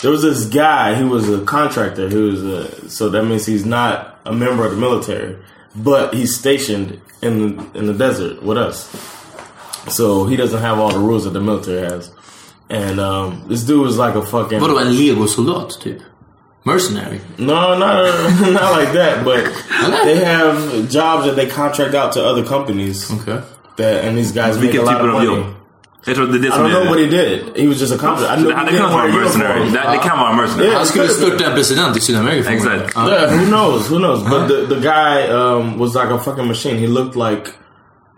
there 0.00 0.10
was 0.10 0.22
this 0.22 0.46
guy. 0.46 0.94
He 0.94 1.04
was 1.04 1.28
a 1.30 1.44
contractor. 1.44 2.08
He 2.10 2.16
was 2.16 2.42
a, 2.44 2.90
so 2.90 3.08
that 3.08 3.24
means 3.24 3.46
he's 3.46 3.64
not 3.64 4.18
a 4.26 4.32
member 4.32 4.66
of 4.66 4.72
the 4.72 4.76
military, 4.76 5.38
but 5.74 6.12
he's 6.14 6.38
stationed 6.38 7.00
in 7.22 7.58
in 7.74 7.86
the 7.86 7.94
desert 7.94 8.42
with 8.42 8.58
us. 8.58 8.86
So 9.88 10.24
he 10.26 10.36
doesn't 10.36 10.60
have 10.60 10.78
all 10.78 10.90
the 10.92 10.98
rules 10.98 11.24
that 11.24 11.32
the 11.32 11.40
military 11.40 11.80
has. 11.80 12.10
And 12.70 13.00
um, 13.00 13.42
this 13.48 13.62
dude 13.64 13.80
was 13.82 13.98
like 13.98 14.14
a 14.14 14.22
fucking 14.22 14.60
Vadå, 14.60 14.78
en 14.80 14.92
legosoldat 14.96 15.80
typ? 15.80 16.00
Mercenary? 16.64 17.20
no, 17.38 17.76
not 17.78 17.80
not 18.40 18.72
like 18.78 18.92
that. 18.92 19.24
But 19.24 19.44
they 20.04 20.24
have 20.24 20.88
jobs 20.88 21.26
that 21.26 21.34
they 21.36 21.46
contract 21.46 21.94
out 21.94 22.12
to 22.12 22.24
other 22.24 22.44
companies. 22.44 23.10
Okej. 23.10 23.42
That 23.76 24.04
and 24.04 24.16
these 24.16 24.32
guys 24.32 24.56
make 24.58 24.74
a 24.74 24.82
lot 24.82 25.00
of 25.00 25.06
money. 25.12 25.26
jobb? 25.26 25.46
Jag 26.06 26.14
tror 26.16 26.24
att 26.26 26.32
det 26.32 26.38
är 26.38 26.42
det 26.42 26.48
I 26.48 26.50
som 26.50 26.62
don't 26.66 26.70
know 26.70 26.84
what 26.90 26.98
he 26.98 27.06
did. 27.06 27.38
He 27.56 27.68
was 27.68 27.80
just 27.80 27.92
a 27.92 27.98
contractor. 27.98 28.34
I 28.34 28.36
Så 28.36 28.42
know 28.42 28.48
det 28.50 28.54
hade 28.56 28.70
he 28.70 28.76
kunnat 28.76 28.90
didn't 28.90 28.94
vara 28.94 29.08
en 29.08 29.14
mercenary. 29.20 29.60
uniform. 29.60 29.72
Det, 29.72 29.90
det 29.92 29.98
kan 30.08 30.18
vara 30.18 30.30
en 30.30 30.36
mercenary. 30.36 30.66
Yeah. 30.66 30.76
Han 30.78 30.86
skulle 30.86 31.08
störta 31.08 31.44
en 31.46 31.54
president 31.54 31.96
i 31.96 32.00
Sydamerika 32.00 32.42
förmodligen. 32.44 32.80
Exakt. 32.80 32.96
Ja. 32.96 33.08
Yeah, 33.08 33.30
who 33.38 33.46
knows? 33.46 33.90
Who 33.90 33.98
knows? 33.98 34.20
But 34.22 34.48
the 34.48 34.74
the 34.74 34.80
guy 34.80 35.28
um, 35.30 35.78
was 35.78 35.94
like 35.94 36.10
a 36.14 36.18
fucking 36.18 36.46
machine. 36.46 36.76
He 36.78 36.86
looked 36.86 37.16
like 37.28 37.50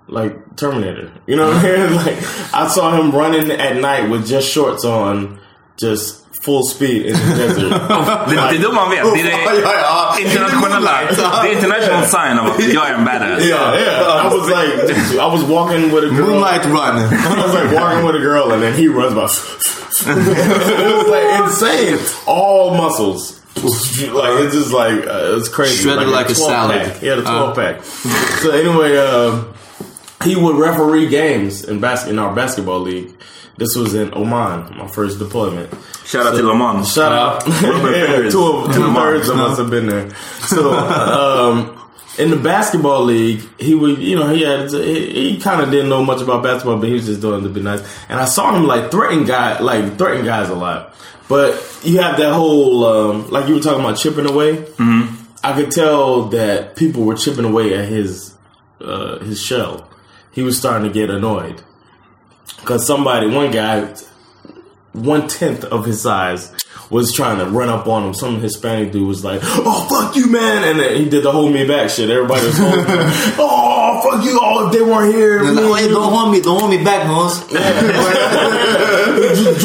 like 0.08 0.56
Terminator. 0.56 1.10
You 1.26 1.36
know 1.36 1.48
what 1.48 1.64
I 1.64 1.88
mean? 1.88 1.94
Like 2.04 2.18
I 2.54 2.68
saw 2.68 2.96
him 3.00 3.10
running 3.10 3.50
at 3.50 3.76
night 3.76 4.10
with 4.10 4.26
just 4.26 4.48
shorts 4.52 4.84
on, 4.84 5.38
just 5.76 6.20
full 6.44 6.62
speed 6.62 7.06
in 7.06 7.12
the 7.14 7.34
desert. 7.36 7.70
Det, 8.28 8.34
det 8.34 8.56
är 8.56 8.62
då 8.62 8.72
man 8.72 8.90
vet. 8.90 9.02
Det 9.14 9.20
är 9.20 9.24
det 9.24 10.22
internationella. 10.22 11.00
Det 11.42 11.48
är 11.48 11.52
international 11.52 12.04
sign 12.06 12.38
av 12.38 12.46
att 12.46 12.72
jag 12.72 12.88
är 12.90 12.94
en 12.94 13.04
badass. 13.04 13.44
yeah, 13.44 13.74
yeah. 13.80 14.26
I 14.26 14.36
was 14.36 14.48
like, 14.48 15.14
I 15.14 15.26
was 15.32 15.42
walking 15.42 15.90
with 15.94 16.04
a 16.04 16.08
girl. 16.08 16.26
Moonlight 16.26 16.64
Run. 16.66 16.96
I 16.98 17.42
was 17.42 17.54
like 17.54 17.72
walking 17.80 18.04
with 18.06 18.16
a 18.16 18.20
girl, 18.20 18.52
and 18.52 18.62
then 18.62 18.74
he 18.74 18.88
runs 18.88 19.14
by. 19.14 19.24
it 20.06 20.96
was 20.98 21.08
like 21.08 21.40
insane. 21.44 21.98
All 22.26 22.74
muscles. 22.76 23.40
Like 23.56 24.44
it's 24.44 24.54
just 24.54 24.72
like 24.72 25.06
uh, 25.06 25.38
it's 25.38 25.48
crazy. 25.48 25.82
Shredded 25.84 26.08
like 26.08 26.28
a 26.28 26.34
12 26.34 26.50
salad. 26.50 26.82
Pack. 26.82 26.96
He 27.00 27.06
had 27.06 27.18
a 27.18 27.22
twelve 27.22 27.50
Uh. 27.50 27.54
pack. 27.54 27.84
So 27.84 28.50
anyway, 28.50 28.96
uh, 28.98 29.44
he 30.24 30.36
would 30.36 30.56
referee 30.56 31.08
games 31.08 31.64
in 31.64 31.80
bas- 31.80 32.06
in 32.06 32.18
our 32.18 32.34
basketball 32.34 32.80
league. 32.80 33.14
This 33.56 33.76
was 33.76 33.94
in 33.94 34.12
Oman, 34.14 34.76
my 34.78 34.88
first 34.88 35.18
deployment. 35.20 35.72
Shout 36.04 36.26
out 36.26 36.36
to 36.36 36.50
Oman. 36.50 36.84
Shout 36.84 37.12
out. 37.12 37.44
Yeah, 37.46 38.28
two 38.30 38.42
of, 38.44 38.74
two 38.74 38.92
thirds 38.94 39.28
of 39.28 39.38
us 39.38 39.58
have 39.58 39.70
been 39.70 39.86
there. 39.86 40.12
So, 40.48 40.72
um, 40.74 41.80
in 42.18 42.30
the 42.30 42.36
basketball 42.36 43.04
league, 43.04 43.40
he 43.60 43.74
would, 43.74 43.98
you 43.98 44.16
know, 44.16 44.26
he 44.34 44.42
had, 44.42 44.70
he, 44.72 45.32
he 45.34 45.40
kind 45.40 45.60
of 45.60 45.70
didn't 45.70 45.88
know 45.88 46.04
much 46.04 46.20
about 46.20 46.42
basketball, 46.42 46.78
but 46.78 46.88
he 46.88 46.94
was 46.94 47.06
just 47.06 47.20
doing 47.20 47.40
it 47.40 47.44
to 47.44 47.48
be 47.48 47.60
nice. 47.62 47.80
And 48.08 48.18
I 48.18 48.24
saw 48.24 48.54
him 48.56 48.66
like 48.66 48.90
threaten 48.90 49.24
guy, 49.24 49.60
like 49.60 49.96
threaten 49.98 50.24
guys 50.24 50.48
a 50.48 50.54
lot. 50.54 50.94
But 51.28 51.52
you 51.84 52.00
have 52.00 52.16
that 52.18 52.32
whole, 52.34 52.84
um, 52.84 53.30
like 53.30 53.48
you 53.48 53.54
were 53.54 53.60
talking 53.60 53.80
about 53.80 53.96
chipping 53.96 54.28
away. 54.28 54.66
I 55.42 55.52
could 55.54 55.70
tell 55.70 56.24
that 56.30 56.74
people 56.76 57.04
were 57.04 57.14
chipping 57.16 57.44
away 57.44 57.74
at 57.78 57.88
his, 57.88 58.34
uh, 58.80 59.18
his 59.20 59.40
shell. 59.40 59.88
He 60.34 60.42
was 60.42 60.58
starting 60.58 60.86
to 60.86 60.92
get 60.92 61.10
annoyed. 61.10 61.62
Cause 62.64 62.86
somebody, 62.86 63.28
one 63.28 63.50
guy, 63.50 63.94
one 64.92 65.28
tenth 65.28 65.64
of 65.64 65.84
his 65.84 66.00
size 66.02 66.52
was 66.90 67.12
trying 67.12 67.38
to 67.38 67.46
run 67.46 67.68
up 67.68 67.86
on 67.86 68.04
him. 68.04 68.14
Some 68.14 68.40
Hispanic 68.40 68.92
dude 68.92 69.08
was 69.08 69.24
like, 69.24 69.40
"Oh 69.42 69.86
fuck 69.88 70.16
you, 70.16 70.30
man!" 70.30 70.64
And 70.64 70.78
then 70.78 70.96
he 70.96 71.08
did 71.08 71.24
the 71.24 71.32
hold 71.32 71.52
me 71.52 71.66
back 71.66 71.90
shit. 71.90 72.10
Everybody 72.10 72.46
was 72.46 72.58
holding 72.58 72.80
him. 72.84 72.86
"Oh 73.38 74.00
fuck 74.02 74.24
you!" 74.24 74.38
Oh, 74.40 74.66
if 74.66 74.72
they 74.72 74.82
weren't 74.82 75.14
here, 75.14 75.40
me 75.42 75.48
and 75.48 75.58
oh, 75.58 75.74
Hey, 75.74 75.88
don't 75.88 76.12
hold 76.12 76.32
me, 76.32 76.40
don't 76.40 76.60
hold 76.60 76.70
me 76.70 76.82
back, 76.84 77.06
Mons. 77.06 77.40
you, 77.50 77.58
you 77.58 77.62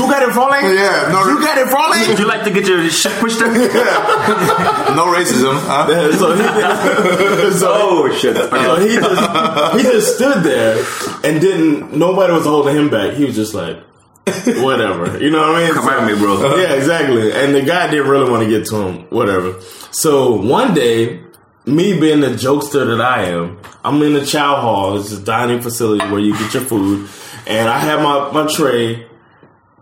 got 0.10 0.24
it 0.28 0.34
falling. 0.34 0.64
Yeah, 0.64 1.10
no- 1.12 1.28
you 1.28 1.39
got 1.60 1.68
it 1.68 1.72
falling. 1.72 2.08
Would 2.10 2.20
you 2.20 2.28
like 2.28 2.44
to 2.46 2.52
get 2.52 2.68
your 2.68 2.90
shit 2.90 3.12
pushed 3.20 3.42
up? 3.42 3.50
No 4.96 5.06
racism, 5.14 5.56
huh? 5.68 5.86
Yeah, 5.90 6.12
so 6.18 6.36
he, 6.36 7.52
so, 7.60 7.68
oh 7.72 8.18
shit. 8.20 8.36
so 8.36 8.76
he 8.80 8.96
just 8.96 9.76
he 9.78 9.84
just 9.84 10.16
stood 10.16 10.44
there 10.44 10.84
and 11.24 11.40
didn't. 11.42 11.96
Nobody 11.98 12.34
was 12.34 12.46
holding 12.46 12.76
him 12.76 12.90
back. 12.90 13.14
He 13.14 13.26
was 13.26 13.36
just 13.36 13.54
like, 13.54 13.78
whatever. 14.62 15.22
You 15.22 15.30
know 15.30 15.40
what 15.52 15.56
I 15.62 15.64
mean? 15.66 15.74
Come 15.74 15.86
So- 15.86 16.00
at 16.00 16.08
me, 16.12 16.18
bro. 16.18 16.58
yeah, 16.58 16.74
exactly. 16.74 17.32
And 17.32 17.54
the 17.56 17.62
guy 17.62 17.90
didn't 17.90 18.08
really 18.10 18.30
want 18.30 18.44
to 18.44 18.50
get 18.50 18.66
to 18.70 18.76
him, 18.88 19.06
whatever. 19.10 19.60
So 19.92 20.34
one 20.34 20.74
day, 20.74 21.22
me 21.66 22.00
being 22.00 22.22
the 22.22 22.30
jokester 22.30 22.86
that 22.98 23.02
I 23.02 23.26
am, 23.26 23.60
I'm 23.84 24.02
in 24.02 24.14
the 24.14 24.26
chow 24.26 24.60
hall. 24.60 25.00
It's 25.00 25.12
a 25.12 25.22
dining 25.22 25.62
facility 25.62 26.06
where 26.12 26.20
you 26.20 26.34
get 26.38 26.54
your 26.54 26.64
food. 26.64 27.08
And 27.48 27.70
I 27.70 27.78
have 27.80 28.02
my, 28.02 28.32
my 28.32 28.52
tray. 28.52 29.08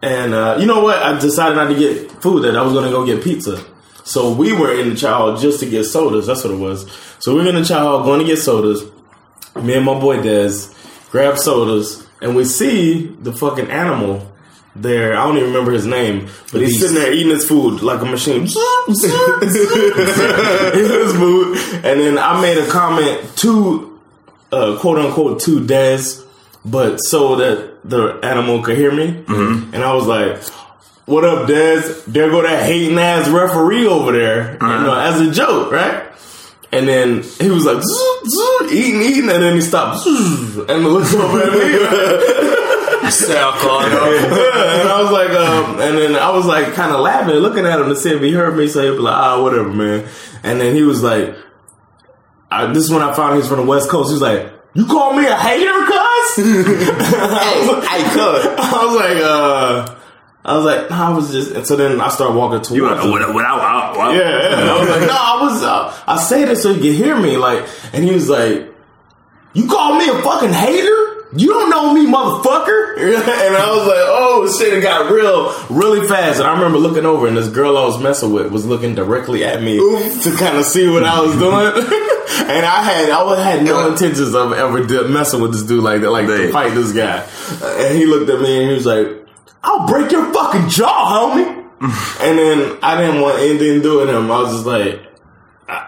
And 0.01 0.33
uh, 0.33 0.57
you 0.59 0.65
know 0.65 0.83
what? 0.83 1.01
I 1.01 1.19
decided 1.19 1.55
not 1.55 1.67
to 1.69 1.75
get 1.75 2.11
food, 2.21 2.43
that 2.43 2.55
I 2.55 2.61
was 2.61 2.73
going 2.73 2.85
to 2.85 2.91
go 2.91 3.05
get 3.05 3.23
pizza. 3.23 3.63
So 4.03 4.31
we 4.33 4.53
were 4.53 4.73
in 4.79 4.93
the 4.93 5.07
hall 5.07 5.35
just 5.37 5.59
to 5.59 5.69
get 5.69 5.83
sodas. 5.83 6.27
That's 6.27 6.43
what 6.43 6.53
it 6.53 6.57
was. 6.57 6.89
So 7.19 7.35
we 7.35 7.43
were 7.43 7.49
in 7.49 7.55
the 7.55 7.63
hall 7.73 8.03
going 8.03 8.19
to 8.19 8.25
get 8.25 8.37
sodas. 8.37 8.83
Me 9.55 9.75
and 9.75 9.85
my 9.85 9.99
boy 9.99 10.21
Des 10.21 10.69
grab 11.09 11.37
sodas. 11.37 12.07
And 12.21 12.35
we 12.35 12.45
see 12.45 13.07
the 13.07 13.33
fucking 13.33 13.69
animal 13.69 14.31
there. 14.81 15.17
I 15.17 15.25
don't 15.25 15.37
even 15.37 15.49
remember 15.49 15.71
his 15.71 15.85
name, 15.85 16.29
but 16.51 16.61
he's 16.61 16.79
sitting 16.79 16.95
there 16.95 17.11
eating 17.11 17.31
his 17.31 17.47
food 17.47 17.81
like 17.81 18.01
a 18.01 18.05
machine. 18.05 18.43
eating 18.43 18.53
his 21.03 21.13
food, 21.13 21.57
and 21.83 21.99
then 21.99 22.17
I 22.17 22.41
made 22.41 22.57
a 22.57 22.67
comment 22.67 23.37
to 23.37 23.99
uh, 24.51 24.77
quote 24.79 24.99
unquote 24.99 25.41
to 25.41 25.61
Dez, 25.61 26.25
but 26.65 26.97
so 26.97 27.35
that 27.37 27.76
the 27.87 28.19
animal 28.23 28.61
could 28.63 28.77
hear 28.77 28.91
me, 28.91 29.23
and 29.73 29.83
I 29.83 29.93
was 29.93 30.05
like. 30.05 30.41
What 31.07 31.23
up, 31.23 31.47
Dez? 31.47 32.03
There 32.03 32.29
go 32.29 32.41
that 32.41 32.65
hating 32.65 32.99
ass 32.99 33.29
referee 33.29 33.87
over 33.87 34.11
there, 34.11 34.55
you 34.55 34.59
know, 34.59 34.93
as 34.93 35.21
a 35.21 35.31
joke, 35.31 35.71
right? 35.71 36.03
And 36.73 36.85
then 36.85 37.23
he 37.23 37.49
was 37.49 37.63
like, 37.63 37.81
"Zzz, 37.81 38.29
zzz," 38.29 38.73
eating, 38.73 39.01
eating, 39.01 39.29
and 39.29 39.41
then 39.41 39.55
he 39.55 39.61
stopped, 39.61 40.05
and 40.05 40.83
looked 40.83 41.13
over 41.13 41.41
at 41.41 41.53
me. 41.53 42.57
and 44.81 44.89
I 44.89 45.01
was 45.01 45.11
like, 45.11 45.29
um, 45.29 45.79
and 45.79 45.97
then 45.97 46.15
I 46.15 46.29
was 46.31 46.45
like, 46.45 46.73
kind 46.73 46.91
of 46.91 46.99
laughing, 46.99 47.35
looking 47.35 47.65
at 47.65 47.79
him 47.79 47.87
to 47.87 47.95
see 47.95 48.11
if 48.11 48.21
he 48.21 48.33
heard 48.33 48.57
me. 48.57 48.67
So 48.67 48.83
he'd 48.83 48.97
be 48.97 49.01
like, 49.01 49.15
ah, 49.15 49.41
whatever, 49.41 49.69
man. 49.69 50.07
And 50.43 50.59
then 50.59 50.75
he 50.75 50.83
was 50.83 51.03
like, 51.03 51.35
I, 52.51 52.65
this 52.73 52.83
is 52.83 52.91
when 52.91 53.01
I 53.01 53.13
found 53.13 53.37
he's 53.37 53.47
from 53.47 53.59
the 53.59 53.65
West 53.65 53.89
Coast. 53.89 54.09
He 54.09 54.13
was 54.13 54.21
like, 54.21 54.51
you 54.73 54.85
call 54.87 55.13
me 55.13 55.25
a 55.25 55.35
hater, 55.37 55.85
cuz? 55.85 56.06
Hey, 56.37 56.43
hey, 56.43 58.03
cuz. 58.13 58.45
I 58.57 58.85
was 58.85 58.95
like, 58.95 59.17
uh, 59.23 59.95
I 60.45 60.55
was 60.55 60.65
like, 60.65 60.89
nah, 60.89 61.09
I 61.11 61.13
was 61.13 61.31
just. 61.31 61.51
And 61.51 61.67
so 61.67 61.75
then 61.75 61.99
I 61.99 62.09
started 62.09 62.35
walking 62.37 62.59
towards 62.59 62.71
You 62.71 62.83
were 62.83 62.91
like, 62.91 63.03
him. 63.03 63.11
what, 63.11 63.21
what, 63.21 63.35
what, 63.35 63.97
what? 63.97 64.15
Yeah, 64.15 64.49
yeah. 64.49 64.73
I 64.73 64.79
was 64.79 64.89
like, 64.89 65.01
no, 65.01 65.15
I 65.17 65.39
was. 65.41 65.63
Uh, 65.63 66.01
I 66.07 66.17
say 66.17 66.45
this 66.45 66.63
so 66.63 66.71
you 66.71 66.79
can 66.81 66.93
hear 66.93 67.15
me. 67.17 67.37
Like, 67.37 67.67
and 67.93 68.03
he 68.03 68.11
was 68.13 68.29
like, 68.29 68.73
"You 69.53 69.67
call 69.67 69.97
me 69.97 70.07
a 70.07 70.21
fucking 70.21 70.53
hater? 70.53 71.03
You 71.35 71.47
don't 71.47 71.69
know 71.69 71.93
me, 71.93 72.05
motherfucker." 72.05 72.97
and 72.97 73.55
I 73.57 73.75
was 73.75 73.85
like, 73.87 74.05
"Oh 74.07 74.57
shit!" 74.57 74.73
It 74.73 74.81
got 74.81 75.11
real, 75.11 75.53
really 75.69 76.07
fast. 76.07 76.39
And 76.39 76.47
I 76.47 76.53
remember 76.53 76.77
looking 76.77 77.05
over, 77.05 77.27
and 77.27 77.35
this 77.35 77.49
girl 77.49 77.77
I 77.77 77.83
was 77.83 78.01
messing 78.01 78.31
with 78.31 78.49
was 78.51 78.65
looking 78.65 78.95
directly 78.95 79.43
at 79.43 79.61
me 79.61 79.77
to 79.77 80.35
kind 80.37 80.57
of 80.57 80.63
see 80.63 80.87
what 80.89 81.03
I 81.03 81.19
was 81.19 81.33
doing. 81.35 82.03
and 82.39 82.65
I 82.65 82.83
had, 82.83 83.09
I 83.09 83.41
had 83.41 83.63
no 83.63 83.89
intentions 83.89 84.33
of 84.33 84.53
ever 84.53 85.07
messing 85.07 85.41
with 85.41 85.53
this 85.53 85.63
dude 85.63 85.83
like 85.83 86.01
that, 86.01 86.11
like 86.11 86.27
to 86.27 86.51
fight 86.51 86.73
this 86.73 86.91
guy. 86.93 87.27
And 87.81 87.97
he 87.97 88.05
looked 88.05 88.29
at 88.29 88.41
me 88.41 88.61
and 88.61 88.69
he 88.69 88.75
was 88.75 88.85
like, 88.85 89.25
"I'll 89.63 89.87
break 89.87 90.11
your 90.11 90.31
fucking 90.33 90.69
jaw, 90.69 91.31
homie." 91.33 91.57
and 92.21 92.39
then 92.39 92.77
I 92.81 92.99
didn't 92.99 93.21
want 93.21 93.37
anything 93.37 93.77
to 93.77 93.81
do 93.81 93.97
with 93.99 94.09
him. 94.09 94.31
I 94.31 94.39
was 94.41 94.51
just 94.51 94.65
like, 94.65 94.99
I, 95.69 95.87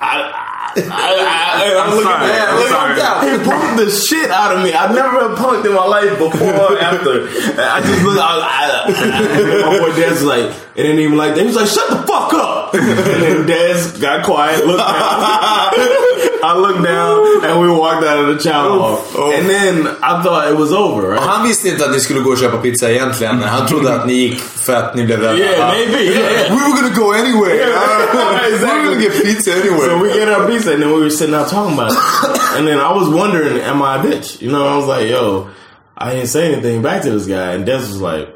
I, 0.00 0.70
I, 0.76 0.84
I, 0.84 1.80
I'm, 1.80 1.88
I'm 1.88 1.90
looking 1.90 2.04
sorry, 2.04 2.30
at 2.30 2.48
I'm 2.48 2.56
look, 2.56 2.68
sorry. 2.68 3.30
He 3.30 3.44
punked 3.44 3.76
the 3.78 3.90
shit 3.90 4.30
out 4.30 4.54
of 4.54 4.62
me. 4.62 4.74
I've 4.74 4.94
never 4.94 5.28
been 5.28 5.36
punked 5.38 5.64
in 5.64 5.72
my 5.72 5.86
life 5.86 6.18
before 6.18 6.52
or 6.52 6.78
after. 6.78 7.24
I 7.56 7.80
just 7.80 8.04
look, 8.04 8.18
I, 8.20 8.36
I, 8.36 8.84
I, 8.84 9.70
my 9.70 9.78
boy 9.78 9.96
Dad's 9.96 10.22
like, 10.22 10.50
it 10.76 10.82
didn't 10.82 10.98
even 10.98 11.16
like 11.16 11.34
that. 11.36 11.40
He 11.40 11.46
was 11.46 11.56
like, 11.56 11.68
shut 11.68 11.88
the 11.88 12.06
fuck 12.06 12.34
up. 12.34 12.63
And 12.74 13.22
then 13.22 13.46
Dad's 13.46 13.98
got 13.98 14.24
quiet, 14.24 14.66
looked 14.66 14.78
down. 14.78 14.90
I 16.44 16.58
looked 16.58 16.84
down 16.84 17.44
and 17.44 17.60
we 17.60 17.68
walked 17.70 18.04
out 18.04 18.18
of 18.18 18.36
the 18.36 18.42
chow 18.42 18.78
hall. 18.78 19.32
And 19.32 19.48
then 19.48 19.86
I 20.02 20.22
thought 20.22 20.50
it 20.50 20.56
was 20.56 20.72
over, 20.72 21.10
right? 21.10 21.20
Han 21.20 21.48
visste 21.48 21.68
inte 21.68 21.84
att 21.84 21.92
ni 21.92 22.00
skulle 22.00 22.20
gå 22.20 22.30
och 22.30 22.38
köpa 22.38 22.58
pizza 22.58 22.90
egentligen. 22.90 23.42
Han 23.42 23.66
trodde 23.66 23.94
att 23.94 24.06
ni 24.06 24.12
gick 24.12 24.38
för 24.40 24.74
att 24.74 24.94
ni 24.94 25.04
blev 25.04 25.20
rädda. 25.20 25.38
Yeah, 25.38 25.72
maybe. 25.72 26.04
Yeah, 26.04 26.32
yeah. 26.32 26.54
We 26.54 26.56
were 26.56 26.80
gonna 26.80 26.94
go 26.94 27.12
anyway. 27.12 27.56
Yeah, 27.56 27.68
We 28.60 28.66
were 28.66 28.84
gonna 28.84 29.00
get 29.00 29.22
pizza 29.24 29.52
anyway. 29.52 29.86
So 29.86 29.98
we 29.98 30.12
get 30.12 30.28
our 30.28 30.46
pizza, 30.46 30.72
and 30.72 30.82
then 30.82 30.90
we 30.92 31.00
were 31.00 31.10
sitting 31.10 31.34
out 31.34 31.48
talking 31.48 31.74
about 31.74 31.92
it. 31.92 31.98
and 32.58 32.66
then 32.66 32.78
I 32.78 32.92
was 32.92 33.08
wondering, 33.08 33.58
am 33.62 33.82
I 33.82 33.96
a 33.96 34.02
bitch? 34.02 34.42
You 34.42 34.50
know, 34.50 34.66
I 34.66 34.76
was 34.76 34.86
like, 34.86 35.08
yo, 35.08 35.48
I 35.96 36.12
didn't 36.14 36.28
say 36.28 36.52
anything 36.52 36.82
back 36.82 37.02
to 37.02 37.10
this 37.10 37.26
guy. 37.26 37.54
And 37.54 37.64
Des 37.64 37.78
was 37.78 38.00
like, 38.00 38.28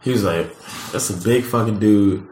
he 0.00 0.10
was 0.10 0.24
like, 0.24 0.46
that's 0.92 1.10
a 1.10 1.16
big 1.16 1.44
fucking 1.44 1.78
dude. 1.78 2.26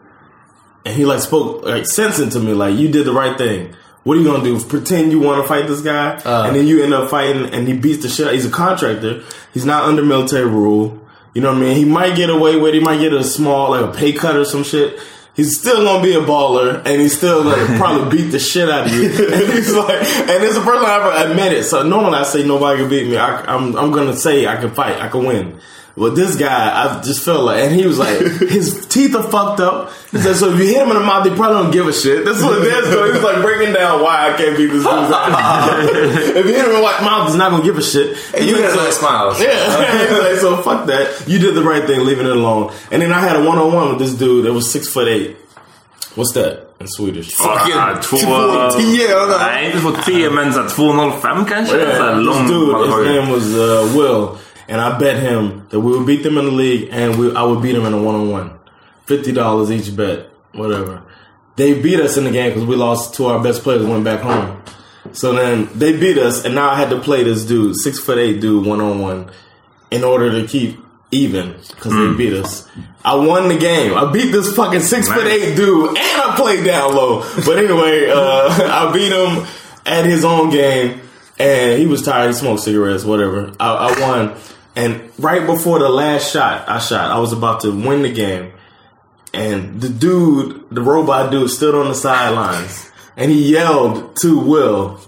And 0.85 0.95
he 0.95 1.05
like 1.05 1.21
spoke 1.21 1.63
like 1.63 1.85
sense 1.85 2.19
into 2.19 2.39
me, 2.39 2.53
like, 2.53 2.75
you 2.75 2.89
did 2.89 3.05
the 3.05 3.13
right 3.13 3.37
thing. 3.37 3.75
What 4.03 4.17
are 4.17 4.19
you 4.19 4.25
gonna 4.25 4.43
do? 4.43 4.59
Pretend 4.59 5.11
you 5.11 5.19
want 5.19 5.43
to 5.43 5.47
fight 5.47 5.67
this 5.67 5.81
guy, 5.81 6.15
uh. 6.25 6.45
and 6.47 6.55
then 6.55 6.65
you 6.65 6.83
end 6.83 6.91
up 6.93 7.09
fighting, 7.11 7.53
and 7.53 7.67
he 7.67 7.73
beats 7.77 8.01
the 8.01 8.09
shit. 8.09 8.25
out. 8.25 8.33
Of 8.33 8.35
he's 8.35 8.47
a 8.47 8.51
contractor. 8.51 9.23
He's 9.53 9.65
not 9.65 9.83
under 9.83 10.03
military 10.03 10.47
rule. 10.47 10.99
You 11.35 11.41
know 11.41 11.49
what 11.49 11.57
I 11.57 11.61
mean? 11.61 11.75
He 11.77 11.85
might 11.85 12.15
get 12.15 12.29
away 12.31 12.55
with. 12.59 12.69
it. 12.73 12.79
He 12.79 12.79
might 12.79 12.99
get 12.99 13.13
a 13.13 13.23
small 13.23 13.71
like 13.71 13.85
a 13.85 13.95
pay 13.95 14.11
cut 14.11 14.35
or 14.35 14.43
some 14.43 14.63
shit. 14.63 14.99
He's 15.35 15.57
still 15.59 15.83
gonna 15.85 16.03
be 16.03 16.13
a 16.15 16.19
baller, 16.19 16.77
and 16.83 16.99
he's 16.99 17.15
still 17.15 17.43
gonna 17.43 17.77
probably 17.77 18.17
beat 18.17 18.31
the 18.31 18.39
shit 18.39 18.69
out 18.69 18.87
of 18.87 18.93
you. 18.93 19.03
And 19.33 19.53
he's 19.53 19.71
like, 19.73 20.01
and 20.01 20.43
it's 20.43 20.55
the 20.55 20.61
first 20.61 20.83
time 20.83 20.85
I 20.85 21.21
ever 21.21 21.31
admit 21.31 21.53
it. 21.53 21.63
So 21.65 21.83
normally 21.83 22.15
I 22.17 22.23
say 22.23 22.43
nobody 22.45 22.79
can 22.81 22.89
beat 22.89 23.07
me. 23.07 23.17
I, 23.17 23.41
I'm 23.53 23.75
I'm 23.77 23.91
gonna 23.91 24.15
say 24.15 24.47
I 24.47 24.57
can 24.57 24.71
fight. 24.71 24.99
I 24.99 25.09
can 25.09 25.25
win. 25.25 25.59
But 25.97 26.15
this 26.15 26.35
guy, 26.37 26.71
I 26.71 27.01
just 27.01 27.21
felt 27.23 27.43
like, 27.43 27.63
and 27.63 27.75
he 27.75 27.85
was 27.85 27.99
like, 27.99 28.17
his 28.49 28.85
teeth 28.87 29.13
are 29.13 29.23
fucked 29.29 29.59
up. 29.59 29.91
He 30.11 30.17
said, 30.19 30.35
so 30.37 30.49
if 30.53 30.59
you 30.59 30.65
hit 30.67 30.77
him 30.77 30.89
in 30.89 30.95
the 30.95 31.03
mouth, 31.05 31.23
they 31.25 31.35
probably 31.35 31.61
don't 31.63 31.71
give 31.71 31.87
a 31.87 31.93
shit. 31.93 32.23
That's 32.25 32.41
what 32.41 32.57
it 32.59 32.63
is. 32.63 32.89
So 32.93 33.03
he 33.05 33.11
was 33.11 33.21
like 33.21 33.41
breaking 33.41 33.73
down 33.73 34.01
why 34.01 34.31
I 34.31 34.37
can't 34.37 34.55
beat 34.55 34.67
this 34.67 34.83
dude's 34.83 35.11
ass. 35.13 35.89
if 36.39 36.45
you 36.45 36.53
hit 36.53 36.65
him 36.65 36.71
in 36.71 36.81
the 36.81 36.81
mouth, 36.81 37.27
he's 37.27 37.35
not 37.35 37.51
gonna 37.51 37.63
give 37.63 37.77
a 37.77 37.83
shit. 37.83 38.17
And 38.33 38.45
you 38.45 38.55
He's 38.55 38.65
got 38.65 38.79
a 38.79 38.83
like, 38.83 38.93
smiles. 38.93 39.41
yeah. 39.41 40.07
He's 40.09 40.19
like, 40.19 40.35
so 40.37 40.57
fuck 40.63 40.85
that. 40.87 41.27
You 41.27 41.39
did 41.39 41.55
the 41.55 41.63
right 41.63 41.85
thing, 41.85 42.05
leaving 42.05 42.25
it 42.25 42.35
alone. 42.37 42.73
And 42.89 43.01
then 43.01 43.11
I 43.11 43.19
had 43.19 43.35
a 43.35 43.43
one 43.43 43.57
on 43.57 43.73
one 43.73 43.89
with 43.89 43.99
this 43.99 44.13
dude 44.13 44.45
that 44.45 44.53
was 44.53 44.71
six 44.71 44.87
foot 44.87 45.07
eight. 45.09 45.35
What's 46.15 46.33
that 46.33 46.67
in 46.79 46.87
Swedish? 46.87 47.35
Ah, 47.39 47.99
två... 48.01 48.17
Två 48.17 48.71
tio, 48.77 49.07
eller? 49.23 49.39
Nej, 49.39 49.65
inte 49.65 49.79
två 49.79 49.91
tio, 50.05 50.29
men 50.31 50.53
så 50.53 50.59
här 50.61 50.67
2,05 50.67 51.45
kanske? 51.49 51.95
Så 51.95 52.03
här 52.03 52.11
Yeah, 52.11 52.17
this 52.17 52.49
dude, 52.51 52.77
his 52.85 53.15
name 53.15 53.31
was 53.31 53.45
uh, 53.55 53.97
Will, 53.97 54.27
and 54.67 54.79
I 54.79 54.97
bet 54.97 55.21
him 55.21 55.67
that 55.69 55.79
we 55.79 55.97
would 55.97 56.07
beat 56.07 56.23
them 56.23 56.37
in 56.37 56.45
the 56.45 56.51
league, 56.51 56.89
and 56.91 57.17
we, 57.17 57.35
I 57.35 57.43
would 57.43 57.61
beat 57.61 57.75
him 57.75 57.85
in 57.85 57.93
a 57.93 58.01
one 58.01 58.15
on 58.15 58.29
one. 58.29 58.59
Fifty 59.05 59.31
dollars 59.31 59.71
each 59.71 59.95
bet, 59.95 60.29
whatever. 60.53 61.03
They 61.55 61.81
beat 61.81 61.99
us 61.99 62.17
in 62.17 62.23
the 62.23 62.31
game 62.31 62.51
because 62.51 62.65
we 62.65 62.75
lost 62.75 63.13
two 63.13 63.25
of 63.27 63.35
our 63.35 63.43
best 63.43 63.63
players, 63.63 63.85
went 63.85 64.03
back 64.03 64.21
home. 64.21 64.63
So 65.13 65.33
then 65.33 65.67
they 65.77 65.97
beat 65.97 66.17
us, 66.17 66.45
and 66.45 66.55
now 66.55 66.69
I 66.69 66.75
had 66.75 66.89
to 66.91 66.99
play 66.99 67.23
this 67.23 67.45
dude, 67.45 67.75
six 67.75 67.99
foot 67.99 68.17
eight 68.17 68.39
dude, 68.39 68.65
one 68.65 68.79
on 68.79 68.99
one, 68.99 69.31
in 69.89 70.03
order 70.03 70.31
to 70.39 70.47
keep 70.47 70.77
even 71.11 71.51
because 71.67 71.91
they 71.91 72.13
beat 72.17 72.33
us. 72.33 72.67
I 73.03 73.15
won 73.15 73.49
the 73.49 73.57
game. 73.57 73.93
I 73.93 74.11
beat 74.11 74.31
this 74.31 74.55
fucking 74.55 74.79
six 74.81 75.07
foot 75.07 75.27
eight 75.27 75.55
dude, 75.55 75.89
and 75.89 75.97
I 75.97 76.33
played 76.35 76.65
down 76.65 76.95
low. 76.95 77.21
But 77.45 77.57
anyway, 77.57 78.09
uh, 78.09 78.15
I 78.89 78.91
beat 78.93 79.11
him 79.11 79.45
at 79.85 80.05
his 80.05 80.23
own 80.23 80.49
game, 80.51 81.01
and 81.41 81.79
he 81.79 81.87
was 81.87 82.03
tired. 82.03 82.27
He 82.27 82.33
smoked 82.33 82.61
cigarettes, 82.61 83.03
whatever. 83.03 83.53
I, 83.59 83.73
I 83.73 83.99
won, 83.99 84.35
and 84.75 85.11
right 85.17 85.45
before 85.45 85.79
the 85.79 85.89
last 85.89 86.31
shot, 86.31 86.69
I 86.69 86.79
shot. 86.79 87.11
I 87.11 87.19
was 87.19 87.33
about 87.33 87.61
to 87.61 87.71
win 87.71 88.03
the 88.03 88.11
game, 88.11 88.53
and 89.33 89.81
the 89.81 89.89
dude, 89.89 90.69
the 90.69 90.81
robot 90.81 91.31
dude, 91.31 91.49
stood 91.49 91.75
on 91.75 91.87
the 91.87 91.95
sidelines, 91.95 92.91
and 93.17 93.31
he 93.31 93.51
yelled 93.51 94.15
to 94.17 94.39
Will. 94.39 94.99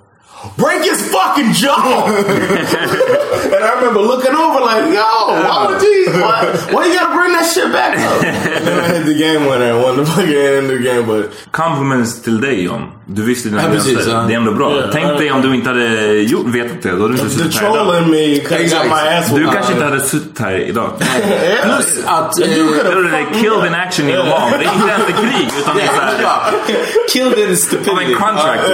Break 0.58 0.84
his 0.84 1.02
fucking 1.12 1.52
jaw! 1.54 2.06
and 2.08 3.64
I 3.64 3.72
remember 3.80 4.02
looking 4.02 4.36
over 4.36 4.60
like, 4.62 4.94
yo, 4.94 5.02
why 5.48 5.68
would 5.70 5.82
you, 5.82 6.06
why, 6.22 6.46
why 6.72 6.86
you 6.88 6.94
gotta 6.94 7.16
bring 7.16 7.32
that 7.34 7.46
shit 7.54 7.72
back 7.72 7.98
up? 7.98 8.24
and 8.24 8.68
then 8.68 8.80
I 8.80 8.88
hit 8.98 9.06
the 9.06 9.14
game 9.14 9.46
winner 9.46 9.72
and 9.74 9.82
won 9.84 9.98
the 9.98 10.06
fucking 10.06 10.34
end 10.34 10.72
of 10.72 10.78
the 10.78 10.84
game, 10.84 11.06
but 11.06 11.32
Compliments 11.52 12.22
till 12.22 12.40
dig 12.42 12.64
John. 12.66 12.92
Du 13.06 13.22
visste 13.24 13.50
dina 13.50 13.64
Ja, 13.64 13.70
precis, 13.70 14.08
ja. 14.08 14.24
Det 14.28 14.34
är 14.34 14.38
ändå 14.38 14.52
bra. 14.52 14.76
Ja, 14.76 14.84
Tänk 14.94 15.18
dig 15.18 15.32
om 15.32 15.42
du 15.42 15.56
inte 15.56 15.70
hade 15.70 16.14
gjort, 16.14 16.48
vetat 16.48 16.82
det. 16.82 16.92
Då 16.92 17.02
hade 17.02 17.08
du 17.08 17.20
inte 17.20 17.24
the 17.24 17.44
suttit 17.44 17.56
här 17.62 17.68
idag. 17.72 18.08
me 18.10 18.36
Exactly. 18.36 18.90
my 18.90 19.18
ass 19.18 19.30
Du 19.30 19.46
kanske 19.52 19.74
inte 19.74 19.86
hade 19.86 20.02
suttit 20.02 20.40
här 20.40 20.56
idag. 20.56 20.92
Yeah. 21.24 21.70
Att... 22.06 22.40
Eh, 22.40 22.48
Då 22.48 22.64
have 22.64 22.90
är 22.90 23.12
det 23.12 23.40
killed 23.40 23.66
in 23.68 23.76
action 23.76 24.10
i 24.10 24.16
roman. 24.16 24.52
Det 24.52 24.66
är 24.66 24.74
inte 24.74 24.90
ens 24.92 25.10
ett 25.10 25.16
krig. 25.16 25.50
Utan 25.60 25.76
det 25.76 25.82
är 25.82 25.88
såhär... 25.88 26.14
Killed 27.14 27.38
in 27.40 27.44
Av 27.44 27.50
en 27.50 27.58
stupidity. 27.58 28.14
contractor. 28.14 28.74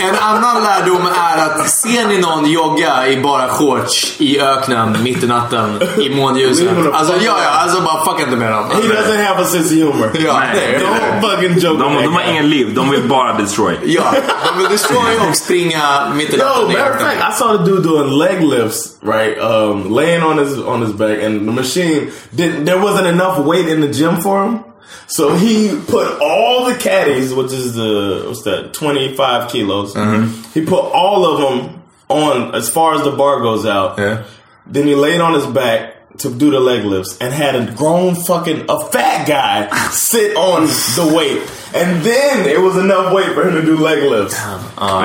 En 0.00 0.14
annan 0.20 0.62
lärdom 0.62 1.06
är 1.06 1.36
att 1.46 1.70
ser 1.70 2.08
ni 2.08 2.18
någon 2.18 2.50
jogga 2.50 3.08
i 3.08 3.20
bara 3.20 3.48
shorts 3.48 4.14
i 4.20 4.40
öknen 4.40 4.96
mitt 5.02 5.22
i 5.22 5.26
natten 5.26 5.82
i 5.98 6.16
månljuset. 6.16 6.68
Alltså 6.92 7.14
ja, 7.14 7.36
ja, 7.44 7.50
alltså 7.50 7.80
bara 7.82 8.04
fuck 8.04 8.20
inte 8.20 8.36
med 8.36 8.52
dem. 8.52 8.64
He 8.70 8.76
doesn't 8.88 9.24
have 9.24 9.42
a 9.42 9.46
sense 9.46 9.74
of 9.74 9.80
humor. 9.94 10.10
Ja, 10.14 10.38
Nej. 10.38 10.48
nej. 10.54 10.80
Don't 10.82 11.30
fucking 11.30 11.58
joke 11.58 11.82
De, 11.82 12.02
de 12.02 12.14
har 12.14 12.22
ingen 12.30 12.50
liv. 12.50 12.74
De 12.74 12.90
vill 12.90 13.08
bara 13.08 13.32
destroy. 13.38 13.78
Ja, 13.84 14.14
de 14.52 14.58
vill 14.62 14.68
destroy 14.70 15.28
och 15.28 15.36
springa 15.36 16.12
mitt 16.14 16.34
i 16.34 16.36
natten 16.36 16.70
i 16.70 16.72
matter 16.72 16.90
of 16.94 17.00
fact, 17.00 17.34
I 17.34 17.38
saw 17.38 17.58
the 17.58 17.64
dude 17.64 17.82
doing 17.82 18.10
leg 18.18 18.42
lifts, 18.42 18.88
right? 19.02 19.38
Um, 19.40 19.94
laying 19.94 20.22
on 20.22 20.38
his 20.38 20.58
on 20.58 20.82
his 20.82 20.92
back, 20.92 21.22
and 21.22 21.48
the 21.48 21.52
machine 21.52 22.10
did. 22.30 22.66
There 22.66 22.78
wasn't 22.78 23.06
enough 23.06 23.38
weight 23.46 23.68
in 23.68 23.80
the 23.80 23.88
gym 23.88 24.16
for 24.20 24.44
him, 24.44 24.58
so 25.06 25.34
he 25.34 25.80
put 25.86 26.20
all 26.20 26.66
the 26.66 26.76
caddies, 26.76 27.32
which 27.34 27.52
is 27.52 27.74
the 27.74 28.24
what's 28.26 28.42
that, 28.42 28.74
twenty 28.74 29.14
five 29.14 29.50
kilos. 29.50 29.96
Uh-huh. 29.96 30.26
He 30.52 30.64
put 30.64 30.80
all 30.80 31.24
of 31.26 31.64
them 31.64 31.82
on 32.08 32.54
as 32.54 32.68
far 32.68 32.94
as 32.94 33.04
the 33.04 33.12
bar 33.12 33.40
goes 33.40 33.66
out. 33.66 33.98
Yeah. 33.98 34.24
Then 34.66 34.86
he 34.86 34.94
laid 34.94 35.20
on 35.20 35.34
his 35.34 35.46
back 35.46 35.94
to 36.18 36.34
do 36.34 36.50
the 36.50 36.60
leg 36.60 36.84
lifts 36.84 37.16
and 37.20 37.32
had 37.32 37.54
a 37.54 37.72
grown 37.74 38.14
fucking 38.14 38.66
a 38.68 38.80
fat 38.90 39.26
guy 39.26 39.68
sit 39.90 40.36
on 40.36 40.66
the 40.66 41.14
weight. 41.14 41.42
And 41.74 42.02
then 42.04 42.46
it 42.46 42.58
was 42.60 42.76
enough 42.76 43.12
weight 43.12 43.34
for 43.34 43.44
him 43.44 43.52
to 43.54 43.62
do 43.72 43.76
leg 43.88 44.02
lifts. 44.12 44.36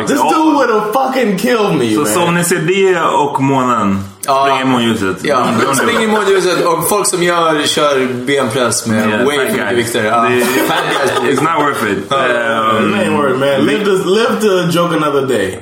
This 0.07 0.17
dude 0.21 0.53
would 0.55 0.69
have 0.69 0.93
fucking 0.93 1.37
killed 1.37 1.75
me, 1.79 1.93
Så, 1.93 1.99
man. 1.99 2.07
så 2.07 2.21
om 2.21 2.35
ni 2.35 2.43
ser 2.43 2.59
det 2.59 2.99
och 3.01 3.41
månen 3.41 4.03
Ja. 4.25 4.41
springa 4.45 4.61
i 4.61 4.65
månljuset. 4.65 5.17
Ja, 5.23 5.35
don't- 5.35 5.67
do 5.67 5.75
spring 5.75 5.99
i 6.01 6.03
it. 6.03 6.09
månljuset 6.09 6.65
och 6.65 6.89
folk 6.89 7.07
som 7.07 7.23
gör, 7.23 7.63
kör 7.67 8.07
benpress 8.25 8.87
med 8.87 9.09
Yeah, 9.09 9.25
way 9.25 9.37
fat 9.37 9.45
för 9.45 9.51
mycket 9.51 9.69
guys. 9.69 9.77
vikter. 9.87 10.03
Ja. 10.05 10.21
Det- 10.29 10.45
Fat 10.67 10.77
guys 10.91 11.11
på 11.19 11.21
It's 11.25 11.53
not 11.53 11.63
worth 11.65 11.91
it. 11.91 11.97
It 11.97 12.11
ain't 12.11 13.17
worth 13.17 13.33
it, 13.33 13.39
man. 13.39 13.65
Live 13.65 13.85
to, 13.85 13.91
live 14.09 14.41
to 14.41 14.77
joke 14.79 14.95
another 14.95 15.27
day. 15.27 15.59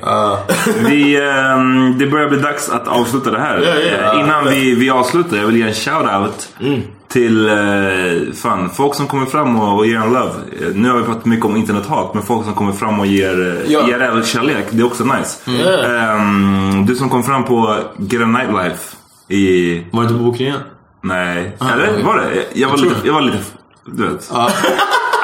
vi, 0.90 1.20
um, 1.20 1.98
det 1.98 2.06
börjar 2.06 2.28
bli 2.28 2.38
dags 2.38 2.68
att 2.68 2.88
avsluta 2.88 3.30
det 3.30 3.38
här. 3.40 3.58
Ja, 3.58 3.74
ja. 4.02 4.12
Eh, 4.14 4.20
Innan 4.20 4.44
vi, 4.48 4.74
vi 4.74 4.90
avslutar, 4.90 5.36
jag 5.36 5.46
vill 5.46 5.56
ge 5.56 5.62
en 5.62 5.72
shout-out 5.74 6.48
Mm. 6.60 6.82
Till 7.12 7.48
uh, 7.48 8.32
fan, 8.34 8.70
folk 8.70 8.94
som 8.94 9.06
kommer 9.06 9.26
fram 9.26 9.60
och, 9.60 9.76
och 9.78 9.86
ger 9.86 9.96
en 9.96 10.12
love. 10.12 10.30
Eh, 10.60 10.66
Nu 10.74 10.88
har 10.90 10.96
vi 10.98 11.02
pratat 11.04 11.24
mycket 11.24 11.44
om 11.46 11.56
internethat, 11.56 12.14
men 12.14 12.22
folk 12.22 12.44
som 12.44 12.54
kommer 12.54 12.72
fram 12.72 13.00
och 13.00 13.06
ger 13.06 13.62
eh, 13.66 13.72
Ja. 13.72 13.80
IRL-kärlek, 13.88 14.66
det 14.70 14.80
är 14.82 14.86
också 14.86 15.04
nice. 15.04 15.50
Yeah. 15.50 16.16
Um, 16.20 16.86
du 16.86 16.96
som 16.96 17.10
kom 17.10 17.22
fram 17.22 17.44
på 17.44 17.76
Get 17.98 18.22
a 18.22 18.26
Nightlife 18.26 18.96
i... 19.28 19.76
Var 19.90 20.02
det 20.02 20.06
inte 20.08 20.18
på 20.18 20.24
bokningen? 20.24 20.58
Nej, 21.00 21.56
eller 21.60 22.02
var 22.02 22.16
det? 22.16 22.44
Jag 22.60 22.68
var, 22.68 22.76
lite, 22.76 22.94
jag 23.04 23.12
var 23.14 23.20
lite... 23.22 23.38
Du 23.84 24.06
vet. 24.08 24.30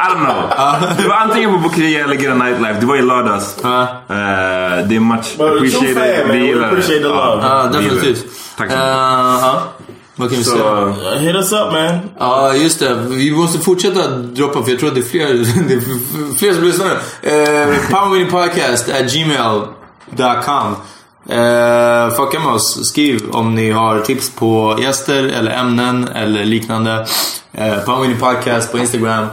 I 0.01 0.11
don't 0.11 0.25
know. 0.25 0.97
Det 1.03 1.09
var 1.09 1.17
antingen 1.17 1.53
på 1.53 1.59
Bokria 1.59 2.05
eller 2.05 2.15
Get 2.15 2.31
a 2.33 2.35
Nightlife. 2.35 2.81
Det 2.81 2.87
var 2.87 2.97
i 2.97 3.03
lördags. 3.03 3.57
Ja. 3.63 3.83
Eh, 3.83 3.87
det 4.89 4.97
är 4.97 5.01
much 5.01 5.41
appreciated. 5.41 6.27
man. 6.27 6.37
Vi 6.37 6.47
gillar 6.47 6.71
Ja, 6.73 6.93
gillar 6.95 7.73
definitivt. 7.73 8.23
det. 8.25 8.57
Tack 8.59 8.71
så 8.71 8.77
Eh, 8.77 9.55
mycket. 9.55 9.78
Vad 10.19 10.29
kan 10.29 10.39
vi 10.39 10.45
Så, 10.45 10.51
säga? 10.51 10.65
Uh, 10.65 11.19
hit 11.19 11.35
us 11.35 11.53
up, 11.53 11.73
man. 11.73 12.01
Ja, 12.19 12.55
just 12.55 12.79
det. 12.79 12.95
Vi 12.95 13.31
måste 13.31 13.59
fortsätta 13.59 14.09
droppa 14.09 14.63
för 14.63 14.71
jag 14.71 14.81
tror 14.81 14.89
att 14.89 14.95
det 14.95 15.01
är 15.01 15.03
fler, 15.03 15.29
det 15.69 15.75
är 15.75 16.39
fler 16.39 16.55
som 16.55 16.65
lyssnar 16.65 16.87
nu. 16.87 16.93
Eh, 17.31 17.69
Powerwinningpodcast 17.91 18.89
at 18.89 19.13
gmail.com 19.15 20.77
eh, 21.29 22.11
Fucka 22.17 22.41
med 22.41 22.53
oss. 22.55 22.89
Skriv 22.89 23.21
om 23.31 23.55
ni 23.55 23.71
har 23.71 24.01
tips 24.01 24.31
på 24.31 24.79
gäster 24.83 25.25
eller 25.25 25.51
ämnen 25.51 26.09
eller 26.09 26.45
liknande. 26.45 27.07
Eh, 27.53 27.79
Powerwinning 27.79 28.21
Podcast 28.21 28.73
på 28.73 28.79
Instagram. 28.79 29.27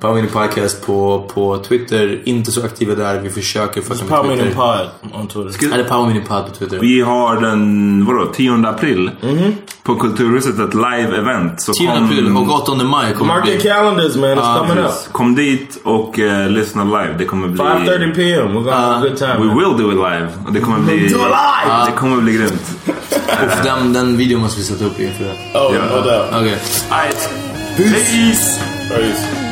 Powerwinning 0.00 0.30
Podcast 0.32 0.86
på, 0.86 1.28
på 1.34 1.58
Twitter. 1.58 2.20
Inte 2.24 2.52
så 2.52 2.64
aktiva 2.64 2.94
där. 2.94 3.20
Vi 3.20 3.30
försöker 3.30 3.80
fucka 3.82 3.94
med 4.04 4.08
Power 4.08 4.28
Meeting 4.28 4.44
Twitter. 4.46 4.88
Pod 5.02 5.20
on 5.20 5.28
Twitter. 5.28 5.74
Eller 5.74 5.84
Powerwinning 5.84 6.26
Pod 6.26 6.46
på 6.46 6.54
Twitter. 6.54 6.78
vi 6.78 7.00
har 7.00 7.40
den 7.40 8.04
vadå, 8.06 8.26
10 8.26 8.66
april 8.66 9.10
på 9.82 9.94
Kulturhuset 9.96 10.58
ett 10.58 10.74
live-event. 10.74 11.54
Så 11.58 11.72
10 11.72 11.86
kom- 11.94 12.04
april 12.04 12.36
och 12.36 12.62
8 12.62 12.74
maj 12.84 13.14
kommer 13.14 13.34
Mark 13.34 13.44
det 13.44 13.50
your 13.50 13.60
bli. 13.62 13.70
calendars, 13.70 14.16
man. 14.16 14.30
It's 14.30 14.40
Ah, 14.42 14.58
coming 14.66 14.84
up. 14.84 14.90
Kom 15.12 15.34
dit 15.34 15.80
och 15.84 16.18
eh, 16.18 16.50
lyssna 16.50 16.84
live. 16.84 17.14
Det 17.18 17.24
kommer 17.24 17.48
bli... 17.48 17.62
5.30 17.62 18.14
p.m. 18.14 18.48
We're 18.48 18.52
gonna 18.52 18.70
have 18.76 18.96
a 18.96 19.00
good 19.08 19.16
time. 19.16 19.36
We 19.38 19.44
man. 19.44 19.58
will 19.58 19.76
do 19.84 19.90
it 19.92 19.96
live. 19.96 20.28
Det 20.52 20.60
kommer 20.60 20.78
bli... 20.78 20.98
Do 20.98 21.04
it 21.04 21.12
live! 21.12 21.86
Det 21.86 21.92
kommer 21.92 22.16
bli 22.22 22.32
grymt. 22.32 22.70
Och 23.28 23.64
den, 23.64 23.92
den 23.92 24.16
videon 24.16 24.40
måste 24.40 24.58
vi 24.60 24.66
sätta 24.66 24.84
upp 24.84 25.00
inför 25.00 25.24
det. 25.24 25.58
Oh, 25.58 25.72
Yeah. 25.74 25.90
no 25.90 25.96
doubt. 25.96 26.26
Okej. 26.32 26.58
Alright. 26.90 27.30
Peace. 27.76 28.60
Peace. 28.88 29.49